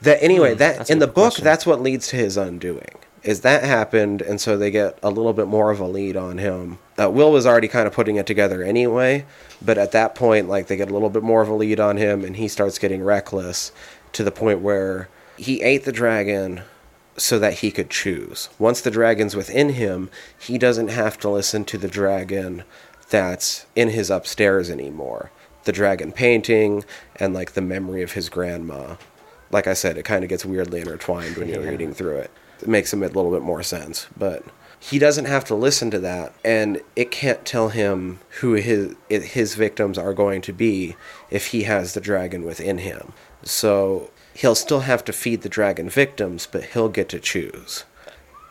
That 0.00 0.22
anyway, 0.22 0.52
Hmm, 0.52 0.58
that 0.58 0.90
in 0.90 0.98
the 0.98 1.06
book, 1.06 1.14
question. 1.32 1.44
that's 1.44 1.66
what 1.66 1.82
leads 1.82 2.08
to 2.08 2.16
his 2.16 2.36
undoing. 2.38 2.88
Is 3.22 3.42
that 3.42 3.64
happened, 3.64 4.22
and 4.22 4.40
so 4.40 4.56
they 4.56 4.70
get 4.70 4.98
a 5.02 5.10
little 5.10 5.32
bit 5.34 5.46
more 5.48 5.70
of 5.70 5.80
a 5.80 5.86
lead 5.86 6.16
on 6.16 6.38
him. 6.38 6.78
Uh, 6.98 7.10
Will 7.10 7.30
was 7.30 7.46
already 7.46 7.68
kind 7.68 7.86
of 7.86 7.92
putting 7.92 8.16
it 8.16 8.26
together 8.26 8.62
anyway, 8.62 9.26
but 9.60 9.76
at 9.76 9.92
that 9.92 10.14
point, 10.14 10.48
like 10.48 10.66
they 10.66 10.76
get 10.76 10.90
a 10.90 10.92
little 10.94 11.10
bit 11.10 11.22
more 11.22 11.42
of 11.42 11.48
a 11.48 11.54
lead 11.54 11.78
on 11.78 11.96
him, 11.98 12.24
and 12.24 12.36
he 12.36 12.48
starts 12.48 12.78
getting 12.78 13.02
reckless 13.04 13.70
to 14.12 14.24
the 14.24 14.30
point 14.30 14.60
where 14.60 15.08
he 15.36 15.60
ate 15.62 15.84
the 15.84 15.92
dragon 15.92 16.62
so 17.18 17.38
that 17.38 17.54
he 17.54 17.70
could 17.70 17.90
choose. 17.90 18.48
Once 18.58 18.80
the 18.80 18.90
dragon's 18.90 19.36
within 19.36 19.70
him, 19.70 20.10
he 20.38 20.56
doesn't 20.58 20.88
have 20.88 21.18
to 21.18 21.28
listen 21.28 21.64
to 21.66 21.78
the 21.78 21.88
dragon 21.88 22.64
that's 23.10 23.66
in 23.74 23.90
his 23.90 24.10
upstairs 24.10 24.70
anymore. 24.70 25.30
The 25.64 25.72
dragon 25.72 26.12
painting 26.12 26.84
and 27.16 27.34
like 27.34 27.52
the 27.52 27.60
memory 27.60 28.02
of 28.02 28.12
his 28.12 28.28
grandma. 28.28 28.96
Like 29.50 29.66
I 29.66 29.74
said, 29.74 29.96
it 29.96 30.04
kind 30.04 30.24
of 30.24 30.28
gets 30.30 30.44
weirdly 30.44 30.80
intertwined 30.80 31.36
when 31.36 31.48
you're 31.48 31.62
Yeah. 31.62 31.70
reading 31.70 31.92
through 31.94 32.16
it. 32.18 32.30
It 32.62 32.68
makes 32.68 32.92
a 32.92 32.96
little 32.96 33.30
bit 33.30 33.42
more 33.42 33.62
sense, 33.62 34.06
but 34.16 34.42
he 34.90 35.00
doesn't 35.00 35.24
have 35.24 35.44
to 35.44 35.54
listen 35.54 35.90
to 35.90 35.98
that 35.98 36.32
and 36.44 36.80
it 36.94 37.10
can't 37.10 37.44
tell 37.44 37.70
him 37.70 38.20
who 38.40 38.52
his 38.52 38.94
his 39.08 39.56
victims 39.56 39.98
are 39.98 40.14
going 40.14 40.40
to 40.40 40.52
be 40.52 40.94
if 41.28 41.48
he 41.48 41.64
has 41.64 41.94
the 41.94 42.00
dragon 42.00 42.44
within 42.44 42.78
him. 42.78 43.12
So 43.42 44.10
he'll 44.32 44.54
still 44.54 44.80
have 44.80 45.04
to 45.06 45.12
feed 45.12 45.42
the 45.42 45.48
dragon 45.48 45.90
victims, 45.90 46.46
but 46.50 46.66
he'll 46.66 46.88
get 46.88 47.08
to 47.08 47.18
choose. 47.18 47.84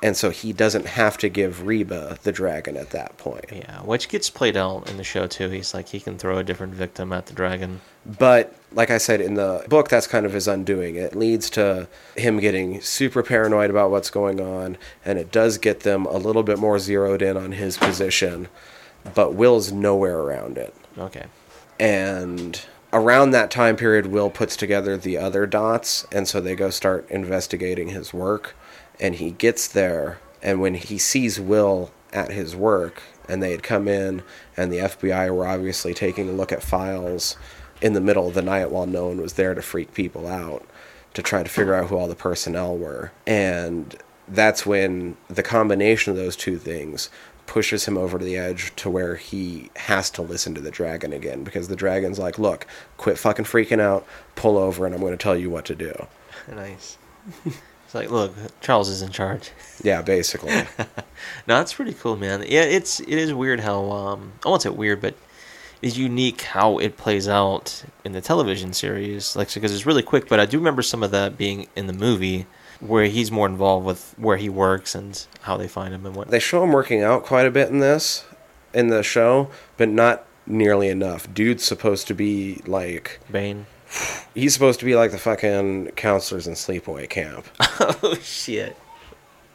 And 0.06 0.16
so 0.16 0.30
he 0.30 0.54
doesn't 0.54 0.86
have 0.86 1.18
to 1.18 1.30
give 1.30 1.66
Reba 1.66 2.20
the 2.22 2.32
dragon 2.32 2.78
at 2.78 2.92
that 2.92 3.18
point. 3.18 3.46
yeah, 3.52 3.82
which 3.82 4.08
gets 4.08 4.30
played 4.30 4.56
out 4.56 4.88
in 4.88 4.98
the 4.98 5.04
show 5.04 5.26
too. 5.26 5.50
He's 5.50 5.74
like 5.74 5.88
he 5.88 6.00
can 6.00 6.20
throw 6.20 6.38
a 6.38 6.44
different 6.44 6.76
victim 6.76 7.12
at 7.12 7.26
the 7.26 7.34
dragon. 7.34 7.82
But 8.06 8.54
like 8.72 8.92
I 8.92 9.00
said 9.00 9.20
in 9.20 9.34
the 9.34 9.66
book, 9.68 9.90
that's 9.90 10.06
kind 10.06 10.24
of 10.28 10.34
his 10.34 10.48
undoing. 10.48 10.96
It 10.96 11.16
leads 11.16 11.50
to 11.52 11.88
him 12.16 12.40
getting 12.40 12.82
super 12.82 13.24
paranoid 13.24 13.72
about 13.72 13.90
what's 13.90 14.12
going 14.12 14.40
on, 14.40 14.78
and 15.04 15.18
it 15.18 15.32
does 15.32 15.58
get 15.58 15.80
them 15.80 16.06
a 16.06 16.18
little 16.18 16.44
bit 16.44 16.60
more 16.60 16.78
zeroed 16.78 17.24
in 17.24 17.36
on 17.36 17.54
his 17.54 17.76
position. 17.76 18.48
But 19.16 19.34
Will's 19.34 19.72
nowhere 19.72 20.20
around 20.20 20.60
it. 20.60 20.76
Okay, 21.00 21.26
And 21.80 22.64
around 22.94 23.32
that 23.32 23.50
time 23.50 23.76
period, 23.76 24.06
Will 24.06 24.30
puts 24.30 24.56
together 24.56 24.98
the 24.98 25.18
other 25.18 25.48
dots, 25.48 26.06
and 26.12 26.28
so 26.28 26.40
they 26.40 26.56
go 26.56 26.70
start 26.70 27.10
investigating 27.10 27.88
his 27.88 28.14
work. 28.14 28.56
And 29.00 29.16
he 29.16 29.32
gets 29.32 29.68
there, 29.68 30.20
and 30.42 30.62
when 30.62 30.76
he 30.76 30.98
sees 30.98 31.40
Will 31.40 31.92
at 32.14 32.32
his 32.32 32.56
work, 32.56 33.04
and 33.28 33.42
they 33.42 33.52
had 33.52 33.64
come 33.64 33.88
in, 33.88 34.24
and 34.56 34.72
the 34.72 34.78
FBI 34.78 35.36
were 35.36 35.48
obviously 35.48 35.94
taking 35.94 36.30
a 36.30 36.34
look 36.34 36.52
at 36.52 36.64
files 36.64 37.38
in 37.82 37.94
the 37.94 38.02
middle 38.02 38.28
of 38.28 38.34
the 38.34 38.42
night 38.42 38.72
while 38.72 38.86
no 38.86 39.08
one 39.08 39.22
was 39.22 39.34
there 39.34 39.54
to 39.54 39.62
freak 39.62 39.94
people 39.94 40.28
out 40.28 40.66
to 41.14 41.22
try 41.22 41.44
to 41.44 41.50
figure 41.50 41.74
out 41.74 41.88
who 41.88 41.98
all 41.98 42.08
the 42.08 42.16
personnel 42.16 42.78
were. 42.78 43.12
And 43.26 43.96
that's 44.28 44.66
when 44.66 45.18
the 45.30 45.44
combination 45.44 46.12
of 46.12 46.18
those 46.18 46.36
two 46.36 46.58
things 46.58 47.10
pushes 47.46 47.86
him 47.86 47.98
over 47.98 48.18
to 48.18 48.26
the 48.26 48.38
edge 48.38 48.76
to 48.76 48.90
where 48.90 49.16
he 49.16 49.70
has 49.76 50.10
to 50.10 50.22
listen 50.22 50.56
to 50.56 50.62
the 50.62 50.72
dragon 50.72 51.14
again 51.14 51.44
because 51.44 51.68
the 51.68 51.76
dragon's 51.76 52.18
like, 52.18 52.40
"Look, 52.40 52.66
quit 52.98 53.18
fucking 53.18 53.46
freaking 53.46 53.80
out, 53.80 54.06
pull 54.36 54.58
over 54.58 54.86
and 54.86 54.96
I'm 54.96 55.02
going 55.02 55.14
to 55.14 55.18
tell 55.18 55.38
you 55.38 55.50
what 55.50 55.66
to 55.66 55.76
do." 55.76 56.08
Nice. 56.52 56.98
like, 57.96 58.12
look, 58.12 58.34
Charles 58.62 58.90
is 58.90 59.02
in 59.02 59.12
charge. 59.12 59.52
Yeah, 59.84 60.02
basically. 60.02 60.52
No, 61.48 61.58
that's 61.58 61.74
pretty 61.74 61.94
cool, 61.94 62.16
man. 62.16 62.44
Yeah, 62.48 62.64
it's 62.64 63.00
it 63.02 63.10
is 63.10 63.34
weird 63.34 63.60
how 63.60 63.92
um 63.92 64.34
I 64.46 64.50
won't 64.50 64.62
say 64.62 64.70
weird, 64.70 65.02
but 65.02 65.16
it's 65.82 65.98
unique 65.98 66.42
how 66.42 66.78
it 66.78 66.98
plays 66.98 67.28
out 67.28 67.84
in 68.04 68.14
the 68.14 68.22
television 68.22 68.74
series. 68.74 69.36
Like 69.36 69.54
because 69.54 69.74
it's 69.74 69.86
really 69.86 70.02
quick, 70.04 70.28
but 70.30 70.40
I 70.40 70.46
do 70.46 70.58
remember 70.58 70.82
some 70.82 71.04
of 71.04 71.12
that 71.12 71.38
being 71.38 71.68
in 71.76 71.88
the 71.88 71.94
movie 71.94 72.46
where 72.80 73.06
he's 73.06 73.32
more 73.32 73.48
involved 73.48 73.86
with 73.86 74.14
where 74.18 74.38
he 74.38 74.50
works 74.50 74.96
and 74.96 75.26
how 75.42 75.58
they 75.58 75.68
find 75.68 75.94
him 75.94 76.06
and 76.06 76.16
what. 76.16 76.30
they 76.30 76.40
show 76.40 76.64
him 76.64 76.72
working 76.72 77.02
out 77.04 77.24
quite 77.24 77.46
a 77.46 77.52
bit 77.52 77.70
in 77.70 77.80
this 77.80 78.26
in 78.74 78.88
the 78.88 79.04
show, 79.04 79.50
but 79.78 79.90
not 79.90 80.26
nearly 80.48 80.88
enough. 80.90 81.32
Dude's 81.34 81.64
supposed 81.64 82.08
to 82.08 82.14
be 82.14 82.62
like 82.66 83.20
Bane. 83.32 83.66
He's 84.34 84.54
supposed 84.54 84.80
to 84.80 84.86
be 84.86 84.96
like 84.96 85.12
the 85.12 85.18
fucking 85.18 85.92
counselors 85.96 86.48
in 86.48 86.54
sleepaway 86.54 87.10
camp. 87.10 87.48
oh 87.80 88.18
shit. 88.22 88.76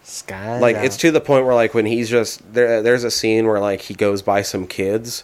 Sky. 0.02 0.58
like 0.58 0.76
it's 0.76 0.96
to 0.98 1.10
the 1.12 1.20
point 1.20 1.44
where 1.44 1.54
like 1.54 1.72
when 1.74 1.86
he's 1.86 2.08
just 2.10 2.52
there 2.54 2.82
there's 2.82 3.04
a 3.04 3.10
scene 3.10 3.46
where 3.46 3.60
like 3.60 3.82
he 3.82 3.94
goes 3.94 4.22
by 4.22 4.42
some 4.42 4.66
kids 4.66 5.22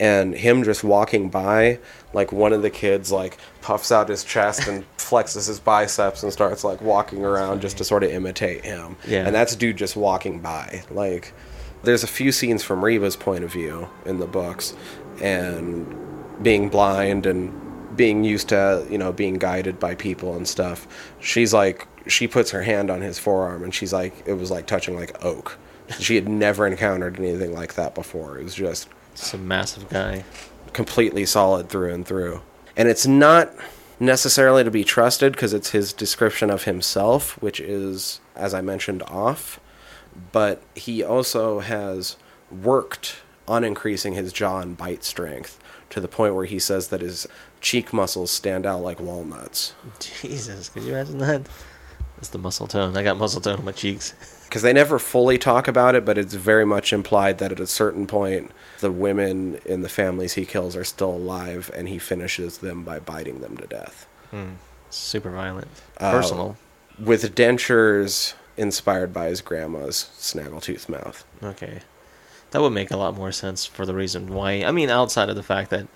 and 0.00 0.34
him 0.34 0.64
just 0.64 0.82
walking 0.82 1.28
by 1.28 1.78
like 2.14 2.32
one 2.32 2.52
of 2.52 2.62
the 2.62 2.70
kids 2.70 3.12
like 3.12 3.36
puffs 3.60 3.92
out 3.92 4.08
his 4.08 4.24
chest 4.24 4.66
and 4.66 4.84
flexes 4.96 5.46
his 5.46 5.60
biceps 5.60 6.22
and 6.24 6.32
starts 6.32 6.64
like 6.64 6.80
walking 6.80 7.24
around 7.24 7.60
just 7.60 7.76
to 7.78 7.84
sort 7.84 8.02
of 8.02 8.10
imitate 8.10 8.64
him 8.64 8.96
Yeah. 9.06 9.24
and 9.26 9.34
that's 9.34 9.54
dude 9.54 9.76
just 9.76 9.94
walking 9.94 10.40
by 10.40 10.82
like 10.90 11.32
there's 11.84 12.02
a 12.02 12.08
few 12.08 12.32
scenes 12.32 12.64
from 12.64 12.82
Reba's 12.84 13.14
point 13.14 13.44
of 13.44 13.52
view 13.52 13.88
in 14.06 14.18
the 14.18 14.26
books 14.26 14.74
and 15.20 15.86
being 16.42 16.70
blind 16.70 17.26
and 17.26 17.52
being 17.96 18.24
used 18.24 18.48
to 18.48 18.86
you 18.90 18.98
know 18.98 19.12
being 19.12 19.34
guided 19.34 19.78
by 19.78 19.94
people 19.94 20.36
and 20.36 20.46
stuff 20.48 20.86
she's 21.20 21.52
like 21.52 21.86
she 22.06 22.28
puts 22.28 22.50
her 22.50 22.62
hand 22.62 22.90
on 22.90 23.00
his 23.00 23.18
forearm 23.18 23.62
and 23.62 23.74
she's 23.74 23.92
like 23.92 24.14
it 24.26 24.34
was 24.34 24.50
like 24.50 24.66
touching 24.66 24.96
like 24.96 25.24
oak. 25.24 25.58
She 25.98 26.14
had 26.14 26.28
never 26.28 26.66
encountered 26.66 27.18
anything 27.18 27.52
like 27.52 27.74
that 27.74 27.94
before. 27.94 28.38
It 28.38 28.44
was 28.44 28.54
just 28.54 28.88
some 29.14 29.46
massive 29.46 29.88
guy. 29.88 30.24
completely 30.72 31.26
solid 31.26 31.68
through 31.68 31.92
and 31.92 32.06
through. 32.06 32.42
And 32.76 32.88
it's 32.88 33.06
not 33.06 33.52
necessarily 34.00 34.64
to 34.64 34.70
be 34.70 34.82
trusted 34.82 35.32
because 35.32 35.52
it's 35.52 35.70
his 35.70 35.92
description 35.92 36.50
of 36.50 36.64
himself 36.64 37.40
which 37.40 37.60
is 37.60 38.20
as 38.34 38.52
i 38.54 38.60
mentioned 38.60 39.02
off. 39.04 39.60
But 40.32 40.62
he 40.74 41.02
also 41.02 41.60
has 41.60 42.16
worked 42.50 43.16
on 43.46 43.64
increasing 43.64 44.14
his 44.14 44.32
jaw 44.32 44.60
and 44.60 44.76
bite 44.76 45.04
strength 45.04 45.58
to 45.90 46.00
the 46.00 46.08
point 46.08 46.34
where 46.34 46.44
he 46.44 46.58
says 46.58 46.88
that 46.88 47.00
his 47.00 47.26
cheek 47.60 47.92
muscles 47.92 48.30
stand 48.30 48.66
out 48.66 48.82
like 48.82 49.00
walnuts. 49.00 49.74
Jesus, 50.00 50.68
could 50.68 50.82
you 50.82 50.92
imagine 50.94 51.18
that? 51.18 51.42
That's 52.16 52.28
the 52.28 52.38
muscle 52.38 52.66
tone. 52.66 52.96
I 52.96 53.02
got 53.02 53.16
muscle 53.16 53.40
tone 53.40 53.58
on 53.58 53.64
my 53.64 53.72
cheeks. 53.72 54.14
Because 54.44 54.62
they 54.62 54.72
never 54.72 55.00
fully 55.00 55.36
talk 55.36 55.66
about 55.66 55.96
it, 55.96 56.04
but 56.04 56.16
it's 56.16 56.34
very 56.34 56.64
much 56.64 56.92
implied 56.92 57.38
that 57.38 57.50
at 57.50 57.58
a 57.58 57.66
certain 57.66 58.06
point, 58.06 58.52
the 58.78 58.92
women 58.92 59.58
in 59.64 59.82
the 59.82 59.88
families 59.88 60.34
he 60.34 60.46
kills 60.46 60.76
are 60.76 60.84
still 60.84 61.10
alive, 61.10 61.72
and 61.74 61.88
he 61.88 61.98
finishes 61.98 62.58
them 62.58 62.84
by 62.84 63.00
biting 63.00 63.40
them 63.40 63.56
to 63.56 63.66
death. 63.66 64.06
Super 64.90 65.32
violent. 65.32 65.66
Uh, 65.98 66.12
Personal. 66.12 66.56
With 67.00 67.34
dentures 67.34 68.34
inspired 68.56 69.12
by 69.12 69.26
his 69.26 69.40
grandma's 69.40 70.10
snaggletooth 70.18 70.88
mouth. 70.88 71.24
Okay. 71.42 71.80
That 72.54 72.60
would 72.60 72.70
make 72.70 72.92
a 72.92 72.96
lot 72.96 73.16
more 73.16 73.32
sense 73.32 73.66
for 73.66 73.84
the 73.84 73.94
reason 73.94 74.32
why. 74.32 74.62
I 74.62 74.70
mean, 74.70 74.88
outside 74.88 75.28
of 75.28 75.34
the 75.34 75.42
fact 75.42 75.70
that 75.70 75.88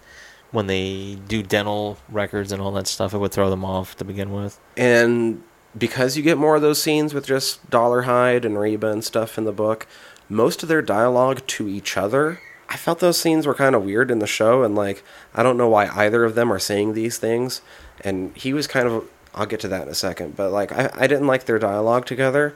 when 0.50 0.66
they 0.66 1.16
do 1.28 1.40
dental 1.40 1.98
records 2.08 2.50
and 2.50 2.60
all 2.60 2.72
that 2.72 2.88
stuff, 2.88 3.14
it 3.14 3.18
would 3.18 3.30
throw 3.30 3.48
them 3.48 3.64
off 3.64 3.94
to 3.98 4.04
begin 4.04 4.32
with. 4.32 4.58
And 4.76 5.44
because 5.78 6.16
you 6.16 6.24
get 6.24 6.36
more 6.36 6.56
of 6.56 6.62
those 6.62 6.82
scenes 6.82 7.14
with 7.14 7.26
just 7.26 7.70
Dolarhyde 7.70 8.44
and 8.44 8.58
Reba 8.58 8.88
and 8.88 9.04
stuff 9.04 9.38
in 9.38 9.44
the 9.44 9.52
book, 9.52 9.86
most 10.28 10.64
of 10.64 10.68
their 10.68 10.82
dialogue 10.82 11.46
to 11.46 11.68
each 11.68 11.96
other, 11.96 12.40
I 12.68 12.76
felt 12.76 12.98
those 12.98 13.20
scenes 13.20 13.46
were 13.46 13.54
kind 13.54 13.76
of 13.76 13.84
weird 13.84 14.10
in 14.10 14.18
the 14.18 14.26
show. 14.26 14.64
And 14.64 14.74
like, 14.74 15.04
I 15.36 15.44
don't 15.44 15.58
know 15.58 15.68
why 15.68 15.86
either 15.86 16.24
of 16.24 16.34
them 16.34 16.52
are 16.52 16.58
saying 16.58 16.94
these 16.94 17.18
things. 17.18 17.62
And 18.00 18.36
he 18.36 18.52
was 18.52 18.66
kind 18.66 18.88
of, 18.88 19.08
I'll 19.32 19.46
get 19.46 19.60
to 19.60 19.68
that 19.68 19.82
in 19.82 19.88
a 19.90 19.94
second, 19.94 20.34
but 20.34 20.50
like, 20.50 20.72
I, 20.72 20.90
I 20.92 21.06
didn't 21.06 21.28
like 21.28 21.44
their 21.44 21.60
dialogue 21.60 22.04
together. 22.04 22.52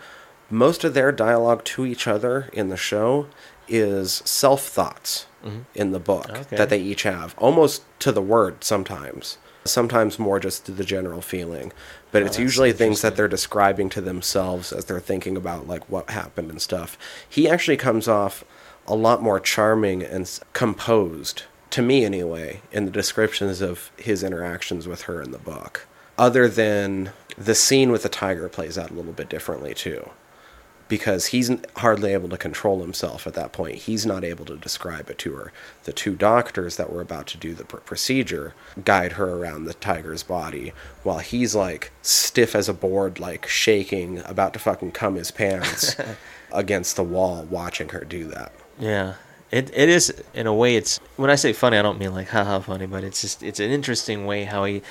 Most 0.50 0.82
of 0.82 0.92
their 0.92 1.12
dialogue 1.12 1.62
to 1.64 1.86
each 1.86 2.08
other 2.08 2.50
in 2.52 2.68
the 2.68 2.76
show 2.76 3.28
is 3.72 4.22
self 4.24 4.66
thoughts 4.66 5.26
mm-hmm. 5.44 5.60
in 5.74 5.92
the 5.92 5.98
book 5.98 6.30
Okay. 6.30 6.56
that 6.56 6.68
they 6.68 6.80
each 6.80 7.02
have, 7.02 7.34
almost 7.38 7.82
to 8.00 8.12
the 8.12 8.22
word 8.22 8.62
sometimes. 8.62 9.38
Sometimes 9.64 10.18
more 10.18 10.40
just 10.40 10.66
to 10.66 10.72
the 10.72 10.84
general 10.84 11.22
feeling, 11.22 11.72
but 12.10 12.22
oh, 12.22 12.26
it's 12.26 12.38
usually 12.38 12.72
things 12.72 13.00
that 13.02 13.14
they're 13.14 13.28
describing 13.28 13.88
to 13.90 14.00
themselves 14.00 14.72
as 14.72 14.86
they're 14.86 14.98
thinking 14.98 15.36
about 15.36 15.68
like 15.68 15.88
what 15.88 16.10
happened 16.10 16.50
and 16.50 16.60
stuff. 16.60 16.98
He 17.28 17.48
actually 17.48 17.76
comes 17.76 18.08
off 18.08 18.44
a 18.88 18.96
lot 18.96 19.22
more 19.22 19.38
charming 19.38 20.02
and 20.02 20.28
composed 20.52 21.44
to 21.70 21.80
me 21.80 22.04
anyway 22.04 22.60
in 22.72 22.86
the 22.86 22.90
descriptions 22.90 23.60
of 23.60 23.92
his 23.96 24.24
interactions 24.24 24.88
with 24.88 25.02
her 25.02 25.22
in 25.22 25.30
the 25.30 25.38
book. 25.38 25.86
Other 26.18 26.48
than 26.48 27.12
the 27.38 27.54
scene 27.54 27.92
with 27.92 28.02
the 28.02 28.08
tiger 28.08 28.48
plays 28.48 28.76
out 28.76 28.90
a 28.90 28.94
little 28.94 29.12
bit 29.12 29.28
differently 29.28 29.74
too 29.74 30.10
because 30.92 31.28
he's 31.28 31.50
hardly 31.76 32.12
able 32.12 32.28
to 32.28 32.36
control 32.36 32.82
himself 32.82 33.26
at 33.26 33.32
that 33.32 33.50
point. 33.50 33.76
He's 33.76 34.04
not 34.04 34.24
able 34.24 34.44
to 34.44 34.58
describe 34.58 35.08
it 35.08 35.16
to 35.20 35.32
her. 35.36 35.50
The 35.84 35.92
two 35.94 36.14
doctors 36.14 36.76
that 36.76 36.92
were 36.92 37.00
about 37.00 37.26
to 37.28 37.38
do 37.38 37.54
the 37.54 37.64
pr- 37.64 37.78
procedure 37.78 38.52
guide 38.84 39.12
her 39.12 39.30
around 39.30 39.64
the 39.64 39.72
tiger's 39.72 40.22
body 40.22 40.74
while 41.02 41.20
he's 41.20 41.54
like 41.54 41.92
stiff 42.02 42.54
as 42.54 42.68
a 42.68 42.74
board, 42.74 43.18
like 43.18 43.48
shaking, 43.48 44.18
about 44.26 44.52
to 44.52 44.58
fucking 44.58 44.92
cum 44.92 45.14
his 45.14 45.30
pants 45.30 45.96
against 46.52 46.96
the 46.96 47.02
wall, 47.02 47.44
watching 47.44 47.88
her 47.88 48.04
do 48.04 48.26
that. 48.26 48.52
Yeah. 48.78 49.14
It 49.50 49.70
it 49.74 49.88
is 49.88 50.12
in 50.34 50.46
a 50.46 50.52
way 50.52 50.76
it's 50.76 50.98
when 51.16 51.30
I 51.30 51.36
say 51.36 51.54
funny 51.54 51.78
I 51.78 51.82
don't 51.82 51.98
mean 51.98 52.12
like 52.12 52.28
haha 52.28 52.60
funny, 52.60 52.84
but 52.84 53.02
it's 53.02 53.22
just 53.22 53.42
it's 53.42 53.60
an 53.60 53.70
interesting 53.70 54.26
way 54.26 54.44
how 54.44 54.64
he 54.64 54.82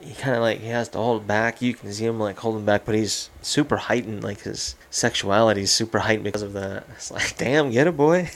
he 0.00 0.14
kind 0.14 0.36
of 0.36 0.42
like 0.42 0.60
he 0.60 0.68
has 0.68 0.88
to 0.90 0.98
hold 0.98 1.26
back. 1.26 1.60
You 1.60 1.74
can 1.74 1.92
see 1.92 2.04
him 2.04 2.18
like 2.20 2.38
holding 2.38 2.64
back, 2.64 2.84
but 2.84 2.94
he's 2.94 3.30
super 3.42 3.76
heightened. 3.76 4.22
Like 4.22 4.42
his 4.42 4.76
sexuality 4.90 5.62
is 5.62 5.72
super 5.72 5.98
heightened 5.98 6.24
because 6.24 6.42
of 6.42 6.52
that. 6.54 6.84
It's 6.94 7.10
like, 7.10 7.36
damn, 7.36 7.70
get 7.70 7.86
it, 7.86 7.96
boy. 7.96 8.30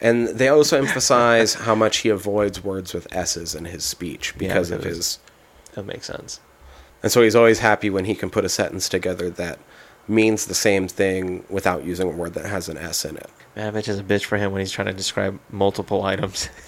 And 0.00 0.28
they 0.28 0.48
also 0.48 0.76
emphasize 0.78 1.54
how 1.66 1.74
much 1.74 1.98
he 1.98 2.08
avoids 2.08 2.62
words 2.62 2.92
with 2.92 3.06
S's 3.14 3.54
in 3.54 3.64
his 3.66 3.84
speech 3.84 4.36
because 4.36 4.70
of 4.70 4.80
because- 4.82 4.96
his 4.96 5.18
That 5.74 5.86
makes 5.86 6.06
sense. 6.06 6.40
And 7.02 7.12
so 7.12 7.22
he's 7.22 7.36
always 7.36 7.58
happy 7.58 7.90
when 7.90 8.06
he 8.06 8.14
can 8.14 8.30
put 8.30 8.44
a 8.46 8.48
sentence 8.48 8.88
together 8.88 9.28
that 9.30 9.58
means 10.08 10.46
the 10.46 10.54
same 10.54 10.88
thing 10.88 11.44
without 11.50 11.84
using 11.84 12.08
a 12.08 12.10
word 12.10 12.32
that 12.34 12.46
has 12.46 12.68
an 12.68 12.78
S 12.78 13.04
in 13.04 13.16
it. 13.16 13.28
Man, 13.56 13.68
I 13.68 13.70
bet 13.70 13.86
you 13.86 13.94
a 13.94 14.02
bitch 14.02 14.24
for 14.24 14.36
him 14.38 14.52
when 14.52 14.60
he's 14.60 14.72
trying 14.72 14.86
to 14.86 14.92
describe 14.94 15.38
multiple 15.50 16.02
items. 16.02 16.48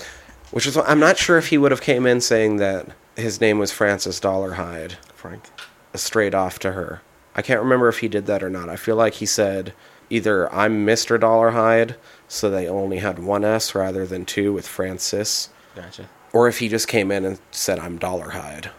Which 0.56 0.66
is 0.66 0.74
I'm 0.78 0.98
not 0.98 1.18
sure 1.18 1.36
if 1.36 1.48
he 1.48 1.58
would 1.58 1.70
have 1.70 1.82
came 1.82 2.06
in 2.06 2.22
saying 2.22 2.56
that 2.56 2.88
his 3.14 3.42
name 3.42 3.58
was 3.58 3.72
Francis 3.72 4.18
Dolarhyde 4.18 4.92
Frank. 5.12 5.50
straight 5.94 6.34
off 6.34 6.58
to 6.60 6.72
her. 6.72 7.02
I 7.34 7.42
can't 7.42 7.60
remember 7.60 7.88
if 7.90 7.98
he 7.98 8.08
did 8.08 8.24
that 8.24 8.42
or 8.42 8.48
not. 8.48 8.70
I 8.70 8.76
feel 8.76 8.96
like 8.96 9.12
he 9.12 9.26
said 9.26 9.74
either 10.08 10.50
I'm 10.50 10.86
Mr. 10.86 11.20
Dolarhyde, 11.20 11.96
so 12.26 12.48
they 12.48 12.66
only 12.66 13.00
had 13.00 13.18
one 13.18 13.44
S 13.44 13.74
rather 13.74 14.06
than 14.06 14.24
two 14.24 14.54
with 14.54 14.66
Francis, 14.66 15.50
Gotcha. 15.74 16.08
or 16.32 16.48
if 16.48 16.60
he 16.60 16.70
just 16.70 16.88
came 16.88 17.12
in 17.12 17.26
and 17.26 17.38
said 17.50 17.78
I'm 17.78 17.98
Dolarhyde. 17.98 18.70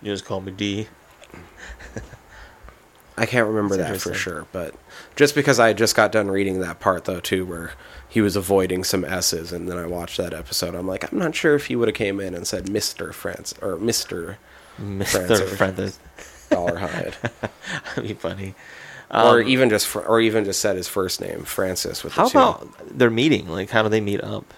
You 0.00 0.12
just 0.14 0.24
call 0.24 0.40
me 0.40 0.52
D. 0.52 0.88
I 3.18 3.26
can't 3.26 3.46
remember 3.46 3.76
That's 3.76 4.04
that 4.04 4.10
for 4.10 4.14
sure, 4.14 4.46
but 4.52 4.74
just 5.16 5.34
because 5.34 5.58
I 5.58 5.72
just 5.72 5.96
got 5.96 6.12
done 6.12 6.30
reading 6.30 6.60
that 6.60 6.80
part 6.80 7.04
though 7.06 7.20
too, 7.20 7.46
where 7.46 7.72
he 8.08 8.20
was 8.20 8.36
avoiding 8.36 8.84
some 8.84 9.04
S's, 9.04 9.52
and 9.52 9.68
then 9.68 9.78
I 9.78 9.86
watched 9.86 10.18
that 10.18 10.34
episode, 10.34 10.74
I'm 10.74 10.86
like, 10.86 11.10
I'm 11.10 11.18
not 11.18 11.34
sure 11.34 11.54
if 11.54 11.66
he 11.66 11.76
would 11.76 11.88
have 11.88 11.94
came 11.94 12.20
in 12.20 12.34
and 12.34 12.46
said 12.46 12.68
Mister 12.68 13.12
France 13.12 13.54
or 13.62 13.76
Mister 13.76 14.38
Mr. 14.80 15.06
Francis. 15.06 15.56
Francis. 15.56 15.98
Dolarhyde, 16.50 17.14
That'd 17.94 18.04
be 18.08 18.14
funny. 18.14 18.54
or 19.10 19.40
Um, 19.40 19.48
even 19.48 19.70
just 19.70 19.94
or 19.96 20.20
even 20.20 20.44
just 20.44 20.60
said 20.60 20.76
his 20.76 20.88
first 20.88 21.20
name, 21.20 21.44
Francis, 21.44 22.04
with 22.04 22.14
the 22.14 22.20
How 22.22 22.28
about 22.28 22.98
their 22.98 23.10
meeting? 23.10 23.48
Like, 23.48 23.70
how 23.70 23.82
do 23.82 23.88
they 23.88 24.00
meet 24.00 24.22
up? 24.22 24.52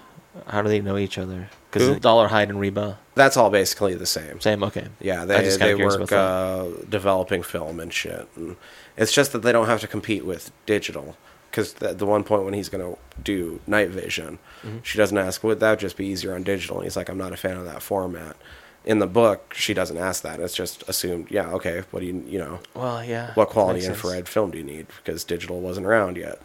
How 0.49 0.63
do 0.63 0.69
they 0.69 0.81
know 0.81 0.97
each 0.97 1.19
other? 1.19 1.49
Because 1.71 1.99
Dolarhyde 1.99 2.49
and 2.49 2.59
Reba, 2.59 2.99
That's 3.15 3.37
all 3.37 3.51
basically 3.51 3.95
the 3.95 4.07
same. 4.07 4.41
same. 4.41 4.63
Okay. 4.63 4.87
Yeah, 5.01 5.25
they 5.27 5.49
they 5.57 5.75
work 5.75 6.11
uh, 6.11 6.65
developing 6.89 7.43
film 7.43 7.79
and 7.81 7.93
shit. 7.93 8.27
And 8.37 8.57
it's 8.97 9.13
just 9.13 9.33
that 9.33 9.43
they 9.43 9.53
don't 9.53 9.67
have 9.67 9.81
to 9.83 9.87
compete 9.87 10.25
with 10.25 10.51
digital. 10.67 11.17
Because 11.51 11.75
the, 11.75 11.95
the 11.95 12.07
one 12.07 12.25
point 12.25 12.45
when 12.45 12.55
he's 12.55 12.69
going 12.69 12.85
to 12.95 12.99
do 13.23 13.61
night 13.67 13.89
vision, 13.91 14.39
Mm-hmm. 14.63 14.79
she 14.83 14.99
doesn't 14.99 15.17
ask, 15.17 15.45
would 15.45 15.61
that 15.61 15.79
just 15.79 15.97
be 15.97 16.07
easier 16.07 16.35
on 16.35 16.43
digital? 16.43 16.77
And 16.79 16.85
he's 16.85 16.97
like, 16.97 17.09
I'm 17.09 17.17
not 17.19 17.33
a 17.33 17.37
fan 17.37 17.57
of 17.57 17.65
that 17.67 17.81
format. 17.83 18.37
In 18.85 18.99
the 18.99 19.07
book, 19.07 19.55
she 19.55 19.73
doesn't 19.75 19.97
ask 19.97 20.23
that. 20.23 20.41
It's 20.41 20.55
just 20.55 20.83
assumed, 20.89 21.31
yeah, 21.31 21.49
okay, 21.53 21.83
what 21.91 22.01
do 22.01 22.07
you, 22.07 22.25
you 22.27 22.39
know, 22.39 22.59
Well, 22.75 23.05
yeah. 23.05 23.33
what 23.35 23.51
quality 23.51 23.77
makes 23.79 23.87
sense. 23.87 23.97
infrared 23.99 24.29
film 24.29 24.51
do 24.51 24.59
you 24.59 24.65
need? 24.65 24.87
Because 25.05 25.23
digital 25.25 25.61
wasn't 25.61 25.87
around 25.87 26.17
yet. 26.17 26.41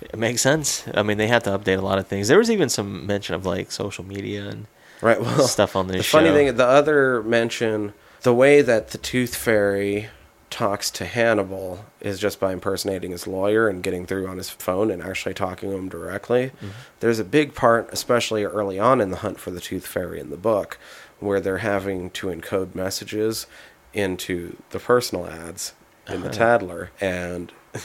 It 0.00 0.18
makes 0.18 0.42
sense. 0.42 0.84
I 0.94 1.02
mean, 1.02 1.18
they 1.18 1.26
had 1.28 1.44
to 1.44 1.50
update 1.50 1.78
a 1.78 1.82
lot 1.82 1.98
of 1.98 2.06
things. 2.06 2.28
There 2.28 2.38
was 2.38 2.50
even 2.50 2.68
some 2.68 3.06
mention 3.06 3.34
of 3.34 3.44
like 3.46 3.70
social 3.72 4.04
media 4.04 4.48
and 4.48 4.66
Right. 5.00 5.20
Well, 5.20 5.46
stuff 5.46 5.76
on 5.76 5.86
the 5.86 5.92
this 5.94 6.08
funny 6.08 6.30
thing, 6.30 6.56
the 6.56 6.66
other 6.66 7.22
mention, 7.22 7.92
the 8.22 8.34
way 8.34 8.62
that 8.62 8.88
the 8.90 8.98
Tooth 8.98 9.36
Fairy 9.36 10.08
talks 10.50 10.90
to 10.90 11.04
Hannibal 11.04 11.84
is 12.00 12.18
just 12.18 12.40
by 12.40 12.52
impersonating 12.52 13.12
his 13.12 13.26
lawyer 13.26 13.68
and 13.68 13.80
getting 13.82 14.06
through 14.06 14.26
on 14.26 14.38
his 14.38 14.50
phone 14.50 14.90
and 14.90 15.00
actually 15.02 15.34
talking 15.34 15.70
to 15.70 15.76
him 15.76 15.88
directly. 15.88 16.46
Mm-hmm. 16.56 16.68
There's 16.98 17.20
a 17.20 17.24
big 17.24 17.54
part, 17.54 17.88
especially 17.92 18.42
early 18.44 18.78
on 18.80 19.00
in 19.00 19.10
the 19.10 19.18
hunt 19.18 19.38
for 19.38 19.52
the 19.52 19.60
Tooth 19.60 19.86
Fairy 19.86 20.18
in 20.18 20.30
the 20.30 20.36
book, 20.36 20.78
where 21.20 21.38
they're 21.38 21.58
having 21.58 22.10
to 22.10 22.26
encode 22.28 22.74
messages 22.74 23.46
into 23.94 24.56
the 24.70 24.80
personal 24.80 25.26
ads 25.28 25.74
in 26.08 26.22
the 26.22 26.28
Uh-huh. 26.28 26.38
Tattler, 26.38 26.90
and 27.00 27.52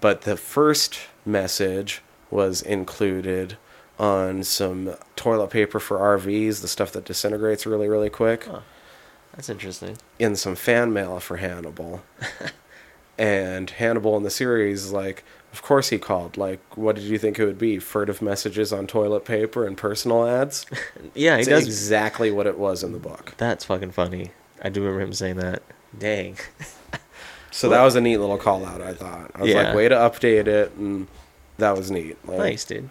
but 0.00 0.22
the 0.22 0.36
first 0.36 0.98
message 1.26 2.02
was 2.30 2.62
included 2.62 3.56
on 3.98 4.42
some 4.42 4.94
toilet 5.16 5.50
paper 5.50 5.78
for 5.78 5.98
RVs, 5.98 6.60
the 6.62 6.68
stuff 6.68 6.92
that 6.92 7.04
disintegrates 7.04 7.66
really, 7.66 7.88
really 7.88 8.10
quick, 8.10 8.44
Huh. 8.44 8.60
That's 9.34 9.48
interesting. 9.48 9.96
in 10.18 10.36
some 10.36 10.54
fan 10.56 10.92
mail 10.92 11.18
for 11.20 11.36
Hannibal. 11.38 12.02
and 13.18 13.70
Hannibal 13.70 14.16
in 14.16 14.22
the 14.24 14.30
series, 14.30 14.84
is 14.86 14.92
like, 14.92 15.24
of 15.52 15.62
course 15.62 15.88
he 15.90 15.98
called. 15.98 16.36
Like, 16.36 16.60
what 16.76 16.96
did 16.96 17.04
you 17.04 17.18
think 17.18 17.38
it 17.38 17.44
would 17.44 17.58
be? 17.58 17.78
Furtive 17.78 18.20
messages 18.22 18.72
on 18.72 18.86
toilet 18.86 19.24
paper 19.24 19.66
and 19.66 19.76
personal 19.76 20.26
ads? 20.26 20.66
Yeah, 21.14 21.34
he 21.36 21.40
It's 21.40 21.48
does. 21.48 21.66
exactly 21.66 22.30
what 22.30 22.46
it 22.46 22.58
was 22.58 22.82
in 22.82 22.92
the 22.92 22.98
book. 22.98 23.34
That's 23.36 23.64
fucking 23.66 23.90
funny. 23.92 24.30
I 24.62 24.68
do 24.70 24.80
remember 24.82 25.02
him 25.02 25.12
saying 25.12 25.36
that. 25.36 25.62
Dang. 25.98 26.36
So 27.52 27.68
that 27.68 27.82
was 27.82 27.94
a 27.94 28.00
neat 28.00 28.16
little 28.16 28.38
call 28.38 28.64
out, 28.66 28.80
I 28.80 28.92
thought. 28.94 29.30
I 29.34 29.42
was 29.42 29.50
Yeah. 29.50 29.62
like, 29.68 29.76
way 29.76 29.88
to 29.88 29.94
update 29.94 30.46
it, 30.48 30.72
and 30.76 31.06
that 31.58 31.76
was 31.76 31.90
neat. 31.90 32.16
Like, 32.26 32.38
nice, 32.38 32.64
dude. 32.64 32.88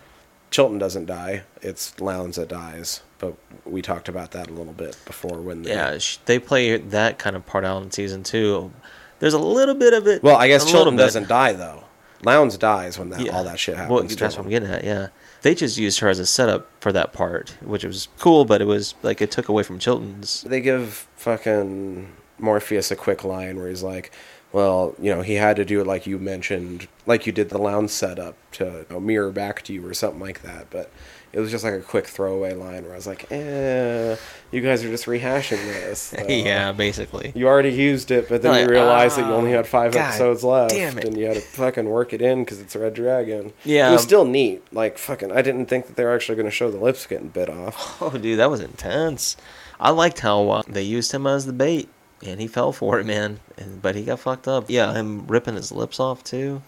Chilton 0.51 0.77
doesn't 0.77 1.05
die. 1.07 1.43
It's 1.61 1.99
Lounds 1.99 2.37
that 2.37 2.47
dies. 2.49 3.01
But 3.19 3.35
we 3.65 3.81
talked 3.81 4.07
about 4.09 4.31
that 4.31 4.49
a 4.49 4.53
little 4.53 4.73
bit 4.73 4.97
before 5.05 5.37
when 5.39 5.63
they, 5.63 5.71
Yeah, 5.71 5.97
sh- 5.97 6.17
they 6.25 6.39
play 6.39 6.77
that 6.77 7.17
kind 7.19 7.35
of 7.35 7.45
part 7.45 7.63
out 7.65 7.83
in 7.83 7.91
season 7.91 8.23
two. 8.23 8.71
There's 9.19 9.33
a 9.35 9.39
little 9.39 9.75
bit 9.75 9.93
of 9.93 10.07
it. 10.07 10.23
Well, 10.23 10.37
I 10.37 10.47
guess 10.47 10.63
a 10.63 10.65
little 10.65 10.79
Chilton 10.81 10.95
bit. 10.97 11.03
doesn't 11.03 11.27
die 11.27 11.53
though. 11.53 11.83
Lounds 12.23 12.57
dies 12.57 12.97
when 12.99 13.09
that 13.11 13.19
Yeah. 13.21 13.35
all 13.35 13.43
that 13.43 13.59
shit 13.59 13.75
happens. 13.77 13.91
Well, 13.91 14.07
to 14.07 14.15
that's 14.15 14.35
him. 14.35 14.39
what 14.39 14.45
I'm 14.45 14.49
getting 14.51 14.69
at. 14.69 14.83
Yeah, 14.83 15.07
they 15.43 15.53
just 15.55 15.77
used 15.77 15.99
her 15.99 16.09
as 16.09 16.19
a 16.19 16.25
setup 16.25 16.67
for 16.79 16.91
that 16.91 17.13
part, 17.13 17.55
which 17.61 17.83
was 17.83 18.07
cool, 18.19 18.45
but 18.45 18.61
it 18.61 18.65
was 18.65 18.93
like 19.03 19.21
it 19.21 19.31
took 19.31 19.47
away 19.49 19.63
from 19.63 19.79
Chilton's. 19.79 20.41
They 20.41 20.59
give 20.61 21.07
fucking 21.17 22.07
Morpheus 22.39 22.89
a 22.91 22.95
quick 22.95 23.23
line 23.23 23.57
where 23.57 23.69
he's 23.69 23.83
like, 23.83 24.11
"Well, 24.51 24.95
you 24.99 25.13
know, 25.13 25.21
he 25.21 25.35
had 25.35 25.55
to 25.57 25.65
do 25.65 25.81
it 25.81 25.87
like 25.87 26.05
you 26.07 26.17
mentioned, 26.19 26.87
like 27.05 27.25
you 27.25 27.31
did 27.31 27.49
the 27.49 27.57
lounge 27.57 27.89
setup 27.91 28.35
to 28.53 28.65
you 28.65 28.85
know, 28.89 28.99
mirror 28.99 29.31
back 29.31 29.63
to 29.63 29.73
you 29.73 29.85
or 29.85 29.93
something 29.93 30.19
like 30.19 30.41
that." 30.43 30.69
But 30.69 30.91
it 31.33 31.39
was 31.39 31.49
just 31.49 31.63
like 31.63 31.73
a 31.73 31.79
quick 31.79 32.07
throwaway 32.07 32.53
line 32.53 32.83
where 32.83 32.91
I 32.93 32.95
was 32.95 33.07
like, 33.07 33.31
"Eh, 33.31 34.15
you 34.51 34.61
guys 34.61 34.83
are 34.83 34.89
just 34.89 35.05
rehashing 35.05 35.63
this." 35.65 36.13
Uh, 36.21 36.25
yeah, 36.27 36.71
basically. 36.71 37.31
You 37.35 37.47
already 37.47 37.71
used 37.71 38.11
it, 38.11 38.27
but 38.27 38.41
then 38.41 38.51
Like, 38.51 38.63
you 38.63 38.69
realized 38.69 39.17
that 39.17 39.25
you 39.25 39.33
only 39.33 39.53
oh, 39.53 39.57
had 39.57 39.67
five 39.67 39.93
God 39.93 40.09
episodes 40.09 40.43
left, 40.43 40.71
damn 40.71 40.97
it. 40.97 41.05
and 41.05 41.17
you 41.17 41.25
had 41.25 41.35
to 41.35 41.41
fucking 41.41 41.85
work 41.85 42.13
it 42.13 42.21
in 42.21 42.43
because 42.43 42.59
it's 42.59 42.75
Red 42.75 42.93
Dragon. 42.93 43.53
Yeah. 43.63 43.89
it 43.89 43.93
was 43.93 44.03
still 44.03 44.25
neat. 44.25 44.61
Like 44.73 44.97
fucking, 44.97 45.31
I 45.31 45.41
didn't 45.41 45.67
think 45.67 45.87
that 45.87 45.95
they 45.95 46.03
were 46.03 46.13
actually 46.13 46.35
going 46.35 46.47
to 46.47 46.51
show 46.51 46.69
the 46.69 46.77
lips 46.77 47.05
getting 47.07 47.29
bit 47.29 47.49
off. 47.49 48.01
Oh, 48.01 48.17
dude, 48.17 48.39
that 48.39 48.49
was 48.51 48.59
intense. 48.61 49.37
I 49.79 49.89
liked 49.91 50.19
how 50.19 50.49
uh, 50.49 50.61
they 50.67 50.83
used 50.83 51.11
him 51.11 51.25
as 51.25 51.45
the 51.45 51.53
bait, 51.53 51.89
and 52.25 52.39
he 52.39 52.47
fell 52.47 52.71
for 52.71 52.99
it, 52.99 53.05
man. 53.05 53.39
And, 53.57 53.81
but 53.81 53.95
he 53.95 54.03
got 54.03 54.19
fucked 54.19 54.47
up. 54.47 54.65
Yeah, 54.67 54.93
him 54.93 55.27
ripping 55.27 55.55
his 55.55 55.71
lips 55.71 55.99
off 55.99 56.23
too. 56.23 56.61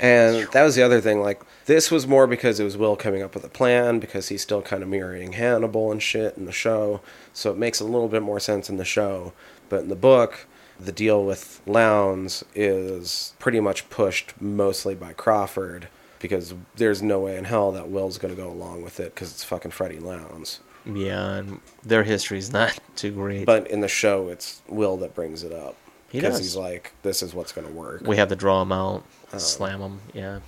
And 0.00 0.46
that 0.52 0.62
was 0.62 0.76
the 0.76 0.82
other 0.82 1.00
thing. 1.00 1.20
Like 1.20 1.42
this 1.66 1.90
was 1.90 2.06
more 2.06 2.26
because 2.26 2.60
it 2.60 2.64
was 2.64 2.76
Will 2.76 2.96
coming 2.96 3.22
up 3.22 3.34
with 3.34 3.44
a 3.44 3.48
plan 3.48 3.98
because 3.98 4.28
he's 4.28 4.42
still 4.42 4.62
kind 4.62 4.82
of 4.82 4.88
mirroring 4.88 5.32
Hannibal 5.32 5.90
and 5.90 6.02
shit 6.02 6.36
in 6.36 6.44
the 6.44 6.52
show, 6.52 7.00
so 7.32 7.50
it 7.50 7.58
makes 7.58 7.80
a 7.80 7.84
little 7.84 8.08
bit 8.08 8.22
more 8.22 8.40
sense 8.40 8.70
in 8.70 8.76
the 8.76 8.84
show. 8.84 9.32
But 9.68 9.82
in 9.82 9.88
the 9.88 9.96
book, 9.96 10.46
the 10.78 10.92
deal 10.92 11.24
with 11.24 11.60
Lounds 11.66 12.44
is 12.54 13.34
pretty 13.38 13.60
much 13.60 13.90
pushed 13.90 14.40
mostly 14.40 14.94
by 14.94 15.12
Crawford 15.12 15.88
because 16.20 16.54
there's 16.76 17.02
no 17.02 17.20
way 17.20 17.36
in 17.36 17.44
hell 17.44 17.72
that 17.72 17.88
Will's 17.88 18.18
going 18.18 18.34
to 18.34 18.40
go 18.40 18.50
along 18.50 18.82
with 18.82 19.00
it 19.00 19.14
because 19.14 19.30
it's 19.30 19.44
fucking 19.44 19.70
Freddie 19.72 20.00
Lounds. 20.00 20.60
Yeah, 20.86 21.34
and 21.34 21.60
their 21.84 22.02
is 22.02 22.52
not 22.52 22.78
too 22.96 23.12
great. 23.12 23.46
But 23.46 23.66
in 23.70 23.80
the 23.80 23.88
show, 23.88 24.28
it's 24.28 24.62
Will 24.68 24.96
that 24.98 25.14
brings 25.14 25.42
it 25.42 25.52
up 25.52 25.76
He 26.08 26.18
because 26.20 26.34
does. 26.36 26.40
he's 26.40 26.56
like, 26.56 26.92
"This 27.02 27.22
is 27.22 27.34
what's 27.34 27.52
going 27.52 27.66
to 27.66 27.72
work." 27.72 28.02
we 28.06 28.16
have 28.16 28.28
to 28.28 28.36
draw 28.36 28.62
him 28.62 28.72
out, 28.72 29.04
Oh. 29.32 29.38
slam 29.38 29.80
him. 29.80 30.00
Yeah. 30.14 30.40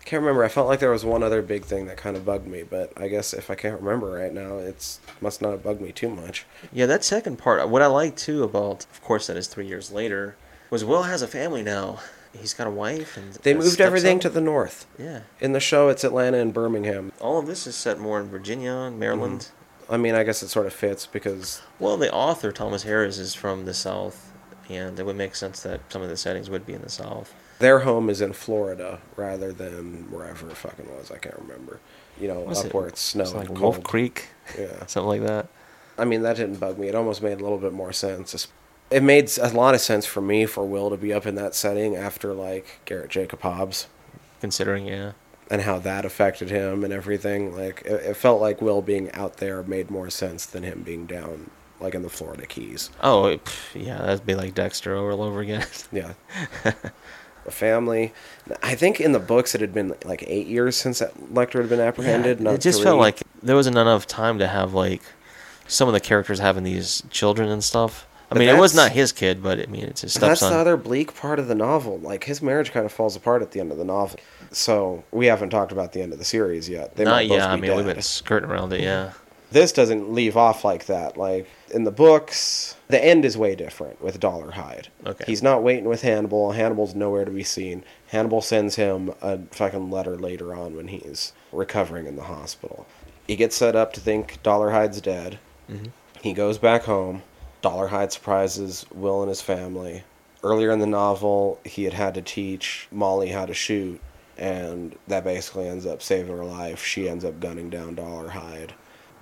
I 0.00 0.04
can't 0.04 0.22
remember. 0.22 0.42
I 0.44 0.48
felt 0.48 0.66
like 0.66 0.80
there 0.80 0.90
was 0.90 1.04
one 1.04 1.22
other 1.22 1.42
big 1.42 1.64
thing 1.64 1.86
that 1.86 1.96
kind 1.98 2.16
of 2.16 2.24
bugged 2.24 2.46
me, 2.46 2.62
but 2.62 2.92
I 2.96 3.08
guess 3.08 3.34
if 3.34 3.50
I 3.50 3.54
can't 3.54 3.80
remember 3.80 4.10
right 4.12 4.32
now, 4.32 4.56
it's 4.58 4.98
must 5.20 5.42
not 5.42 5.50
have 5.50 5.62
bugged 5.62 5.80
me 5.82 5.92
too 5.92 6.08
much. 6.08 6.46
Yeah, 6.72 6.86
that 6.86 7.04
second 7.04 7.36
part, 7.38 7.60
uh, 7.60 7.66
what 7.66 7.82
I 7.82 7.86
like 7.86 8.16
too 8.16 8.42
about, 8.42 8.86
of 8.92 9.02
course, 9.02 9.26
that 9.26 9.36
is 9.36 9.46
three 9.46 9.66
years 9.66 9.90
later, 9.92 10.36
was 10.70 10.84
Will 10.84 11.02
has 11.04 11.20
a 11.22 11.28
family 11.28 11.62
now. 11.62 12.00
He's 12.32 12.54
got 12.54 12.66
a 12.66 12.70
wife 12.70 13.16
and 13.16 13.34
They 13.34 13.52
moved 13.54 13.80
everything 13.80 14.18
to 14.20 14.28
stepson. 14.28 14.44
the 14.44 14.50
north. 14.50 14.86
Yeah, 14.98 15.20
In 15.40 15.52
the 15.52 15.60
show, 15.60 15.88
it's 15.88 16.02
Atlanta 16.04 16.38
and 16.38 16.54
Birmingham. 16.54 17.12
all 17.20 17.38
of 17.38 17.46
this 17.46 17.66
is 17.66 17.74
set 17.74 17.98
more 17.98 18.20
in 18.20 18.28
Virginia 18.28 18.72
and 18.72 18.98
Maryland. 18.98 19.40
Mm-hmm. 19.40 19.59
I 19.90 19.96
mean, 19.96 20.14
I 20.14 20.22
guess 20.22 20.42
it 20.42 20.48
sort 20.48 20.66
of 20.66 20.72
fits 20.72 21.06
because 21.06 21.62
Well, 21.78 21.96
the 21.96 22.12
author 22.12 22.52
Thomas 22.52 22.84
Harris 22.84 23.18
is 23.18 23.34
from 23.34 23.64
the 23.64 23.74
South, 23.74 24.30
and 24.68 24.98
it 24.98 25.04
would 25.04 25.16
make 25.16 25.34
sense 25.34 25.60
that 25.64 25.80
some 25.92 26.00
of 26.02 26.08
the 26.08 26.16
settings 26.16 26.48
would 26.48 26.64
be 26.64 26.72
in 26.74 26.82
the 26.82 26.88
South. 26.90 27.34
their 27.58 27.80
home 27.80 28.08
is 28.08 28.22
in 28.22 28.32
Florida 28.32 28.98
rather 29.16 29.52
than 29.52 30.10
wherever 30.10 30.48
it 30.48 30.56
fucking 30.56 30.88
was. 30.96 31.10
I 31.10 31.18
can't 31.18 31.36
remember. 31.38 31.78
You 32.18 32.28
know, 32.28 32.40
Was 32.40 32.60
up 32.60 32.66
it- 32.66 32.74
where 32.74 32.86
it's 32.86 33.00
snow 33.02 33.24
It's 33.24 33.34
like 33.34 33.48
and 33.50 33.58
Wolf. 33.58 33.82
Creek, 33.82 34.28
Yeah. 34.58 34.86
something 34.86 35.08
like 35.08 35.22
that. 35.26 35.46
I 35.98 36.06
mean, 36.06 36.22
that 36.22 36.36
didn't 36.36 36.56
bug 36.60 36.78
me. 36.78 36.88
It 36.88 36.94
almost 36.94 37.20
made 37.22 37.38
a 37.38 37.42
little 37.42 37.58
bit 37.58 37.74
more 37.74 37.92
sense. 37.92 38.48
It 38.90 39.02
made 39.02 39.30
a 39.38 39.48
lot 39.50 39.74
of 39.74 39.80
sense 39.82 40.06
for 40.06 40.22
me 40.22 40.46
for 40.46 40.64
Will 40.64 40.88
to 40.88 40.96
be 40.96 41.12
up 41.12 41.26
in 41.26 41.34
that 41.34 41.54
setting 41.54 41.96
after 41.96 42.32
like 42.32 42.80
Garrett 42.86 43.10
Jacob 43.10 43.42
Hobbs. 43.42 43.88
Considering, 44.40 44.86
yeah, 44.86 45.12
and 45.50 45.62
how 45.62 45.78
that 45.80 46.04
affected 46.04 46.48
him 46.48 46.84
and 46.84 46.92
everything. 46.92 47.54
Like 47.56 47.82
it, 47.84 47.92
it 48.10 48.16
felt 48.16 48.40
like 48.40 48.62
Will 48.62 48.80
being 48.82 49.10
out 49.12 49.38
there 49.38 49.62
made 49.62 49.90
more 49.90 50.08
sense 50.10 50.46
than 50.46 50.62
him 50.62 50.82
being 50.82 51.06
down 51.06 51.50
like 51.80 51.94
in 51.94 52.02
the 52.02 52.10
Florida 52.10 52.46
Keys. 52.46 52.90
oh, 53.02 53.38
yeah, 53.74 53.98
that'd 53.98 54.26
be 54.26 54.34
like 54.34 54.54
Dexter 54.54 54.96
all 54.96 55.22
over 55.22 55.40
again. 55.40 55.66
Yeah. 55.92 56.12
a 57.46 57.50
family. 57.50 58.12
I 58.62 58.74
think 58.74 59.00
in 59.00 59.12
the 59.12 59.18
books 59.18 59.54
it 59.54 59.62
had 59.62 59.72
been 59.72 59.94
like 60.04 60.22
eight 60.26 60.46
years 60.46 60.76
since 60.76 61.00
Lecter 61.32 61.60
had 61.60 61.70
been 61.70 61.80
apprehended. 61.80 62.38
Yeah, 62.40 62.50
it 62.52 62.60
just 62.60 62.78
three. 62.80 62.84
felt 62.84 62.98
like 63.00 63.22
there 63.42 63.56
wasn't 63.56 63.78
enough 63.78 64.06
time 64.06 64.38
to 64.40 64.46
have 64.46 64.74
like 64.74 65.00
some 65.66 65.88
of 65.88 65.94
the 65.94 66.00
characters 66.00 66.38
having 66.38 66.64
these 66.64 67.02
children 67.10 67.48
and 67.48 67.64
stuff. 67.64 68.06
I 68.30 68.38
mean, 68.38 68.48
it 68.48 68.58
was 68.58 68.74
not 68.74 68.92
his 68.92 69.12
kid, 69.12 69.42
but 69.42 69.58
I 69.58 69.66
mean, 69.66 69.84
it's 69.84 70.02
his 70.02 70.12
stuff. 70.12 70.28
That's 70.28 70.40
the 70.40 70.54
other 70.54 70.76
bleak 70.76 71.14
part 71.16 71.38
of 71.38 71.48
the 71.48 71.54
novel. 71.54 71.98
Like 71.98 72.24
his 72.24 72.40
marriage 72.40 72.70
kind 72.70 72.86
of 72.86 72.92
falls 72.92 73.16
apart 73.16 73.42
at 73.42 73.50
the 73.50 73.60
end 73.60 73.72
of 73.72 73.78
the 73.78 73.84
novel. 73.84 74.20
So 74.52 75.04
we 75.10 75.26
haven't 75.26 75.50
talked 75.50 75.72
about 75.72 75.92
the 75.92 76.02
end 76.02 76.12
of 76.12 76.18
the 76.18 76.24
series 76.24 76.68
yet. 76.68 76.96
They 76.96 77.04
not 77.04 77.26
yeah. 77.26 77.50
I 77.50 77.56
mean, 77.56 77.74
we've 77.74 77.84
dead. 77.84 77.94
been 77.94 78.02
skirting 78.02 78.48
around 78.48 78.72
it. 78.72 78.82
Yeah, 78.82 79.12
this 79.50 79.72
doesn't 79.72 80.12
leave 80.12 80.36
off 80.36 80.64
like 80.64 80.86
that. 80.86 81.16
Like 81.16 81.48
in 81.72 81.84
the 81.84 81.90
books, 81.90 82.76
the 82.88 83.02
end 83.04 83.24
is 83.24 83.36
way 83.36 83.56
different 83.56 84.00
with 84.00 84.20
Dolarhyde. 84.20 84.86
Okay. 85.06 85.24
He's 85.26 85.42
not 85.42 85.62
waiting 85.62 85.86
with 85.86 86.02
Hannibal. 86.02 86.52
Hannibal's 86.52 86.94
nowhere 86.94 87.24
to 87.24 87.30
be 87.30 87.44
seen. 87.44 87.84
Hannibal 88.08 88.42
sends 88.42 88.76
him 88.76 89.12
a 89.22 89.38
fucking 89.50 89.90
letter 89.90 90.16
later 90.16 90.54
on 90.54 90.76
when 90.76 90.88
he's 90.88 91.32
recovering 91.52 92.06
in 92.06 92.16
the 92.16 92.24
hospital. 92.24 92.86
He 93.26 93.36
gets 93.36 93.56
set 93.56 93.76
up 93.76 93.92
to 93.94 94.00
think 94.00 94.40
Dolarhyde's 94.42 95.00
dead. 95.00 95.38
Mhm. 95.70 95.90
He 96.20 96.32
goes 96.32 96.58
back 96.58 96.84
home. 96.84 97.22
Dolarhyde 97.62 98.12
surprises 98.12 98.86
Will 98.92 99.22
and 99.22 99.28
his 99.28 99.42
family. 99.42 100.04
Earlier 100.42 100.70
in 100.70 100.78
the 100.78 100.86
novel, 100.86 101.60
he 101.64 101.84
had 101.84 101.92
had 101.92 102.14
to 102.14 102.22
teach 102.22 102.88
Molly 102.90 103.28
how 103.28 103.44
to 103.44 103.52
shoot, 103.52 104.00
and 104.38 104.96
that 105.06 105.24
basically 105.24 105.68
ends 105.68 105.84
up 105.84 106.00
saving 106.00 106.36
her 106.36 106.44
life. 106.44 106.82
She 106.84 107.08
ends 107.08 107.24
up 107.24 107.40
gunning 107.40 107.68
down 107.68 107.96
Dolarhyde 107.96 108.70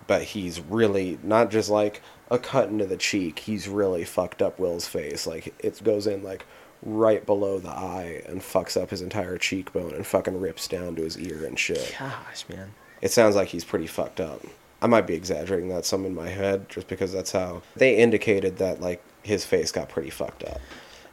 but 0.08 0.22
he's 0.22 0.58
really 0.58 1.18
not 1.22 1.50
just 1.50 1.70
like 1.70 2.02
a 2.30 2.38
cut 2.38 2.68
into 2.68 2.86
the 2.86 2.96
cheek. 2.96 3.38
He's 3.38 3.68
really 3.68 4.04
fucked 4.04 4.42
up 4.42 4.58
Will's 4.58 4.88
face. 4.88 5.24
Like 5.26 5.54
it 5.60 5.84
goes 5.84 6.08
in 6.08 6.24
like 6.24 6.44
right 6.82 7.24
below 7.24 7.58
the 7.58 7.68
eye 7.68 8.22
and 8.26 8.40
fucks 8.40 8.80
up 8.80 8.90
his 8.90 9.02
entire 9.02 9.38
cheekbone 9.38 9.94
and 9.94 10.06
fucking 10.06 10.40
rips 10.40 10.66
down 10.66 10.96
to 10.96 11.02
his 11.02 11.18
ear 11.18 11.44
and 11.44 11.58
shit. 11.58 11.94
gosh, 11.98 12.44
man. 12.48 12.74
It 13.00 13.12
sounds 13.12 13.36
like 13.36 13.48
he's 13.48 13.64
pretty 13.64 13.86
fucked 13.86 14.20
up. 14.20 14.42
I 14.80 14.86
might 14.86 15.06
be 15.06 15.14
exaggerating 15.14 15.68
that 15.70 15.84
some 15.84 16.04
in 16.04 16.14
my 16.14 16.28
head 16.28 16.68
just 16.68 16.88
because 16.88 17.12
that's 17.12 17.32
how 17.32 17.62
they 17.76 17.96
indicated 17.96 18.58
that 18.58 18.80
like 18.80 19.02
his 19.22 19.44
face 19.44 19.72
got 19.72 19.88
pretty 19.88 20.10
fucked 20.10 20.44
up. 20.44 20.60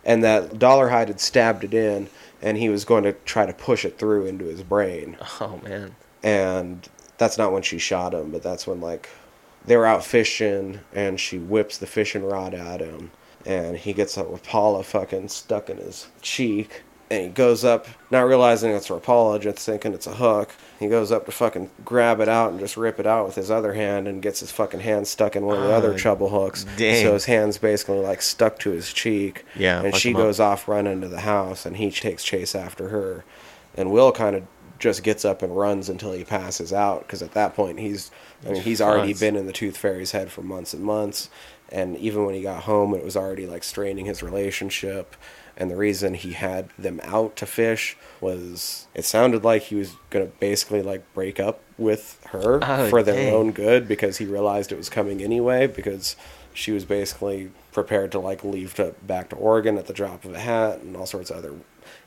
And 0.04 0.24
that 0.24 0.52
Dolarhyde 0.54 1.08
had 1.08 1.20
stabbed 1.20 1.64
it 1.64 1.74
in 1.74 2.10
and 2.42 2.58
he 2.58 2.70
was 2.70 2.86
going 2.86 3.04
to 3.04 3.14
try 3.14 3.46
to 3.46 3.54
push 3.54 3.86
it 3.86 3.98
through 3.98 4.28
into 4.28 4.46
his 4.46 4.62
brain 4.62 5.18
Oh 5.42 5.60
man. 5.64 5.96
and 6.22 6.88
that's 7.18 7.38
not 7.38 7.52
when 7.52 7.64
she 7.64 7.80
shot 7.80 8.14
him, 8.14 8.30
but 8.32 8.44
that's 8.44 8.68
when 8.68 8.82
like 8.82 9.10
they 9.66 9.78
were 9.78 9.86
out 9.88 10.04
fishing 10.06 10.82
and 10.94 11.20
she 11.20 11.40
whips 11.40 11.78
the 11.80 11.88
fishing 11.88 12.24
rod 12.24 12.54
at 12.54 12.82
him 12.82 13.12
and 13.46 13.78
he 13.78 13.94
gets 13.94 14.18
a 14.18 14.24
Paula 14.24 14.84
fucking 14.84 15.30
stuck 15.30 15.70
in 15.70 15.78
his 15.78 16.08
cheek 16.22 16.84
and 17.10 17.24
he 17.24 17.30
goes 17.30 17.64
up 17.64 17.88
not 18.12 18.22
realizing 18.22 18.72
it's 18.72 18.88
Rapala 18.88 19.40
just 19.40 19.60
thinking 19.60 19.94
it's 19.94 20.08
a 20.08 20.16
hook. 20.16 20.54
He 20.80 20.88
goes 20.88 21.12
up 21.12 21.26
to 21.26 21.32
fucking 21.32 21.70
grab 21.86 22.20
it 22.20 22.28
out 22.28 22.52
and 22.52 22.60
just 22.60 22.76
rip 22.78 23.00
it 23.00 23.06
out 23.08 23.26
with 23.26 23.36
his 23.36 23.50
other 23.52 23.74
hand 23.74 24.08
and 24.08 24.22
gets 24.22 24.40
his 24.42 24.52
fucking 24.52 24.82
hand 24.82 25.08
stuck 25.08 25.36
in 25.36 25.46
one 25.46 25.58
of 25.58 25.64
the 25.64 25.72
other 25.74 25.94
Oh, 25.94 25.98
treble 25.98 26.30
hooks. 26.30 26.66
dang. 26.78 27.04
so 27.06 27.14
his 27.14 27.26
hand's 27.26 27.58
basically 27.58 28.00
like 28.00 28.22
stuck 28.22 28.60
to 28.60 28.72
his 28.72 28.92
cheek. 28.92 29.46
Yeah, 29.56 29.82
and 29.84 29.96
she 29.96 30.12
up. 30.14 30.18
goes 30.18 30.40
off 30.40 30.68
running 30.68 31.02
to 31.02 31.08
the 31.08 31.22
house 31.22 31.66
and 31.66 31.78
he 31.78 31.92
takes 31.92 32.24
chase 32.24 32.56
after 32.56 32.90
her. 32.90 33.24
And 33.76 33.92
Will 33.92 34.12
kind 34.12 34.36
of 34.36 34.44
just 34.80 35.04
gets 35.04 35.24
up 35.24 35.42
and 35.42 35.56
runs 35.58 35.88
until 35.88 36.12
he 36.12 36.24
passes 36.26 36.74
out 36.74 37.02
because 37.02 37.22
at 37.22 37.32
that 37.32 37.56
point 37.56 37.80
he's 37.80 38.12
I 38.46 38.52
mean 38.52 38.62
he's 38.62 38.82
already 38.82 39.14
been 39.14 39.36
in 39.38 39.46
the 39.46 39.54
Tooth 39.54 39.78
Fairy's 39.78 40.12
head 40.12 40.32
for 40.32 40.42
months 40.42 40.74
and 40.74 40.84
months. 40.84 41.30
And 41.72 41.96
even 41.98 42.26
when 42.26 42.36
he 42.36 42.42
got 42.42 42.64
home 42.64 42.94
it 42.94 43.04
was 43.04 43.16
already 43.16 43.48
like 43.48 43.64
straining 43.64 44.06
his 44.06 44.22
relationship 44.22 45.16
and 45.58 45.72
the 45.72 45.76
reason 45.76 46.14
he 46.16 46.34
had 46.34 46.70
them 46.78 47.00
out 47.04 47.36
to 47.38 47.46
fish 47.46 47.96
was 48.22 48.88
it 48.94 49.06
sounded 49.06 49.44
like 49.44 49.64
he 49.64 49.76
was 49.76 49.96
gonna 50.10 50.26
basically 50.26 50.82
like 50.82 51.04
break 51.14 51.40
up 51.40 51.62
with 51.78 52.20
her 52.32 52.60
Oh, 52.64 52.90
for 52.90 53.04
their 53.04 53.16
dang. 53.16 53.34
own 53.34 53.52
good 53.52 53.88
because 53.88 54.18
he 54.18 54.26
realized 54.26 54.72
it 54.72 54.78
was 54.78 54.90
coming 54.90 55.22
anyway 55.22 55.68
because 55.68 56.16
she 56.54 56.72
was 56.72 56.86
basically 56.86 57.52
prepared 57.74 58.12
to 58.14 58.20
like 58.20 58.44
leave 58.44 58.74
to 58.76 58.96
back 59.04 59.30
to 59.30 59.36
Oregon 59.36 59.78
at 59.78 59.88
the 59.88 59.94
drop 59.94 60.24
of 60.26 60.34
a 60.34 60.40
hat 60.40 60.80
and 60.80 60.96
all 60.96 61.06
sorts 61.06 61.30
of 61.30 61.38
other 61.38 61.54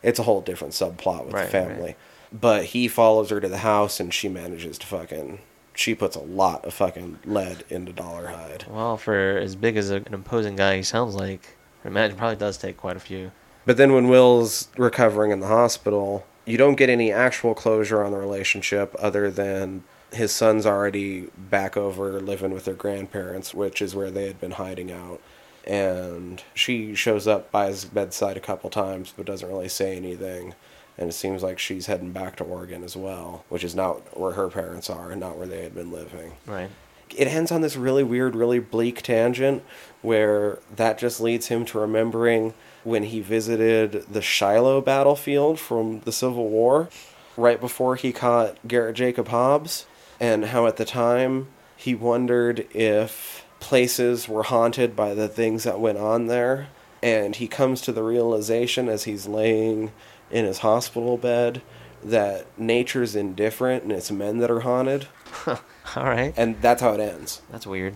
it's 0.03 0.19
a 0.19 0.23
whole 0.25 0.41
different 0.41 0.75
subplot 0.75 1.25
with 1.27 1.35
Right, 1.35 1.45
the 1.47 1.51
family. 1.51 1.97
But 2.33 2.67
he 2.67 2.89
follows 2.89 3.31
her 3.31 3.41
to 3.41 3.49
the 3.49 3.59
house 3.59 4.01
and 4.01 4.13
she 4.13 4.29
manages 4.29 4.79
to 4.79 4.87
fucking 4.87 5.41
she 5.75 5.95
puts 5.95 6.17
a 6.17 6.21
lot 6.21 6.65
of 6.65 6.75
fucking 6.75 7.21
lead 7.25 7.63
into 7.69 7.93
Dollar 7.93 8.27
Dolarhyde. 8.27 8.67
Well, 8.69 8.97
for 8.97 9.39
as 9.39 9.55
big 9.55 9.77
as 9.77 9.91
an 9.91 10.07
imposing 10.13 10.57
guy 10.57 10.77
he 10.79 10.83
sounds 10.83 11.15
like, 11.15 11.57
I 11.85 11.89
imagine 11.89 12.17
it 12.17 12.19
probably 12.19 12.37
does 12.37 12.59
take 12.59 12.77
quite 12.77 12.97
a 12.97 13.01
few. 13.01 13.31
But 13.67 13.77
then 13.77 13.93
when 13.93 14.09
Will's 14.09 14.69
recovering 14.77 15.31
in 15.31 15.41
the 15.41 15.47
hospital, 15.47 16.27
you 16.45 16.57
don't 16.57 16.77
get 16.77 16.89
any 16.89 17.13
actual 17.13 17.55
closure 17.55 18.03
on 18.03 18.13
the 18.13 18.19
relationship 18.19 18.95
other 18.99 19.31
than 19.31 19.85
his 20.13 20.33
son's 20.33 20.65
already 20.65 21.29
back 21.37 21.77
over 21.77 22.19
living 22.21 22.51
with 22.53 22.65
their 22.65 22.75
grandparents, 22.75 23.53
which 23.53 23.83
is 23.83 23.95
where 23.95 24.11
they 24.11 24.27
had 24.27 24.41
been 24.41 24.53
hiding 24.53 24.91
out. 24.91 25.21
And 25.67 26.43
she 26.55 26.95
shows 26.95 27.27
up 27.27 27.51
by 27.53 27.67
his 27.67 27.85
bedside 27.85 28.37
a 28.39 28.41
couple 28.41 28.71
times 28.71 29.13
but 29.15 29.27
doesn't 29.27 29.49
really 29.49 29.69
say 29.69 29.97
anything. 29.97 30.55
And 30.97 31.11
it 31.11 31.13
seems 31.13 31.43
like 31.43 31.59
she's 31.59 31.87
heading 31.87 32.11
back 32.13 32.37
to 32.37 32.45
Oregon 32.45 32.83
as 32.83 32.97
well, 32.97 33.45
which 33.51 33.63
is 33.63 33.75
not 33.75 34.19
where 34.19 34.33
her 34.33 34.49
parents 34.49 34.89
are 34.89 35.11
and 35.13 35.21
not 35.21 35.37
where 35.37 35.47
they 35.47 35.63
had 35.63 35.75
been 35.75 35.93
living 35.93 36.33
Right. 36.47 36.71
it 37.17 37.29
ends 37.29 37.53
on 37.53 37.61
this 37.61 37.77
really 37.77 38.03
weird, 38.03 38.35
really 38.35 38.59
bleak 38.59 39.03
tangent 39.03 39.63
where 40.03 40.59
that 40.75 40.99
just 40.99 41.21
leads 41.21 41.49
him 41.49 41.65
to 41.67 41.79
remembering 41.79 42.55
when 42.85 43.05
he 43.05 43.21
visited 43.21 43.93
the 44.11 44.23
Shiloh 44.23 44.81
battlefield 44.81 45.59
from 45.59 46.01
the 46.01 46.13
Civil 46.13 46.49
War 46.49 46.89
right 47.39 47.61
before 47.61 47.97
he 47.97 48.13
caught 48.13 48.59
Garrett 48.67 48.97
Jacob 48.97 49.29
Hobbs, 49.29 49.87
and 50.21 50.47
how 50.47 50.67
at 50.67 50.77
the 50.77 50.85
time 50.85 51.47
he 51.77 51.95
wondered 51.95 52.67
if 52.75 53.45
places 53.61 54.29
were 54.29 54.43
haunted 54.43 54.97
by 54.97 55.15
the 55.15 55.29
things 55.29 55.65
that 55.65 55.81
went 55.81 55.99
on 55.99 56.27
there. 56.27 56.69
And 57.01 57.37
he 57.37 57.47
comes 57.47 57.81
to 57.83 57.93
the 57.93 58.03
realization 58.03 58.89
as 58.89 59.05
he's 59.05 59.29
laying 59.29 59.93
in 60.31 60.45
his 60.45 60.59
hospital 60.59 61.17
bed 61.17 61.63
that 62.03 62.47
nature's 62.59 63.15
indifferent 63.15 63.85
and 63.85 63.93
it's 63.93 64.11
men 64.11 64.39
that 64.39 64.51
are 64.51 64.61
haunted. 64.61 65.07
All 65.47 66.05
right. 66.05 66.35
And 66.37 66.61
that's 66.61 66.83
how 66.83 66.93
it 66.95 67.01
ends. 67.01 67.41
That's 67.51 67.67
weird. 67.67 67.95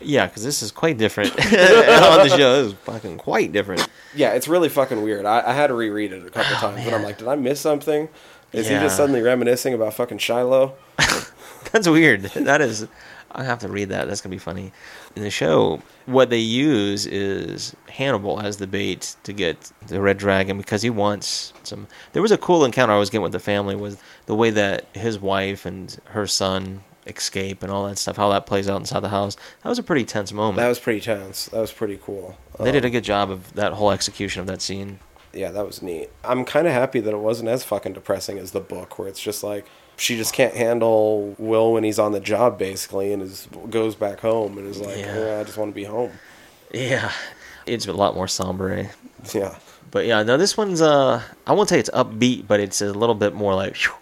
Yeah, 0.00 0.26
because 0.26 0.44
this 0.44 0.62
is 0.62 0.70
quite 0.70 0.98
different 0.98 1.30
on 1.38 1.38
the 1.40 2.28
show. 2.36 2.62
This 2.62 2.72
is 2.72 2.78
fucking 2.80 3.18
quite 3.18 3.52
different. 3.52 3.88
Yeah, 4.14 4.32
it's 4.32 4.48
really 4.48 4.68
fucking 4.68 5.02
weird. 5.02 5.26
I, 5.26 5.50
I 5.50 5.52
had 5.52 5.68
to 5.68 5.74
reread 5.74 6.12
it 6.12 6.26
a 6.26 6.30
couple 6.30 6.56
oh, 6.56 6.60
times, 6.60 6.84
but 6.84 6.94
I'm 6.94 7.02
like, 7.02 7.18
did 7.18 7.28
I 7.28 7.36
miss 7.36 7.60
something? 7.60 8.08
Is 8.52 8.68
he 8.68 8.74
just 8.74 8.96
suddenly 8.96 9.20
reminiscing 9.20 9.74
about 9.74 9.94
fucking 9.94 10.18
Shiloh? 10.18 10.74
That's 11.72 11.88
weird. 11.88 12.22
That 12.22 12.60
is. 12.60 12.86
I 13.32 13.44
have 13.44 13.58
to 13.58 13.68
read 13.68 13.90
that. 13.90 14.08
That's 14.08 14.22
gonna 14.22 14.34
be 14.34 14.38
funny. 14.38 14.72
In 15.14 15.22
the 15.22 15.30
show, 15.30 15.82
what 16.06 16.30
they 16.30 16.38
use 16.38 17.04
is 17.06 17.76
Hannibal 17.88 18.40
as 18.40 18.56
the 18.56 18.66
bait 18.66 19.16
to 19.24 19.32
get 19.32 19.72
the 19.88 20.00
red 20.00 20.16
dragon 20.16 20.56
because 20.56 20.80
he 20.80 20.88
wants 20.88 21.52
some. 21.64 21.86
There 22.12 22.22
was 22.22 22.30
a 22.30 22.38
cool 22.38 22.64
encounter 22.64 22.94
I 22.94 22.98
was 22.98 23.10
getting 23.10 23.22
with 23.22 23.32
the 23.32 23.40
family 23.40 23.76
was 23.76 23.98
the 24.24 24.34
way 24.34 24.50
that 24.50 24.86
his 24.94 25.18
wife 25.18 25.66
and 25.66 25.94
her 26.06 26.26
son 26.26 26.82
escape 27.06 27.62
and 27.62 27.70
all 27.72 27.86
that 27.86 27.98
stuff. 27.98 28.16
How 28.16 28.28
that 28.30 28.46
plays 28.46 28.68
out 28.68 28.76
inside 28.80 29.00
the 29.00 29.08
house. 29.08 29.36
That 29.62 29.68
was 29.68 29.78
a 29.78 29.82
pretty 29.82 30.04
tense 30.04 30.32
moment. 30.32 30.56
That 30.56 30.68
was 30.68 30.78
pretty 30.78 31.00
tense. 31.00 31.46
That 31.46 31.60
was 31.60 31.72
pretty 31.72 31.98
cool. 32.02 32.36
they 32.58 32.72
did 32.72 32.84
a 32.84 32.88
Um, 32.88 32.92
good 32.92 33.04
job 33.04 33.30
of 33.30 33.52
that 33.54 33.74
whole 33.74 33.90
execution 33.90 34.40
of 34.40 34.46
that 34.48 34.60
scene. 34.62 34.98
Yeah, 35.32 35.50
that 35.50 35.66
was 35.66 35.82
neat. 35.82 36.08
I'm 36.24 36.44
kind 36.44 36.66
of 36.66 36.72
happy 36.72 37.00
that 37.00 37.12
it 37.12 37.18
wasn't 37.18 37.50
as 37.50 37.62
fucking 37.62 37.92
depressing 37.92 38.38
as 38.38 38.52
the 38.52 38.60
book, 38.60 38.98
where 38.98 39.06
it's 39.08 39.20
just 39.20 39.42
like 39.44 39.66
she 39.98 40.16
just 40.16 40.32
can't 40.34 40.54
handle 40.54 41.34
Will 41.38 41.72
when 41.74 41.84
he's 41.84 41.98
on 41.98 42.12
the 42.12 42.20
job, 42.20 42.58
basically, 42.58 43.12
and 43.12 43.22
is 43.22 43.46
goes 43.70 43.94
back 43.94 44.20
home 44.20 44.56
and 44.58 44.66
is 44.66 44.80
like, 44.80 44.96
Yeah. 44.98 45.06
"Eh, 45.16 45.40
I 45.40 45.44
just 45.44 45.58
want 45.58 45.70
to 45.72 45.74
be 45.74 45.84
home. 45.84 46.12
Yeah, 46.72 47.12
it's 47.66 47.86
a 47.86 47.92
lot 47.92 48.14
more 48.14 48.28
somber. 48.28 48.72
Eh? 48.72 48.88
Yeah. 49.34 49.56
But 49.90 50.06
yeah, 50.06 50.22
no, 50.22 50.36
this 50.36 50.56
one's 50.56 50.80
uh, 50.82 51.22
I 51.46 51.52
won't 51.52 51.68
say 51.68 51.78
it's 51.78 51.90
upbeat, 51.90 52.46
but 52.46 52.58
it's 52.60 52.80
a 52.80 52.92
little 52.92 53.14
bit 53.14 53.34
more 53.34 53.54
like, 53.54 53.76
phew, 53.76 53.92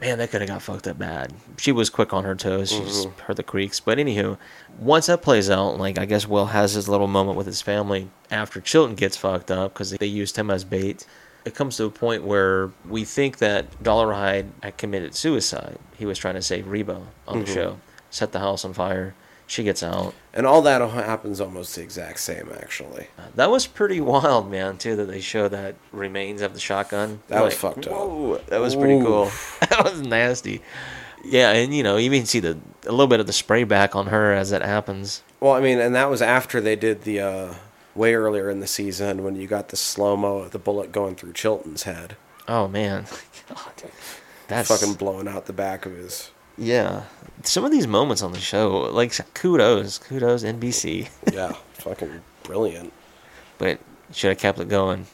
man, 0.00 0.18
that 0.18 0.30
could 0.30 0.40
have 0.40 0.48
got 0.48 0.62
fucked 0.62 0.86
up 0.86 0.98
bad. 0.98 1.32
She 1.58 1.72
was 1.72 1.90
quick 1.90 2.12
on 2.12 2.24
her 2.24 2.34
toes. 2.34 2.70
She 2.70 2.80
just 2.80 3.08
mm-hmm. 3.08 3.20
heard 3.20 3.36
the 3.36 3.42
creaks. 3.42 3.80
But 3.80 3.98
anywho, 3.98 4.38
once 4.78 5.06
that 5.06 5.22
plays 5.22 5.50
out, 5.50 5.78
like 5.78 5.98
I 5.98 6.06
guess 6.06 6.26
Will 6.26 6.46
has 6.46 6.72
his 6.72 6.88
little 6.88 7.06
moment 7.06 7.36
with 7.36 7.46
his 7.46 7.62
family 7.62 8.08
after 8.30 8.60
Chilton 8.60 8.94
gets 8.94 9.16
fucked 9.16 9.50
up 9.50 9.74
because 9.74 9.92
they 9.92 10.06
used 10.06 10.36
him 10.36 10.50
as 10.50 10.64
bait. 10.64 11.06
It 11.44 11.54
comes 11.54 11.76
to 11.78 11.84
a 11.84 11.90
point 11.90 12.24
where 12.24 12.70
we 12.88 13.04
think 13.04 13.38
that 13.38 13.82
Dolarhyde 13.82 14.48
had 14.62 14.76
committed 14.76 15.14
suicide. 15.14 15.78
He 15.96 16.04
was 16.04 16.18
trying 16.18 16.34
to 16.34 16.42
save 16.42 16.68
Reba 16.68 17.00
on 17.26 17.38
the 17.38 17.44
mm-hmm. 17.44 17.54
show, 17.54 17.80
set 18.10 18.32
the 18.32 18.40
house 18.40 18.64
on 18.64 18.74
fire. 18.74 19.14
She 19.50 19.64
gets 19.64 19.82
out. 19.82 20.14
And 20.32 20.46
all 20.46 20.62
that 20.62 20.80
happens 20.90 21.40
almost 21.40 21.74
the 21.74 21.82
exact 21.82 22.20
same, 22.20 22.52
actually. 22.54 23.08
That 23.34 23.50
was 23.50 23.66
pretty 23.66 24.00
wild, 24.00 24.48
man. 24.48 24.78
Too 24.78 24.94
that 24.94 25.06
they 25.06 25.20
show 25.20 25.48
that 25.48 25.74
remains 25.90 26.40
of 26.40 26.54
the 26.54 26.60
shotgun. 26.60 27.20
That 27.26 27.42
was 27.42 27.54
fucked 27.54 27.88
up. 27.88 27.92
Whoa, 27.92 28.40
that 28.46 28.60
was 28.60 28.76
pretty 28.76 29.00
cool. 29.04 29.24
that 29.60 29.82
was 29.82 30.02
nasty. 30.02 30.62
Yeah, 31.24 31.50
and 31.50 31.74
you 31.74 31.82
know, 31.82 31.96
you 31.96 32.12
even 32.12 32.26
see 32.26 32.38
the 32.38 32.60
a 32.86 32.92
little 32.92 33.08
bit 33.08 33.18
of 33.18 33.26
the 33.26 33.32
spray 33.32 33.64
back 33.64 33.96
on 33.96 34.06
her 34.06 34.32
as 34.32 34.52
it 34.52 34.62
happens. 34.62 35.24
Well, 35.40 35.54
I 35.54 35.60
mean, 35.60 35.80
and 35.80 35.96
that 35.96 36.08
was 36.08 36.22
after 36.22 36.60
they 36.60 36.76
did 36.76 37.02
the 37.02 37.18
uh, 37.18 37.54
way 37.96 38.14
earlier 38.14 38.50
in 38.50 38.60
the 38.60 38.68
season 38.68 39.24
when 39.24 39.34
you 39.34 39.48
got 39.48 39.70
the 39.70 39.76
slow 39.76 40.16
mo 40.16 40.38
of 40.38 40.52
the 40.52 40.60
bullet 40.60 40.92
going 40.92 41.16
through 41.16 41.32
Chilton's 41.32 41.82
head, 41.82 42.16
Oh 42.46 42.68
man, 42.68 43.06
God, 43.48 43.90
that's 44.46 44.68
fucking 44.68 44.94
blowing 44.94 45.26
out 45.26 45.46
the 45.46 45.52
back 45.52 45.86
of 45.86 45.96
his. 45.96 46.30
Yeah. 46.60 47.04
Some 47.42 47.64
of 47.64 47.70
these 47.72 47.86
moments 47.86 48.22
on 48.22 48.32
the 48.32 48.38
show, 48.38 48.80
like 48.92 49.18
kudos, 49.34 49.96
kudos 49.98 50.44
NBC, 50.44 51.08
Yeah, 51.32 51.52
fucking 51.72 52.20
brilliant. 52.42 52.92
but 53.56 53.80
should 54.12 54.28
have 54.28 54.38
kept 54.38 54.58
it 54.60 54.68
going. 54.68 55.06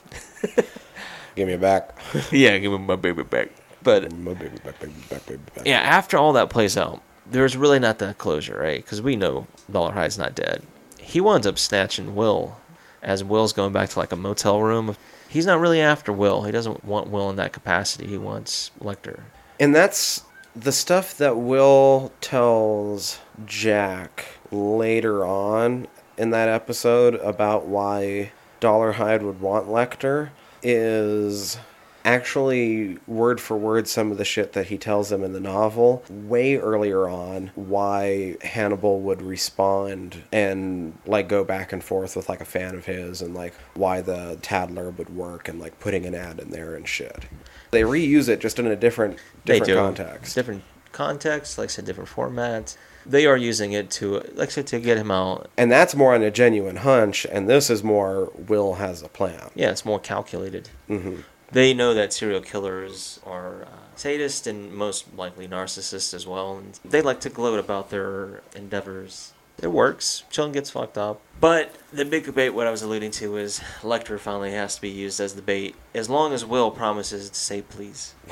Give 1.37 1.47
me 1.47 1.55
a 1.55 1.59
back. 1.59 1.97
yeah, 2.33 2.57
give 2.59 2.73
me 2.73 2.79
my 2.79 2.97
baby 2.97 3.23
back. 3.23 3.51
But 3.83 4.11
My 4.13 4.33
baby 4.35 4.57
back, 4.65 4.81
baby 4.81 4.93
back, 5.11 5.25
baby 5.27 5.43
back. 5.55 5.67
yeah, 5.67 5.81
after 5.81 6.17
all 6.17 6.33
that 6.33 6.51
plays 6.51 6.77
out, 6.77 7.03
there's 7.31 7.57
really 7.57 7.79
not 7.79 7.99
that 7.99 8.19
closure, 8.19 8.59
right? 8.59 8.83
Because 8.83 9.01
we 9.03 9.17
know 9.17 9.47
Dolarhyde's 9.71 10.17
not 10.19 10.35
dead. 10.35 10.63
He 10.99 11.21
winds 11.21 11.47
up 11.47 11.59
snatching 11.59 12.17
Will 12.17 12.57
as 13.03 13.23
Will's 13.23 13.53
going 13.53 13.73
back 13.73 13.91
to 13.91 13.99
like 13.99 14.13
a 14.13 14.17
motel 14.17 14.63
room. 14.63 14.97
He's 15.29 15.47
not 15.47 15.61
really 15.61 15.81
after 15.81 16.13
Will. 16.13 16.43
He 16.43 16.51
doesn't 16.53 16.85
want 16.85 17.09
Will 17.11 17.29
in 17.31 17.37
that 17.37 17.53
capacity. 17.53 18.07
He 18.07 18.19
wants 18.19 18.71
Lecter. 18.81 19.21
And 19.61 19.75
that's 19.75 20.23
the 20.57 20.73
stuff 20.73 21.19
that 21.19 21.37
Will 21.37 22.13
tells 22.23 23.21
Jack 23.45 24.25
later 24.51 25.25
on 25.25 25.87
in 26.17 26.31
that 26.31 26.49
episode 26.49 27.15
about 27.17 27.67
why 27.67 28.33
Dolarhyde 28.61 29.21
would 29.21 29.41
want 29.41 29.67
Lecter 29.67 30.31
is 30.63 31.59
actually 32.07 32.97
word 33.07 33.41
for 33.41 33.57
word 33.57 33.87
some 33.87 34.11
of 34.11 34.17
the 34.17 34.25
shit 34.25 34.55
that 34.55 34.69
he 34.69 34.79
tells 34.79 35.11
them 35.11 35.25
in 35.25 35.33
the 35.33 35.41
novel 35.41 36.05
way 36.09 36.57
earlier 36.57 37.09
on 37.09 37.51
why 37.57 38.37
Hannibal 38.43 39.01
would 39.01 39.21
respond 39.21 40.23
and 40.33 40.97
like 41.05 41.29
go 41.29 41.45
back 41.45 41.73
and 41.73 41.83
forth 41.83 42.17
with 42.17 42.29
like 42.29 42.41
a 42.41 42.47
fan 42.47 42.77
of 42.77 42.87
his 42.87 43.21
and 43.21 43.35
like 43.35 43.55
why 43.75 44.01
the 44.01 44.39
Tattler 44.41 44.91
would 44.91 45.11
work 45.11 45.49
and 45.49 45.59
like 45.59 45.79
putting 45.81 46.07
an 46.07 46.15
ad 46.15 46.39
in 46.39 46.51
there 46.51 46.77
and 46.77 46.89
shit. 46.89 47.27
They 47.71 47.83
reuse 47.83 48.29
it 48.29 48.41
just 48.41 48.59
in 48.59 48.67
a 48.67 48.77
different 48.77 49.19
different 49.45 49.73
context. 49.75 50.35
Different 50.35 50.63
context, 50.93 51.59
like 51.59 51.67
I 51.69 51.73
said, 51.73 51.85
different 51.85 52.09
formats. 52.11 52.77
They 53.05 53.27
are 53.27 53.37
using 53.37 53.73
it 53.73 53.91
to, 53.93 54.15
like 54.35 54.49
I 54.49 54.53
said, 54.53 54.67
to 54.69 54.81
get 54.81 54.97
him 54.99 55.11
out. 55.13 55.49
And 55.57 55.71
that's 55.71 55.95
more 55.95 56.15
on 56.15 56.23
a 56.23 56.31
genuine 56.31 56.77
hunch, 56.77 57.25
and 57.31 57.49
this 57.49 57.71
is 57.71 57.85
more 57.85 58.33
Will 58.35 58.75
has 58.75 59.03
a 59.03 59.09
plan. 59.09 59.51
Yeah, 59.55 59.71
it's 59.71 59.85
more 59.85 60.01
calculated. 60.01 60.71
hmm 60.89 61.21
They 61.53 61.73
know 61.73 61.95
that 61.95 62.13
serial 62.13 62.41
killers 62.41 63.21
are 63.25 63.63
uh, 63.63 63.69
sadist 63.95 64.49
and 64.49 64.73
most 64.75 65.15
likely 65.17 65.47
narcissist 65.47 66.15
as 66.15 66.27
well. 66.27 66.59
And 66.59 66.81
they 66.85 67.01
like 67.01 67.21
to 67.21 67.29
gloat 67.31 67.61
about 67.61 67.91
their 67.91 68.41
endeavors. 68.57 69.33
It 69.63 69.73
works. 69.73 70.25
Chilton 70.31 70.53
gets 70.53 70.71
fucked 70.71 70.99
up. 70.99 71.21
But 71.41 71.75
the 71.93 72.05
big 72.05 72.25
debate, 72.25 72.55
what 72.55 72.67
I 72.67 72.71
was 72.71 72.83
alluding 72.83 73.11
to, 73.13 73.37
is 73.37 73.61
Lecter 73.83 74.19
finally 74.19 74.53
has 74.53 74.75
to 74.77 74.81
be 74.81 74.91
used 74.91 75.21
as 75.21 75.35
the 75.35 75.43
bait, 75.43 75.75
as 75.95 76.11
long 76.11 76.33
as 76.33 76.45
Will 76.45 76.71
promises 76.71 77.31
to 77.31 77.39
say 77.39 77.63
please. 77.63 78.15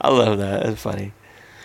I 0.00 0.08
love 0.08 0.38
that. 0.38 0.66
It's 0.66 0.80
funny. 0.80 1.12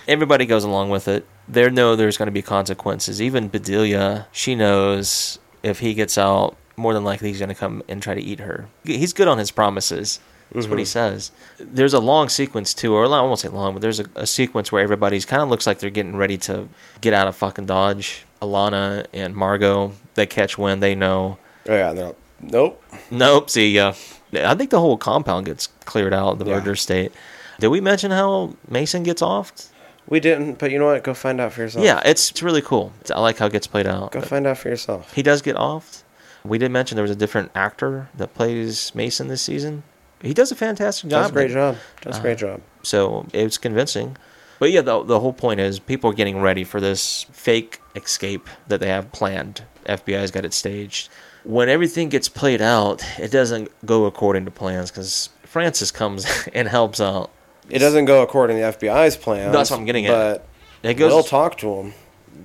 Everybody 0.08 0.46
goes 0.46 0.64
along 0.64 0.90
with 0.90 1.08
it. 1.08 1.26
They 1.48 1.70
know 1.70 1.96
there's 1.96 2.18
going 2.18 2.28
to 2.28 2.32
be 2.32 2.42
consequences. 2.42 3.22
Even 3.22 3.50
Bedelia, 3.50 4.28
she 4.32 4.56
knows 4.56 5.40
if 5.64 5.80
he 5.80 5.94
gets 5.94 6.18
out, 6.18 6.56
more 6.78 6.94
than 6.94 7.04
likely 7.04 7.30
he's 7.30 7.40
going 7.40 7.50
to 7.50 7.56
come 7.56 7.84
and 7.88 8.02
try 8.02 8.14
to 8.14 8.22
eat 8.22 8.40
her. 8.40 8.68
He's 8.84 9.14
good 9.14 9.28
on 9.28 9.38
his 9.38 9.52
promises. 9.52 10.20
That's 10.52 10.68
what 10.68 10.80
he 10.80 10.86
mm-hmm. 10.86 10.90
says. 10.90 11.32
There's 11.60 11.94
a 11.94 12.00
long 12.00 12.30
sequence 12.30 12.74
too, 12.74 12.94
or 12.94 13.06
I 13.06 13.22
won't 13.22 13.40
say 13.40 13.50
long, 13.50 13.74
but 13.74 13.82
there's 13.82 14.00
a, 14.00 14.06
a 14.16 14.26
sequence 14.26 14.72
where 14.72 14.82
everybody's 14.82 15.26
kind 15.26 15.42
of 15.42 15.50
looks 15.50 15.68
like 15.68 15.80
they're 15.80 15.90
getting 15.90 16.16
ready 16.16 16.38
to 16.40 16.70
get 17.02 17.14
out 17.14 17.28
of 17.28 17.36
fucking 17.36 17.66
Dodge. 17.66 18.26
Alana 18.42 19.06
and 19.14 19.36
Margot, 19.36 19.94
they 20.14 20.26
catch 20.26 20.58
wind, 20.58 20.82
they 20.82 20.96
know. 20.96 21.38
Oh 21.68 21.74
yeah, 21.76 21.94
they're 21.94 22.16
nope. 22.42 22.84
Nope. 23.12 23.50
See, 23.50 23.72
ya. 23.72 23.94
I 24.34 24.56
think 24.56 24.70
the 24.70 24.80
whole 24.80 24.98
compound 24.98 25.46
gets 25.48 25.68
cleared 25.86 26.14
out, 26.14 26.40
the 26.40 26.46
Yeah. 26.46 26.56
murder 26.56 26.76
state. 26.76 27.12
Did 27.60 27.70
we 27.70 27.82
mention 27.82 28.12
how 28.12 28.56
Mason 28.70 29.04
gets 29.04 29.22
off? 29.22 29.52
We 30.08 30.20
didn't, 30.20 30.60
but 30.60 30.72
you 30.72 30.80
know 30.80 30.86
what? 30.86 31.04
Go 31.04 31.14
find 31.14 31.42
out 31.42 31.54
for 31.54 31.62
yourself. 31.62 31.84
Yeah, 31.84 32.02
it's, 32.06 32.32
it's 32.32 32.44
really 32.44 32.62
cool. 32.62 32.94
I 33.14 33.20
like 33.20 33.38
how 33.38 33.48
it 33.48 33.52
gets 33.52 33.68
played 33.68 33.88
out. 33.88 34.12
Go 34.12 34.22
find 34.22 34.48
out 34.48 34.58
for 34.58 34.70
yourself. 34.70 35.14
He 35.14 35.22
does 35.22 35.42
get 35.42 35.58
off. 35.58 36.04
We 36.46 36.58
did 36.58 36.72
mention 36.72 36.96
there 36.96 37.04
was 37.04 37.12
a 37.12 37.16
different 37.16 37.52
actor 37.56 38.08
that 38.16 38.34
plays 38.34 38.94
Mason 38.96 39.28
this 39.28 39.42
season. 39.42 39.84
He 40.22 40.34
does 40.34 40.52
a 40.52 40.56
fantastic 40.56 41.10
job. 41.10 41.24
Does 41.24 41.30
a 41.30 41.34
great 41.34 41.52
job. 41.52 41.78
Does 42.02 42.18
a 42.18 42.22
great 42.22 42.38
job. 42.38 42.62
So 42.84 43.28
it's 43.34 43.58
convincing. 43.58 44.18
But 44.60 44.72
yeah, 44.72 44.82
the, 44.82 45.04
the 45.04 45.20
whole 45.20 45.34
point 45.34 45.60
is 45.60 45.80
people 45.80 46.10
are 46.10 46.14
getting 46.14 46.42
ready 46.42 46.64
for 46.64 46.82
this 46.82 47.26
fake 47.32 47.80
escape 47.96 48.50
that 48.68 48.80
they 48.80 48.88
have 48.88 49.12
planned. 49.12 49.64
FBI's 49.86 50.32
got 50.32 50.46
it 50.46 50.54
staged. 50.54 51.10
When 51.44 51.70
everything 51.70 52.10
gets 52.10 52.28
played 52.28 52.62
out, 52.62 53.04
it 53.20 53.32
doesn't 53.32 53.70
go 53.86 54.06
according 54.06 54.46
to 54.46 54.52
plans 54.52 54.90
because 54.90 55.30
Francis 55.44 55.92
comes 55.92 56.26
and 56.54 56.68
helps 56.68 57.00
out. 57.00 57.32
It 57.70 57.80
doesn't 57.80 58.06
go 58.06 58.24
according 58.24 58.58
to 58.58 58.64
the 58.64 58.72
FBI's 58.88 59.16
plans. 59.16 59.54
That's 59.54 59.70
what 59.70 59.80
I'm 59.80 59.86
getting 59.86 60.08
at. 60.08 60.12
But 60.82 60.90
It 60.90 60.94
goes. 60.96 61.12
Will 61.12 61.24
talked 61.24 61.60
to 61.62 61.74
him 61.76 61.94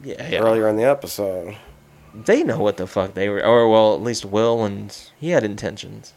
yeah, 0.04 0.28
yeah. 0.28 0.38
earlier 0.40 0.68
in 0.68 0.76
the 0.76 0.84
episode. 0.84 1.56
They 2.14 2.42
know 2.42 2.58
what 2.58 2.76
the 2.76 2.86
fuck 2.86 3.14
they 3.14 3.28
were, 3.28 3.42
or 3.42 3.68
well, 3.70 3.94
at 3.94 4.02
least 4.02 4.26
Will, 4.26 4.64
and 4.64 4.94
he 5.18 5.30
had 5.30 5.44
intentions. 5.44 6.12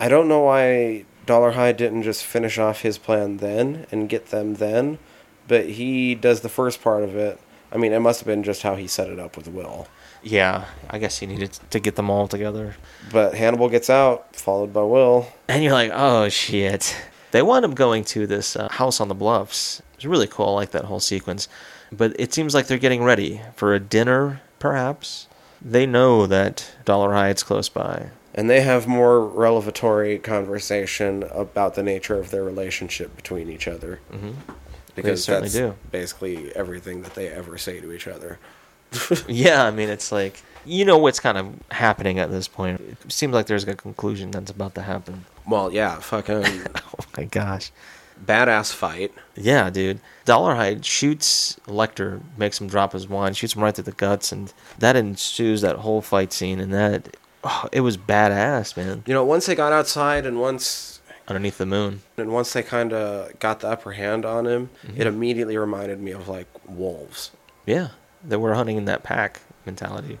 I 0.00 0.08
don't 0.08 0.28
know 0.28 0.40
why 0.40 1.04
Dolarhyde 1.26 1.76
didn't 1.76 2.04
just 2.04 2.24
finish 2.24 2.56
off 2.56 2.80
his 2.80 2.96
plan 2.96 3.36
then 3.36 3.86
and 3.92 4.08
get 4.08 4.30
them 4.30 4.54
then, 4.54 4.98
but 5.46 5.66
he 5.66 6.14
does 6.14 6.40
the 6.40 6.48
first 6.48 6.82
part 6.82 7.02
of 7.02 7.14
it. 7.14 7.38
I 7.70 7.76
mean, 7.76 7.92
it 7.92 8.00
must 8.00 8.20
have 8.20 8.26
been 8.26 8.42
just 8.42 8.62
how 8.62 8.76
he 8.76 8.86
set 8.86 9.10
it 9.10 9.20
up 9.20 9.36
with 9.36 9.46
Will. 9.46 9.88
Yeah, 10.22 10.64
I 10.88 10.98
guess 10.98 11.18
he 11.18 11.26
needed 11.26 11.52
to 11.68 11.78
get 11.78 11.96
them 11.96 12.08
all 12.08 12.28
together. 12.28 12.76
But 13.12 13.34
Hannibal 13.34 13.68
gets 13.68 13.90
out, 13.90 14.34
followed 14.34 14.72
by 14.72 14.82
Will. 14.84 15.28
And 15.48 15.62
you're 15.62 15.74
like, 15.74 15.92
oh 15.94 16.30
shit. 16.30 16.96
They 17.32 17.42
wound 17.42 17.66
up 17.66 17.74
going 17.74 18.04
to 18.06 18.26
this 18.26 18.56
uh, 18.56 18.68
house 18.70 19.02
on 19.02 19.08
the 19.08 19.14
bluffs. 19.14 19.82
It's 19.96 20.06
really 20.06 20.26
cool. 20.26 20.48
I 20.48 20.52
like 20.52 20.70
that 20.70 20.86
whole 20.86 21.00
sequence. 21.00 21.46
But 21.92 22.18
it 22.18 22.32
seems 22.32 22.54
like 22.54 22.68
they're 22.68 22.78
getting 22.78 23.04
ready 23.04 23.42
for 23.54 23.74
a 23.74 23.80
dinner, 23.80 24.40
perhaps. 24.58 25.28
They 25.60 25.84
know 25.84 26.26
that 26.26 26.72
Dolarhyde's 26.86 27.42
close 27.42 27.68
by. 27.68 28.10
And 28.40 28.48
they 28.48 28.62
have 28.62 28.86
more 28.86 29.20
revelatory 29.22 30.18
conversation 30.18 31.24
about 31.24 31.74
the 31.74 31.82
nature 31.82 32.18
of 32.18 32.30
their 32.30 32.42
relationship 32.42 33.14
between 33.14 33.50
each 33.50 33.68
other. 33.68 34.00
Mhm. 34.10 34.32
Because 34.94 35.26
that's 35.26 35.52
do. 35.52 35.74
basically 35.90 36.50
everything 36.56 37.02
that 37.02 37.14
they 37.14 37.28
ever 37.28 37.58
say 37.58 37.80
to 37.80 37.92
each 37.92 38.08
other. 38.08 38.38
yeah, 39.28 39.64
I 39.66 39.70
mean, 39.70 39.90
it's 39.90 40.10
like, 40.10 40.40
you 40.64 40.86
know 40.86 40.96
what's 40.96 41.20
kind 41.20 41.36
of 41.36 41.54
happening 41.70 42.18
at 42.18 42.30
this 42.30 42.48
point. 42.48 42.80
It 42.80 43.12
seems 43.12 43.34
like 43.34 43.44
there's 43.44 43.64
a 43.64 43.74
conclusion 43.74 44.30
that's 44.30 44.50
about 44.50 44.74
to 44.76 44.80
happen. 44.82 45.26
Well, 45.46 45.70
yeah, 45.70 45.96
fucking 45.96 46.44
Oh 46.76 47.04
my 47.18 47.24
gosh. 47.24 47.70
badass 48.24 48.72
fight. 48.72 49.12
Yeah, 49.36 49.68
dude. 49.68 50.00
Dolarhyde 50.24 50.82
shoots 50.82 51.56
Lecter, 51.66 52.22
makes 52.38 52.58
him 52.58 52.68
drop 52.68 52.94
his 52.94 53.06
wine, 53.06 53.34
shoots 53.34 53.54
him 53.54 53.62
right 53.62 53.74
through 53.74 53.84
the 53.84 53.92
guts, 53.92 54.32
and 54.32 54.50
that 54.78 54.96
ensues 54.96 55.60
that 55.60 55.76
whole 55.76 56.00
fight 56.00 56.32
scene. 56.32 56.58
And 56.58 56.72
that, 56.72 57.18
oh, 57.44 57.68
it 57.72 57.80
was 57.80 57.96
badass, 57.96 58.76
man. 58.76 59.02
You 59.06 59.14
know, 59.14 59.24
once 59.24 59.46
they 59.46 59.54
got 59.54 59.72
outside 59.72 60.26
and 60.26 60.40
once 60.40 61.00
Underneath 61.28 61.58
the 61.58 61.66
moon. 61.66 62.02
and 62.16 62.32
once 62.32 62.52
they 62.52 62.62
kind 62.62 62.92
of 62.92 63.38
got 63.38 63.60
the 63.60 63.68
upper 63.68 63.92
hand 63.92 64.24
on 64.24 64.46
him, 64.46 64.70
Mm-hmm. 64.84 65.00
it 65.00 65.06
immediately 65.06 65.56
reminded 65.56 66.00
me 66.00 66.10
of 66.10 66.28
like 66.28 66.48
wolves. 66.68 67.30
Yeah, 67.66 67.88
they 68.24 68.36
were 68.36 68.54
hunting 68.54 68.76
in 68.76 68.84
that 68.86 69.02
pack 69.04 69.40
mentality, 69.64 70.18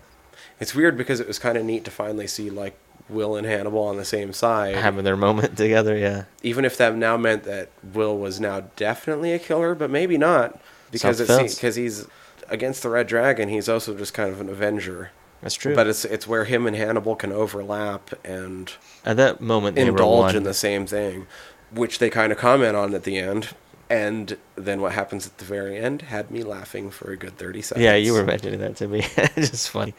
It's 0.60 0.74
weird 0.74 0.96
because 0.96 1.18
it 1.20 1.26
was 1.26 1.38
kind 1.38 1.56
of 1.58 1.64
neat 1.64 1.84
to 1.86 1.90
finally 1.90 2.26
see 2.28 2.48
like 2.50 2.76
Will 3.08 3.34
and 3.34 3.44
Hannibal 3.44 3.82
on 3.82 3.96
the 3.96 4.04
same 4.04 4.32
side. 4.32 4.76
having 4.76 5.02
their 5.04 5.16
moment 5.16 5.56
together. 5.64 5.96
Yeah, 5.96 6.24
even 6.44 6.64
if 6.64 6.76
that 6.76 6.94
now 6.94 7.16
meant 7.16 7.42
that 7.42 7.70
Will 7.82 8.16
was 8.16 8.38
now 8.38 8.60
definitely 8.76 9.32
a 9.32 9.38
killer, 9.40 9.74
but 9.74 9.90
maybe 9.90 10.16
not 10.16 10.60
because 10.92 11.18
because 11.20 11.74
he's 11.74 12.06
against 12.48 12.84
the 12.84 12.88
Red 12.90 13.08
Dragon. 13.08 13.48
He's 13.48 13.68
also 13.68 13.96
just 13.96 14.14
kind 14.14 14.30
of 14.30 14.40
an 14.40 14.48
avenger. 14.48 15.10
That's 15.42 15.54
true. 15.54 15.74
But 15.74 15.86
it's 15.86 16.04
it's 16.04 16.26
where 16.26 16.44
him 16.44 16.66
and 16.66 16.76
Hannibal 16.76 17.16
can 17.16 17.32
overlap 17.32 18.10
and 18.24 18.72
at 19.04 19.16
that 19.16 19.40
moment, 19.40 19.76
they 19.76 19.86
indulge 19.86 20.34
in 20.34 20.42
the 20.42 20.54
same 20.54 20.86
thing, 20.86 21.26
which 21.70 21.98
they 21.98 22.10
kind 22.10 22.32
of 22.32 22.38
comment 22.38 22.76
on 22.76 22.94
at 22.94 23.04
the 23.04 23.18
end. 23.18 23.54
And 23.88 24.36
then 24.54 24.80
what 24.80 24.92
happens 24.92 25.26
at 25.26 25.38
the 25.38 25.44
very 25.44 25.76
end 25.76 26.02
had 26.02 26.30
me 26.30 26.44
laughing 26.44 26.90
for 26.90 27.10
a 27.10 27.16
good 27.16 27.38
thirty 27.38 27.62
seconds. 27.62 27.84
Yeah, 27.84 27.96
you 27.96 28.12
were 28.12 28.24
mentioning 28.24 28.60
that 28.60 28.76
to 28.76 28.86
me. 28.86 29.00
it's 29.16 29.50
just 29.50 29.70
funny. 29.70 29.94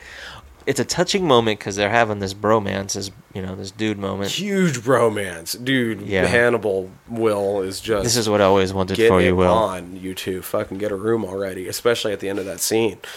It's 0.68 0.80
a 0.80 0.86
touching 0.86 1.28
moment 1.28 1.60
because 1.60 1.76
they're 1.76 1.90
having 1.90 2.20
this 2.20 2.36
bromance, 2.36 2.94
this 2.94 3.10
you 3.34 3.42
know, 3.42 3.56
this 3.56 3.72
dude 3.72 3.98
moment. 3.98 4.30
huge 4.30 4.78
bromance, 4.78 5.62
dude. 5.62 6.04
Yeah. 6.04 6.26
Hannibal 6.28 6.92
Will 7.10 7.62
is 7.62 7.82
just 7.82 8.04
This 8.04 8.16
is 8.16 8.30
what 8.30 8.42
I 8.42 8.44
always 8.44 8.72
wanted 8.72 8.96
get 8.96 9.10
for 9.10 9.20
it 9.20 9.26
you, 9.26 9.36
Will. 9.36 9.52
on 9.52 9.98
you 9.98 10.14
two. 10.14 10.42
Fucking 10.44 10.78
get 10.78 10.92
a 10.92 10.96
room 10.96 11.26
already, 11.26 11.68
especially 11.68 12.14
at 12.14 12.20
the 12.20 12.30
end 12.30 12.38
of 12.38 12.46
that 12.46 12.60
scene. 12.60 13.00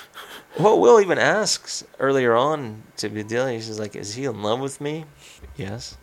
Well, 0.59 0.78
Will 0.81 1.01
even 1.01 1.18
asks 1.18 1.85
earlier 1.98 2.35
on 2.35 2.82
to 2.98 3.09
Bedelia, 3.09 3.60
she's 3.60 3.78
like, 3.81 3.97
"Is 3.97 4.14
he 4.14 4.24
in 4.24 4.43
love 4.43 4.60
with 4.60 4.81
me?" 4.81 5.05
Yes. 5.56 5.97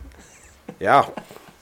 Yeah. 0.78 1.08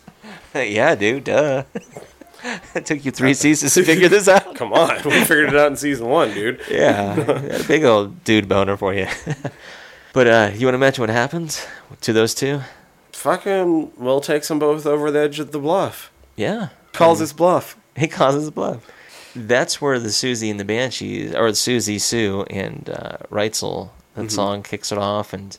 yeah, 0.54 0.94
dude. 0.94 1.24
Duh. 1.24 1.64
it 2.74 2.86
took 2.86 3.04
you 3.04 3.10
three 3.10 3.34
seasons 3.34 3.74
to 3.74 3.84
figure 3.84 4.08
this 4.08 4.26
out. 4.28 4.54
Come 4.54 4.72
on, 4.72 4.96
we 5.04 5.24
figured 5.24 5.50
it 5.50 5.56
out 5.56 5.68
in 5.70 5.76
season 5.76 6.08
one, 6.08 6.32
dude. 6.34 6.60
Yeah, 6.70 7.16
a 7.18 7.62
big 7.64 7.84
old 7.84 8.24
dude 8.24 8.48
boner 8.48 8.76
for 8.76 8.92
you. 8.94 9.06
but 10.12 10.26
uh, 10.26 10.50
you 10.54 10.66
want 10.66 10.74
to 10.74 10.78
mention 10.78 11.02
what 11.02 11.10
happens 11.10 11.64
to 12.00 12.12
those 12.12 12.34
two? 12.34 12.60
Fucking 13.12 13.92
Will 13.98 14.20
takes 14.20 14.48
them 14.48 14.58
both 14.58 14.86
over 14.86 15.10
the 15.10 15.20
edge 15.20 15.38
of 15.38 15.52
the 15.52 15.58
bluff. 15.58 16.10
Yeah, 16.36 16.68
Calls 16.92 17.18
his 17.20 17.32
bluff. 17.32 17.76
he 17.96 18.08
causes 18.08 18.48
a 18.48 18.50
bluff. 18.50 18.90
That's 19.34 19.80
where 19.80 19.98
the 19.98 20.08
Siouxsie 20.08 20.50
and 20.50 20.58
the 20.58 20.64
Banshees, 20.64 21.34
or 21.34 21.50
the 21.50 21.56
Siouxsie 21.56 22.00
Sioux 22.00 22.44
and 22.50 22.90
uh, 22.90 23.18
Reitzell, 23.30 23.90
that 24.14 24.30
song 24.30 24.62
kicks 24.62 24.92
it 24.92 24.98
off, 24.98 25.32
and 25.32 25.56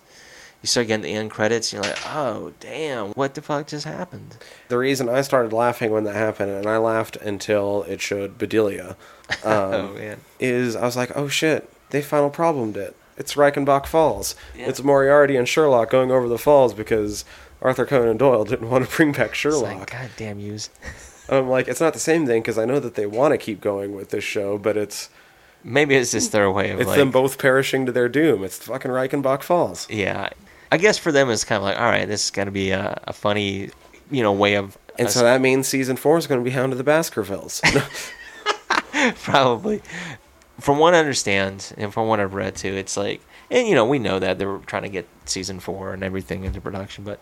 you 0.61 0.67
start 0.67 0.87
getting 0.87 1.03
the 1.03 1.13
end 1.13 1.31
credits. 1.31 1.73
And 1.73 1.83
you're 1.83 1.93
like, 1.93 2.01
oh 2.07 2.53
damn, 2.59 3.11
what 3.11 3.33
the 3.33 3.41
fuck 3.41 3.67
just 3.67 3.85
happened? 3.85 4.37
The 4.67 4.77
reason 4.77 5.09
I 5.09 5.21
started 5.21 5.53
laughing 5.53 5.91
when 5.91 6.03
that 6.03 6.15
happened, 6.15 6.51
and 6.51 6.67
I 6.67 6.77
laughed 6.77 7.15
until 7.17 7.83
it 7.83 8.01
showed 8.01 8.37
Bedelia, 8.37 8.95
oh 9.43 9.85
um, 9.87 9.95
man, 9.95 10.19
is 10.39 10.75
I 10.75 10.85
was 10.85 10.97
like, 10.97 11.15
oh 11.15 11.27
shit, 11.27 11.69
they 11.89 12.01
final 12.01 12.29
problemed 12.29 12.77
it. 12.77 12.95
It's 13.17 13.35
Reichenbach 13.35 13.85
Falls. 13.85 14.35
Yeah. 14.57 14.69
It's 14.69 14.81
Moriarty 14.81 15.35
and 15.35 15.47
Sherlock 15.47 15.89
going 15.89 16.11
over 16.11 16.27
the 16.27 16.39
falls 16.39 16.73
because 16.73 17.23
Arthur 17.61 17.85
Conan 17.85 18.17
Doyle 18.17 18.45
didn't 18.45 18.69
want 18.69 18.89
to 18.89 18.95
bring 18.95 19.11
back 19.11 19.29
it's 19.29 19.37
Sherlock. 19.37 19.79
like 19.79 19.91
god 19.91 20.09
damn 20.17 20.39
yous. 20.39 20.69
And 21.31 21.39
I'm 21.39 21.49
like, 21.49 21.67
it's 21.67 21.81
not 21.81 21.93
the 21.93 21.99
same 21.99 22.27
thing 22.27 22.41
because 22.43 22.57
I 22.59 22.65
know 22.65 22.79
that 22.79 22.93
they 22.95 23.07
want 23.07 23.31
to 23.31 23.37
keep 23.39 23.61
going 23.61 23.95
with 23.95 24.09
this 24.09 24.23
show, 24.23 24.57
but 24.59 24.77
it's 24.77 25.09
Maybe 25.63 25.95
it's 25.95 26.11
just 26.11 26.31
their 26.31 26.51
way 26.51 26.71
of 26.71 26.79
it's 26.81 26.87
like, 26.87 26.97
them 26.97 27.09
both 27.11 27.37
perishing 27.37 27.85
to 27.85 27.91
their 27.91 28.09
doom. 28.09 28.43
It's 28.43 28.57
fucking 28.59 28.91
Reichenbach 28.91 29.41
Falls. 29.43 29.87
yeah. 29.89 30.29
I 30.73 30.77
guess 30.77 30.97
for 30.97 31.11
them 31.11 31.29
it's 31.29 31.43
kind 31.43 31.57
of 31.57 31.63
like, 31.63 31.77
all 31.77 31.83
right, 31.89 32.07
this 32.07 32.25
is 32.25 32.31
gonna 32.31 32.49
be 32.51 32.71
a, 32.71 32.99
a 33.05 33.11
funny, 33.13 33.69
you 34.09 34.23
know, 34.23 34.31
way 34.31 34.55
of 34.55 34.77
And 34.97 35.07
us- 35.07 35.13
so 35.13 35.23
that 35.23 35.41
means 35.41 35.67
season 35.67 35.95
four 35.97 36.17
is 36.17 36.27
going 36.27 36.39
to 36.39 36.45
be 36.45 36.51
Hound 36.51 36.71
of 36.71 36.77
the 36.77 36.83
Baskervilles. 36.83 37.61
probably. 39.23 39.81
From 40.59 40.77
what 40.77 40.93
I 40.93 40.99
understand, 40.99 41.73
and 41.77 41.93
from 41.93 42.07
what 42.07 42.19
I've 42.19 42.33
read 42.33 42.55
too, 42.55 42.73
it's 42.73 42.95
like, 42.95 43.21
and 43.49 43.67
you 43.67 43.73
know, 43.75 43.85
we 43.85 43.99
know 43.99 44.19
that 44.19 44.37
they're 44.37 44.59
trying 44.59 44.83
to 44.83 44.89
get 44.89 45.07
season 45.25 45.59
four 45.59 45.93
and 45.93 46.03
everything 46.03 46.43
into 46.43 46.61
production, 46.61 47.03
but 47.03 47.19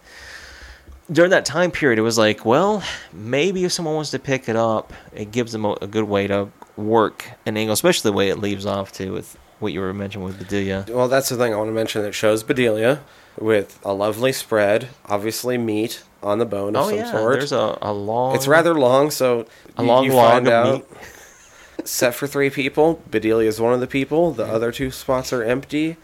during 1.12 1.32
that 1.32 1.46
time 1.46 1.72
period, 1.72 2.00
it 2.00 2.04
was 2.04 2.18
like, 2.18 2.46
well, 2.46 2.84
maybe 3.14 3.64
if 3.66 3.72
someone 3.72 3.96
wants 3.96 4.12
to 4.12 4.20
pick 4.20 4.48
it 4.50 4.56
up, 4.56 4.94
it 5.14 5.32
gives 5.32 5.52
them 5.52 5.66
a, 5.66 5.74
a 5.82 5.88
good 5.88 6.04
way 6.06 6.28
to 6.28 6.50
work 6.78 7.26
an 7.46 7.58
angle, 7.58 7.74
especially 7.74 8.10
the 8.10 8.16
way 8.16 8.30
it 8.30 8.38
leaves 8.40 8.66
off 8.66 8.92
too 8.92 9.12
with 9.14 9.38
what 9.60 9.74
you 9.74 9.82
were 9.82 9.94
mentioning 9.94 10.26
with 10.26 10.38
Bedelia. 10.40 10.86
Well, 10.88 11.08
that's 11.10 11.30
the 11.30 11.36
thing 11.36 11.54
I 11.54 11.58
want 11.58 11.68
to 11.68 11.74
mention. 11.74 12.06
It 12.06 12.14
shows 12.14 12.44
Bedelia 12.44 13.02
with 13.38 13.80
a 13.84 13.94
lovely 13.94 14.32
spread, 14.32 14.90
obviously 15.06 15.58
meat 15.58 16.04
on 16.24 16.40
the 16.40 16.46
bone 16.46 16.76
of 16.76 16.86
Oh 16.86 16.90
some 16.90 16.98
yeah, 16.98 17.12
sort. 17.12 17.34
there's 17.34 17.52
a, 17.52 17.78
a 17.82 17.92
long. 17.94 18.36
It's 18.36 18.48
rather 18.48 18.74
long, 18.74 19.12
so 19.12 19.46
A 19.78 19.82
you- 19.82 19.88
long 19.88 20.04
you 20.06 20.12
find 20.12 20.48
out. 20.48 20.76
meat. 20.76 20.86
Set 21.86 22.14
for 22.14 22.28
three 22.28 22.50
people. 22.50 23.02
Bedelia 23.10 23.48
is 23.48 23.60
one 23.60 23.74
of 23.74 23.80
the 23.80 23.88
people. 23.88 24.32
The 24.32 24.46
other 24.46 24.72
two 24.72 24.92
spots 24.92 25.32
are 25.32 25.44
empty, 25.44 25.96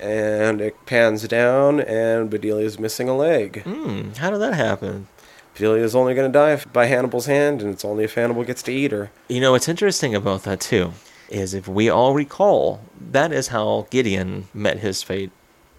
and 0.00 0.60
it 0.60 0.74
pans 0.86 1.26
down, 1.28 1.80
and 1.80 2.30
Bedelia 2.30 2.64
is 2.64 2.78
missing 2.78 3.08
a 3.08 3.16
leg. 3.16 3.62
Hmm, 3.62 4.10
how 4.12 4.30
did 4.30 4.40
that 4.40 4.54
happen? 4.54 5.08
Bedelia 5.54 5.82
is 5.82 5.94
only 5.94 6.14
going 6.14 6.30
to 6.30 6.38
die 6.38 6.62
by 6.72 6.86
Hannibal's 6.86 7.26
hand, 7.26 7.60
and 7.62 7.72
it's 7.72 7.84
only 7.84 8.04
if 8.04 8.14
Hannibal 8.14 8.44
gets 8.44 8.62
to 8.64 8.72
eat 8.72 8.92
her. 8.92 9.10
You 9.28 9.40
know 9.40 9.52
what's 9.52 9.68
interesting 9.68 10.14
about 10.14 10.44
that 10.44 10.60
too 10.60 10.92
is 11.30 11.54
if 11.54 11.68
we 11.68 11.88
all 11.88 12.12
recall, 12.12 12.80
that 13.00 13.32
is 13.32 13.48
how 13.48 13.86
Gideon 13.90 14.48
met 14.52 14.78
his 14.78 15.02
fate. 15.02 15.30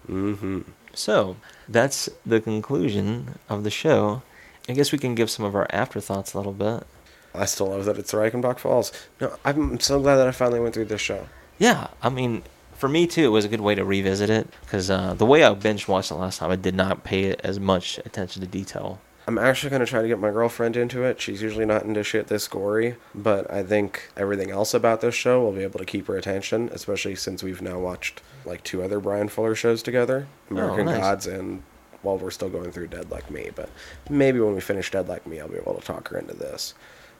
Mm-hmm. 0.08 0.62
So 0.94 1.36
that's 1.68 2.08
the 2.24 2.40
conclusion 2.40 3.38
of 3.48 3.64
the 3.64 3.70
show. 3.70 4.22
I 4.68 4.72
guess 4.72 4.92
we 4.92 4.98
can 4.98 5.14
give 5.14 5.30
some 5.30 5.44
of 5.44 5.54
our 5.54 5.66
afterthoughts 5.70 6.34
a 6.34 6.38
little 6.38 6.52
bit. 6.52 6.86
I 7.34 7.44
still 7.46 7.68
love 7.68 7.84
that 7.86 7.98
it's 7.98 8.12
Reichenbach 8.12 8.58
Falls. 8.58 8.92
No, 9.20 9.36
I'm 9.44 9.80
so 9.80 10.00
glad 10.00 10.16
that 10.16 10.28
I 10.28 10.32
finally 10.32 10.60
went 10.60 10.74
through 10.74 10.86
this 10.86 11.00
show. 11.00 11.28
Yeah, 11.58 11.88
I 12.02 12.08
mean, 12.08 12.42
for 12.82 12.88
me 12.88 13.06
too, 13.06 13.26
it 13.26 13.28
was 13.28 13.44
a 13.44 13.48
good 13.48 13.60
way 13.60 13.76
to 13.76 13.84
revisit 13.84 14.28
it 14.28 14.48
because 14.62 14.90
uh, 14.90 15.14
the 15.14 15.24
way 15.24 15.44
I 15.44 15.54
binge 15.54 15.86
watched 15.86 16.10
it 16.10 16.16
last 16.16 16.40
time, 16.40 16.50
I 16.50 16.56
did 16.56 16.74
not 16.74 17.04
pay 17.04 17.32
as 17.36 17.60
much 17.60 17.98
attention 17.98 18.42
to 18.42 18.48
detail. 18.48 19.00
I'm 19.28 19.38
actually 19.38 19.70
going 19.70 19.84
to 19.84 19.86
try 19.86 20.02
to 20.02 20.08
get 20.08 20.18
my 20.18 20.32
girlfriend 20.32 20.76
into 20.76 21.04
it. 21.04 21.20
She's 21.20 21.40
usually 21.40 21.64
not 21.64 21.84
into 21.84 22.02
shit 22.02 22.26
this 22.26 22.48
gory, 22.48 22.96
but 23.14 23.48
I 23.48 23.62
think 23.62 24.10
everything 24.16 24.50
else 24.50 24.74
about 24.74 25.00
this 25.00 25.14
show 25.14 25.40
will 25.40 25.52
be 25.52 25.62
able 25.62 25.78
to 25.78 25.84
keep 25.84 26.08
her 26.08 26.16
attention, 26.16 26.70
especially 26.72 27.14
since 27.14 27.40
we've 27.44 27.62
now 27.62 27.78
watched 27.78 28.20
like 28.44 28.64
two 28.64 28.82
other 28.82 28.98
Bryan 28.98 29.28
Fuller 29.28 29.54
shows 29.54 29.80
together 29.80 30.26
American 30.50 30.86
nice. 30.86 30.98
Gods 30.98 31.26
and 31.28 31.62
while 32.02 32.18
we're 32.18 32.32
still 32.32 32.50
going 32.50 32.72
through 32.72 32.88
Dead 32.88 33.12
Like 33.12 33.30
Me. 33.30 33.50
But 33.54 33.70
maybe 34.10 34.40
when 34.40 34.54
we 34.56 34.60
finish 34.60 34.90
Dead 34.90 35.08
Like 35.08 35.24
Me, 35.24 35.38
I'll 35.38 35.46
be 35.46 35.54
able 35.54 35.74
to 35.74 35.86
talk 35.86 36.08
her 36.08 36.18
into 36.18 36.34
this. 36.34 36.74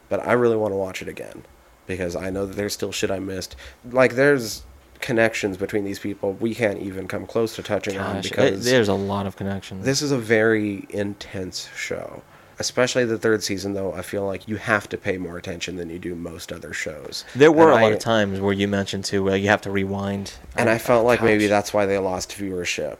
But 0.08 0.26
I 0.26 0.32
really 0.32 0.56
want 0.56 0.72
to 0.72 0.76
watch 0.76 1.02
it 1.02 1.08
again 1.08 1.44
because 1.86 2.16
I 2.16 2.30
know 2.30 2.46
that 2.46 2.56
there's 2.56 2.72
still 2.72 2.90
shit 2.90 3.12
I 3.12 3.20
missed. 3.20 3.54
Like, 3.88 4.14
there's 4.14 4.64
connections 5.02 5.56
between 5.56 5.84
these 5.84 5.98
people 5.98 6.32
we 6.34 6.54
can't 6.54 6.78
even 6.78 7.06
come 7.08 7.26
close 7.26 7.54
to 7.56 7.62
touching 7.62 7.98
on 7.98 8.16
Gosh, 8.16 8.26
it- 8.26 8.30
because 8.30 8.64
there's 8.64 8.88
a 8.88 8.94
lot 8.94 9.26
of 9.26 9.36
connections. 9.36 9.84
this 9.84 10.00
is 10.00 10.12
a 10.12 10.18
very 10.18 10.86
intense 10.90 11.68
show. 11.76 12.22
Especially 12.58 13.04
the 13.04 13.18
third 13.18 13.42
season, 13.42 13.72
though, 13.72 13.92
I 13.92 14.02
feel 14.02 14.24
like 14.24 14.46
you 14.46 14.56
have 14.56 14.88
to 14.90 14.96
pay 14.98 15.18
more 15.18 15.36
attention 15.36 15.76
than 15.76 15.90
you 15.90 15.98
do 15.98 16.14
most 16.14 16.52
other 16.52 16.72
shows. 16.72 17.24
there 17.34 17.50
were 17.50 17.72
And 17.72 17.80
a 17.80 17.82
lot 17.82 17.92
of 17.92 17.98
times 17.98 18.40
where 18.40 18.52
you 18.52 18.68
mentioned 18.68 19.04
too, 19.04 19.24
where 19.24 19.36
you 19.36 19.48
have 19.48 19.62
to 19.62 19.70
rewind. 19.70 20.34
And 20.56 20.68
I 20.70 20.74
oh, 20.74 20.78
felt 20.78 21.04
like 21.04 21.22
maybe 21.22 21.48
that's 21.48 21.74
why 21.74 21.86
they 21.86 21.98
lost 21.98 22.30
viewership. 22.30 22.98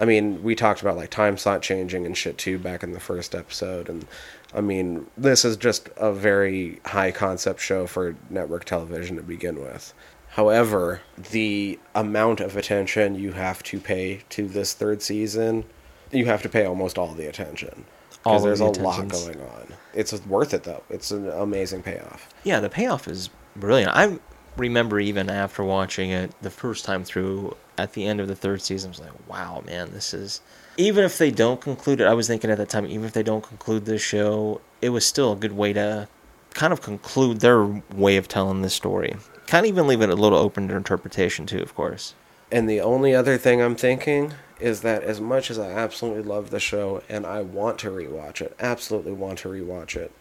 I 0.00 0.06
mean, 0.06 0.42
we 0.42 0.54
talked 0.54 0.82
about 0.82 0.96
like 0.96 1.10
time 1.10 1.36
slot 1.38 1.62
changing 1.62 2.04
and 2.04 2.16
shit 2.16 2.36
too 2.36 2.58
back 2.58 2.82
in 2.82 2.92
the 2.92 3.00
first 3.00 3.34
episode. 3.34 3.88
And 3.88 4.06
I 4.54 4.60
mean, 4.60 5.06
this 5.16 5.44
is 5.44 5.56
just 5.56 5.88
a 5.96 6.12
very 6.12 6.80
high 6.84 7.12
concept 7.12 7.60
show 7.60 7.86
for 7.86 8.16
network 8.28 8.64
television 8.64 9.16
to 9.16 9.22
begin 9.22 9.60
with. 9.60 9.94
However, 10.36 11.00
the 11.30 11.78
amount 11.94 12.40
of 12.40 12.58
attention 12.58 13.14
you 13.14 13.32
have 13.32 13.62
to 13.62 13.80
pay 13.80 14.20
to 14.28 14.46
this 14.46 14.74
third 14.74 15.00
season, 15.00 15.64
you 16.12 16.26
have 16.26 16.42
to 16.42 16.50
pay 16.50 16.66
almost 16.66 16.98
all 16.98 17.14
the 17.14 17.26
attention. 17.26 17.86
Because 18.22 18.44
there's 18.44 18.58
the 18.58 18.66
a 18.66 18.82
lot 18.82 19.08
going 19.08 19.40
on. 19.40 19.72
It's 19.94 20.12
worth 20.26 20.52
it 20.52 20.64
though. 20.64 20.82
It's 20.90 21.10
an 21.10 21.30
amazing 21.30 21.82
payoff. 21.82 22.28
Yeah, 22.44 22.60
the 22.60 22.68
payoff 22.68 23.08
is 23.08 23.30
brilliant. 23.56 23.96
I 23.96 24.18
remember 24.58 25.00
even 25.00 25.30
after 25.30 25.64
watching 25.64 26.10
it 26.10 26.32
the 26.42 26.50
first 26.50 26.84
time 26.84 27.02
through, 27.02 27.56
at 27.78 27.94
the 27.94 28.04
end 28.04 28.20
of 28.20 28.28
the 28.28 28.36
third 28.36 28.60
season, 28.60 28.88
I 28.88 28.90
was 28.90 29.00
like, 29.00 29.28
"Wow, 29.28 29.62
man, 29.64 29.92
this 29.94 30.12
is." 30.12 30.42
Even 30.76 31.02
if 31.02 31.16
they 31.16 31.30
don't 31.30 31.62
conclude 31.62 32.02
it, 32.02 32.06
I 32.06 32.12
was 32.12 32.26
thinking 32.26 32.50
at 32.50 32.58
that 32.58 32.68
time, 32.68 32.84
even 32.84 33.06
if 33.06 33.14
they 33.14 33.22
don't 33.22 33.42
conclude 33.42 33.86
this 33.86 34.02
show, 34.02 34.60
it 34.82 34.90
was 34.90 35.06
still 35.06 35.32
a 35.32 35.36
good 35.36 35.52
way 35.52 35.72
to 35.72 36.08
kind 36.52 36.74
of 36.74 36.82
conclude 36.82 37.40
their 37.40 37.64
way 37.94 38.18
of 38.18 38.28
telling 38.28 38.60
this 38.60 38.74
story. 38.74 39.16
Kind 39.46 39.66
of 39.66 39.72
even 39.72 39.86
leave 39.86 40.02
it 40.02 40.10
a 40.10 40.14
little 40.14 40.38
open 40.38 40.68
to 40.68 40.76
interpretation 40.76 41.46
too, 41.46 41.60
of 41.60 41.74
course. 41.74 42.14
And 42.50 42.68
the 42.68 42.80
only 42.80 43.14
other 43.14 43.38
thing 43.38 43.60
I'm 43.60 43.76
thinking 43.76 44.34
is 44.60 44.80
that 44.80 45.02
as 45.02 45.20
much 45.20 45.50
as 45.50 45.58
I 45.58 45.70
absolutely 45.70 46.22
love 46.22 46.50
the 46.50 46.60
show 46.60 47.02
and 47.08 47.26
I 47.26 47.42
want 47.42 47.78
to 47.80 47.90
rewatch 47.90 48.40
it, 48.40 48.54
absolutely 48.58 49.12
want 49.12 49.40
to 49.40 49.48
rewatch 49.48 49.96
it, 49.96 50.12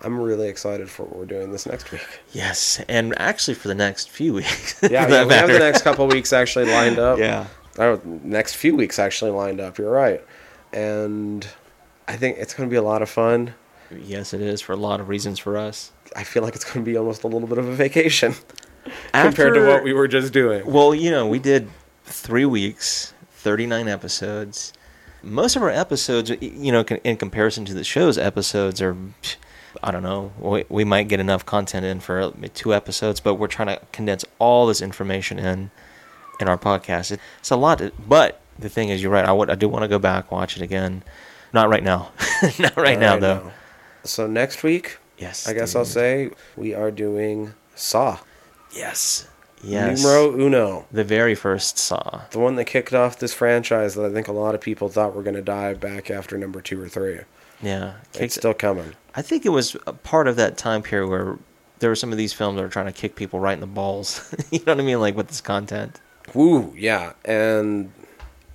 I'm 0.00 0.18
really 0.18 0.48
excited 0.48 0.88
for 0.90 1.04
what 1.04 1.16
we're 1.16 1.26
doing 1.26 1.52
this 1.52 1.66
next 1.66 1.90
week. 1.92 2.06
Yes, 2.32 2.82
and 2.88 3.14
actually 3.18 3.54
for 3.54 3.68
the 3.68 3.74
next 3.74 4.10
few 4.10 4.32
weeks. 4.34 4.80
Yeah, 4.82 5.08
yeah 5.08 5.24
we 5.24 5.34
have 5.34 5.48
the 5.48 5.58
next 5.58 5.82
couple 5.82 6.06
weeks 6.06 6.32
actually 6.32 6.66
lined 6.66 6.98
up. 6.98 7.18
Yeah. 7.18 7.46
Oh, 7.78 8.00
next 8.04 8.54
few 8.54 8.76
weeks 8.76 8.98
actually 8.98 9.30
lined 9.30 9.60
up. 9.60 9.78
You're 9.78 9.90
right. 9.90 10.22
And 10.72 11.46
I 12.08 12.16
think 12.16 12.38
it's 12.38 12.54
going 12.54 12.68
to 12.68 12.72
be 12.72 12.76
a 12.76 12.82
lot 12.82 13.02
of 13.02 13.08
fun. 13.10 13.54
Yes, 13.90 14.32
it 14.32 14.40
is 14.40 14.60
for 14.60 14.72
a 14.72 14.76
lot 14.76 15.00
of 15.00 15.08
reasons 15.08 15.38
for 15.38 15.56
us. 15.56 15.92
I 16.16 16.24
feel 16.24 16.42
like 16.42 16.54
it's 16.54 16.64
going 16.64 16.84
to 16.84 16.90
be 16.90 16.96
almost 16.96 17.24
a 17.24 17.28
little 17.28 17.48
bit 17.48 17.58
of 17.58 17.68
a 17.68 17.74
vacation 17.74 18.34
compared 19.12 19.54
to 19.54 19.66
what 19.66 19.82
we 19.84 19.92
were 19.92 20.08
just 20.08 20.32
doing. 20.32 20.64
Well, 20.66 20.94
you 20.94 21.10
know, 21.10 21.26
we 21.26 21.38
did 21.38 21.68
three 22.04 22.44
weeks, 22.44 23.14
39 23.32 23.88
episodes. 23.88 24.72
Most 25.22 25.54
of 25.56 25.62
our 25.62 25.70
episodes, 25.70 26.30
you 26.40 26.72
know, 26.72 26.82
in 27.04 27.16
comparison 27.16 27.64
to 27.66 27.74
the 27.74 27.84
show's 27.84 28.18
episodes, 28.18 28.82
are, 28.82 28.96
I 29.82 29.90
don't 29.92 30.02
know, 30.02 30.32
we, 30.38 30.64
we 30.68 30.84
might 30.84 31.06
get 31.08 31.20
enough 31.20 31.46
content 31.46 31.86
in 31.86 32.00
for 32.00 32.20
uh, 32.20 32.32
two 32.54 32.74
episodes, 32.74 33.20
but 33.20 33.34
we're 33.36 33.46
trying 33.46 33.68
to 33.68 33.80
condense 33.92 34.24
all 34.38 34.66
this 34.66 34.82
information 34.82 35.38
in 35.38 35.70
in 36.40 36.48
our 36.48 36.58
podcast. 36.58 37.12
It, 37.12 37.20
it's 37.38 37.50
a 37.50 37.56
lot, 37.56 37.78
to- 37.78 37.92
but 38.08 38.40
the 38.58 38.68
thing 38.68 38.88
is, 38.88 39.00
you're 39.00 39.12
right. 39.12 39.24
I 39.24 39.30
would, 39.32 39.48
I 39.48 39.54
do 39.54 39.68
want 39.68 39.82
to 39.84 39.88
go 39.88 39.98
back, 40.00 40.32
watch 40.32 40.56
it 40.56 40.62
again. 40.62 41.04
Not 41.52 41.68
right 41.68 41.84
now. 41.84 42.10
Not 42.58 42.76
right 42.76 42.98
now, 42.98 43.12
Right 43.12 43.20
though. 43.20 43.52
So 44.04 44.26
next 44.26 44.62
week, 44.64 44.98
Yes. 45.18 45.46
I 45.46 45.52
guess 45.52 45.76
I'll 45.76 45.84
say 45.84 46.30
we 46.56 46.74
are 46.74 46.90
doing 46.90 47.54
Saw. 47.76 48.18
Yes. 48.72 49.28
Yes. 49.62 50.02
Numero 50.02 50.32
uno. 50.40 50.86
The 50.90 51.04
very 51.04 51.34
first 51.34 51.78
Saw. 51.78 52.22
The 52.30 52.38
one 52.38 52.56
that 52.56 52.64
kicked 52.64 52.92
off 52.92 53.18
this 53.18 53.32
franchise 53.32 53.94
that 53.94 54.04
I 54.04 54.12
think 54.12 54.26
a 54.28 54.32
lot 54.32 54.54
of 54.54 54.60
people 54.60 54.88
thought 54.88 55.14
were 55.14 55.22
going 55.22 55.36
to 55.36 55.42
die 55.42 55.74
back 55.74 56.10
after 56.10 56.36
number 56.36 56.60
two 56.60 56.80
or 56.82 56.88
three. 56.88 57.20
Yeah. 57.62 57.94
It's 58.14 58.34
still 58.34 58.54
coming. 58.54 58.94
I 59.14 59.22
think 59.22 59.46
it 59.46 59.50
was 59.50 59.76
a 59.86 59.92
part 59.92 60.26
of 60.26 60.36
that 60.36 60.56
time 60.56 60.82
period 60.82 61.08
where 61.08 61.38
there 61.78 61.90
were 61.90 61.96
some 61.96 62.10
of 62.12 62.18
these 62.18 62.32
films 62.32 62.56
that 62.56 62.62
were 62.62 62.68
trying 62.68 62.86
to 62.86 62.92
kick 62.92 63.14
people 63.14 63.38
right 63.38 63.54
in 63.54 63.60
the 63.60 63.66
balls. 63.66 64.34
you 64.50 64.58
know 64.60 64.72
what 64.72 64.80
I 64.80 64.82
mean? 64.84 65.00
Like 65.00 65.16
with 65.16 65.28
this 65.28 65.40
content. 65.40 66.00
Woo, 66.34 66.72
yeah. 66.76 67.12
And 67.24 67.92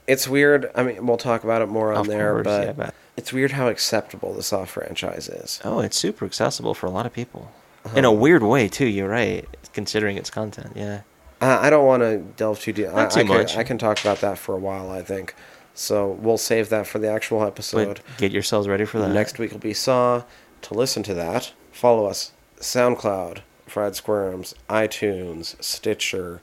it's 0.08 0.28
weird. 0.28 0.70
I 0.76 0.84
mean, 0.84 1.06
we'll 1.06 1.18
talk 1.18 1.44
about 1.44 1.62
it 1.62 1.68
more 1.68 1.94
on 1.94 2.00
Of 2.00 2.08
there, 2.08 2.34
course, 2.34 2.44
but 2.44 2.78
yeah, 2.78 2.90
it's 3.16 3.32
weird 3.32 3.52
how 3.52 3.68
acceptable 3.68 4.34
the 4.34 4.44
Saw 4.44 4.66
franchise 4.66 5.30
is. 5.30 5.60
Oh, 5.64 5.80
it's 5.80 5.98
super 5.98 6.26
accessible 6.26 6.74
for 6.74 6.88
a 6.88 6.90
lot 6.92 7.06
of 7.06 7.14
people. 7.14 7.52
Uh-huh. 7.86 7.98
In 7.98 8.06
a 8.06 8.12
weird 8.12 8.44
way 8.44 8.68
too. 8.68 8.88
You're 8.88 9.10
right, 9.10 9.48
considering 9.78 10.18
its 10.18 10.30
content. 10.32 10.72
Yeah. 10.76 11.02
Uh, 11.40 11.60
I 11.62 11.70
don't 11.70 11.86
want 11.86 12.02
to 12.02 12.18
delve 12.36 12.60
too 12.60 12.74
deep. 12.74 12.88
I, 12.88 13.04
Not 13.04 13.12
too 13.12 13.20
I 13.20 13.24
can, 13.26 13.38
much. 13.38 13.56
I 13.58 13.64
can 13.64 13.78
talk 13.78 14.02
about 14.02 14.22
that 14.22 14.40
for 14.40 14.56
a 14.56 14.58
while, 14.58 14.90
I 14.90 15.04
think. 15.04 15.36
So 15.76 16.14
we'll 16.14 16.40
save 16.40 16.70
that 16.70 16.88
for 16.88 16.98
the 16.98 17.12
actual 17.12 17.44
episode. 17.44 18.02
But 18.08 18.18
get 18.18 18.32
yourselves 18.32 18.68
ready 18.68 18.86
for 18.86 18.98
that. 18.98 19.10
Next 19.10 19.38
week 19.38 19.52
will 19.52 19.60
be 19.60 19.76
Saw. 19.76 20.24
To 20.64 20.74
listen 20.74 21.04
to 21.04 21.14
that, 21.14 21.54
follow 21.72 22.08
us 22.08 22.32
SoundCloud, 22.60 23.42
Fried 23.68 23.96
Squirms, 23.96 24.56
iTunes, 24.68 25.62
Stitcher, 25.64 26.42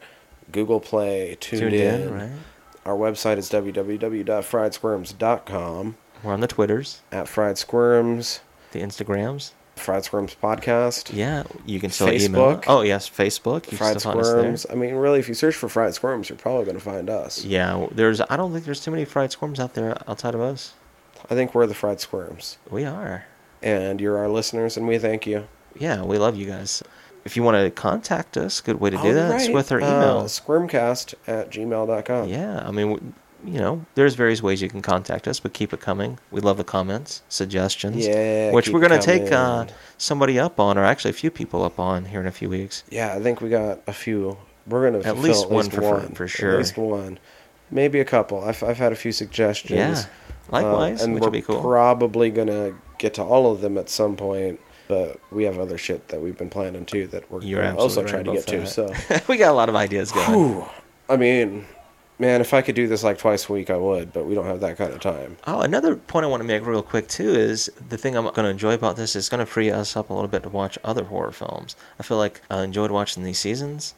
Google 0.52 0.78
Play, 0.78 1.36
Tuned, 1.40 1.62
tuned 1.62 1.74
in. 1.74 2.01
in, 2.02 2.15
right? 2.15 2.31
Our 2.86 2.94
website 2.94 3.39
is 3.39 3.51
www.friedsquirms.com. 3.51 5.97
We're 6.23 6.32
on 6.32 6.40
the 6.40 6.47
Twitters, 6.47 7.02
At 7.11 7.27
Fried 7.27 7.59
Squirms, 7.59 8.43
the 8.70 8.81
Instagrams. 8.81 9.51
Fried 9.77 10.05
Squirms 10.05 10.37
Podcast, 10.41 11.13
Yeah, 11.15 11.43
you 11.67 11.81
can 11.81 11.91
still 11.91 12.09
email. 12.09 12.57
Facebook. 12.57 12.65
Oh 12.69 12.83
yes, 12.83 13.09
Facebook. 13.11 13.71
You 13.71 13.77
Fried 13.79 13.93
can 13.95 14.01
still 14.01 14.13
find 14.13 14.21
us 14.21 14.29
there. 14.29 14.39
Squirms. 14.41 14.67
I 14.71 14.75
mean, 14.75 14.95
really, 14.95 15.19
if 15.19 15.29
you 15.29 15.35
search 15.35 15.55
for 15.57 15.69
Fried 15.69 15.95
Squirms, 15.95 16.29
you're 16.29 16.39
probably 16.39 16.65
going 16.65 16.77
to 16.79 16.83
find 16.85 17.11
us. 17.11 17.45
Yeah, 17.45 17.87
there's. 17.91 18.21
I 18.21 18.37
don't 18.37 18.53
think 18.53 18.65
there's 18.65 18.81
too 18.85 18.91
many 18.91 19.05
fried 19.05 19.33
squirms 19.33 19.59
out 19.61 19.75
there 19.75 19.97
outside 20.09 20.35
of 20.35 20.41
us. 20.41 20.75
I 21.31 21.35
think 21.35 21.55
we're 21.55 21.67
the 21.67 21.75
Fried 21.75 22.01
Squirms. 22.01 22.59
We 22.71 22.85
are. 22.85 23.27
And 23.63 24.01
you're 24.01 24.19
our 24.19 24.29
listeners, 24.29 24.77
and 24.77 24.87
we 24.87 24.99
thank 24.99 25.27
you. 25.27 25.47
Yeah, 25.77 26.03
we 26.03 26.19
love 26.19 26.37
you 26.37 26.47
guys. 26.47 26.83
If 27.25 27.37
you 27.37 27.43
want 27.43 27.57
to 27.57 27.71
contact 27.71 28.37
us, 28.37 28.61
good 28.61 28.79
way 28.79 28.91
to 28.91 28.97
do 28.99 29.09
Oh, 29.09 29.15
that 29.15 29.41
is 29.41 29.47
right. 29.47 29.55
with 29.55 29.73
our 29.73 29.81
Uh, 29.81 29.87
email. 29.87 30.23
squirmcast 30.25 31.15
at 31.27 31.51
gmail.com. 31.51 32.29
Yeah, 32.29 32.63
I 32.67 32.71
mean, 32.71 33.15
you 33.45 33.59
know, 33.61 33.85
there's 33.95 34.15
various 34.15 34.43
ways 34.43 34.61
you 34.62 34.69
can 34.69 34.83
contact 34.83 35.29
us, 35.29 35.39
but 35.41 35.53
keep 35.53 35.73
it 35.73 35.81
coming. 35.81 36.19
We 36.31 36.41
love 36.41 36.57
the 36.57 36.65
comments, 36.65 37.23
suggestions. 37.29 38.07
Yeah, 38.07 38.53
which 38.53 38.69
we're 38.69 38.81
gonna 38.81 39.01
take 39.01 39.31
uh, 39.33 39.66
somebody 39.99 40.39
up 40.39 40.59
on, 40.61 40.79
or 40.79 40.85
actually 40.85 41.11
a 41.11 41.15
few 41.15 41.31
people 41.31 41.62
up 41.62 41.79
on 41.79 42.05
here 42.07 42.21
in 42.21 42.27
a 42.27 42.33
few 42.33 42.49
weeks. 42.49 42.85
Yeah, 42.91 43.15
I 43.15 43.21
think 43.21 43.41
we 43.41 43.49
got 43.51 43.81
a 43.87 43.93
few. 43.93 44.37
We're 44.66 44.89
going 44.91 45.03
to 45.03 45.07
At 45.09 45.19
least 45.19 45.51
one 45.51 45.69
for- 45.69 46.01
for- 46.01 46.15
for 46.15 46.27
sure. 46.29 46.53
At 46.53 46.59
least 46.59 46.77
one. 46.79 47.19
Maybe 47.71 48.01
a 48.01 48.05
couple. 48.05 48.43
I've, 48.43 48.62
I've 48.62 48.79
had 48.79 48.93
a 48.93 48.97
few 48.97 49.12
suggestions. 49.12 49.77
Yeah, 49.79 50.05
likewise, 50.51 51.03
Uh, 51.03 51.05
and 51.05 51.15
which 51.15 51.21
we're 51.21 51.27
would 51.27 51.33
be 51.33 51.43
cool. 51.43 51.61
probably 51.61 52.31
going 52.31 52.49
to 52.49 52.75
get 52.99 53.12
to 53.15 53.23
all 53.23 53.53
of 53.53 53.61
them 53.61 53.77
at 53.77 53.91
some 53.91 54.16
point. 54.16 54.59
But 54.89 55.19
we 55.31 55.45
have 55.45 55.59
other 55.59 55.77
shit 55.79 56.09
that 56.09 56.21
we've 56.21 56.37
been 56.37 56.49
planning 56.51 56.85
too 56.87 57.07
that 57.09 57.31
we're 57.31 57.41
also 57.73 58.01
absolutely 58.03 58.11
trying 58.11 58.27
right 58.27 58.47
to 58.47 58.57
get 58.59 58.77
about 58.77 58.95
to. 58.97 59.09
that. 59.09 59.29
we 59.29 59.37
got 59.39 59.51
a 59.51 59.55
lot 59.55 59.69
of 59.69 59.77
ideas 59.77 60.12
going. 60.12 60.31
Whew. 60.33 60.65
I 61.09 61.16
mean, 61.16 61.66
man, 62.19 62.41
if 62.41 62.55
I 62.55 62.62
could 62.62 62.74
do 62.74 62.86
this 62.86 63.03
like 63.03 63.19
twice 63.19 63.49
a 63.49 63.53
week, 63.53 63.70
I 63.70 63.77
would, 63.77 64.12
but 64.12 64.24
we 64.24 64.35
don't 64.35 64.47
have 64.47 64.61
that 64.61 64.77
kind 64.77 64.93
of 64.93 65.01
time. 65.01 65.36
Oh, 65.47 65.61
another 65.61 65.97
point 65.97 66.24
I 66.24 66.28
want 66.28 66.43
to 66.43 66.47
make 66.47 66.65
real 66.66 66.82
quick 66.82 67.09
too 67.09 67.31
is 67.31 67.70
the 67.89 67.99
thing 67.99 68.16
I'm 68.16 68.24
going 68.24 68.35
to 68.36 68.49
enjoy 68.49 68.74
about 68.74 68.97
this 68.97 69.16
is 69.16 69.28
going 69.28 69.41
to 69.41 69.47
free 69.47 69.70
us 69.70 69.97
up 69.97 70.11
a 70.11 70.15
little 70.15 70.28
bit 70.28 70.43
to 70.45 70.49
watch 70.49 70.78
other 70.85 71.05
horror 71.05 71.32
films. 71.32 71.77
I 71.99 72.03
feel 72.03 72.16
like 72.19 72.41
I 72.51 72.62
enjoyed 72.62 72.91
watching 72.91 73.24
these 73.24 73.39
seasons, 73.39 73.95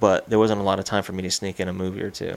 but 0.00 0.28
there 0.28 0.38
wasn't 0.38 0.60
a 0.60 0.64
lot 0.64 0.78
of 0.78 0.84
time 0.84 1.02
for 1.02 1.12
me 1.12 1.22
to 1.22 1.30
sneak 1.30 1.60
in 1.60 1.68
a 1.68 1.72
movie 1.72 2.02
or 2.02 2.10
two. 2.10 2.36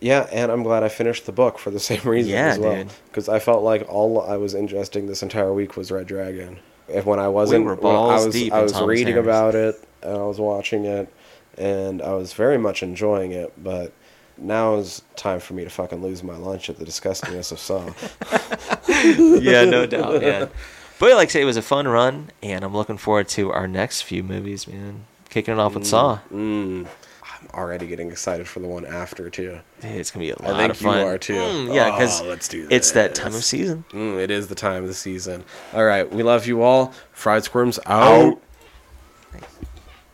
Yeah, 0.00 0.26
and 0.32 0.50
I'm 0.50 0.64
glad 0.64 0.82
I 0.82 0.88
finished 0.88 1.26
the 1.26 1.32
book 1.32 1.58
for 1.58 1.70
the 1.70 1.80
same 1.90 2.02
reason 2.02 2.32
Yeah, 2.32 2.48
as 2.48 2.58
well. 2.58 2.84
Because 3.08 3.28
I 3.28 3.38
felt 3.38 3.62
like 3.62 3.86
all 3.88 4.20
I 4.20 4.36
was 4.36 4.54
ingesting 4.54 5.06
this 5.06 5.22
entire 5.22 5.52
week 5.52 5.76
was 5.76 5.90
Red 5.90 6.06
Dragon. 6.08 6.58
If 6.88 7.06
when 7.06 7.20
I 7.20 7.28
wasn't, 7.28 7.64
were 7.64 7.76
when 7.76 7.94
I 7.94 8.16
was, 8.24 8.34
deep 8.34 8.52
I 8.52 8.62
was 8.62 8.78
reading 8.80 9.14
Harris. 9.14 9.24
about 9.24 9.54
it 9.54 9.76
and 10.02 10.14
I 10.18 10.24
was 10.24 10.40
watching 10.40 10.84
it, 10.84 11.10
and 11.56 12.02
I 12.02 12.14
was 12.14 12.32
very 12.32 12.58
much 12.58 12.82
enjoying 12.82 13.30
it. 13.32 13.52
But 13.62 13.92
now 14.36 14.76
is 14.76 15.02
time 15.16 15.40
for 15.40 15.54
me 15.54 15.64
to 15.64 15.70
fucking 15.70 16.02
lose 16.02 16.22
my 16.22 16.36
lunch 16.36 16.68
at 16.70 16.78
the 16.78 16.84
disgustingness 16.84 17.52
of 17.52 17.58
Saw. 17.58 17.92
yeah, 19.40 19.64
no 19.64 19.86
doubt, 19.86 20.20
man. 20.20 20.50
But 20.98 21.10
like 21.16 21.28
I 21.28 21.30
say, 21.32 21.42
it 21.42 21.46
was 21.46 21.56
a 21.56 21.62
fun 21.62 21.88
run, 21.88 22.30
and 22.42 22.64
I'm 22.64 22.74
looking 22.74 22.96
forward 22.96 23.28
to 23.30 23.50
our 23.52 23.66
next 23.66 24.02
few 24.02 24.22
movies, 24.22 24.68
man. 24.68 25.04
Kicking 25.30 25.54
it 25.54 25.60
off 25.60 25.74
with 25.74 25.86
Saw. 25.86 26.20
Mm. 26.32 26.86
I'm 27.22 27.48
already 27.54 27.86
getting 27.88 28.10
excited 28.10 28.46
for 28.46 28.60
the 28.60 28.68
one 28.68 28.86
after 28.86 29.28
too. 29.28 29.58
Dude, 29.80 29.90
it's 29.92 30.10
gonna 30.12 30.24
be 30.24 30.30
a 30.30 30.40
lot 30.42 30.56
think 30.58 30.70
of 30.70 30.76
fun. 30.76 31.00
you 31.00 31.06
are 31.06 31.18
too. 31.18 31.34
Mm, 31.34 31.74
yeah, 31.74 31.90
because 31.90 32.20
Oh, 32.20 32.26
let's 32.26 32.46
do 32.46 32.68
it's 32.70 32.92
that 32.92 33.14
time 33.16 33.34
of 33.34 33.42
season. 33.42 33.84
Mm, 33.90 34.18
it 34.22 34.30
is 34.30 34.46
the 34.48 34.54
time 34.54 34.82
of 34.82 34.88
the 34.88 34.94
season. 34.94 35.42
All 35.72 35.84
right, 35.84 36.08
we 36.12 36.22
love 36.22 36.46
you 36.46 36.62
all. 36.62 36.92
Fried 37.12 37.42
Squirms 37.44 37.80
out. 37.86 38.40